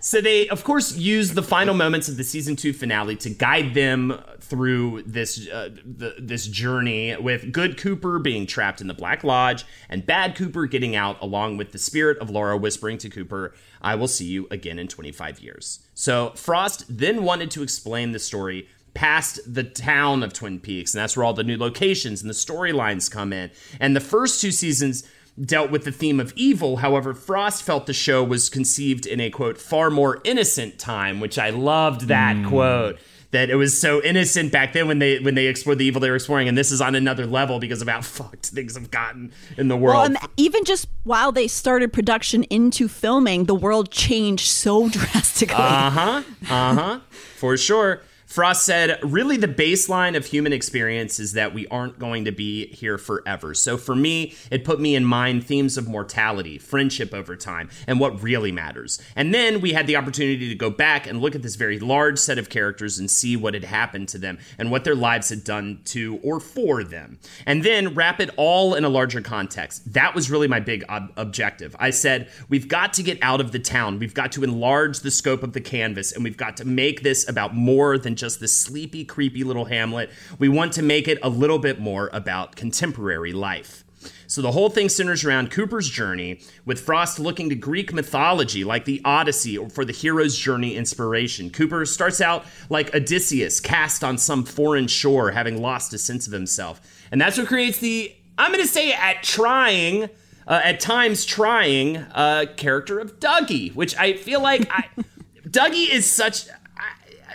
So 0.00 0.20
they, 0.20 0.48
of 0.48 0.64
course, 0.64 0.96
use 0.96 1.34
the 1.34 1.42
final 1.42 1.74
moments 1.74 2.08
of 2.08 2.16
the 2.16 2.24
season 2.24 2.56
two 2.56 2.72
finale 2.72 3.16
to 3.16 3.30
guide 3.30 3.74
them 3.74 4.20
through 4.40 5.02
this 5.02 5.48
uh, 5.48 5.70
the, 5.84 6.14
this 6.18 6.46
journey. 6.46 7.16
With 7.16 7.52
good 7.52 7.76
Cooper 7.76 8.18
being 8.18 8.46
trapped 8.46 8.80
in 8.80 8.86
the 8.86 8.94
Black 8.94 9.24
Lodge 9.24 9.64
and 9.88 10.04
bad 10.04 10.34
Cooper 10.34 10.66
getting 10.66 10.96
out, 10.96 11.20
along 11.20 11.56
with 11.56 11.72
the 11.72 11.78
spirit 11.78 12.18
of 12.18 12.30
Laura 12.30 12.56
whispering 12.56 12.98
to 12.98 13.10
Cooper, 13.10 13.54
"I 13.80 13.94
will 13.94 14.08
see 14.08 14.26
you 14.26 14.46
again 14.50 14.78
in 14.78 14.88
25 14.88 15.40
years." 15.40 15.80
So 15.94 16.30
Frost 16.30 16.84
then 16.88 17.22
wanted 17.22 17.50
to 17.52 17.62
explain 17.62 18.12
the 18.12 18.18
story 18.18 18.68
past 18.94 19.38
the 19.46 19.62
town 19.62 20.22
of 20.22 20.32
Twin 20.32 20.58
Peaks, 20.58 20.94
and 20.94 21.00
that's 21.00 21.16
where 21.16 21.24
all 21.24 21.34
the 21.34 21.44
new 21.44 21.56
locations 21.56 22.20
and 22.20 22.28
the 22.28 22.34
storylines 22.34 23.10
come 23.10 23.32
in. 23.32 23.50
And 23.78 23.94
the 23.94 24.00
first 24.00 24.40
two 24.40 24.50
seasons 24.50 25.08
dealt 25.40 25.70
with 25.70 25.84
the 25.84 25.92
theme 25.92 26.20
of 26.20 26.32
evil. 26.36 26.78
However, 26.78 27.14
Frost 27.14 27.62
felt 27.62 27.86
the 27.86 27.92
show 27.92 28.22
was 28.24 28.48
conceived 28.48 29.06
in 29.06 29.20
a 29.20 29.30
quote 29.30 29.58
far 29.58 29.90
more 29.90 30.20
innocent 30.24 30.78
time, 30.78 31.20
which 31.20 31.38
I 31.38 31.50
loved 31.50 32.02
that 32.08 32.46
quote. 32.46 32.98
That 33.30 33.50
it 33.50 33.56
was 33.56 33.78
so 33.78 34.02
innocent 34.02 34.52
back 34.52 34.72
then 34.72 34.88
when 34.88 35.00
they 35.00 35.18
when 35.18 35.34
they 35.34 35.48
explored 35.48 35.76
the 35.76 35.84
evil 35.84 36.00
they 36.00 36.08
were 36.08 36.16
exploring, 36.16 36.48
and 36.48 36.56
this 36.56 36.72
is 36.72 36.80
on 36.80 36.94
another 36.94 37.26
level 37.26 37.58
because 37.58 37.82
of 37.82 37.88
how 37.88 38.00
fucked 38.02 38.46
things 38.46 38.74
have 38.74 38.90
gotten 38.90 39.32
in 39.58 39.68
the 39.68 39.76
world. 39.76 39.96
Well, 39.96 40.04
and 40.06 40.18
even 40.38 40.64
just 40.64 40.88
while 41.04 41.30
they 41.30 41.46
started 41.46 41.92
production 41.92 42.44
into 42.44 42.88
filming, 42.88 43.44
the 43.44 43.54
world 43.54 43.90
changed 43.90 44.46
so 44.46 44.88
drastically. 44.88 45.56
Uh 45.56 45.90
huh. 45.90 46.22
Uh 46.48 46.74
huh. 46.74 47.00
For 47.36 47.58
sure. 47.58 48.00
Frost 48.28 48.66
said, 48.66 48.98
really, 49.02 49.38
the 49.38 49.48
baseline 49.48 50.14
of 50.14 50.26
human 50.26 50.52
experience 50.52 51.18
is 51.18 51.32
that 51.32 51.54
we 51.54 51.66
aren't 51.68 51.98
going 51.98 52.26
to 52.26 52.30
be 52.30 52.66
here 52.66 52.98
forever. 52.98 53.54
So 53.54 53.78
for 53.78 53.94
me, 53.94 54.34
it 54.50 54.64
put 54.64 54.78
me 54.78 54.94
in 54.94 55.06
mind 55.06 55.46
themes 55.46 55.78
of 55.78 55.88
mortality, 55.88 56.58
friendship 56.58 57.14
over 57.14 57.36
time, 57.36 57.70
and 57.86 57.98
what 57.98 58.22
really 58.22 58.52
matters. 58.52 59.00
And 59.16 59.32
then 59.32 59.62
we 59.62 59.72
had 59.72 59.86
the 59.86 59.96
opportunity 59.96 60.46
to 60.50 60.54
go 60.54 60.68
back 60.68 61.06
and 61.06 61.22
look 61.22 61.34
at 61.34 61.42
this 61.42 61.56
very 61.56 61.78
large 61.78 62.18
set 62.18 62.36
of 62.36 62.50
characters 62.50 62.98
and 62.98 63.10
see 63.10 63.34
what 63.34 63.54
had 63.54 63.64
happened 63.64 64.10
to 64.10 64.18
them 64.18 64.38
and 64.58 64.70
what 64.70 64.84
their 64.84 64.94
lives 64.94 65.30
had 65.30 65.42
done 65.42 65.80
to 65.86 66.20
or 66.22 66.38
for 66.38 66.84
them. 66.84 67.18
And 67.46 67.64
then 67.64 67.94
wrap 67.94 68.20
it 68.20 68.28
all 68.36 68.74
in 68.74 68.84
a 68.84 68.90
larger 68.90 69.22
context. 69.22 69.94
That 69.94 70.14
was 70.14 70.30
really 70.30 70.48
my 70.48 70.60
big 70.60 70.84
ob- 70.90 71.14
objective. 71.16 71.74
I 71.78 71.88
said, 71.88 72.28
we've 72.50 72.68
got 72.68 72.92
to 72.92 73.02
get 73.02 73.18
out 73.22 73.40
of 73.40 73.52
the 73.52 73.58
town. 73.58 73.98
We've 73.98 74.12
got 74.12 74.32
to 74.32 74.44
enlarge 74.44 75.00
the 75.00 75.10
scope 75.10 75.42
of 75.42 75.54
the 75.54 75.62
canvas, 75.62 76.12
and 76.12 76.22
we've 76.22 76.36
got 76.36 76.58
to 76.58 76.66
make 76.66 77.02
this 77.02 77.26
about 77.26 77.54
more 77.54 77.96
than 77.96 78.17
just 78.18 78.40
this 78.40 78.54
sleepy, 78.54 79.04
creepy 79.04 79.44
little 79.44 79.66
hamlet. 79.66 80.10
We 80.38 80.48
want 80.48 80.72
to 80.74 80.82
make 80.82 81.08
it 81.08 81.18
a 81.22 81.28
little 81.28 81.58
bit 81.58 81.80
more 81.80 82.10
about 82.12 82.56
contemporary 82.56 83.32
life. 83.32 83.84
So 84.26 84.42
the 84.42 84.52
whole 84.52 84.68
thing 84.68 84.88
centers 84.88 85.24
around 85.24 85.50
Cooper's 85.50 85.88
journey, 85.88 86.40
with 86.64 86.80
Frost 86.80 87.18
looking 87.18 87.48
to 87.48 87.54
Greek 87.54 87.92
mythology 87.92 88.62
like 88.62 88.84
the 88.84 89.00
Odyssey 89.04 89.56
for 89.70 89.84
the 89.84 89.92
hero's 89.92 90.36
journey 90.36 90.76
inspiration. 90.76 91.50
Cooper 91.50 91.84
starts 91.86 92.20
out 92.20 92.44
like 92.68 92.94
Odysseus, 92.94 93.60
cast 93.60 94.04
on 94.04 94.18
some 94.18 94.44
foreign 94.44 94.86
shore, 94.86 95.30
having 95.30 95.60
lost 95.60 95.94
a 95.94 95.98
sense 95.98 96.26
of 96.26 96.32
himself. 96.32 96.80
And 97.10 97.20
that's 97.20 97.38
what 97.38 97.46
creates 97.46 97.78
the, 97.78 98.14
I'm 98.36 98.52
going 98.52 98.62
to 98.62 98.70
say, 98.70 98.92
at 98.92 99.22
trying, 99.22 100.04
uh, 100.46 100.60
at 100.62 100.80
times 100.80 101.24
trying, 101.24 101.96
uh, 101.96 102.46
character 102.56 102.98
of 102.98 103.18
Dougie, 103.18 103.74
which 103.74 103.96
I 103.96 104.12
feel 104.12 104.42
like 104.42 104.68
I, 104.70 104.88
Dougie 105.48 105.90
is 105.90 106.08
such, 106.08 106.46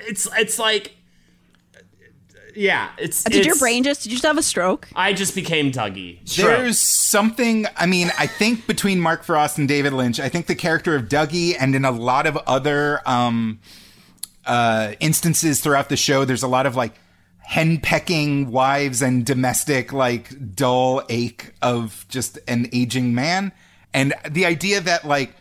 it's, 0.08 0.28
it's 0.38 0.60
like, 0.60 0.96
yeah, 2.56 2.92
it's. 3.00 3.24
Did 3.24 3.46
your 3.48 3.58
brain 3.58 3.84
just? 3.84 4.04
Did 4.04 4.12
you 4.12 4.18
just 4.18 4.26
have 4.26 4.38
a 4.38 4.44
stroke? 4.44 4.88
I 4.96 5.14
just 5.14 5.34
became 5.34 5.72
Dougie. 5.72 6.20
There's 6.36 6.78
something, 6.78 7.66
I 7.76 7.88
mean, 7.88 8.12
I 8.20 8.28
think 8.28 8.68
between 8.68 9.00
Mark 9.00 9.24
Frost 9.24 9.58
and 9.58 9.68
David 9.68 9.92
Lynch, 9.94 10.20
I 10.20 10.30
think 10.30 10.46
the 10.46 10.56
character 10.56 10.96
of 10.96 11.10
Dougie 11.10 11.56
and 11.60 11.74
in 11.74 11.84
a 11.84 11.92
lot 11.92 12.28
of 12.28 12.38
other 12.46 13.02
um, 13.08 13.60
uh, 14.46 14.94
instances 15.00 15.62
throughout 15.62 15.90
the 15.90 15.98
show, 15.98 16.26
there's 16.26 16.44
a 16.44 16.48
lot 16.48 16.68
of 16.68 16.76
like 16.76 16.94
henpecking 17.50 18.50
wives 18.50 19.02
and 19.02 19.26
domestic, 19.26 19.92
like 19.92 20.56
dull 20.56 21.02
ache 21.10 21.54
of 21.62 22.06
just 22.08 22.38
an 22.48 22.68
aging 22.72 23.16
man. 23.16 23.52
And 23.96 24.14
the 24.30 24.46
idea 24.46 24.80
that 24.80 25.06
like, 25.06 25.34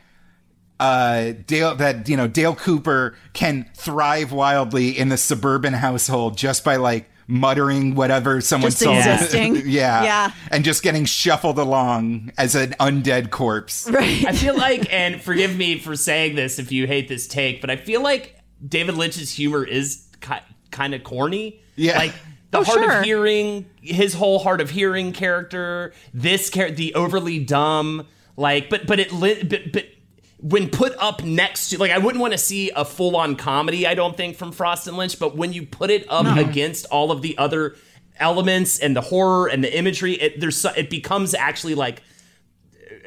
uh, 0.82 1.32
Dale, 1.46 1.74
that, 1.76 2.08
you 2.08 2.16
know, 2.16 2.26
Dale 2.28 2.54
Cooper 2.54 3.14
can 3.32 3.68
thrive 3.76 4.32
wildly 4.32 4.90
in 4.98 5.08
the 5.08 5.16
suburban 5.16 5.72
household 5.74 6.36
just 6.36 6.64
by 6.64 6.76
like 6.76 7.08
muttering 7.28 7.94
whatever 7.94 8.40
someone 8.40 8.70
Just 8.70 8.82
saw. 8.82 8.92
existing. 8.98 9.56
yeah. 9.66 10.02
Yeah. 10.02 10.32
And 10.50 10.64
just 10.64 10.82
getting 10.82 11.04
shuffled 11.04 11.58
along 11.58 12.32
as 12.36 12.54
an 12.54 12.70
undead 12.80 13.30
corpse. 13.30 13.88
Right. 13.88 14.24
I 14.26 14.32
feel 14.32 14.56
like, 14.56 14.92
and 14.92 15.22
forgive 15.22 15.56
me 15.56 15.78
for 15.78 15.94
saying 15.96 16.34
this 16.36 16.58
if 16.58 16.72
you 16.72 16.86
hate 16.86 17.08
this 17.08 17.26
take, 17.26 17.60
but 17.60 17.70
I 17.70 17.76
feel 17.76 18.02
like 18.02 18.36
David 18.66 18.96
Lynch's 18.96 19.30
humor 19.30 19.64
is 19.64 20.06
ki- 20.20 20.34
kind 20.70 20.94
of 20.94 21.04
corny. 21.04 21.60
Yeah. 21.76 21.96
Like 21.98 22.12
the 22.50 22.58
Oh, 22.58 22.64
hard 22.64 22.80
sure. 22.80 22.98
of 22.98 23.04
hearing, 23.04 23.66
his 23.80 24.12
whole 24.14 24.38
hard 24.40 24.60
of 24.60 24.68
hearing 24.70 25.12
character, 25.12 25.94
this 26.12 26.50
character, 26.50 26.74
the 26.76 26.94
overly 26.94 27.38
dumb, 27.38 28.06
like, 28.36 28.68
but 28.68 28.86
but 28.86 29.00
it 29.00 29.10
li- 29.12 29.42
but 29.42 29.72
but 29.72 29.86
when 30.42 30.68
put 30.68 30.94
up 30.98 31.22
next 31.22 31.68
to 31.68 31.78
like 31.78 31.92
I 31.92 31.98
wouldn't 31.98 32.20
want 32.20 32.32
to 32.32 32.38
see 32.38 32.70
a 32.70 32.84
full 32.84 33.16
on 33.16 33.36
comedy, 33.36 33.86
I 33.86 33.94
don't 33.94 34.16
think 34.16 34.36
from 34.36 34.52
Frost 34.52 34.88
and 34.88 34.96
Lynch, 34.96 35.18
but 35.18 35.36
when 35.36 35.52
you 35.52 35.64
put 35.64 35.90
it 35.90 36.04
up 36.08 36.36
against 36.36 36.86
all 36.86 37.12
of 37.12 37.22
the 37.22 37.38
other 37.38 37.76
elements 38.16 38.78
and 38.80 38.94
the 38.94 39.00
horror 39.00 39.46
and 39.46 39.62
the 39.62 39.76
imagery, 39.76 40.14
it 40.14 40.40
there's 40.40 40.56
so, 40.56 40.70
it 40.76 40.90
becomes 40.90 41.32
actually 41.32 41.76
like 41.76 42.02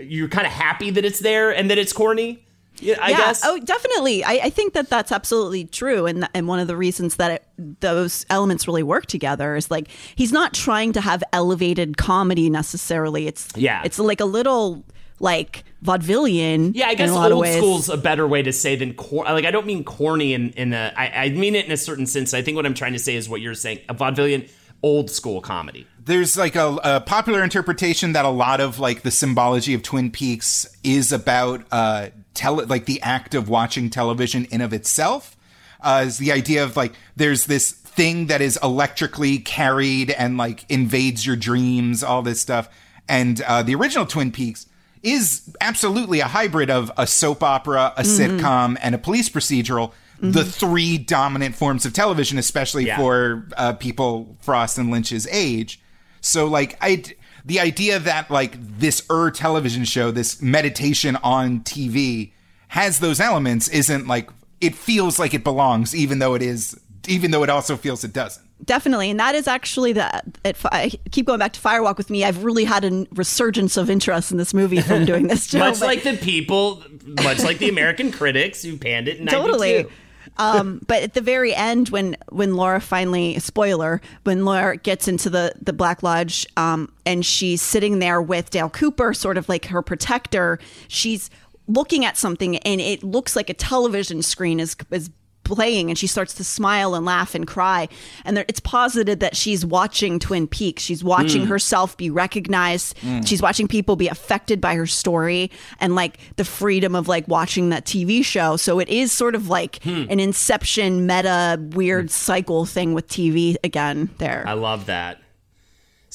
you're 0.02 0.30
kind 0.30 0.48
of 0.48 0.54
happy 0.54 0.90
that 0.92 1.04
it's 1.04 1.20
there 1.20 1.52
and 1.52 1.70
that 1.70 1.78
it's 1.78 1.94
corny. 1.94 2.42
Yeah, 2.80 2.98
I 3.02 3.12
yeah. 3.12 3.18
guess. 3.18 3.42
Oh, 3.46 3.58
definitely. 3.60 4.24
I, 4.24 4.34
I 4.44 4.50
think 4.50 4.74
that 4.74 4.90
that's 4.90 5.12
absolutely 5.12 5.66
true, 5.66 6.06
and 6.06 6.28
and 6.34 6.48
one 6.48 6.60
of 6.60 6.68
the 6.68 6.78
reasons 6.78 7.18
that 7.18 7.32
it, 7.32 7.80
those 7.82 8.26
elements 8.30 8.68
really 8.68 8.84
work 8.84 9.08
together 9.08 9.56
is 9.58 9.70
like 9.70 9.90
he's 10.16 10.32
not 10.32 10.54
trying 10.54 10.94
to 10.94 11.02
have 11.02 11.22
elevated 11.34 11.98
comedy 11.98 12.50
necessarily. 12.50 13.28
It's 13.28 13.50
Yeah. 13.56 13.82
It's 13.84 14.00
like 14.00 14.20
a 14.20 14.26
little 14.26 14.86
like 15.20 15.64
vaudevillian. 15.84 16.72
Yeah, 16.76 16.88
I 16.88 16.96
guess 16.96 17.10
in 17.10 17.16
a 17.16 17.18
lot 17.18 17.32
of 17.32 17.38
old 17.38 17.44
ways. 17.44 17.58
school's 17.58 17.90
a 17.90 17.98
better 17.98 18.28
way 18.28 18.42
to 18.42 18.52
say 18.52 18.76
than 18.76 18.94
cor- 18.94 19.26
like 19.26 19.46
I 19.46 19.52
don't 19.52 19.66
mean 19.66 19.84
corny 19.84 20.34
in 20.34 20.52
in 20.52 20.74
a 20.74 20.94
I, 20.96 21.26
I 21.26 21.30
mean 21.30 21.56
it 21.56 21.66
in 21.66 21.72
a 21.72 21.78
certain 21.78 22.06
sense. 22.06 22.34
I 22.34 22.42
think 22.42 22.56
what 22.56 22.66
I'm 22.66 22.74
trying 22.74 22.94
to 22.94 23.00
say 23.00 23.16
is 23.16 23.30
what 23.30 23.42
you're 23.42 23.54
saying, 23.54 23.80
a 23.90 23.96
vaudevillian 23.96 24.50
old 24.84 25.10
school 25.10 25.42
comedy. 25.42 25.88
there's 26.04 26.38
like 26.38 26.56
a, 26.56 26.78
a 26.84 27.02
popular 27.02 27.44
interpretation 27.44 28.14
that 28.14 28.24
a 28.26 28.30
lot 28.30 28.60
of 28.60 28.78
like 28.78 29.02
the 29.02 29.10
symbology 29.10 29.74
of 29.74 29.82
Twin 29.82 30.12
Peaks 30.12 30.68
is 30.84 31.12
about 31.12 31.64
uh 31.72 32.10
tele- 32.34 32.66
like 32.66 32.86
the 32.86 33.02
act 33.02 33.34
of 33.34 33.50
watching 33.50 33.90
television 33.90 34.46
in 34.46 34.62
of 34.62 34.74
itself. 34.74 35.36
Uh, 35.82 36.04
is 36.06 36.18
the 36.18 36.32
idea 36.32 36.64
of 36.64 36.76
like 36.76 36.94
there's 37.16 37.46
this 37.46 37.72
thing 37.72 38.28
that 38.28 38.42
is 38.42 38.60
electrically 38.62 39.38
carried 39.38 40.12
and 40.12 40.36
like 40.38 40.66
invades 40.70 41.26
your 41.26 41.36
dreams, 41.36 42.04
all 42.04 42.22
this 42.22 42.42
stuff. 42.42 42.68
And 43.08 43.40
uh, 43.42 43.64
the 43.64 43.76
original 43.76 44.06
Twin 44.06 44.32
Peaks 44.32 44.66
is 45.06 45.56
absolutely 45.62 46.20
a 46.20 46.26
hybrid 46.28 46.70
of 46.70 46.92
a 46.98 47.06
soap 47.06 47.44
opera, 47.44 47.94
a 47.96 48.02
sitcom, 48.02 48.78
and 48.82 48.96
a 48.96 48.98
police 48.98 49.30
procedural. 49.30 49.92
The 50.20 50.44
three 50.46 50.98
dominant 50.98 51.56
forms 51.56 51.86
of 51.86 51.94
television, 51.94 52.38
especially 52.40 52.88
Yeah. 52.88 52.98
for 52.98 53.48
uh, 53.58 53.74
people 53.74 54.36
Frost 54.42 54.78
and 54.78 54.90
Lynch's 54.90 55.28
age. 55.30 55.80
So, 56.22 56.48
like, 56.48 56.78
I 56.82 57.04
the 57.44 57.60
idea 57.60 58.00
that 58.00 58.32
like 58.32 58.58
this 58.80 59.04
er 59.12 59.30
television 59.30 59.86
show, 59.86 60.10
this 60.10 60.42
meditation 60.42 61.16
on 61.18 61.60
TV, 61.60 62.32
has 62.70 63.00
those 63.00 63.20
elements 63.20 63.68
isn't 63.68 64.08
like 64.08 64.30
it 64.62 64.74
feels 64.74 65.20
like 65.20 65.34
it 65.34 65.44
belongs, 65.44 65.96
even 65.96 66.20
though 66.20 66.34
it 66.34 66.42
is, 66.42 66.80
even 67.08 67.32
though 67.32 67.44
it 67.44 67.50
also 67.50 67.78
feels 67.78 68.04
it 68.04 68.14
doesn't. 68.14 68.46
Definitely, 68.64 69.10
and 69.10 69.20
that 69.20 69.36
is 69.36 69.48
actually 69.48 69.92
the. 69.94 70.24
It, 70.46 70.56
I 70.72 70.90
keep 71.12 71.26
going 71.26 71.40
back 71.40 71.54
to 71.54 71.60
Firewalk 71.60 71.98
with 71.98 72.10
me. 72.10 72.24
I've 72.24 72.44
really 72.44 72.64
had 72.64 72.86
a 72.86 73.06
resurgence 73.12 73.76
of 73.76 73.90
interest 73.90 74.32
in 74.32 74.38
this 74.38 74.54
movie 74.54 74.80
from 74.82 75.06
doing 75.12 75.28
this 75.28 75.48
show. 75.48 75.60
much 75.60 75.80
but- 75.80 75.88
like 75.88 76.04
the 76.04 76.16
people, 76.18 76.82
much 77.24 77.44
like 77.44 77.58
the 77.58 77.70
American 77.70 78.12
critics 78.12 78.64
who 78.64 78.78
panned 78.78 79.08
it 79.10 79.18
in 79.18 79.28
totally 79.28 79.74
92. 79.84 79.92
um, 80.38 80.82
but 80.88 81.04
at 81.04 81.14
the 81.14 81.22
very 81.22 81.54
end 81.54 81.90
when 81.90 82.16
when 82.30 82.56
laura 82.56 82.82
finally 82.82 83.38
spoiler 83.40 84.02
when 84.24 84.44
laura 84.44 84.76
gets 84.78 85.08
into 85.08 85.30
the 85.30 85.54
the 85.62 85.72
black 85.74 86.02
lodge 86.02 86.46
um, 86.58 86.92
and 87.06 87.26
she's 87.26 87.62
sitting 87.62 88.00
there 88.00 88.22
with 88.22 88.50
dale 88.50 88.70
cooper 88.70 89.14
sort 89.14 89.38
of 89.38 89.48
like 89.48 89.66
her 89.66 89.82
protector 89.82 90.58
she's 90.88 91.30
looking 91.68 92.04
at 92.06 92.18
something 92.18 92.58
and 92.60 92.82
it 92.82 93.04
looks 93.04 93.36
like 93.36 93.50
a 93.50 93.54
television 93.54 94.22
screen 94.22 94.60
is 94.60 94.76
is 94.92 95.10
playing 95.46 95.90
and 95.90 95.98
she 95.98 96.08
starts 96.08 96.34
to 96.34 96.44
smile 96.44 96.96
and 96.96 97.06
laugh 97.06 97.36
and 97.36 97.48
cry. 97.48 97.88
And 98.26 98.36
there, 98.36 98.46
it's 98.48 98.60
posited 98.60 99.22
that 99.22 99.36
she's 99.36 99.66
watching 99.66 100.20
twin 100.20 100.48
peaks. 100.48 100.84
She's 100.84 101.04
watching 101.04 101.44
mm. 101.44 101.48
herself 101.48 101.96
be 101.96 102.10
recognized. 102.10 102.98
Mm. 102.98 103.26
She's 103.26 103.42
watching 103.42 103.68
people 103.68 103.96
be 103.96 104.08
affected 104.08 104.60
by 104.60 104.76
her 104.76 104.86
story 104.86 105.52
and 105.80 105.96
like 105.96 106.18
the 106.36 106.46
freedom 106.46 106.96
of 106.96 107.08
like 107.08 107.28
watching 107.28 107.70
that 107.70 107.86
tv 107.86 108.26
show. 108.26 108.58
So 108.58 108.80
it 108.80 108.90
is 108.90 109.12
sort 109.12 109.36
of 109.36 109.48
like 109.48 109.82
hmm. 109.84 110.06
an 110.10 110.20
inception 110.20 111.06
meta 111.06 111.60
weird 111.72 112.06
hmm. 112.06 112.10
cycle 112.10 112.66
thing 112.66 112.94
with 112.94 113.08
tv 113.08 113.56
again 113.64 114.10
there. 114.18 114.44
I 114.48 114.54
love 114.54 114.88
that. 114.88 115.20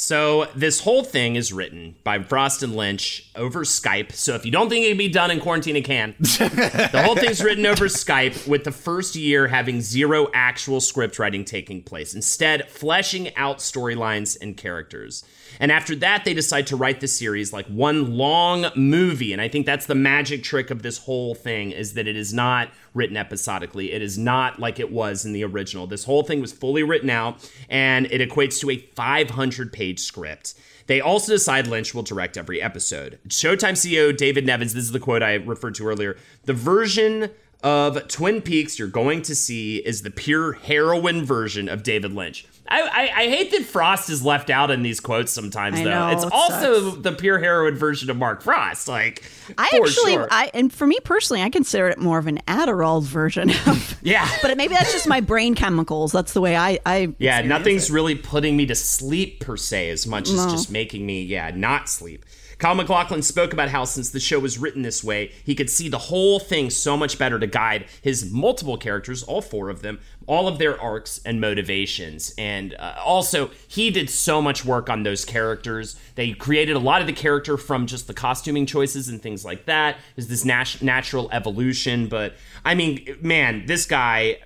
So 0.01 0.46
this 0.55 0.80
whole 0.80 1.05
thing 1.05 1.36
is 1.36 1.53
written 1.53 1.94
by 2.05 2.22
Frost 2.22 2.62
and 2.62 2.74
Lynch 2.74 3.30
over 3.36 3.64
Skype. 3.64 4.12
So 4.12 4.34
if 4.34 4.46
you 4.46 4.51
don't 4.51 4.70
think 4.70 4.86
it 4.86 4.88
can 4.88 4.96
be 4.96 5.11
done 5.11 5.30
in 5.30 5.40
quarantine, 5.40 5.76
it 5.76 5.84
can. 5.84 6.14
the 6.20 7.03
whole 7.05 7.16
thing's 7.16 7.44
written 7.44 7.66
over 7.66 7.84
Skype, 7.84 8.48
with 8.48 8.64
the 8.64 8.72
first 8.72 9.14
year 9.14 9.46
having 9.48 9.82
zero 9.82 10.30
actual 10.32 10.80
script 10.80 11.18
writing 11.18 11.44
taking 11.44 11.82
place. 11.82 12.14
Instead, 12.14 12.70
fleshing 12.70 13.36
out 13.36 13.59
storylines 13.59 14.38
and 14.40 14.57
characters. 14.57 15.22
And 15.61 15.70
after 15.70 15.94
that, 15.96 16.24
they 16.24 16.32
decide 16.32 16.66
to 16.68 16.76
write 16.76 17.00
the 17.00 17.06
series 17.06 17.52
like 17.52 17.66
one 17.66 18.16
long 18.16 18.66
movie. 18.74 19.32
And 19.32 19.42
I 19.42 19.48
think 19.48 19.66
that's 19.66 19.86
the 19.86 19.94
magic 19.94 20.42
trick 20.42 20.70
of 20.70 20.82
this 20.82 20.98
whole 20.98 21.34
thing 21.34 21.70
is 21.70 21.92
that 21.94 22.08
it 22.08 22.16
is 22.16 22.32
not 22.32 22.70
written 22.94 23.16
episodically. 23.16 23.92
It 23.92 24.00
is 24.00 24.16
not 24.16 24.58
like 24.58 24.80
it 24.80 24.90
was 24.90 25.26
in 25.26 25.34
the 25.34 25.44
original. 25.44 25.86
This 25.86 26.04
whole 26.04 26.22
thing 26.22 26.40
was 26.40 26.52
fully 26.52 26.82
written 26.82 27.11
out, 27.11 27.48
and 27.68 28.06
it 28.06 28.26
equates 28.26 28.58
to 28.61 28.70
a 28.70 28.78
500 28.78 29.72
page 29.72 30.00
script. 30.00 30.54
They 30.86 31.00
also 31.00 31.32
decide 31.32 31.68
Lynch 31.68 31.94
will 31.94 32.02
direct 32.02 32.36
every 32.36 32.61
episode. 32.61 33.18
Showtime 33.28 33.74
CEO 33.74 34.16
David 34.16 34.46
Nevins, 34.46 34.74
this 34.74 34.84
is 34.84 34.92
the 34.92 34.98
quote 34.98 35.22
I 35.22 35.34
referred 35.34 35.76
to 35.76 35.86
earlier. 35.86 36.16
The 36.46 36.54
version 36.54 37.30
of 37.62 38.08
Twin 38.08 38.40
Peaks 38.40 38.78
you're 38.78 38.88
going 38.88 39.22
to 39.22 39.34
see 39.34 39.76
is 39.76 40.02
the 40.02 40.11
pure 40.11 40.54
heroin 40.54 41.24
version 41.24 41.68
of 41.68 41.82
David 41.82 42.12
Lynch. 42.12 42.46
I, 42.71 42.83
I, 42.83 43.23
I 43.23 43.29
hate 43.29 43.51
that 43.51 43.64
Frost 43.64 44.11
is 44.11 44.23
left 44.25 44.49
out 44.49 44.71
in 44.71 44.83
these 44.83 45.01
quotes 45.01 45.33
sometimes, 45.33 45.81
I 45.81 45.85
though. 45.85 45.91
know, 45.91 46.09
it's 46.09 46.25
it 46.25 46.33
also 46.33 46.91
sucks. 46.91 47.03
the 47.03 47.12
pure 47.12 47.39
heroin 47.39 47.75
version 47.75 48.11
of 48.11 48.16
Mark 48.16 48.43
Frost. 48.43 48.87
Like, 48.87 49.25
i 49.59 49.68
actually 49.83 50.12
sure. 50.12 50.29
i 50.31 50.49
and 50.55 50.73
for 50.73 50.87
me 50.87 50.97
personally 51.03 51.43
i 51.43 51.51
consider 51.51 51.89
it 51.89 51.99
more 51.99 52.18
of 52.18 52.29
an 52.29 52.39
adderall 52.47 53.03
version 53.03 53.51
of 53.66 53.99
yeah. 54.03 54.29
but 54.43 54.57
maybe 54.57 54.75
that's 54.75 54.93
just 54.93 55.09
my 55.09 55.21
brain 55.21 55.57
chemicals 55.57 56.12
that's 56.12 56.35
the 56.35 56.41
way 56.41 56.55
i 56.57 56.79
i 56.87 57.12
Yeah, 57.18 57.41
nothing's 57.43 57.91
it. 57.91 57.93
really 57.93 58.14
putting 58.14 58.57
me 58.57 58.66
to 58.66 58.77
sleep 58.77 59.41
per 59.41 59.57
se 59.57 59.91
as 59.91 60.07
much 60.07 60.29
as 60.31 60.47
just 60.47 60.71
making 60.71 61.05
me, 61.05 61.23
yeah, 61.25 61.51
not 61.53 61.89
sleep. 61.89 62.25
Kyle 62.61 62.74
MacLachlan 62.74 63.22
spoke 63.22 63.54
about 63.54 63.70
how 63.70 63.84
since 63.84 64.11
the 64.11 64.20
show 64.20 64.38
was 64.38 64.58
written 64.58 64.82
this 64.82 65.02
way, 65.02 65.32
he 65.44 65.54
could 65.54 65.70
see 65.70 65.88
the 65.88 65.96
whole 65.96 66.38
thing 66.38 66.68
so 66.68 66.94
much 66.94 67.18
better 67.18 67.38
to 67.38 67.46
guide 67.46 67.86
his 68.02 68.30
multiple 68.30 68.76
characters, 68.76 69.22
all 69.22 69.40
four 69.40 69.70
of 69.70 69.80
them, 69.80 69.98
all 70.26 70.46
of 70.46 70.58
their 70.58 70.78
arcs 70.78 71.22
and 71.24 71.40
motivations. 71.40 72.34
And 72.36 72.74
uh, 72.74 72.96
also, 73.02 73.50
he 73.66 73.90
did 73.90 74.11
so 74.11 74.42
much 74.42 74.62
work 74.62 74.90
on 74.90 75.04
those 75.04 75.24
characters. 75.24 75.98
They 76.16 76.32
created 76.32 76.76
a 76.76 76.80
lot 76.80 77.00
of 77.00 77.06
the 77.06 77.14
character 77.14 77.56
from 77.56 77.86
just 77.86 78.06
the 78.06 78.14
costuming 78.14 78.66
choices 78.66 79.08
and 79.08 79.22
things 79.22 79.42
like 79.42 79.64
that. 79.64 79.96
There's 80.14 80.28
this 80.28 80.44
nat- 80.44 80.82
natural 80.82 81.30
evolution. 81.32 82.08
But 82.08 82.34
I 82.62 82.74
mean, 82.74 83.16
man, 83.22 83.64
this 83.64 83.86
guy 83.86 84.40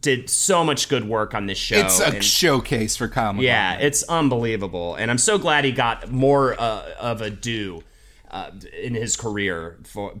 did 0.00 0.28
so 0.30 0.64
much 0.64 0.88
good 0.88 1.08
work 1.08 1.34
on 1.34 1.46
this 1.46 1.58
show. 1.58 1.76
It's 1.76 2.00
a 2.00 2.06
and- 2.14 2.24
showcase 2.24 2.96
for 2.96 3.08
Kyle 3.08 3.32
MacLachlan. 3.32 3.44
yeah, 3.44 3.78
it's 3.78 4.02
unbelievable, 4.04 4.94
and 4.96 5.10
I'm 5.10 5.18
so 5.18 5.38
glad 5.38 5.64
he 5.64 5.72
got 5.72 6.10
more 6.10 6.54
uh, 6.60 6.84
of 6.98 7.20
a 7.22 7.30
due 7.30 7.82
uh, 8.30 8.50
in 8.78 8.94
his 8.94 9.16
career 9.16 9.78
for 9.84 10.14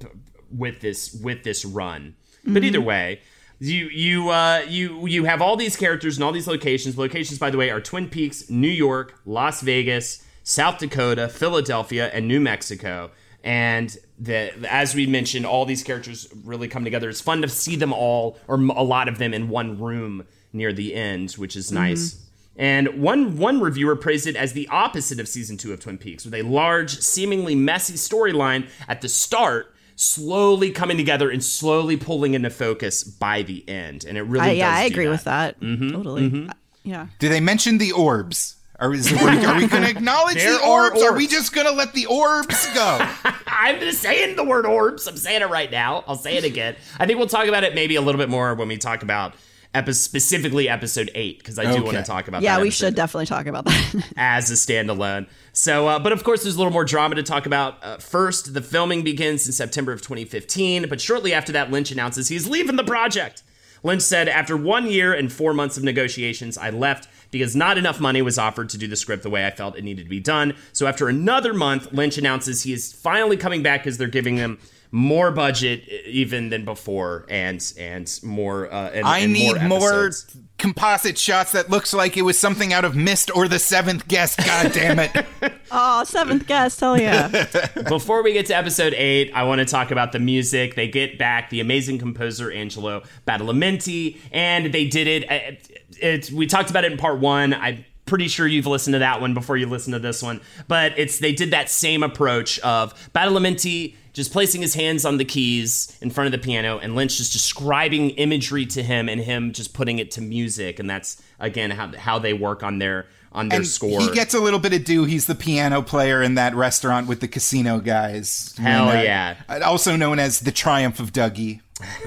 with 0.56 0.80
this 0.80 1.12
with 1.12 1.42
this 1.44 1.64
run. 1.64 2.14
But 2.44 2.62
either 2.62 2.80
way, 2.80 3.20
you 3.58 3.86
you 3.88 4.28
uh, 4.30 4.64
you 4.68 5.06
you 5.06 5.24
have 5.24 5.42
all 5.42 5.56
these 5.56 5.76
characters 5.76 6.16
and 6.16 6.24
all 6.24 6.32
these 6.32 6.46
locations. 6.46 6.96
Locations, 6.96 7.38
by 7.38 7.50
the 7.50 7.58
way, 7.58 7.70
are 7.70 7.80
Twin 7.80 8.08
Peaks, 8.08 8.48
New 8.48 8.68
York, 8.68 9.20
Las 9.26 9.62
Vegas, 9.62 10.24
South 10.44 10.78
Dakota, 10.78 11.28
Philadelphia, 11.28 12.08
and 12.12 12.28
New 12.28 12.40
Mexico. 12.40 13.10
And 13.46 13.96
the, 14.18 14.52
as 14.68 14.96
we 14.96 15.06
mentioned, 15.06 15.46
all 15.46 15.64
these 15.64 15.84
characters 15.84 16.28
really 16.44 16.66
come 16.66 16.82
together. 16.82 17.08
It's 17.08 17.20
fun 17.20 17.42
to 17.42 17.48
see 17.48 17.76
them 17.76 17.92
all, 17.92 18.36
or 18.48 18.56
a 18.56 18.82
lot 18.82 19.06
of 19.06 19.18
them, 19.18 19.32
in 19.32 19.48
one 19.48 19.80
room 19.80 20.26
near 20.52 20.72
the 20.72 20.96
end, 20.96 21.30
which 21.34 21.54
is 21.54 21.66
mm-hmm. 21.66 21.76
nice. 21.76 22.26
And 22.56 23.00
one 23.00 23.36
one 23.36 23.60
reviewer 23.60 23.94
praised 23.94 24.26
it 24.26 24.34
as 24.34 24.52
the 24.52 24.66
opposite 24.66 25.20
of 25.20 25.28
season 25.28 25.58
two 25.58 25.72
of 25.72 25.78
Twin 25.78 25.96
Peaks, 25.96 26.24
with 26.24 26.34
a 26.34 26.42
large, 26.42 26.98
seemingly 26.98 27.54
messy 27.54 27.92
storyline 27.92 28.66
at 28.88 29.00
the 29.00 29.08
start, 29.08 29.72
slowly 29.94 30.72
coming 30.72 30.96
together 30.96 31.30
and 31.30 31.44
slowly 31.44 31.96
pulling 31.96 32.34
into 32.34 32.50
focus 32.50 33.04
by 33.04 33.42
the 33.42 33.62
end. 33.68 34.04
And 34.04 34.18
it 34.18 34.22
really 34.22 34.48
I, 34.48 34.52
yeah 34.52 34.72
i 34.72 34.88
do 34.88 34.94
agree 34.94 35.08
with 35.08 35.24
that 35.24 35.60
mm-hmm. 35.60 35.90
totally 35.90 36.30
mm-hmm. 36.30 36.50
Uh, 36.50 36.54
yeah 36.82 37.06
Do 37.20 37.28
they 37.28 37.40
mention 37.40 37.78
the 37.78 37.92
orbs? 37.92 38.56
Are, 38.78 38.92
is, 38.92 39.10
are 39.10 39.16
we, 39.16 39.44
are 39.44 39.56
we 39.56 39.66
going 39.66 39.82
to 39.84 39.90
acknowledge 39.90 40.36
There 40.36 40.58
the 40.58 40.64
are 40.64 40.90
orbs? 40.90 41.02
Are 41.02 41.14
we 41.14 41.26
just 41.26 41.54
going 41.54 41.66
to 41.66 41.72
let 41.72 41.92
the 41.94 42.06
orbs 42.06 42.66
go? 42.74 43.14
I'm 43.66 43.80
just 43.80 44.00
saying 44.00 44.36
the 44.36 44.44
word 44.44 44.64
orbs. 44.66 45.06
I'm 45.06 45.16
saying 45.16 45.42
it 45.42 45.48
right 45.50 45.70
now. 45.70 46.04
I'll 46.06 46.14
say 46.16 46.36
it 46.36 46.44
again. 46.44 46.76
I 47.00 47.06
think 47.06 47.18
we'll 47.18 47.28
talk 47.28 47.48
about 47.48 47.64
it 47.64 47.74
maybe 47.74 47.96
a 47.96 48.00
little 48.00 48.18
bit 48.20 48.28
more 48.28 48.54
when 48.54 48.68
we 48.68 48.76
talk 48.76 49.02
about 49.02 49.34
epi- 49.74 49.92
specifically 49.92 50.68
episode 50.68 51.10
eight, 51.14 51.38
because 51.38 51.58
I 51.58 51.64
do 51.74 51.82
want 51.82 51.96
to 51.96 52.02
talk 52.04 52.28
about 52.28 52.42
Yeah, 52.42 52.56
that 52.56 52.62
we 52.62 52.70
should 52.70 52.94
definitely 52.94 53.26
talk 53.26 53.46
about 53.46 53.64
that. 53.64 54.06
as 54.16 54.50
a 54.50 54.54
standalone. 54.54 55.26
So, 55.52 55.88
uh, 55.88 55.98
but 55.98 56.12
of 56.12 56.22
course, 56.22 56.44
there's 56.44 56.54
a 56.54 56.58
little 56.58 56.72
more 56.72 56.84
drama 56.84 57.16
to 57.16 57.22
talk 57.24 57.46
about. 57.46 57.82
Uh, 57.82 57.96
first, 57.98 58.54
the 58.54 58.62
filming 58.62 59.02
begins 59.02 59.46
in 59.46 59.52
September 59.52 59.92
of 59.92 60.00
2015, 60.00 60.88
but 60.88 61.00
shortly 61.00 61.32
after 61.32 61.50
that, 61.52 61.70
Lynch 61.70 61.90
announces 61.90 62.28
he's 62.28 62.46
leaving 62.46 62.76
the 62.76 62.84
project. 62.84 63.42
Lynch 63.82 64.02
said, 64.02 64.28
After 64.28 64.56
one 64.56 64.86
year 64.88 65.12
and 65.12 65.32
four 65.32 65.52
months 65.54 65.76
of 65.76 65.82
negotiations, 65.82 66.56
I 66.56 66.70
left 66.70 67.08
because 67.38 67.56
not 67.56 67.78
enough 67.78 68.00
money 68.00 68.22
was 68.22 68.38
offered 68.38 68.68
to 68.70 68.78
do 68.78 68.86
the 68.86 68.96
script 68.96 69.22
the 69.22 69.30
way 69.30 69.46
I 69.46 69.50
felt 69.50 69.76
it 69.76 69.84
needed 69.84 70.04
to 70.04 70.10
be 70.10 70.20
done. 70.20 70.54
So, 70.72 70.86
after 70.86 71.08
another 71.08 71.52
month, 71.54 71.92
Lynch 71.92 72.18
announces 72.18 72.62
he 72.62 72.72
is 72.72 72.92
finally 72.92 73.36
coming 73.36 73.62
back 73.62 73.82
because 73.82 73.98
they're 73.98 74.08
giving 74.08 74.36
him 74.36 74.58
more 74.92 75.30
budget 75.30 75.82
even 76.06 76.48
than 76.48 76.64
before 76.64 77.26
and 77.28 77.74
and 77.76 78.20
more 78.22 78.72
uh 78.72 78.90
and, 78.90 79.04
I 79.06 79.18
and 79.18 79.32
need 79.32 79.60
more, 79.62 80.04
episodes. 80.04 80.36
composite 80.58 81.18
shots 81.18 81.52
that 81.52 81.68
looks 81.68 81.92
like 81.92 82.16
it 82.16 82.22
was 82.22 82.38
something 82.38 82.72
out 82.72 82.84
of 82.84 82.94
Myst 82.94 83.30
or 83.34 83.48
The 83.48 83.58
Seventh 83.58 84.06
Guest. 84.08 84.38
God 84.38 84.72
damn 84.72 84.98
it! 85.00 85.26
oh, 85.70 86.04
seventh 86.04 86.46
guest, 86.46 86.80
hell 86.80 86.98
yeah. 86.98 87.46
Before 87.88 88.22
we 88.22 88.32
get 88.32 88.46
to 88.46 88.56
episode 88.56 88.94
eight, 88.94 89.32
I 89.34 89.42
want 89.42 89.58
to 89.58 89.64
talk 89.64 89.90
about 89.90 90.12
the 90.12 90.18
music. 90.20 90.76
They 90.76 90.88
get 90.88 91.18
back 91.18 91.50
the 91.50 91.60
amazing 91.60 91.98
composer 91.98 92.50
Angelo 92.50 93.02
Badalamenti, 93.26 94.18
and 94.32 94.72
they 94.72 94.86
did 94.86 95.06
it. 95.06 95.75
It, 96.00 96.30
it. 96.30 96.30
We 96.30 96.46
talked 96.46 96.70
about 96.70 96.84
it 96.84 96.92
in 96.92 96.98
part 96.98 97.18
one. 97.18 97.54
I'm 97.54 97.84
pretty 98.06 98.28
sure 98.28 98.46
you've 98.46 98.66
listened 98.66 98.94
to 98.94 99.00
that 99.00 99.20
one 99.20 99.34
before 99.34 99.56
you 99.56 99.66
listen 99.66 99.92
to 99.92 99.98
this 99.98 100.22
one, 100.22 100.40
but 100.68 100.98
it's 100.98 101.18
they 101.18 101.32
did 101.32 101.50
that 101.50 101.68
same 101.68 102.02
approach 102.02 102.58
of 102.60 102.94
Badalamenti 103.12 103.94
just 104.12 104.32
placing 104.32 104.62
his 104.62 104.72
hands 104.72 105.04
on 105.04 105.18
the 105.18 105.26
keys 105.26 105.94
in 106.00 106.08
front 106.08 106.26
of 106.26 106.32
the 106.32 106.42
piano, 106.42 106.78
and 106.78 106.94
Lynch 106.94 107.18
just 107.18 107.34
describing 107.34 108.10
imagery 108.10 108.64
to 108.64 108.82
him, 108.82 109.10
and 109.10 109.20
him 109.20 109.52
just 109.52 109.74
putting 109.74 109.98
it 109.98 110.10
to 110.12 110.22
music, 110.22 110.78
and 110.78 110.88
that's 110.88 111.22
again 111.38 111.70
how 111.70 111.94
how 111.96 112.18
they 112.18 112.32
work 112.32 112.62
on 112.62 112.78
their 112.78 113.06
on 113.32 113.50
their 113.50 113.58
and 113.58 113.66
score. 113.66 114.00
he 114.00 114.10
gets 114.12 114.32
a 114.32 114.40
little 114.40 114.58
bit 114.58 114.72
of 114.72 114.84
due. 114.84 115.04
He's 115.04 115.26
the 115.26 115.34
piano 115.34 115.82
player 115.82 116.22
in 116.22 116.36
that 116.36 116.54
restaurant 116.54 117.06
with 117.06 117.20
the 117.20 117.28
casino 117.28 117.78
guys. 117.78 118.54
Hell 118.58 118.88
uh, 118.88 119.02
yeah. 119.02 119.36
Also 119.64 119.96
known 119.96 120.18
as 120.18 120.40
the 120.40 120.52
Triumph 120.52 120.98
of 120.98 121.12
Dougie. 121.12 121.60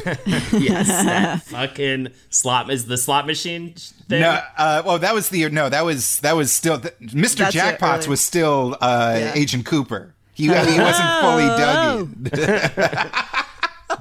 Yes, 0.06 0.88
that 0.88 1.44
fucking 1.46 2.10
slot 2.30 2.70
is 2.72 2.86
the 2.86 2.98
slot 2.98 3.28
machine 3.28 3.74
thing. 4.08 4.22
No, 4.22 4.42
uh, 4.58 4.82
well, 4.86 5.00
that 5.00 5.14
was 5.14 5.30
the 5.30 5.50
no. 5.50 5.70
That 5.70 5.86
was 5.86 6.20
that 6.22 6.36
was 6.36 6.52
still 6.52 6.80
th- 6.80 6.94
Mr. 7.00 7.38
That's 7.38 7.56
it, 7.56 7.60
Jackpots 7.60 7.98
really. 7.98 8.10
was 8.10 8.22
still 8.22 8.78
uh, 8.82 9.16
Yeah. 9.20 9.34
Agent 9.36 9.66
Cooper. 9.66 10.14
He, 10.34 10.44
he 10.46 10.50
wasn't 10.50 11.10
fully 11.22 11.44
Dougie. 11.44 13.26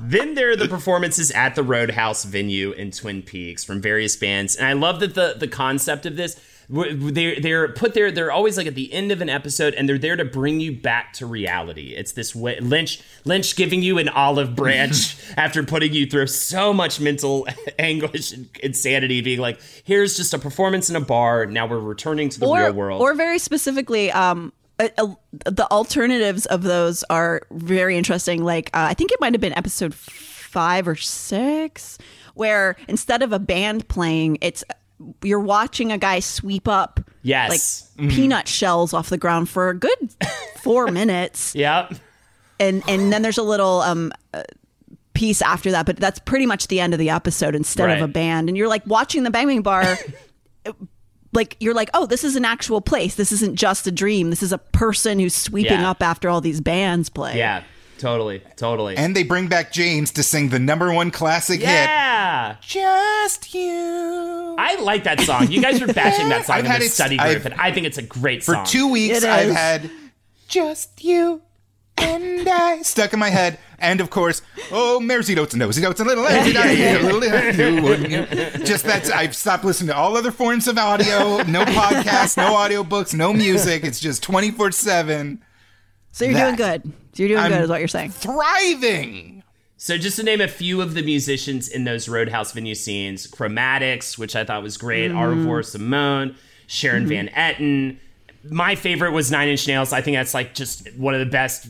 Then 0.01 0.35
there 0.35 0.51
are 0.51 0.57
the 0.57 0.69
performances 0.69 1.31
at 1.33 1.55
the 1.55 1.63
Roadhouse 1.63 2.23
venue 2.25 2.73
in 2.73 2.91
Twin 2.93 3.23
Peaks 3.23 3.65
from 3.65 3.81
various 3.81 4.15
bands, 4.17 4.55
and 4.55 4.67
I 4.67 4.75
love 4.75 5.01
that 5.01 5.15
the 5.15 5.35
the 5.37 5.49
concept 5.49 6.07
of 6.07 6.15
this. 6.17 6.39
W- 6.71 7.11
They're 7.11 7.41
they're 7.41 7.69
put 7.73 7.95
there. 7.95 8.11
They're 8.11 8.33
always 8.33 8.57
like 8.57 8.67
at 8.67 8.75
the 8.75 8.93
end 8.93 9.13
of 9.13 9.21
an 9.21 9.29
episode, 9.29 9.75
and 9.75 9.89
they're 9.89 9.99
there 9.99 10.17
to 10.17 10.25
bring 10.25 10.61
you 10.61 10.73
back 10.73 11.13
to 11.15 11.27
reality. 11.27 11.95
It's 11.95 12.13
this 12.13 12.35
way 12.35 12.59
Lynch 12.61 13.01
Lynch 13.25 13.57
giving 13.57 13.83
you 13.83 13.99
an 13.99 14.09
olive 14.09 14.55
branch 14.55 15.17
after 15.37 15.63
putting 15.63 15.93
you 15.93 16.07
through 16.07 16.27
so 16.29 16.73
much 16.73 17.01
mental 17.01 17.47
anguish 17.79 18.33
and 18.33 18.49
insanity, 18.63 19.21
being 19.21 19.41
like, 19.41 19.61
"Here's 19.85 20.17
just 20.17 20.35
a 20.35 20.39
performance 20.39 20.91
in 20.91 20.97
a 20.97 21.01
bar. 21.01 21.47
Now 21.47 21.67
we're 21.67 21.79
returning 21.79 22.29
to 22.31 22.41
the 22.41 22.47
or, 22.47 22.59
real 22.59 22.73
world." 22.73 23.01
or 23.01 23.15
very 23.15 23.39
specifically, 23.39 24.11
um, 24.13 24.53
uh, 24.79 24.89
uh, 24.99 25.15
the 25.45 25.67
alternatives 25.71 26.47
of 26.47 26.63
those 26.63 27.03
are 27.11 27.43
very 27.51 27.97
interesting. 27.97 28.45
Like, 28.45 28.69
uh, 28.75 28.87
I 28.91 28.95
think 28.95 29.13
it 29.13 29.21
might 29.21 29.35
have 29.35 29.41
been 29.41 29.57
episode 29.57 29.95
five 29.95 30.87
or 30.87 30.97
six, 30.97 31.99
where 32.35 32.77
instead 32.87 33.23
of 33.23 33.33
a 33.33 33.39
band 33.39 33.89
playing, 33.89 34.39
it's 34.41 34.65
you're 35.23 35.41
watching 35.41 35.93
a 35.93 35.99
guy 35.99 36.21
sweep 36.21 36.67
up 36.69 37.01
Yes. 37.23 37.91
like 37.99 38.11
peanut 38.11 38.49
shells 38.49 38.93
off 38.95 39.09
the 39.11 39.19
ground 39.19 39.49
for 39.49 39.69
a 39.71 39.75
good 39.75 40.15
four 40.63 40.89
minutes, 40.89 41.55
Yep. 41.55 41.95
and 42.61 42.83
and 42.89 43.13
then 43.13 43.23
there's 43.23 43.39
a 43.39 43.43
little 43.43 43.81
um. 43.81 44.13
uh, 44.35 44.43
piece 45.15 45.43
after 45.43 45.73
that 45.73 45.85
but 45.85 45.97
that's 45.97 46.21
pretty 46.21 46.47
much 46.47 46.69
the 46.69 46.79
end 46.79 46.93
of 46.95 46.99
the 47.01 47.11
episode 47.11 47.57
instead 47.57 47.87
Right. 47.87 47.97
of 47.97 48.05
a 48.05 48.07
band 48.07 48.49
and 48.49 48.57
you're 48.57 48.69
like 48.69 48.87
watching 48.87 49.25
the 49.25 49.31
bang 49.33 49.49
bang 49.49 49.63
bar 49.63 49.99
like 51.33 51.57
you're 51.61 51.75
like, 51.75 51.91
oh, 51.93 52.07
this 52.07 52.25
is 52.25 52.37
an 52.37 52.45
actual 52.45 52.81
place. 52.81 53.17
This 53.17 53.33
isn't 53.33 53.57
just 53.57 53.87
a 53.87 53.91
dream. 53.93 54.31
This 54.31 54.43
is 54.43 54.53
a 54.53 54.59
person 54.59 55.19
who's 55.19 55.35
sweeping 55.35 55.81
Yeah. 55.81 55.91
up 55.91 56.03
after 56.03 56.29
all 56.29 56.41
these 56.41 56.61
bands 56.61 57.11
play. 57.11 57.37
Yeah. 57.37 57.65
Totally. 57.99 58.43
Totally. 58.57 58.97
and 58.97 59.17
they 59.17 59.25
bring 59.25 59.49
back 59.49 59.73
James 59.73 60.13
to 60.13 60.23
sing 60.23 60.51
the 60.51 60.59
number 60.61 60.93
one 60.93 61.11
classic 61.11 61.59
hit. 61.61 61.67
Yeah. 62.49 62.57
Just 62.61 63.55
you. 63.55 64.55
I 64.59 64.77
like 64.81 65.05
that 65.05 65.21
song. 65.21 65.51
You 65.51 65.61
guys 65.63 65.81
were 65.81 65.93
bashing 65.93 66.29
that 66.31 66.47
song 66.47 66.57
I've 66.57 66.65
in 66.65 66.71
had 66.71 66.81
the 66.81 66.87
it- 66.87 66.91
study 66.93 67.19
I've- 67.19 67.35
group, 67.35 67.45
and 67.53 67.55
I 67.61 67.73
think 67.73 67.87
it's 67.87 67.99
a 67.99 68.03
great 68.03 68.43
song. 68.43 68.55
For 68.55 68.59
song. 68.59 68.67
two 68.67 68.89
weeks, 68.89 69.19
It 69.19 69.25
I've 69.25 69.49
is. 69.49 69.55
had 69.55 69.91
just 70.49 71.05
you 71.05 71.43
and 71.97 72.49
I 72.49 72.83
stuck 72.83 73.13
in 73.13 73.19
my 73.19 73.31
head. 73.31 73.59
And 73.81 74.01
of 74.01 74.11
course, 74.11 74.43
oh, 74.73 74.99
Mersey 74.99 75.37
notes 75.37 75.53
and 75.53 75.61
nosy 75.61 75.81
notes 75.81 76.01
and 76.01 76.09
little 76.09 76.25
Mersey 76.25 77.63
you 77.63 77.83
wouldn't 77.83 78.11
you? 78.11 78.65
Just 78.65 78.85
that 78.87 79.09
I've 79.15 79.37
stopped 79.37 79.65
listening 79.65 79.89
to 79.89 79.97
all 79.97 80.17
other 80.17 80.33
forms 80.33 80.67
of 80.67 80.77
audio, 80.79 81.43
no 81.45 81.65
podcasts, 81.65 82.37
no 82.37 82.55
audiobooks, 82.55 83.15
no 83.15 83.33
music. 83.33 83.85
It's 83.85 84.01
just 84.01 84.23
24 84.25 84.73
7. 84.73 85.43
So 86.11 86.25
you're 86.25 86.35
That. 86.35 86.45
doing 86.45 86.57
good. 86.57 86.83
So 87.13 87.23
you're 87.23 87.29
doing 87.29 87.41
I'm 87.41 87.51
good, 87.53 87.63
is 87.63 87.71
what 87.71 87.79
you're 87.81 87.87
saying. 87.89 88.11
Thriving. 88.11 89.38
So 89.81 89.97
just 89.97 90.17
to 90.17 90.25
name 90.25 90.41
a 90.41 90.49
few 90.49 90.81
of 90.81 90.95
the 90.95 91.03
musicians 91.03 91.69
in 91.69 91.85
those 91.85 92.09
Roadhouse 92.09 92.51
venue 92.51 92.75
scenes, 92.75 93.29
Chromatics, 93.29 94.19
which 94.19 94.35
I 94.35 94.45
thought 94.45 94.61
was 94.65 94.77
great, 94.77 95.13
Au 95.13 95.25
Revoir 95.25 95.63
Simone, 95.63 96.35
Sharon 96.67 97.07
Van 97.07 97.29
Etten. 97.29 97.97
My 98.43 98.75
favorite 98.75 99.13
was 99.13 99.31
Nine 99.31 99.49
Inch 99.49 99.69
Nails. 99.69 99.93
I 99.93 100.03
think 100.03 100.17
that's 100.17 100.35
like 100.35 100.53
just 100.53 100.93
one 100.97 101.15
of 101.15 101.21
the 101.21 101.27
best 101.27 101.69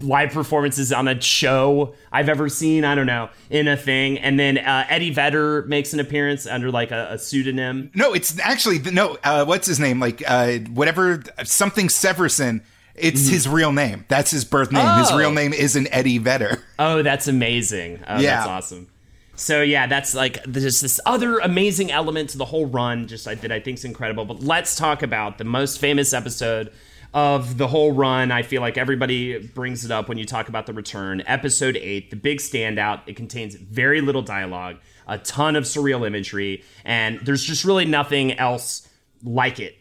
live 0.00 0.30
performances 0.30 0.92
on 0.92 1.08
a 1.08 1.20
show 1.20 1.92
I've 2.12 2.28
ever 2.28 2.48
seen. 2.48 2.84
I 2.84 2.94
don't 2.94 3.06
know, 3.06 3.30
in 3.50 3.66
a 3.66 3.76
thing. 3.76 4.18
And 4.18 4.38
then 4.38 4.56
uh, 4.58 4.86
Eddie 4.88 5.10
Vedder 5.10 5.62
makes 5.62 5.92
an 5.92 5.98
appearance 5.98 6.46
under 6.46 6.70
like 6.70 6.92
a, 6.92 7.08
a 7.10 7.18
pseudonym. 7.18 7.90
No, 7.96 8.14
it's 8.14 8.38
actually, 8.38 8.78
no, 8.78 9.18
uh, 9.24 9.44
what's 9.44 9.66
his 9.66 9.80
name? 9.80 9.98
Like, 9.98 10.22
uh, 10.24 10.58
whatever, 10.70 11.24
something 11.42 11.88
Severson. 11.88 12.62
It's 13.00 13.22
mm-hmm. 13.22 13.32
his 13.32 13.48
real 13.48 13.72
name. 13.72 14.04
That's 14.08 14.30
his 14.30 14.44
birth 14.44 14.72
name. 14.72 14.86
His 14.98 15.10
Oh. 15.10 15.16
real 15.18 15.32
name 15.32 15.52
isn't 15.52 15.88
Eddie 15.90 16.18
Vedder. 16.18 16.62
Oh, 16.78 17.02
that's 17.02 17.28
amazing. 17.28 18.00
Oh, 18.08 18.18
Yeah. 18.20 18.36
that's 18.36 18.48
awesome. 18.48 18.88
So 19.34 19.62
yeah, 19.62 19.86
that's 19.86 20.14
like 20.14 20.42
there's 20.44 20.80
this 20.80 21.00
other 21.06 21.38
amazing 21.38 21.90
element 21.90 22.30
to 22.30 22.38
the 22.38 22.44
whole 22.44 22.66
run, 22.66 23.06
just 23.06 23.26
I, 23.26 23.34
that 23.36 23.50
I 23.50 23.58
think 23.60 23.78
is 23.78 23.84
incredible. 23.84 24.24
But 24.26 24.42
let's 24.42 24.76
talk 24.76 25.02
about 25.02 25.38
the 25.38 25.44
most 25.44 25.78
famous 25.78 26.12
episode 26.12 26.72
of 27.14 27.56
the 27.58 27.66
whole 27.68 27.92
run. 27.92 28.30
I 28.30 28.42
feel 28.42 28.60
like 28.60 28.76
everybody 28.76 29.38
brings 29.38 29.84
it 29.84 29.90
up 29.90 30.08
when 30.08 30.18
you 30.18 30.24
talk 30.26 30.48
about 30.48 30.66
the 30.66 30.72
return. 30.74 31.22
Episode 31.26 31.76
eight, 31.76 32.10
the 32.10 32.16
big 32.16 32.38
standout. 32.38 33.00
It 33.06 33.16
contains 33.16 33.54
very 33.54 34.00
little 34.02 34.22
dialogue, 34.22 34.76
a 35.08 35.16
ton 35.18 35.56
of 35.56 35.64
surreal 35.64 36.06
imagery, 36.06 36.62
and 36.84 37.18
there's 37.20 37.42
just 37.42 37.64
really 37.64 37.86
nothing 37.86 38.34
else 38.38 38.88
like 39.24 39.58
it 39.58 39.76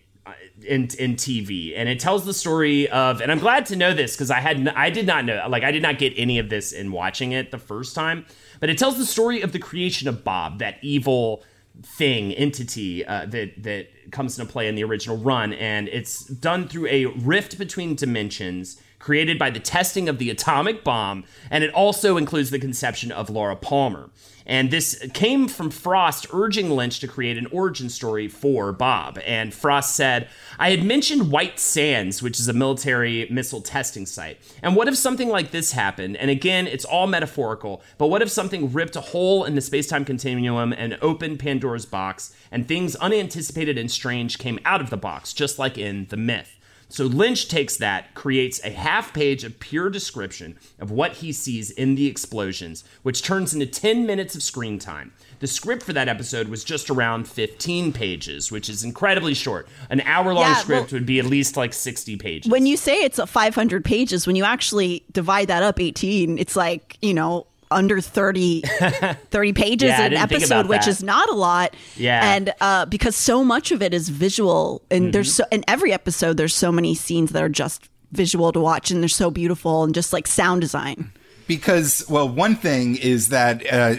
in 0.66 0.90
in 0.98 1.16
TV, 1.16 1.74
and 1.76 1.88
it 1.90 2.00
tells 2.00 2.26
the 2.26 2.34
story 2.34 2.90
of. 2.90 3.22
And 3.22 3.32
I'm 3.32 3.40
glad 3.40 3.66
to 3.68 3.76
know 3.76 3.94
this 3.94 4.16
because 4.16 4.32
I 4.32 4.40
had 4.40 4.58
n- 4.58 4.74
I 4.76 4.90
did 4.90 5.06
not 5.06 5.26
know 5.26 5.46
like 5.50 5.64
I 5.64 5.72
did 5.72 5.82
not 5.82 5.98
get 5.98 6.14
any 6.18 6.40
of 6.40 6.50
this 6.50 6.72
in 6.72 6.92
watching 6.92 7.32
it 7.32 7.52
the 7.52 7.58
first 7.58 7.96
time, 7.96 8.26
but 8.60 8.70
it 8.70 8.78
tells 8.78 8.98
the 8.98 9.06
story 9.06 9.42
of 9.42 9.52
the 9.52 9.60
creation 9.60 10.08
of 10.08 10.24
Bob, 10.24 10.60
that 10.60 10.78
evil 10.82 11.44
thing 11.82 12.34
entity 12.34 13.06
uh, 13.06 13.26
that 13.28 13.64
that 13.64 14.12
comes 14.12 14.38
into 14.38 14.52
play 14.52 14.68
in 14.68 14.76
the 14.76 14.84
original 14.84 15.18
run, 15.18 15.54
and 15.54 15.88
it's 15.88 16.26
done 16.26 16.68
through 16.68 16.88
a 16.88 17.06
rift 17.06 17.58
between 17.58 17.96
dimensions 17.96 18.82
created 19.00 19.40
by 19.40 19.50
the 19.50 19.60
testing 19.60 20.08
of 20.08 20.18
the 20.18 20.30
atomic 20.30 20.84
bomb, 20.84 21.24
and 21.50 21.64
it 21.64 21.74
also 21.74 22.18
includes 22.18 22.50
the 22.50 22.60
conception 22.60 23.12
of 23.12 23.30
Laura 23.30 23.56
Palmer. 23.56 24.10
And 24.46 24.72
this 24.72 25.06
came 25.14 25.48
from 25.48 25.70
Frost 25.70 26.26
urging 26.34 26.72
Lynch 26.72 27.00
to 27.02 27.08
create 27.08 27.38
an 27.38 27.46
origin 27.52 27.88
story 27.88 28.28
for 28.28 28.74
Bob. 28.74 29.20
And 29.24 29.54
Frost 29.54 29.96
said, 29.96 30.28
I 30.58 30.72
had 30.72 30.84
mentioned 30.84 31.32
White 31.32 31.60
Sands, 31.60 32.24
which 32.24 32.40
is 32.40 32.48
a 32.48 32.54
military 32.54 33.28
missile 33.30 33.62
testing 33.62 34.08
site. 34.08 34.40
And 34.64 34.76
what 34.76 34.88
if 34.88 34.98
something 34.98 35.30
like 35.30 35.52
this 35.52 35.74
happened? 35.74 36.18
And 36.18 36.32
again, 36.32 36.66
it's 36.66 36.84
all 36.84 37.06
metaphorical, 37.06 37.84
but 38.00 38.08
what 38.08 38.24
if 38.24 38.32
something 38.32 38.74
ripped 38.74 38.96
a 38.96 39.02
hole 39.02 39.46
in 39.46 39.54
the 39.54 39.62
space 39.62 39.86
time 39.86 40.04
continuum 40.04 40.74
and 40.74 40.98
opened 41.00 41.38
Pandora's 41.38 41.86
box, 41.86 42.34
and 42.52 42.68
things 42.68 42.96
unanticipated 42.96 43.78
and 43.78 43.92
strange 43.92 44.40
came 44.40 44.58
out 44.66 44.82
of 44.82 44.90
the 44.90 44.98
box, 44.98 45.32
just 45.32 45.60
like 45.60 45.78
in 45.78 46.08
The 46.08 46.18
Myth? 46.18 46.59
So 46.92 47.06
Lynch 47.06 47.48
takes 47.48 47.78
that, 47.78 48.16
creates 48.16 48.64
a 48.66 48.72
half 48.72 49.14
page 49.14 49.44
of 49.44 49.60
pure 49.60 49.90
description 49.92 50.58
of 50.80 50.90
what 50.90 51.14
he 51.18 51.32
sees 51.32 51.70
in 51.70 51.94
the 51.96 52.08
explosions, 52.08 52.84
which 53.04 53.22
turns 53.22 53.54
into 53.54 53.68
10 53.68 54.08
minutes 54.08 54.36
of 54.36 54.42
screen 54.42 54.80
time. 54.80 55.14
The 55.40 55.46
script 55.48 55.84
for 55.84 55.94
that 55.94 56.08
episode 56.10 56.48
was 56.50 56.64
just 56.64 56.90
around 56.90 57.28
15 57.28 57.94
pages, 57.94 58.52
which 58.52 58.70
is 58.70 58.84
incredibly 58.84 59.36
short. 59.36 59.68
An 59.92 60.02
hour 60.02 60.34
long 60.34 60.44
Yeah, 60.46 60.56
script 60.56 60.92
well- 60.92 61.00
would 61.00 61.06
be 61.06 61.20
at 61.20 61.26
least 61.26 61.56
like 61.56 61.74
60 61.74 62.16
pages. 62.18 62.52
When 62.52 62.66
you 62.66 62.76
say 62.76 62.96
it's 63.04 63.20
a 63.20 63.28
500 63.28 63.86
pages, 63.86 64.26
when 64.26 64.36
you 64.36 64.44
actually 64.44 65.04
divide 65.12 65.48
that 65.50 65.62
up 65.62 65.80
18, 65.80 66.40
it's 66.40 66.56
like, 66.56 66.98
you 67.04 67.14
know, 67.14 67.46
under 67.72 68.02
30, 68.02 68.62
30 69.32 69.54
pages 69.54 69.90
Yeah, 69.90 70.04
an 70.06 70.14
episode, 70.14 70.68
which 70.68 70.88
is 70.88 71.04
not 71.04 71.30
a 71.30 71.34
lot. 71.34 71.76
Yeah. 71.96 72.34
And 72.36 72.54
uh, 72.62 72.86
because 72.86 73.16
so 73.16 73.44
much 73.44 73.72
of 73.72 73.82
it 73.82 73.94
is 73.94 74.10
visual, 74.10 74.82
and 74.90 75.14
there's 75.14 75.30
Mm-hmm. 75.30 75.44
so 75.44 75.46
in 75.52 75.64
every 75.68 75.94
episode, 75.94 76.38
there's 76.38 76.54
so 76.56 76.72
many 76.72 76.96
scenes 76.96 77.32
that 77.32 77.44
are 77.44 77.50
just 77.50 77.90
visual 78.12 78.52
to 78.52 78.60
watch, 78.60 78.90
and 78.92 79.02
they're 79.02 79.08
so 79.10 79.30
beautiful, 79.30 79.84
and 79.84 79.94
just 79.94 80.14
like 80.14 80.26
sound 80.28 80.62
design. 80.62 81.12
because 81.48 82.04
well 82.10 82.30
one 82.30 82.56
thing 82.56 82.96
is 82.96 83.30
that 83.30 83.66
uh 83.74 83.96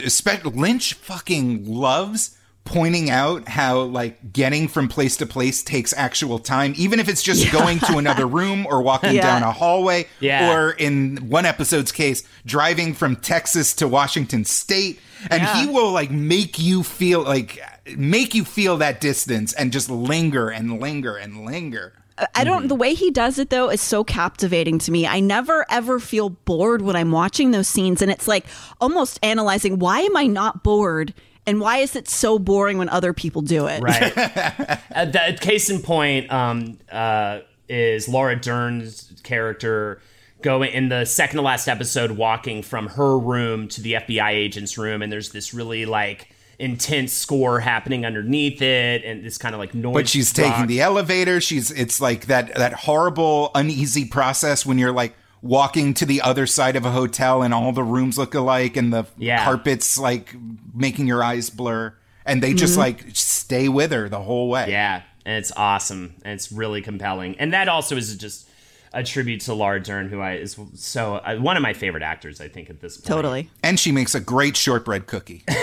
lynch 0.51 0.95
fucking 0.95 1.65
loves 1.65 2.37
pointing 2.65 3.11
out 3.11 3.49
how 3.49 3.81
like 3.82 4.32
getting 4.32 4.69
from 4.69 4.87
place 4.87 5.16
to 5.16 5.27
place 5.27 5.62
takes 5.62 5.93
actual 5.95 6.39
time 6.39 6.73
even 6.77 7.01
if 7.01 7.09
it's 7.09 7.23
just 7.23 7.51
going 7.51 7.78
to 7.81 7.97
another 7.97 8.27
room 8.27 8.66
or 8.66 8.81
walking 8.82 9.15
Yeah. 9.15 9.23
down 9.23 9.43
a 9.43 9.51
hallway 9.51 10.07
Yeah. 10.20 10.55
or 10.55 10.70
in 10.73 11.16
one 11.28 11.47
episode's 11.47 11.91
case 11.91 12.23
driving 12.47 12.95
from 12.95 13.16
texas 13.16 13.74
to 13.77 13.89
washington 13.89 14.45
state 14.45 15.01
and 15.31 15.43
Yeah. 15.43 15.62
he 15.62 15.66
will 15.69 15.91
like 15.91 16.11
make 16.11 16.59
you 16.61 16.82
feel 16.85 17.23
like 17.23 17.61
make 17.97 18.35
you 18.35 18.45
feel 18.45 18.77
that 18.77 19.01
distance 19.01 19.53
and 19.55 19.73
just 19.73 19.91
linger 19.91 20.49
and 20.51 20.81
linger 20.81 21.16
and 21.16 21.45
linger 21.45 21.95
uh, 22.19 22.27
I 22.35 22.45
don't. 22.45 22.59
Mm-hmm. 22.59 22.69
The 22.69 22.74
way 22.74 22.93
he 22.95 23.11
does 23.11 23.39
it 23.39 23.49
though 23.49 23.70
is 23.70 23.81
so 23.81 24.05
captivating 24.05 24.78
to 24.81 24.91
me. 24.93 25.07
I 25.07 25.20
never 25.20 25.65
ever 25.70 25.99
feel 25.99 26.28
bored 26.28 26.82
when 26.82 26.95
I'm 26.95 27.12
watching 27.12 27.51
those 27.53 27.66
scenes, 27.69 28.03
and 28.03 28.11
it's 28.11 28.28
like 28.28 28.45
almost 28.78 29.19
analyzing 29.23 29.78
why 29.78 30.01
am 30.01 30.15
I 30.19 30.27
not 30.27 30.62
bored, 30.62 31.15
and 31.47 31.61
why 31.61 31.79
is 31.79 31.97
it 31.97 32.09
so 32.09 32.39
boring 32.39 32.79
when 32.79 32.89
other 32.89 33.12
people 33.12 33.43
do 33.43 33.67
it? 33.67 33.83
Right. 33.83 34.12
uh, 34.95 35.05
the 35.07 35.39
case 35.41 35.71
in 35.71 35.83
point 35.83 36.31
um, 36.33 36.79
uh, 36.91 37.41
is 37.69 38.09
Laura 38.09 38.37
Dern's 38.37 39.12
character 39.23 40.01
going 40.43 40.73
in 40.73 40.89
the 40.89 41.05
second 41.05 41.37
to 41.37 41.43
last 41.43 41.69
episode, 41.69 42.12
walking 42.12 42.62
from 42.62 42.89
her 42.89 43.19
room 43.19 43.69
to 43.69 43.81
the 43.81 43.95
FBI 43.95 44.31
agent's 44.31 44.79
room, 44.79 45.03
and 45.03 45.12
there's 45.12 45.31
this 45.31 45.53
really 45.55 45.87
like 45.87 46.35
intense 46.59 47.12
score 47.12 47.61
happening 47.61 48.05
underneath 48.05 48.61
it, 48.61 49.05
and 49.05 49.25
this 49.25 49.39
kind 49.39 49.55
of 49.55 49.59
like 49.59 49.75
noise. 49.75 49.95
but 49.95 50.09
she's 50.09 50.33
taking 50.33 50.67
the 50.67 50.81
elevator 50.81 51.41
she's 51.41 51.71
it's 51.71 52.01
like 52.01 52.27
that 52.27 52.55
that 52.55 52.73
horrible 52.75 53.51
uneasy 53.55 54.05
process 54.05 54.67
when 54.67 54.79
you're 54.79 54.93
like 54.93 55.15
walking 55.43 55.95
to 55.95 56.05
the 56.07 56.21
other 56.21 56.47
side 56.47 56.77
of 56.77 56.85
a 56.85 56.91
hotel 56.91 57.43
and 57.43 57.55
all 57.55 57.73
the 57.73 57.83
rooms 57.85 58.19
look 58.19 58.35
alike 58.35 58.77
and 58.77 58.93
the 58.93 59.05
Yeah. 59.17 59.45
carpets 59.45 59.99
like 59.99 60.35
making 60.75 61.07
your 61.07 61.23
eyes 61.23 61.51
blur. 61.51 61.95
And 62.27 62.43
they 62.43 62.53
just 62.55 62.77
like 62.77 63.05
stay 63.15 63.69
with 63.69 63.91
her 63.93 64.09
the 64.09 64.21
whole 64.21 64.49
way. 64.51 64.67
Yeah, 64.71 65.03
and 65.25 65.37
it's 65.39 65.51
awesome, 65.57 66.15
and 66.23 66.35
it's 66.35 66.53
really 66.53 66.83
compelling, 66.83 67.35
and 67.41 67.53
that 67.55 67.67
also 67.69 67.97
is 67.97 68.15
just 68.17 68.47
a 68.93 69.03
tribute 69.03 69.41
to 69.43 69.55
Laura 69.55 69.81
Dern, 69.83 70.09
who 70.09 70.21
I 70.21 70.35
is 70.35 70.57
so 70.75 71.15
uh, 71.17 71.37
one 71.37 71.57
of 71.57 71.62
my 71.62 71.73
favorite 71.73 72.03
actors, 72.03 72.41
I 72.41 72.49
think, 72.49 72.69
at 72.71 72.81
this 72.81 72.97
point. 72.99 73.07
Totally. 73.07 73.51
and 73.62 73.81
she 73.81 73.91
makes 73.91 74.15
a 74.15 74.21
great 74.21 74.57
shortbread 74.57 75.07
cookie. 75.07 75.45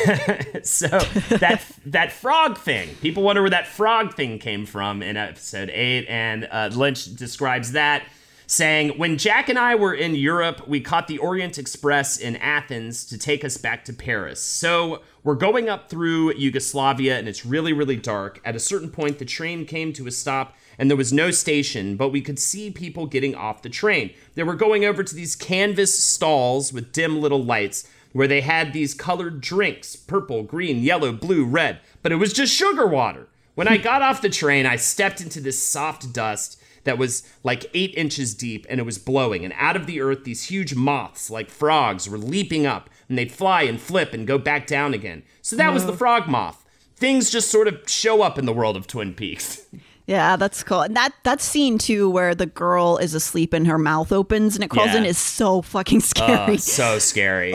So 0.64 0.88
that 0.88 1.62
that 1.86 2.12
frog 2.12 2.58
thing, 2.58 2.90
people 3.02 3.24
wonder 3.24 3.42
where 3.42 3.52
that 3.52 3.68
frog 3.68 4.16
thing 4.16 4.40
came 4.40 4.66
from 4.66 5.02
in 5.04 5.16
episode 5.16 5.70
eight, 5.70 6.06
and 6.10 6.48
uh, 6.52 6.70
Lynch 6.74 7.16
describes 7.16 7.74
that 7.74 8.04
saying, 8.48 8.98
"When 8.98 9.18
Jack 9.18 9.50
and 9.50 9.60
I 9.60 9.76
were 9.76 9.94
in 9.94 10.16
Europe, 10.16 10.68
we 10.68 10.80
caught 10.80 11.08
the 11.08 11.18
Orient 11.18 11.58
Express 11.58 12.18
in 12.18 12.38
Athens 12.38 13.04
to 13.06 13.18
take 13.18 13.46
us 13.46 13.58
back 13.58 13.86
to 13.86 13.94
Paris. 13.94 14.42
So 14.42 15.02
we're 15.24 15.36
going 15.36 15.68
up 15.68 15.90
through 15.90 16.34
Yugoslavia, 16.34 17.20
and 17.20 17.28
it's 17.28 17.46
really 17.46 17.74
really 17.74 17.98
dark. 17.98 18.40
At 18.46 18.56
a 18.56 18.60
certain 18.60 18.90
point, 18.90 19.20
the 19.20 19.26
train 19.26 19.66
came 19.66 19.94
to 19.94 20.08
a 20.08 20.12
stop." 20.12 20.56
And 20.80 20.90
there 20.90 20.98
was 20.98 21.12
no 21.12 21.32
station, 21.32 21.98
but 21.98 22.10
we 22.10 22.22
could 22.22 22.40
see 22.40 22.70
people 22.70 23.08
getting 23.08 23.36
off 23.36 23.64
the 23.64 23.70
train. 23.70 24.12
They 24.36 24.44
were 24.44 24.56
going 24.56 24.86
over 24.86 25.04
to 25.04 25.16
these 25.16 25.36
canvas 25.36 25.98
stalls 25.98 26.72
with 26.72 26.94
dim 26.94 27.20
little 27.20 27.44
lights 27.44 27.84
where 28.14 28.28
they 28.28 28.42
had 28.42 28.74
these 28.74 28.94
colored 28.94 29.42
drinks 29.42 29.96
purple, 29.96 30.44
green, 30.44 30.84
yellow, 30.84 31.12
blue, 31.12 31.44
red, 31.44 31.80
but 32.02 32.12
it 32.12 32.18
was 32.18 32.32
just 32.32 32.54
sugar 32.54 32.88
water. 32.88 33.28
When 33.56 33.68
I 33.68 33.78
got 33.78 34.04
off 34.04 34.22
the 34.22 34.30
train, 34.30 34.68
I 34.68 34.76
stepped 34.76 35.20
into 35.20 35.42
this 35.42 35.62
soft 35.62 36.14
dust 36.14 36.62
that 36.88 36.98
was 36.98 37.24
like 37.44 37.70
eight 37.74 37.94
inches 37.96 38.34
deep 38.34 38.66
and 38.70 38.80
it 38.80 38.84
was 38.84 38.98
blowing. 38.98 39.44
And 39.46 39.54
out 39.58 39.76
of 39.76 39.86
the 39.86 40.02
earth, 40.02 40.24
these 40.24 40.46
huge 40.46 40.76
moths, 40.76 41.30
like 41.30 41.50
frogs, 41.50 42.10
were 42.10 42.18
leaping 42.18 42.66
up 42.66 42.90
and 43.10 43.18
they'd 43.18 43.32
fly 43.32 43.64
and 43.64 43.80
flip 43.80 44.14
and 44.14 44.26
go 44.26 44.38
back 44.38 44.68
down 44.68 44.94
again. 44.94 45.24
So 45.42 45.56
that 45.56 45.74
was 45.74 45.86
the 45.86 45.94
frog 45.94 46.28
moth. 46.28 46.64
Things 46.96 47.30
just 47.30 47.52
sort 47.52 47.68
of 47.68 47.82
show 47.88 48.22
up 48.22 48.38
in 48.40 48.46
the 48.46 48.54
world 48.54 48.76
of 48.76 48.88
Twin 48.88 49.14
Peaks. 49.14 49.66
Yeah, 50.10 50.38
that's 50.38 50.64
cool. 50.64 50.84
And 50.84 50.96
that 50.96 51.14
that 51.24 51.42
scene 51.42 51.78
too, 51.78 52.10
where 52.10 52.34
the 52.34 52.46
girl 52.46 52.96
is 52.96 53.14
asleep 53.14 53.52
and 53.52 53.68
her 53.68 53.78
mouth 53.78 54.14
opens 54.14 54.56
and 54.56 54.64
it 54.64 54.70
crawls 54.70 54.92
Yeah. 54.94 55.00
in, 55.00 55.06
is 55.06 55.18
so 55.18 55.62
fucking 55.62 56.00
scary. 56.14 56.54
Uh, 56.54 56.58
so 56.60 56.98
scary. 56.98 57.54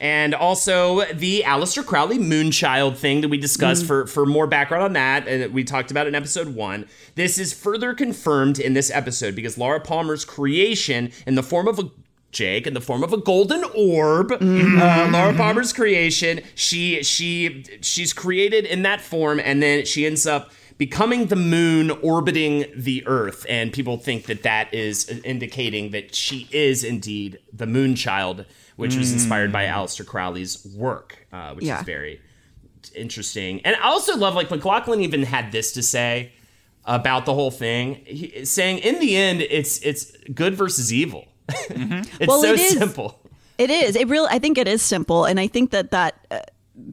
And 0.00 0.34
also 0.34 1.04
the 1.12 1.42
Aleister 1.46 1.84
Crowley 1.84 2.18
Moonchild 2.18 2.96
thing 2.96 3.20
that 3.20 3.28
we 3.28 3.38
discussed 3.38 3.86
for 3.86 4.06
for 4.06 4.26
more 4.26 4.46
background 4.46 4.84
on 4.84 4.92
that, 4.94 5.28
and 5.28 5.52
we 5.54 5.64
talked 5.64 5.90
about 5.90 6.06
in 6.06 6.14
episode 6.14 6.54
one. 6.54 6.86
This 7.14 7.38
is 7.38 7.52
further 7.52 7.94
confirmed 7.94 8.58
in 8.58 8.74
this 8.74 8.90
episode 8.90 9.34
because 9.34 9.56
Laura 9.56 9.80
Palmer's 9.80 10.24
creation 10.24 11.12
in 11.26 11.36
the 11.36 11.42
form 11.42 11.68
of 11.68 11.78
a 11.78 11.90
Jake 12.34 12.66
in 12.66 12.74
the 12.74 12.80
form 12.80 13.02
of 13.02 13.12
a 13.12 13.16
golden 13.16 13.64
orb. 13.74 14.32
Uh, 14.32 15.08
Laura 15.10 15.32
Palmer's 15.34 15.72
creation. 15.72 16.40
She 16.54 17.02
she 17.02 17.64
she's 17.80 18.12
created 18.12 18.66
in 18.66 18.82
that 18.82 19.00
form, 19.00 19.40
and 19.40 19.62
then 19.62 19.86
she 19.86 20.04
ends 20.04 20.26
up 20.26 20.50
becoming 20.78 21.26
the 21.26 21.36
moon 21.36 21.90
orbiting 22.02 22.64
the 22.76 23.02
earth 23.06 23.46
and 23.48 23.72
people 23.72 23.96
think 23.96 24.26
that 24.26 24.42
that 24.42 24.72
is 24.74 25.08
indicating 25.24 25.90
that 25.92 26.14
she 26.14 26.48
is 26.50 26.82
indeed 26.84 27.38
the 27.52 27.66
moon 27.66 27.94
child 27.94 28.44
which 28.76 28.96
was 28.96 29.12
inspired 29.12 29.52
by 29.52 29.64
Aleister 29.66 30.04
Crowley's 30.04 30.64
work 30.76 31.26
uh, 31.32 31.54
which 31.54 31.64
Yeah. 31.64 31.80
is 31.80 31.86
very 31.86 32.20
interesting 32.94 33.60
and 33.64 33.76
i 33.76 33.88
also 33.88 34.16
love 34.16 34.34
like 34.34 34.50
MacLachlan 34.50 35.00
even 35.00 35.22
had 35.22 35.52
this 35.52 35.72
to 35.72 35.82
say 35.82 36.32
about 36.84 37.24
the 37.24 37.32
whole 37.34 37.50
thing 37.50 37.94
he, 38.06 38.44
saying 38.44 38.78
in 38.78 39.00
the 39.00 39.16
end 39.16 39.40
it's 39.42 39.78
it's 39.82 40.12
good 40.34 40.54
versus 40.54 40.92
evil 40.92 41.26
it's 41.48 42.26
Well, 42.26 42.40
so 42.42 42.52
it 42.52 42.58
simple 42.60 43.20
It 43.58 43.70
is. 43.70 43.94
It 43.96 44.08
really. 44.08 44.28
I 44.30 44.38
think 44.40 44.58
it 44.58 44.66
is 44.66 44.82
simple, 44.82 45.24
and 45.26 45.38
I 45.38 45.46
think 45.46 45.70
that 45.70 45.92
that 45.92 46.26
uh, 46.30 46.40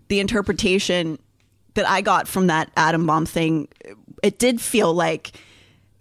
the 0.09 0.19
interpretation 0.19 1.17
that 1.73 1.88
I 1.88 2.02
got 2.02 2.27
from 2.27 2.48
that 2.48 2.72
atom 2.76 3.06
bomb 3.06 3.26
thing, 3.26 3.68
it 4.23 4.39
did 4.39 4.60
feel 4.61 4.93
like 4.93 5.31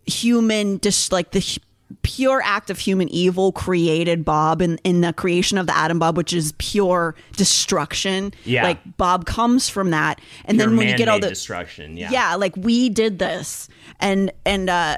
human, 0.06 0.80
just 0.80 1.12
like 1.12 1.30
the 1.30 1.58
pure 2.02 2.40
act 2.44 2.70
of 2.70 2.78
human 2.78 3.08
evil 3.08 3.52
created 3.52 4.24
Bob 4.24 4.62
in 4.62 4.78
in 4.84 5.00
the 5.00 5.12
creation 5.12 5.58
of 5.58 5.66
the 5.66 5.76
atom 5.76 5.98
bomb, 5.98 6.14
which 6.14 6.32
is 6.32 6.52
pure 6.58 7.14
destruction. 7.36 8.32
Yeah. 8.44 8.62
like 8.62 8.96
Bob 8.96 9.26
comes 9.26 9.68
from 9.68 9.90
that, 9.90 10.20
and 10.44 10.56
Pure 10.58 10.68
then 10.68 10.76
when 10.76 10.88
you 10.88 10.96
get 10.96 11.08
all 11.08 11.20
the 11.20 11.28
destruction 11.28 11.96
yeah 11.96 12.10
yeah 12.10 12.34
like 12.36 12.56
we 12.56 12.88
did 12.88 13.18
this 13.18 13.68
and 13.98 14.30
and 14.44 14.70
uh 14.70 14.96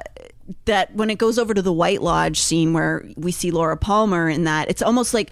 that 0.66 0.94
when 0.94 1.08
it 1.08 1.18
goes 1.18 1.38
over 1.38 1.54
to 1.54 1.62
the 1.62 1.72
white 1.72 2.02
lodge 2.02 2.38
scene 2.38 2.72
where 2.72 3.08
we 3.16 3.32
see 3.32 3.50
laura 3.50 3.76
palmer 3.76 4.28
in 4.28 4.44
that 4.44 4.68
it's 4.68 4.82
almost 4.82 5.14
like 5.14 5.30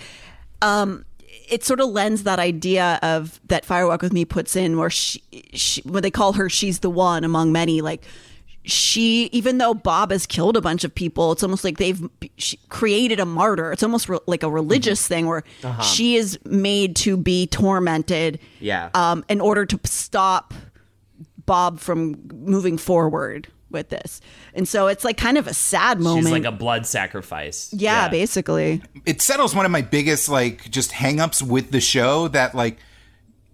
um 0.62 1.04
it 1.50 1.64
sort 1.64 1.80
of 1.80 1.88
lends 1.90 2.22
that 2.22 2.38
idea 2.38 2.98
of 3.02 3.40
that 3.48 3.64
firewalk 3.66 4.02
with 4.02 4.12
me 4.12 4.24
puts 4.24 4.56
in 4.56 4.78
where 4.78 4.90
she, 4.90 5.22
she 5.52 5.82
when 5.82 6.02
they 6.02 6.10
call 6.10 6.34
her 6.34 6.48
she's 6.48 6.78
the 6.80 6.90
one 6.90 7.24
among 7.24 7.52
many. 7.52 7.80
Like 7.80 8.02
she 8.62 9.24
even 9.32 9.56
though 9.58 9.72
bob 9.72 10.10
has 10.10 10.26
killed 10.26 10.54
a 10.54 10.60
bunch 10.60 10.84
of 10.84 10.94
people 10.94 11.32
it's 11.32 11.42
almost 11.42 11.64
like 11.64 11.78
they've 11.78 12.02
created 12.68 13.18
a 13.18 13.24
martyr. 13.26 13.72
It's 13.72 13.82
almost 13.82 14.08
re- 14.08 14.18
like 14.26 14.42
a 14.42 14.50
religious 14.50 15.06
thing 15.08 15.26
where 15.26 15.42
she 15.82 16.16
is 16.16 16.38
made 16.44 16.94
to 16.96 17.16
be 17.16 17.46
tormented 17.46 18.38
Yeah. 18.60 18.90
um 18.94 19.24
in 19.28 19.40
order 19.40 19.64
to 19.66 19.80
stop 19.84 20.52
Bob 21.46 21.80
from 21.80 22.16
moving 22.34 22.76
forward 22.78 23.48
with 23.70 23.88
this. 23.88 24.20
And 24.54 24.68
so 24.68 24.86
it's 24.86 25.04
like 25.04 25.16
kind 25.16 25.38
of 25.38 25.46
a 25.46 25.54
sad 25.54 26.00
moment. 26.00 26.26
she's 26.26 26.32
like 26.32 26.44
a 26.44 26.52
blood 26.52 26.86
sacrifice 26.86 27.72
yeah, 27.72 28.08
basically. 28.08 28.82
it 29.06 29.20
settles 29.22 29.54
one 29.54 29.64
of 29.64 29.70
my 29.70 29.82
biggest 29.82 30.28
like 30.28 30.70
just 30.70 30.92
hangups 30.92 31.42
with 31.42 31.70
the 31.70 31.80
show 31.80 32.28
that 32.28 32.54
like 32.54 32.78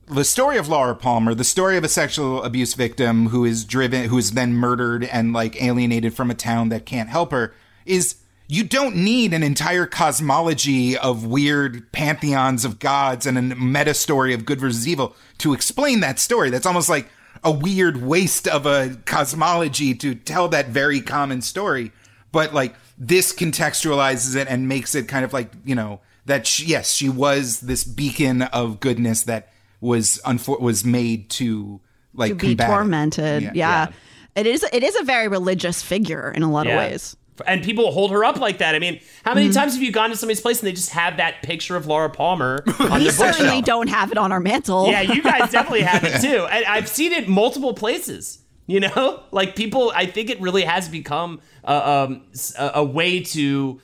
the 0.09 0.25
story 0.25 0.57
of 0.57 0.69
Laura 0.69 0.95
Palmer, 0.95 1.35
the 1.35 1.45
story 1.45 1.77
of 1.77 1.85
a 1.85 1.89
sexual 1.89 2.43
abuse 2.43 2.75
victim 2.75 3.29
who 3.29 3.45
is 3.45 3.65
driven 3.65 4.09
who 4.09 4.19
is 4.19 4.33
then 4.33 4.55
murdered 4.55 5.05
and 5.05 5.33
like 5.33 5.61
alienated 5.63 6.15
from 6.15 6.31
a 6.31 6.35
town 6.35 6.69
that 6.69 6.87
can't 6.87 7.09
help 7.09 7.33
her 7.33 7.55
is 7.85 8.17
you 8.49 8.63
don't 8.63 8.95
need 8.95 9.35
an 9.35 9.43
entire 9.43 9.87
cosmology 9.87 10.97
of 10.97 11.27
weird 11.27 11.91
pantheons 11.91 12.65
of 12.65 12.79
gods 12.79 13.27
and 13.27 13.37
a 13.37 13.43
meta 13.43 13.93
story 13.93 14.33
of 14.33 14.45
good 14.45 14.61
versus 14.61 14.87
evil 14.87 15.17
to 15.39 15.53
explain 15.53 16.01
that 16.01 16.21
story. 16.21 16.51
That's 16.51 16.67
almost 16.67 16.89
like 16.89 17.09
a 17.47 17.51
weird 17.51 18.03
waste 18.03 18.49
of 18.49 18.67
a 18.67 18.99
cosmology 19.07 19.95
to 19.95 20.15
tell 20.15 20.49
that 20.49 20.69
very 20.69 21.01
common 21.01 21.41
story. 21.41 21.93
But 22.33 22.53
like 22.53 22.75
this 22.99 23.33
contextualizes 23.33 24.37
it 24.37 24.49
and 24.49 24.69
makes 24.69 24.95
it 24.95 25.07
kind 25.09 25.25
of 25.25 25.33
like, 25.33 25.51
you 25.65 25.75
know, 25.75 26.01
that 26.27 26.47
she, 26.47 26.67
yes, 26.67 26.93
she 26.93 27.09
was 27.09 27.61
this 27.61 27.85
beacon 27.85 28.43
of 28.43 28.81
goodness 28.81 29.23
that 29.23 29.53
was 29.81 30.21
unfor- 30.27 30.61
was 30.61 30.85
made 30.85 31.31
to 31.31 31.81
like 32.15 32.31
To 32.31 32.35
be 32.35 32.47
combat 32.49 32.69
it. 32.69 32.73
tormented. 32.73 33.43
Yeah. 33.45 33.53
Yeah. 33.55 33.87
It 34.35 34.47
is 34.47 34.65
it 34.73 34.83
is 34.83 34.97
a 35.01 35.05
very 35.05 35.29
religious 35.29 35.83
figure 35.83 36.31
in 36.31 36.43
a 36.43 36.51
lot 36.51 36.67
Yeah. 36.67 36.73
of 36.83 36.91
ways. 36.91 37.17
And 37.47 37.63
people 37.65 37.91
hold 37.93 38.11
her 38.13 38.25
up 38.25 38.39
like 38.41 38.59
that. 38.59 38.75
I 38.75 38.79
mean, 38.79 39.01
how 39.25 39.35
many 39.35 39.47
Mm-hmm. 39.49 39.55
times 39.55 39.75
have 39.75 39.83
you 39.83 39.93
gone 39.93 40.11
to 40.11 40.17
somebody's 40.17 40.41
place 40.41 40.61
and 40.61 40.67
they 40.69 40.73
just 40.73 40.91
have 40.91 41.17
that 41.19 41.43
picture 41.43 41.77
of 41.77 41.87
Laura 41.87 42.09
Palmer 42.09 42.65
on 42.81 42.99
We 42.99 43.05
their 43.05 43.13
certainly 43.13 43.61
bookshelf? 43.61 43.65
don't 43.65 43.89
have 43.89 44.13
it 44.13 44.19
on 44.19 44.33
our 44.33 44.41
mantle. 44.41 44.87
Yeah, 44.89 45.03
you 45.03 45.23
guys 45.23 45.51
definitely 45.51 45.83
have 45.83 46.05
it 46.05 46.21
too. 46.23 46.47
And 46.47 46.65
I've 46.65 46.89
seen 46.89 47.13
it 47.13 47.29
multiple 47.29 47.75
places. 47.75 48.39
You 48.69 48.81
know, 48.81 49.23
like 49.31 49.55
people. 49.55 49.93
I 49.95 50.07
think 50.07 50.29
it 50.31 50.41
really 50.41 50.63
has 50.65 50.89
become 50.89 51.41
a, 51.63 51.89
um, 51.89 52.23
s- 52.33 52.53
a, 52.59 52.73
a 52.77 52.85
way 52.85 53.21
to 53.23 53.81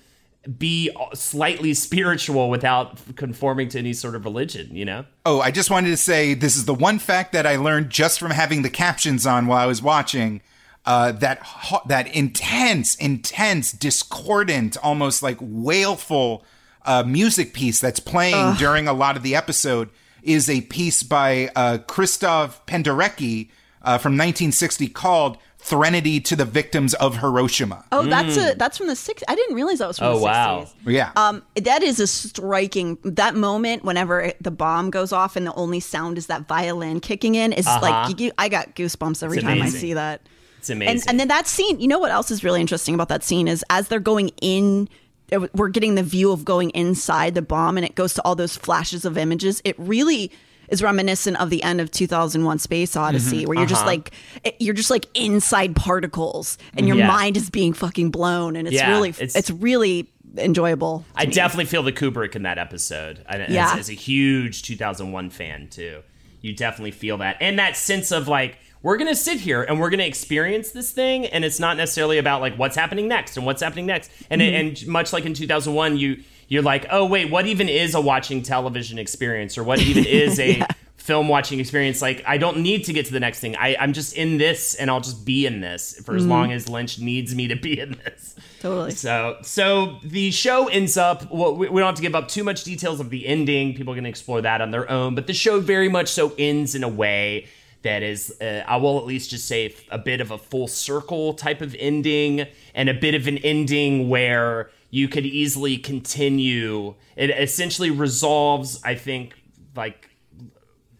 be 0.58 0.90
slightly 1.14 1.72
spiritual 1.72 2.50
without 2.50 2.98
conforming 3.14 3.68
to 3.68 3.78
any 3.78 3.92
sort 3.92 4.16
of 4.16 4.24
religion. 4.24 4.74
You 4.74 4.84
know. 4.84 5.04
Oh, 5.24 5.40
I 5.40 5.52
just 5.52 5.70
wanted 5.70 5.90
to 5.90 5.96
say 5.96 6.34
this 6.34 6.56
is 6.56 6.64
the 6.64 6.74
one 6.74 6.98
fact 6.98 7.32
that 7.32 7.46
I 7.46 7.54
learned 7.56 7.90
just 7.90 8.18
from 8.18 8.32
having 8.32 8.62
the 8.62 8.70
captions 8.70 9.24
on 9.26 9.46
while 9.46 9.58
I 9.58 9.66
was 9.66 9.80
watching. 9.82 10.40
Uh, 10.84 11.12
that 11.12 11.38
ho- 11.38 11.82
that 11.86 12.12
intense, 12.12 12.96
intense, 12.96 13.70
discordant, 13.70 14.76
almost 14.82 15.22
like 15.22 15.38
wailful 15.40 16.44
uh, 16.84 17.04
music 17.04 17.52
piece 17.54 17.80
that's 17.80 18.00
playing 18.00 18.54
during 18.56 18.88
a 18.88 18.92
lot 18.92 19.16
of 19.16 19.22
the 19.22 19.36
episode 19.36 19.88
is 20.22 20.48
a 20.50 20.60
piece 20.62 21.02
by 21.02 21.50
uh, 21.54 21.78
Christoph 21.86 22.64
Penderecki 22.66 23.48
uh, 23.82 23.98
from 23.98 24.12
1960 24.12 24.88
called 24.88 25.38
"Threnody 25.58 26.20
to 26.20 26.34
the 26.34 26.44
Victims 26.44 26.94
of 26.94 27.18
Hiroshima." 27.18 27.84
Oh, 27.92 28.04
that's 28.04 28.36
a 28.36 28.54
that's 28.54 28.78
from 28.78 28.88
the 28.88 28.96
six. 28.96 29.22
I 29.28 29.34
didn't 29.36 29.54
realize 29.54 29.78
that 29.78 29.88
was 29.88 29.98
from. 29.98 30.08
Oh, 30.08 30.18
the 30.18 30.24
wow. 30.24 30.60
60s. 30.62 30.92
Yeah. 30.92 31.12
Um, 31.16 31.42
that 31.54 31.84
is 31.84 32.00
a 32.00 32.06
striking 32.08 32.98
that 33.04 33.36
moment 33.36 33.84
whenever 33.84 34.32
the 34.40 34.50
bomb 34.50 34.90
goes 34.90 35.12
off 35.12 35.36
and 35.36 35.46
the 35.46 35.54
only 35.54 35.78
sound 35.80 36.18
is 36.18 36.26
that 36.26 36.48
violin 36.48 36.98
kicking 37.00 37.34
in 37.36 37.52
is 37.52 37.66
like 37.66 38.18
you, 38.18 38.32
I 38.36 38.48
got 38.48 38.74
goosebumps 38.74 39.22
every 39.22 39.38
It's 39.38 39.46
time 39.46 39.62
I 39.62 39.68
see 39.68 39.94
that. 39.94 40.22
It's 40.62 40.70
amazing. 40.70 41.00
And 41.00 41.08
and 41.08 41.20
then 41.20 41.26
that 41.26 41.48
scene, 41.48 41.80
you 41.80 41.88
know 41.88 41.98
what 41.98 42.12
else 42.12 42.30
is 42.30 42.44
really 42.44 42.60
interesting 42.60 42.94
about 42.94 43.08
that 43.08 43.24
scene 43.24 43.48
is 43.48 43.64
as 43.68 43.88
they're 43.88 43.98
going 43.98 44.30
in 44.40 44.88
uh, 45.32 45.48
we're 45.54 45.70
getting 45.70 45.96
the 45.96 46.04
view 46.04 46.30
of 46.30 46.44
going 46.44 46.70
inside 46.70 47.34
the 47.34 47.42
bomb 47.42 47.76
and 47.76 47.84
it 47.84 47.96
goes 47.96 48.14
to 48.14 48.22
all 48.22 48.36
those 48.36 48.56
flashes 48.56 49.04
of 49.04 49.18
images. 49.18 49.60
It 49.64 49.74
really 49.76 50.30
is 50.68 50.80
reminiscent 50.80 51.40
of 51.40 51.50
the 51.50 51.64
end 51.64 51.80
of 51.80 51.90
2001 51.90 52.60
Space 52.60 52.92
mm-hmm. 52.92 53.00
Odyssey 53.00 53.44
where 53.44 53.58
you're 53.58 53.66
just 53.66 53.80
uh-huh. 53.80 53.90
like 53.90 54.12
eh, 54.44 54.52
you're 54.60 54.72
just 54.72 54.90
like 54.90 55.06
inside 55.14 55.74
particles 55.74 56.58
and 56.76 56.86
your 56.86 56.96
Yeah. 56.96 57.08
mind 57.08 57.36
is 57.36 57.50
being 57.50 57.72
fucking 57.72 58.12
blown 58.12 58.54
and 58.54 58.68
it's 58.68 58.76
Yeah, 58.76 58.90
really 58.90 59.08
it's- 59.08 59.34
it's, 59.34 59.50
really 59.50 60.08
enjoyable. 60.38 61.04
I 61.16 61.26
definitely 61.26 61.64
feel 61.64 61.82
the 61.82 61.92
Kubrick 61.92 62.36
in 62.36 62.44
that 62.44 62.58
episode. 62.58 63.24
I, 63.28 63.46
Yeah. 63.48 63.72
as, 63.72 63.80
as 63.80 63.88
a 63.90 63.94
huge 63.94 64.62
2001 64.62 65.28
fan 65.30 65.66
too, 65.68 66.02
you 66.40 66.54
definitely 66.54 66.92
feel 66.92 67.18
that, 67.18 67.36
and 67.40 67.58
that 67.58 67.76
sense 67.76 68.12
of 68.12 68.28
like 68.28 68.58
we're 68.82 68.96
gonna 68.96 69.14
sit 69.14 69.40
here 69.40 69.62
and 69.62 69.80
we're 69.80 69.90
gonna 69.90 70.02
experience 70.02 70.72
this 70.72 70.90
thing, 70.90 71.26
and 71.26 71.44
it's 71.44 71.60
not 71.60 71.76
necessarily 71.76 72.18
about 72.18 72.40
like 72.40 72.56
what's 72.56 72.76
happening 72.76 73.08
next 73.08 73.36
and 73.36 73.46
what's 73.46 73.62
happening 73.62 73.86
next, 73.86 74.10
and 74.30 74.40
mm-hmm. 74.40 74.54
and 74.54 74.86
much 74.86 75.12
like 75.12 75.24
in 75.24 75.34
2001, 75.34 75.96
you 75.96 76.22
you're 76.48 76.62
like, 76.62 76.86
oh 76.90 77.06
wait, 77.06 77.30
what 77.30 77.46
even 77.46 77.68
is 77.68 77.94
a 77.94 78.00
watching 78.00 78.42
television 78.42 78.98
experience, 78.98 79.56
or 79.56 79.64
what 79.64 79.78
even 79.82 80.04
is 80.04 80.38
a 80.40 80.66
film 80.96 81.28
watching 81.28 81.60
experience? 81.60 82.02
Like, 82.02 82.24
I 82.26 82.38
don't 82.38 82.58
need 82.58 82.84
to 82.86 82.92
get 82.92 83.06
to 83.06 83.12
the 83.12 83.20
next 83.20 83.40
thing. 83.40 83.56
I, 83.56 83.76
I'm 83.78 83.92
just 83.92 84.16
in 84.16 84.38
this, 84.38 84.74
and 84.74 84.90
I'll 84.90 85.00
just 85.00 85.24
be 85.24 85.46
in 85.46 85.60
this 85.60 86.00
for 86.04 86.14
as 86.16 86.22
mm-hmm. 86.22 86.30
long 86.30 86.52
as 86.52 86.68
Lynch 86.68 86.98
needs 86.98 87.34
me 87.34 87.48
to 87.48 87.56
be 87.56 87.78
in 87.78 87.92
this. 88.04 88.34
Totally. 88.60 88.92
So, 88.92 89.38
so 89.42 89.98
the 90.02 90.30
show 90.30 90.68
ends 90.68 90.96
up. 90.96 91.30
Well, 91.32 91.56
we 91.56 91.68
we 91.68 91.80
don't 91.80 91.86
have 91.86 91.96
to 91.96 92.02
give 92.02 92.16
up 92.16 92.28
too 92.28 92.42
much 92.42 92.64
details 92.64 92.98
of 92.98 93.10
the 93.10 93.26
ending. 93.26 93.74
People 93.74 93.94
can 93.94 94.06
explore 94.06 94.40
that 94.40 94.60
on 94.60 94.72
their 94.72 94.90
own. 94.90 95.14
But 95.14 95.28
the 95.28 95.34
show 95.34 95.60
very 95.60 95.88
much 95.88 96.08
so 96.08 96.34
ends 96.36 96.74
in 96.74 96.82
a 96.82 96.88
way 96.88 97.46
that 97.82 98.02
is, 98.02 98.34
uh, 98.40 98.64
I 98.66 98.76
will 98.76 98.98
at 98.98 99.04
least 99.04 99.30
just 99.30 99.46
say, 99.46 99.74
a 99.90 99.98
bit 99.98 100.20
of 100.20 100.30
a 100.30 100.38
full 100.38 100.68
circle 100.68 101.34
type 101.34 101.60
of 101.60 101.74
ending, 101.78 102.46
and 102.74 102.88
a 102.88 102.94
bit 102.94 103.14
of 103.14 103.26
an 103.26 103.38
ending 103.38 104.08
where 104.08 104.70
you 104.90 105.08
could 105.08 105.26
easily 105.26 105.78
continue. 105.78 106.94
It 107.16 107.30
essentially 107.30 107.90
resolves, 107.90 108.80
I 108.84 108.94
think, 108.94 109.34
like 109.74 110.08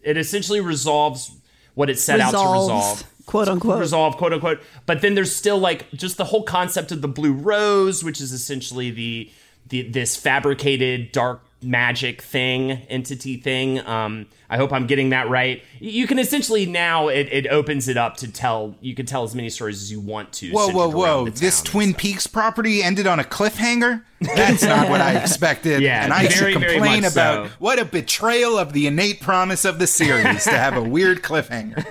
it 0.03 0.17
essentially 0.17 0.61
resolves 0.61 1.37
what 1.75 1.89
it 1.89 1.99
set 1.99 2.21
out 2.21 2.33
to 2.33 2.37
resolve 2.37 3.05
quote 3.27 3.49
unquote. 3.49 3.79
resolve 3.79 4.17
quote 4.17 4.33
unquote 4.33 4.61
but 4.85 5.01
then 5.01 5.15
there's 5.15 5.35
still 5.35 5.59
like 5.59 5.91
just 5.93 6.17
the 6.17 6.25
whole 6.25 6.43
concept 6.43 6.91
of 6.91 7.01
the 7.01 7.09
blue 7.09 7.33
rose 7.33 8.03
which 8.03 8.21
is 8.21 8.33
essentially 8.33 8.91
the, 8.91 9.31
the 9.69 9.89
this 9.89 10.17
fabricated 10.17 11.13
dark 11.13 11.45
magic 11.63 12.23
thing 12.23 12.73
entity 12.89 13.37
thing 13.37 13.79
um 13.87 14.27
i 14.51 14.57
hope 14.57 14.73
i'm 14.73 14.87
getting 14.87 15.11
that 15.11 15.29
right 15.29 15.63
you 15.81 16.07
can 16.07 16.19
essentially 16.19 16.67
now 16.67 17.09
it, 17.09 17.29
it 17.33 17.47
opens 17.49 17.89
it 17.89 17.97
up 17.97 18.17
to 18.17 18.31
tell 18.31 18.75
you 18.81 18.95
can 18.95 19.07
tell 19.07 19.23
as 19.25 19.35
many 19.35 19.49
stories 19.49 19.81
as 19.81 19.91
you 19.91 20.01
want 20.01 20.33
to 20.33 20.53
Whoa, 20.53 20.69
whoa, 20.69 20.89
whoa! 20.89 21.29
This 21.29 21.63
Twin 21.63 21.91
stuff. 21.91 22.01
Peaks 22.01 22.27
property 22.27 22.83
ended 22.83 23.07
on 23.07 23.19
a 23.19 23.25
cliffhanger. 23.25 24.03
That's 24.21 24.63
not 24.63 24.89
what 24.89 25.01
I 25.01 25.15
expected. 25.21 25.81
Yeah, 25.81 26.05
and 26.05 26.13
I 26.13 26.29
very, 26.29 26.53
should 26.53 26.63
complain 26.63 27.05
about 27.05 27.47
so. 27.47 27.53
what 27.59 27.79
a 27.79 27.85
betrayal 27.85 28.59
of 28.59 28.73
the 28.73 28.87
innate 28.87 29.21
promise 29.21 29.65
of 29.65 29.79
the 29.79 29.87
series 29.87 30.45
to 30.45 30.51
have 30.51 30.77
a 30.77 30.83
weird 30.83 31.23
cliffhanger. 31.23 31.83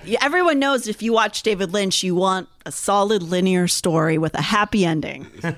Yeah, 0.06 0.18
everyone 0.22 0.58
knows 0.58 0.86
if 0.86 1.02
you 1.02 1.12
watch 1.12 1.42
David 1.42 1.72
Lynch, 1.72 2.04
you 2.04 2.14
want 2.14 2.48
a 2.64 2.70
solid 2.70 3.22
linear 3.22 3.66
story 3.66 4.18
with 4.18 4.34
a 4.34 4.42
happy 4.42 4.84
ending. 4.84 5.26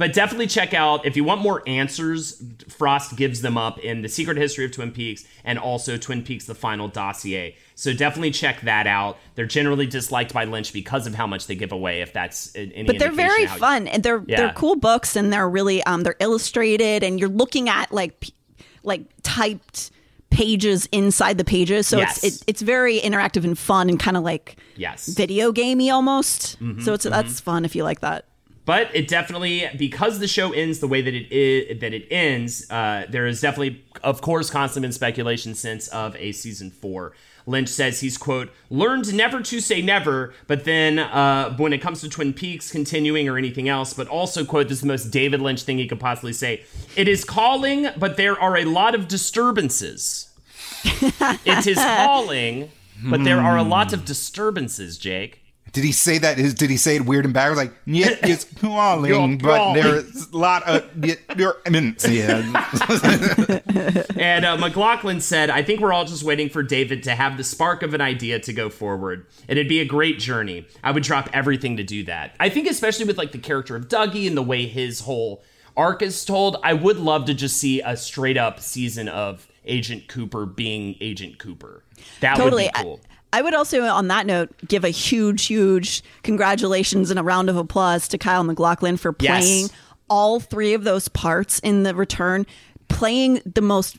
But 0.00 0.14
definitely 0.14 0.46
check 0.46 0.72
out 0.72 1.04
if 1.04 1.14
you 1.14 1.24
want 1.24 1.42
more 1.42 1.62
answers. 1.68 2.42
Frost 2.68 3.16
gives 3.16 3.42
them 3.42 3.58
up 3.58 3.78
in 3.80 4.00
the 4.00 4.08
Secret 4.08 4.38
History 4.38 4.64
of 4.64 4.72
Twin 4.72 4.92
Peaks 4.92 5.26
and 5.44 5.58
also 5.58 5.98
Twin 5.98 6.22
Peaks: 6.24 6.46
The 6.46 6.54
Final 6.54 6.88
Dossier. 6.88 7.54
So 7.74 7.92
definitely 7.92 8.30
check 8.30 8.62
that 8.62 8.86
out. 8.86 9.18
They're 9.34 9.44
generally 9.44 9.86
disliked 9.86 10.32
by 10.32 10.44
Lynch 10.44 10.72
because 10.72 11.06
of 11.06 11.14
how 11.14 11.26
much 11.26 11.46
they 11.48 11.54
give 11.54 11.70
away. 11.70 12.00
If 12.00 12.14
that's 12.14 12.50
any, 12.56 12.84
but 12.84 12.98
they're 12.98 13.12
very 13.12 13.46
fun 13.46 13.88
and 13.88 14.02
they're 14.02 14.24
Yeah. 14.26 14.36
they're 14.38 14.52
cool 14.54 14.76
books 14.76 15.16
and 15.16 15.30
they're 15.30 15.48
really 15.48 15.82
um 15.84 16.02
they're 16.02 16.16
illustrated 16.18 17.04
and 17.04 17.20
you're 17.20 17.28
looking 17.28 17.68
at 17.68 17.92
like 17.92 18.30
like 18.82 19.02
typed 19.22 19.90
pages 20.30 20.88
inside 20.92 21.36
the 21.36 21.44
pages 21.44 21.86
so 21.88 21.98
Yes. 21.98 22.24
it's 22.24 22.36
it, 22.38 22.44
it's 22.46 22.62
very 22.62 23.00
interactive 23.00 23.44
and 23.44 23.58
fun 23.58 23.90
and 23.90 23.98
kind 24.00 24.16
of 24.16 24.22
like 24.22 24.56
Yes. 24.76 25.08
video 25.08 25.52
gamey 25.52 25.90
almost 25.90 26.58
Mm-hmm, 26.60 26.80
so 26.82 26.94
it's 26.94 27.04
that's 27.04 27.40
fun 27.40 27.64
if 27.66 27.74
you 27.74 27.82
like 27.84 28.00
that 28.00 28.24
But 28.66 28.94
it 28.94 29.08
definitely 29.08 29.68
because 29.76 30.18
the 30.18 30.28
show 30.28 30.52
ends 30.52 30.80
the 30.80 30.86
way 30.86 31.02
that 31.02 31.14
it 31.14 31.32
is 31.32 31.80
that 31.80 31.92
it 31.94 32.06
ends, 32.10 32.70
uh, 32.70 33.06
there 33.08 33.26
is 33.26 33.40
definitely, 33.40 33.84
of 34.02 34.20
course, 34.20 34.50
constant 34.50 34.82
been 34.82 34.92
speculation 34.92 35.54
since 35.54 35.88
of 35.88 36.14
a 36.16 36.32
season 36.32 36.70
four. 36.70 37.12
Lynch 37.46 37.68
says 37.68 38.00
he's 38.00 38.18
quote 38.18 38.50
learned 38.68 39.12
never 39.14 39.40
to 39.42 39.60
say 39.60 39.82
never, 39.82 40.34
but 40.46 40.64
then 40.64 40.98
uh, 40.98 41.56
when 41.56 41.72
it 41.72 41.78
comes 41.78 42.00
to 42.02 42.08
Twin 42.08 42.32
Peaks 42.32 42.70
continuing 42.70 43.28
or 43.28 43.38
anything 43.38 43.68
else, 43.68 43.94
but 43.94 44.08
also 44.08 44.44
quote 44.44 44.68
this 44.68 44.78
is 44.78 44.82
the 44.82 44.86
most 44.86 45.06
David 45.06 45.40
Lynch 45.40 45.62
thing 45.62 45.78
he 45.78 45.88
could 45.88 46.00
possibly 46.00 46.32
say. 46.32 46.62
It 46.96 47.08
is 47.08 47.24
calling, 47.24 47.88
but 47.96 48.16
there 48.16 48.38
are 48.38 48.56
a 48.56 48.64
lot 48.64 48.94
of 48.94 49.08
disturbances. 49.08 50.28
it 50.84 51.66
is 51.66 51.76
calling, 51.78 52.70
but 53.04 53.24
there 53.24 53.40
are 53.40 53.56
a 53.56 53.62
lot 53.62 53.92
of 53.92 54.04
disturbances, 54.04 54.98
Jake. 54.98 55.39
Did 55.72 55.84
he 55.84 55.92
say 55.92 56.18
that? 56.18 56.38
Is- 56.38 56.54
Did 56.54 56.70
he 56.70 56.76
say 56.76 56.96
it 56.96 57.04
weird 57.04 57.24
and 57.24 57.32
bad? 57.34 57.56
Like, 57.56 57.72
yeah, 57.86 58.08
it's 58.22 58.44
calling, 58.60 59.38
but 59.38 59.74
there's 59.74 60.28
a 60.30 60.36
lot 60.36 60.62
of. 60.64 60.84
Yeah, 61.04 61.14
you're- 61.36 61.54
I 61.66 61.70
mean, 61.70 61.96
yeah. 62.08 63.60
And 64.16 64.44
uh, 64.44 64.56
MacLachlan 64.56 65.20
said, 65.20 65.50
I 65.50 65.62
think 65.62 65.80
we're 65.80 65.92
all 65.92 66.04
just 66.04 66.22
waiting 66.22 66.48
for 66.48 66.62
David 66.62 67.02
to 67.04 67.14
have 67.14 67.36
the 67.36 67.44
spark 67.44 67.82
of 67.82 67.94
an 67.94 68.00
idea 68.00 68.38
to 68.40 68.52
go 68.52 68.68
forward. 68.68 69.26
It'd 69.48 69.68
be 69.68 69.80
a 69.80 69.84
great 69.84 70.18
journey. 70.18 70.66
I 70.82 70.90
would 70.90 71.02
drop 71.02 71.28
everything 71.32 71.76
to 71.78 71.82
do 71.84 72.04
that. 72.04 72.34
I 72.38 72.48
think, 72.48 72.68
especially 72.68 73.06
with 73.06 73.18
like 73.18 73.32
the 73.32 73.38
character 73.38 73.76
of 73.76 73.88
Dougie 73.88 74.26
and 74.26 74.36
the 74.36 74.42
way 74.42 74.66
his 74.66 75.00
whole 75.00 75.42
arc 75.76 76.02
is 76.02 76.24
told, 76.24 76.56
I 76.62 76.74
would 76.74 76.98
love 76.98 77.24
to 77.26 77.34
just 77.34 77.56
see 77.56 77.80
a 77.80 77.96
straight 77.96 78.36
up 78.36 78.60
season 78.60 79.08
of 79.08 79.46
Agent 79.64 80.08
Cooper 80.08 80.46
being 80.46 80.96
Agent 81.00 81.38
Cooper. 81.38 81.84
That 82.20 82.36
totally 82.36 82.64
would 82.64 82.72
be 82.74 82.80
cool. 82.82 83.00
I, 83.02 83.09
I 83.32 83.42
would 83.42 83.54
also 83.54 83.82
on 83.82 84.08
that 84.08 84.26
note 84.26 84.50
give 84.66 84.84
a 84.84 84.88
huge 84.90 85.46
huge 85.46 86.02
congratulations 86.22 87.10
and 87.10 87.18
a 87.18 87.22
round 87.22 87.48
of 87.48 87.56
applause 87.56 88.08
to 88.08 88.18
Kyle 88.18 88.42
MacLachlan 88.44 88.96
for 88.96 89.14
Yes. 89.20 89.44
playing 89.44 89.68
all 90.08 90.40
three 90.40 90.74
of 90.74 90.82
those 90.84 91.08
parts 91.08 91.58
in 91.60 91.84
the 91.84 91.94
return 91.94 92.44
playing 92.88 93.40
the 93.46 93.60
most 93.60 93.96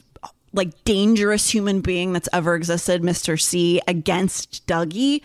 like 0.53 0.83
dangerous 0.83 1.49
human 1.49 1.79
being 1.79 2.11
that's 2.11 2.27
ever 2.33 2.55
existed 2.55 3.01
Mr. 3.01 3.39
C 3.41 3.79
against 3.87 4.67
Dougie 4.67 5.21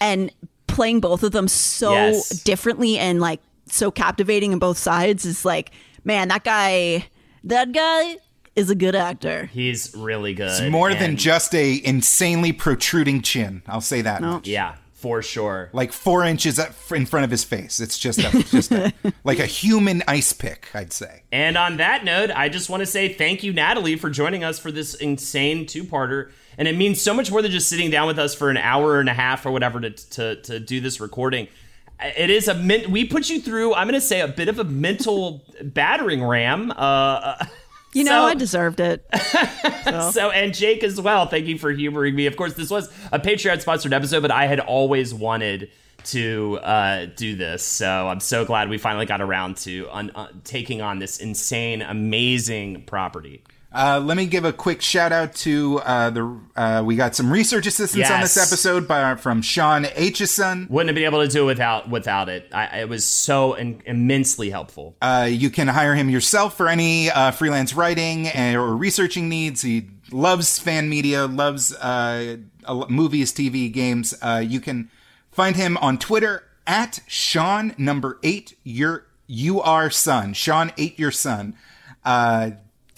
and 0.00 0.30
playing 0.68 1.00
both 1.00 1.24
of 1.24 1.32
them 1.32 1.48
so 1.48 1.92
Yes. 1.92 2.28
differently 2.28 2.96
and 2.98 3.20
like 3.20 3.40
so 3.66 3.90
captivating 3.90 4.52
in 4.52 4.60
both 4.60 4.78
sides 4.78 5.24
is 5.24 5.44
like 5.44 5.72
man 6.04 6.28
that 6.28 6.44
guy 6.44 7.08
that 7.44 7.72
guy 7.72 8.18
is 8.58 8.70
a 8.70 8.74
good 8.74 8.94
actor 8.94 9.46
He's 9.46 9.94
really 9.96 10.34
good. 10.34 10.50
It's 10.50 10.70
more 10.70 10.92
than 10.92 11.16
just 11.16 11.54
a 11.54 11.80
insanely 11.84 12.52
protruding 12.52 13.22
chin. 13.22 13.62
I'll 13.66 13.80
say 13.80 14.02
that 14.02 14.20
much. 14.20 14.46
Yeah, 14.46 14.74
for 14.92 15.22
sure. 15.22 15.70
Like 15.72 15.92
four 15.92 16.24
inches 16.24 16.58
in 16.58 17.06
front 17.06 17.24
of 17.24 17.30
his 17.30 17.44
face. 17.44 17.78
It's 17.78 17.98
just 17.98 18.18
a, 18.18 18.42
just 18.50 18.72
a, 18.72 18.92
like 19.24 19.38
a 19.38 19.46
human 19.46 20.02
ice 20.08 20.32
pick, 20.32 20.68
I'd 20.74 20.92
say. 20.92 21.22
And 21.30 21.56
on 21.56 21.76
that 21.76 22.04
note, 22.04 22.30
I 22.34 22.48
just 22.48 22.68
want 22.68 22.80
to 22.80 22.86
say 22.86 23.12
thank 23.12 23.42
you, 23.44 23.52
Natalie, 23.52 23.96
for 23.96 24.10
joining 24.10 24.42
us 24.42 24.58
for 24.58 24.72
this 24.72 24.94
insane 24.94 25.66
two 25.66 25.84
parter. 25.84 26.32
And 26.58 26.66
it 26.66 26.76
means 26.76 27.00
so 27.00 27.14
much 27.14 27.30
more 27.30 27.40
than 27.42 27.52
just 27.52 27.68
sitting 27.68 27.90
down 27.90 28.08
with 28.08 28.18
us 28.18 28.34
for 28.34 28.50
an 28.50 28.56
hour 28.56 28.98
and 28.98 29.08
a 29.08 29.14
half 29.14 29.46
or 29.46 29.52
whatever 29.52 29.80
to, 29.80 29.90
to, 29.90 30.42
to 30.42 30.58
do 30.58 30.80
this 30.80 31.00
recording. 31.00 31.46
it 32.00 32.30
is 32.30 32.48
a 32.48 32.54
men- 32.54 32.90
we 32.90 33.04
put 33.04 33.30
you 33.30 33.40
through. 33.40 33.74
I'm 33.74 33.86
going 33.86 34.00
to 34.00 34.06
say 34.06 34.20
a 34.20 34.28
bit 34.28 34.48
of 34.48 34.58
a 34.58 34.64
mental 34.64 35.44
battering 35.62 36.24
ram. 36.24 36.72
Uh, 36.76 37.44
You 37.94 38.04
know, 38.04 38.10
So- 38.10 38.24
I 38.26 38.34
deserved 38.34 38.80
it. 38.80 39.04
So, 40.12 40.30
and 40.30 40.54
Jake 40.54 40.84
as 40.84 41.00
well. 41.00 41.26
Thank 41.26 41.46
you 41.46 41.56
for 41.58 41.70
humoring 41.70 42.14
me. 42.14 42.26
Of 42.26 42.36
course, 42.36 42.52
this 42.54 42.68
was 42.70 42.90
a 43.10 43.18
Patreon 43.18 43.60
sponsored 43.62 43.92
episode, 43.94 44.20
but 44.20 44.30
I 44.30 44.46
had 44.46 44.60
always 44.60 45.14
wanted 45.14 45.70
to 46.04 46.58
uh, 46.62 47.06
do 47.16 47.34
this. 47.36 47.62
So 47.62 47.88
I'm 48.08 48.20
so 48.20 48.44
glad 48.44 48.68
we 48.68 48.76
finally 48.78 49.06
got 49.06 49.20
around 49.22 49.56
to 49.58 49.88
un- 49.90 50.12
uh, 50.14 50.28
taking 50.44 50.82
on 50.82 50.98
this 50.98 51.18
insane, 51.18 51.80
amazing 51.82 52.82
property. 52.84 53.42
Uh, 53.78 54.00
let 54.00 54.16
me 54.16 54.26
give 54.26 54.44
a 54.44 54.52
quick 54.52 54.82
shout 54.82 55.12
out 55.12 55.32
to 55.36 55.78
uh, 55.84 56.10
the. 56.10 56.40
Uh, 56.56 56.82
we 56.84 56.96
got 56.96 57.14
some 57.14 57.32
research 57.32 57.64
assistance 57.64 58.10
on 58.10 58.20
this 58.20 58.36
episode 58.36 58.88
by, 58.88 59.14
from 59.14 59.40
Sean 59.40 59.84
Aitchison. 59.84 60.68
Wouldn't 60.68 60.88
have 60.88 60.96
been 60.96 61.04
able 61.04 61.24
to 61.24 61.28
do 61.28 61.44
it 61.44 61.46
without 61.46 61.88
without 61.88 62.28
it. 62.28 62.48
I, 62.52 62.80
it 62.80 62.88
was 62.88 63.04
so 63.06 63.54
in- 63.54 63.80
immensely 63.86 64.50
helpful. 64.50 64.96
Uh, 65.00 65.28
you 65.30 65.48
can 65.48 65.68
hire 65.68 65.94
him 65.94 66.10
yourself 66.10 66.56
for 66.56 66.68
any 66.68 67.08
uh, 67.08 67.30
freelance 67.30 67.72
writing 67.72 68.26
and, 68.26 68.56
or 68.56 68.76
researching 68.76 69.28
needs. 69.28 69.62
He 69.62 69.88
loves 70.10 70.58
fan 70.58 70.88
media, 70.88 71.26
loves 71.26 71.72
uh, 71.76 72.38
movies, 72.88 73.32
TV, 73.32 73.72
games. 73.72 74.12
Uh, 74.20 74.42
you 74.44 74.58
can 74.58 74.90
find 75.30 75.54
him 75.54 75.76
on 75.76 75.98
Twitter 75.98 76.42
at 76.66 76.98
Sean 77.06 77.76
number 77.78 78.18
eight. 78.24 78.56
Your 78.64 79.06
you 79.28 79.60
are 79.60 79.88
son, 79.88 80.32
Sean 80.32 80.72
eight 80.76 80.98
your 80.98 81.12
son. 81.12 81.54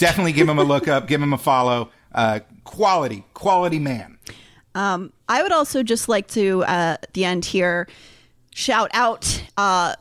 Definitely 0.01 0.33
give 0.33 0.49
him 0.49 0.59
a 0.59 0.65
look 0.65 0.89
up, 0.89 1.07
give 1.07 1.23
him 1.23 1.33
a 1.35 1.39
follow. 1.39 1.91
Uh, 2.13 2.41
quality, 2.65 3.25
quality 3.35 3.79
man. 3.79 4.19
I 5.29 5.43
would 5.43 5.53
also 5.53 5.83
just 5.83 6.09
like 6.09 6.27
to, 6.29 6.63
uh, 6.65 6.97
at 7.03 7.13
the 7.13 7.25
end 7.25 7.45
here, 7.45 7.87
shout 8.55 8.91
out 8.95 9.45
uh, 9.57 9.95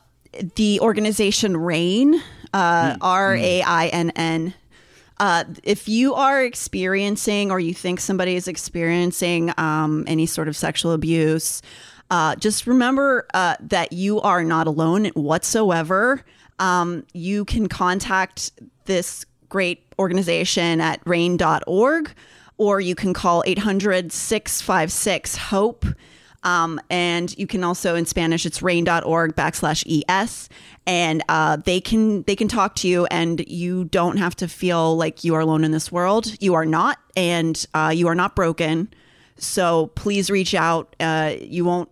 the 0.56 0.80
organization 0.80 1.56
RAINN, 1.56 2.20
uh, 2.54 2.96
R 3.00 3.36
A 3.36 3.62
I 3.62 3.86
N 3.88 4.10
N. 4.16 4.54
Uh, 5.18 5.44
if 5.62 5.86
you 5.86 6.14
are 6.14 6.42
experiencing 6.42 7.50
or 7.50 7.60
you 7.60 7.74
think 7.74 8.00
somebody 8.00 8.36
is 8.36 8.48
experiencing 8.48 9.52
um, 9.58 10.04
any 10.06 10.24
sort 10.24 10.48
of 10.48 10.56
sexual 10.56 10.92
abuse, 10.92 11.60
uh, 12.10 12.34
just 12.36 12.66
remember 12.66 13.26
uh, 13.34 13.54
that 13.60 13.92
you 13.92 14.20
are 14.22 14.42
not 14.42 14.66
alone 14.66 15.06
whatsoever. 15.08 16.24
Um, 16.58 17.04
you 17.12 17.44
can 17.44 17.68
contact 17.68 18.50
this 18.86 19.26
great 19.50 19.89
organization 20.00 20.80
at 20.80 21.04
rainn.org 21.04 22.10
or 22.60 22.78
you 22.78 22.94
can 22.94 23.14
call 23.14 23.42
800 23.46 24.12
656 24.12 25.36
HOPE. 25.36 25.86
Um, 26.42 26.78
and 26.90 27.36
you 27.38 27.46
can 27.46 27.64
also 27.64 27.94
in 27.94 28.04
Spanish, 28.04 28.44
it's 28.44 28.60
rainn.org 28.60 29.34
backslash 29.34 30.04
es. 30.08 30.48
And 30.86 31.22
uh, 31.28 31.56
they 31.56 31.80
can 31.80 32.22
they 32.24 32.36
can 32.36 32.48
talk 32.48 32.74
to 32.76 32.88
you, 32.88 33.06
and 33.06 33.46
you 33.46 33.84
don't 33.84 34.16
have 34.16 34.34
to 34.36 34.48
feel 34.48 34.96
like 34.96 35.22
you 35.24 35.34
are 35.34 35.40
alone 35.40 35.64
in 35.64 35.70
this 35.70 35.92
world. 35.92 36.34
You 36.40 36.54
are 36.54 36.64
not, 36.66 36.98
and 37.14 37.64
uh, 37.74 37.92
you 37.94 38.08
are 38.08 38.14
not 38.14 38.34
broken. 38.34 38.92
So 39.36 39.88
please 39.94 40.30
reach 40.30 40.54
out. 40.54 40.96
Uh, 40.98 41.34
you 41.40 41.64
won't 41.64 41.90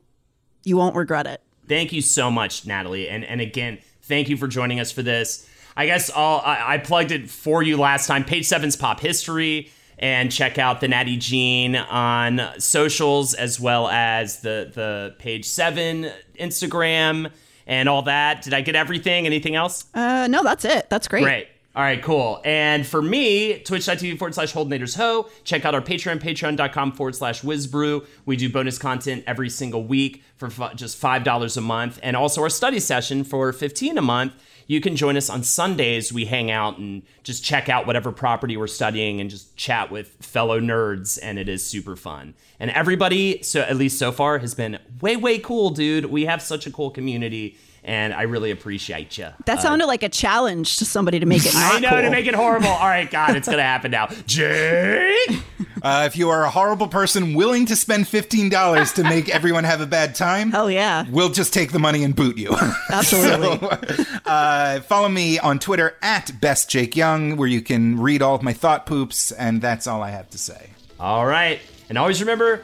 you 0.64 0.76
won't 0.76 0.96
regret 0.96 1.26
it. 1.26 1.42
Thank 1.68 1.92
you 1.92 2.00
so 2.02 2.30
much, 2.30 2.66
Natalie. 2.66 3.08
And 3.08 3.24
and 3.24 3.40
again, 3.40 3.78
thank 4.02 4.28
you 4.28 4.36
for 4.36 4.48
joining 4.48 4.80
us 4.80 4.90
for 4.90 5.02
this. 5.02 5.48
I 5.78 5.86
guess 5.86 6.10
I'll, 6.14 6.42
I, 6.44 6.74
I 6.74 6.78
plugged 6.78 7.12
it 7.12 7.30
for 7.30 7.62
you 7.62 7.76
last 7.76 8.08
time. 8.08 8.24
Page 8.24 8.46
seven's 8.46 8.74
pop 8.74 8.98
history, 8.98 9.70
and 9.96 10.30
check 10.30 10.58
out 10.58 10.80
the 10.80 10.88
Natty 10.88 11.16
Jean 11.16 11.76
on 11.76 12.40
socials 12.58 13.32
as 13.32 13.60
well 13.60 13.86
as 13.88 14.40
the 14.40 14.70
the 14.74 15.14
page 15.18 15.44
seven 15.44 16.10
Instagram 16.38 17.30
and 17.66 17.88
all 17.88 18.02
that. 18.02 18.42
Did 18.42 18.54
I 18.54 18.60
get 18.60 18.74
everything? 18.74 19.24
Anything 19.24 19.54
else? 19.54 19.84
Uh, 19.94 20.26
no, 20.28 20.42
that's 20.42 20.64
it. 20.64 20.90
That's 20.90 21.06
great. 21.06 21.22
Great. 21.22 21.48
All 21.76 21.84
right, 21.84 22.02
cool. 22.02 22.40
And 22.44 22.84
for 22.84 23.00
me, 23.00 23.60
twitch.tv 23.60 24.18
forward 24.18 24.34
slash 24.34 24.52
Holdenators 24.52 24.96
Ho. 24.96 25.28
Check 25.44 25.64
out 25.64 25.76
our 25.76 25.80
Patreon, 25.80 26.18
patreon.com 26.20 26.90
forward 26.90 27.14
slash 27.14 27.42
Wizbru. 27.42 28.04
We 28.26 28.36
do 28.36 28.50
bonus 28.50 28.78
content 28.78 29.22
every 29.28 29.48
single 29.48 29.84
week 29.84 30.24
for 30.38 30.46
f- 30.46 30.74
just 30.74 31.00
$5 31.00 31.56
a 31.56 31.60
month. 31.60 32.00
And 32.02 32.16
also 32.16 32.42
our 32.42 32.48
study 32.48 32.80
session 32.80 33.22
for 33.22 33.52
15 33.52 33.96
a 33.96 34.02
month. 34.02 34.32
You 34.68 34.82
can 34.82 34.96
join 34.96 35.16
us 35.16 35.30
on 35.30 35.42
Sundays. 35.42 36.12
We 36.12 36.26
hang 36.26 36.50
out 36.50 36.76
and 36.76 37.02
just 37.22 37.42
check 37.42 37.70
out 37.70 37.86
whatever 37.86 38.12
property 38.12 38.56
we're 38.58 38.66
studying 38.66 39.18
and 39.18 39.30
just 39.30 39.56
chat 39.56 39.90
with 39.90 40.08
fellow 40.20 40.60
nerds. 40.60 41.18
And 41.20 41.38
it 41.38 41.48
is 41.48 41.64
super 41.64 41.96
fun. 41.96 42.34
And 42.60 42.70
everybody, 42.72 43.42
so 43.42 43.62
at 43.62 43.76
least 43.76 43.98
so 43.98 44.12
far, 44.12 44.38
has 44.38 44.54
been 44.54 44.78
way, 45.00 45.16
way 45.16 45.38
cool, 45.38 45.70
dude. 45.70 46.04
We 46.04 46.26
have 46.26 46.42
such 46.42 46.66
a 46.66 46.70
cool 46.70 46.90
community. 46.90 47.56
And 47.82 48.12
I 48.12 48.22
really 48.22 48.50
appreciate 48.50 49.16
you. 49.16 49.28
That 49.46 49.58
uh, 49.58 49.62
sounded 49.62 49.86
like 49.86 50.02
a 50.02 50.10
challenge 50.10 50.76
to 50.76 50.84
somebody 50.84 51.18
to 51.18 51.24
make 51.24 51.46
it 51.46 51.54
not 51.54 51.76
I 51.76 51.78
know 51.78 51.88
cool. 51.90 52.02
to 52.02 52.10
make 52.10 52.26
it 52.26 52.34
horrible. 52.34 52.68
All 52.68 52.86
right, 52.86 53.10
God, 53.10 53.36
it's 53.36 53.48
gonna 53.48 53.62
happen 53.62 53.92
now. 53.92 54.06
Jake, 54.26 55.42
Uh, 55.82 56.04
if 56.06 56.16
you 56.16 56.28
are 56.30 56.44
a 56.44 56.50
horrible 56.50 56.88
person 56.88 57.34
willing 57.34 57.66
to 57.66 57.76
spend 57.76 58.04
$15 58.04 58.94
to 58.94 59.02
make 59.04 59.28
everyone 59.28 59.64
have 59.64 59.80
a 59.80 59.86
bad 59.86 60.14
time, 60.14 60.50
Hell 60.50 60.70
yeah. 60.70 61.04
we'll 61.10 61.30
just 61.30 61.52
take 61.52 61.72
the 61.72 61.78
money 61.78 62.04
and 62.04 62.14
boot 62.16 62.36
you. 62.38 62.54
Absolutely. 62.90 64.06
uh, 64.26 64.80
follow 64.80 65.08
me 65.08 65.38
on 65.38 65.58
Twitter 65.58 65.96
at 66.02 66.40
Best 66.40 66.70
Jake 66.70 66.96
Young, 66.96 67.36
where 67.36 67.48
you 67.48 67.60
can 67.62 68.00
read 68.00 68.22
all 68.22 68.34
of 68.34 68.42
my 68.42 68.52
thought 68.52 68.86
poops, 68.86 69.32
and 69.32 69.60
that's 69.60 69.86
all 69.86 70.02
I 70.02 70.10
have 70.10 70.28
to 70.30 70.38
say. 70.38 70.70
All 71.00 71.26
right, 71.26 71.60
and 71.88 71.96
always 71.96 72.20
remember, 72.20 72.62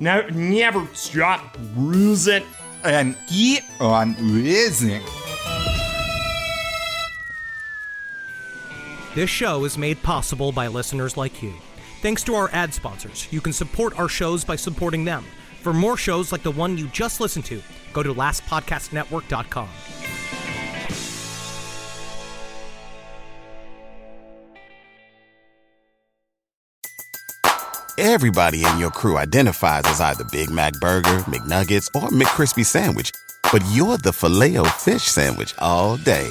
no, 0.00 0.26
never 0.28 0.86
stop 0.94 1.56
bruising. 1.74 2.44
And 2.82 3.14
keep 3.26 3.62
on 3.78 4.16
listening. 4.18 5.02
This 9.14 9.28
show 9.28 9.64
is 9.64 9.76
made 9.76 10.02
possible 10.02 10.52
by 10.52 10.68
listeners 10.68 11.16
like 11.16 11.42
you. 11.42 11.52
Thanks 12.00 12.22
to 12.24 12.34
our 12.34 12.48
ad 12.54 12.72
sponsors, 12.72 13.28
you 13.30 13.42
can 13.42 13.52
support 13.52 13.98
our 13.98 14.08
shows 14.08 14.42
by 14.42 14.56
supporting 14.56 15.04
them. 15.04 15.22
For 15.60 15.74
more 15.74 15.98
shows 15.98 16.32
like 16.32 16.42
the 16.42 16.50
one 16.50 16.78
you 16.78 16.86
just 16.88 17.20
listened 17.20 17.44
to, 17.46 17.60
go 17.92 18.02
to 18.02 18.14
lastpodcastnetwork.com. 18.14 19.68
Everybody 27.98 28.64
in 28.64 28.78
your 28.78 28.90
crew 28.90 29.18
identifies 29.18 29.82
as 29.84 30.00
either 30.00 30.24
Big 30.32 30.48
Mac 30.48 30.72
Burger, 30.80 31.18
McNuggets, 31.28 31.86
or 31.94 32.08
McCrispy 32.08 32.64
Sandwich. 32.64 33.10
But 33.52 33.62
you're 33.72 33.98
the 33.98 34.14
filet 34.14 34.56
fish 34.78 35.02
Sandwich 35.02 35.54
all 35.58 35.98
day. 35.98 36.30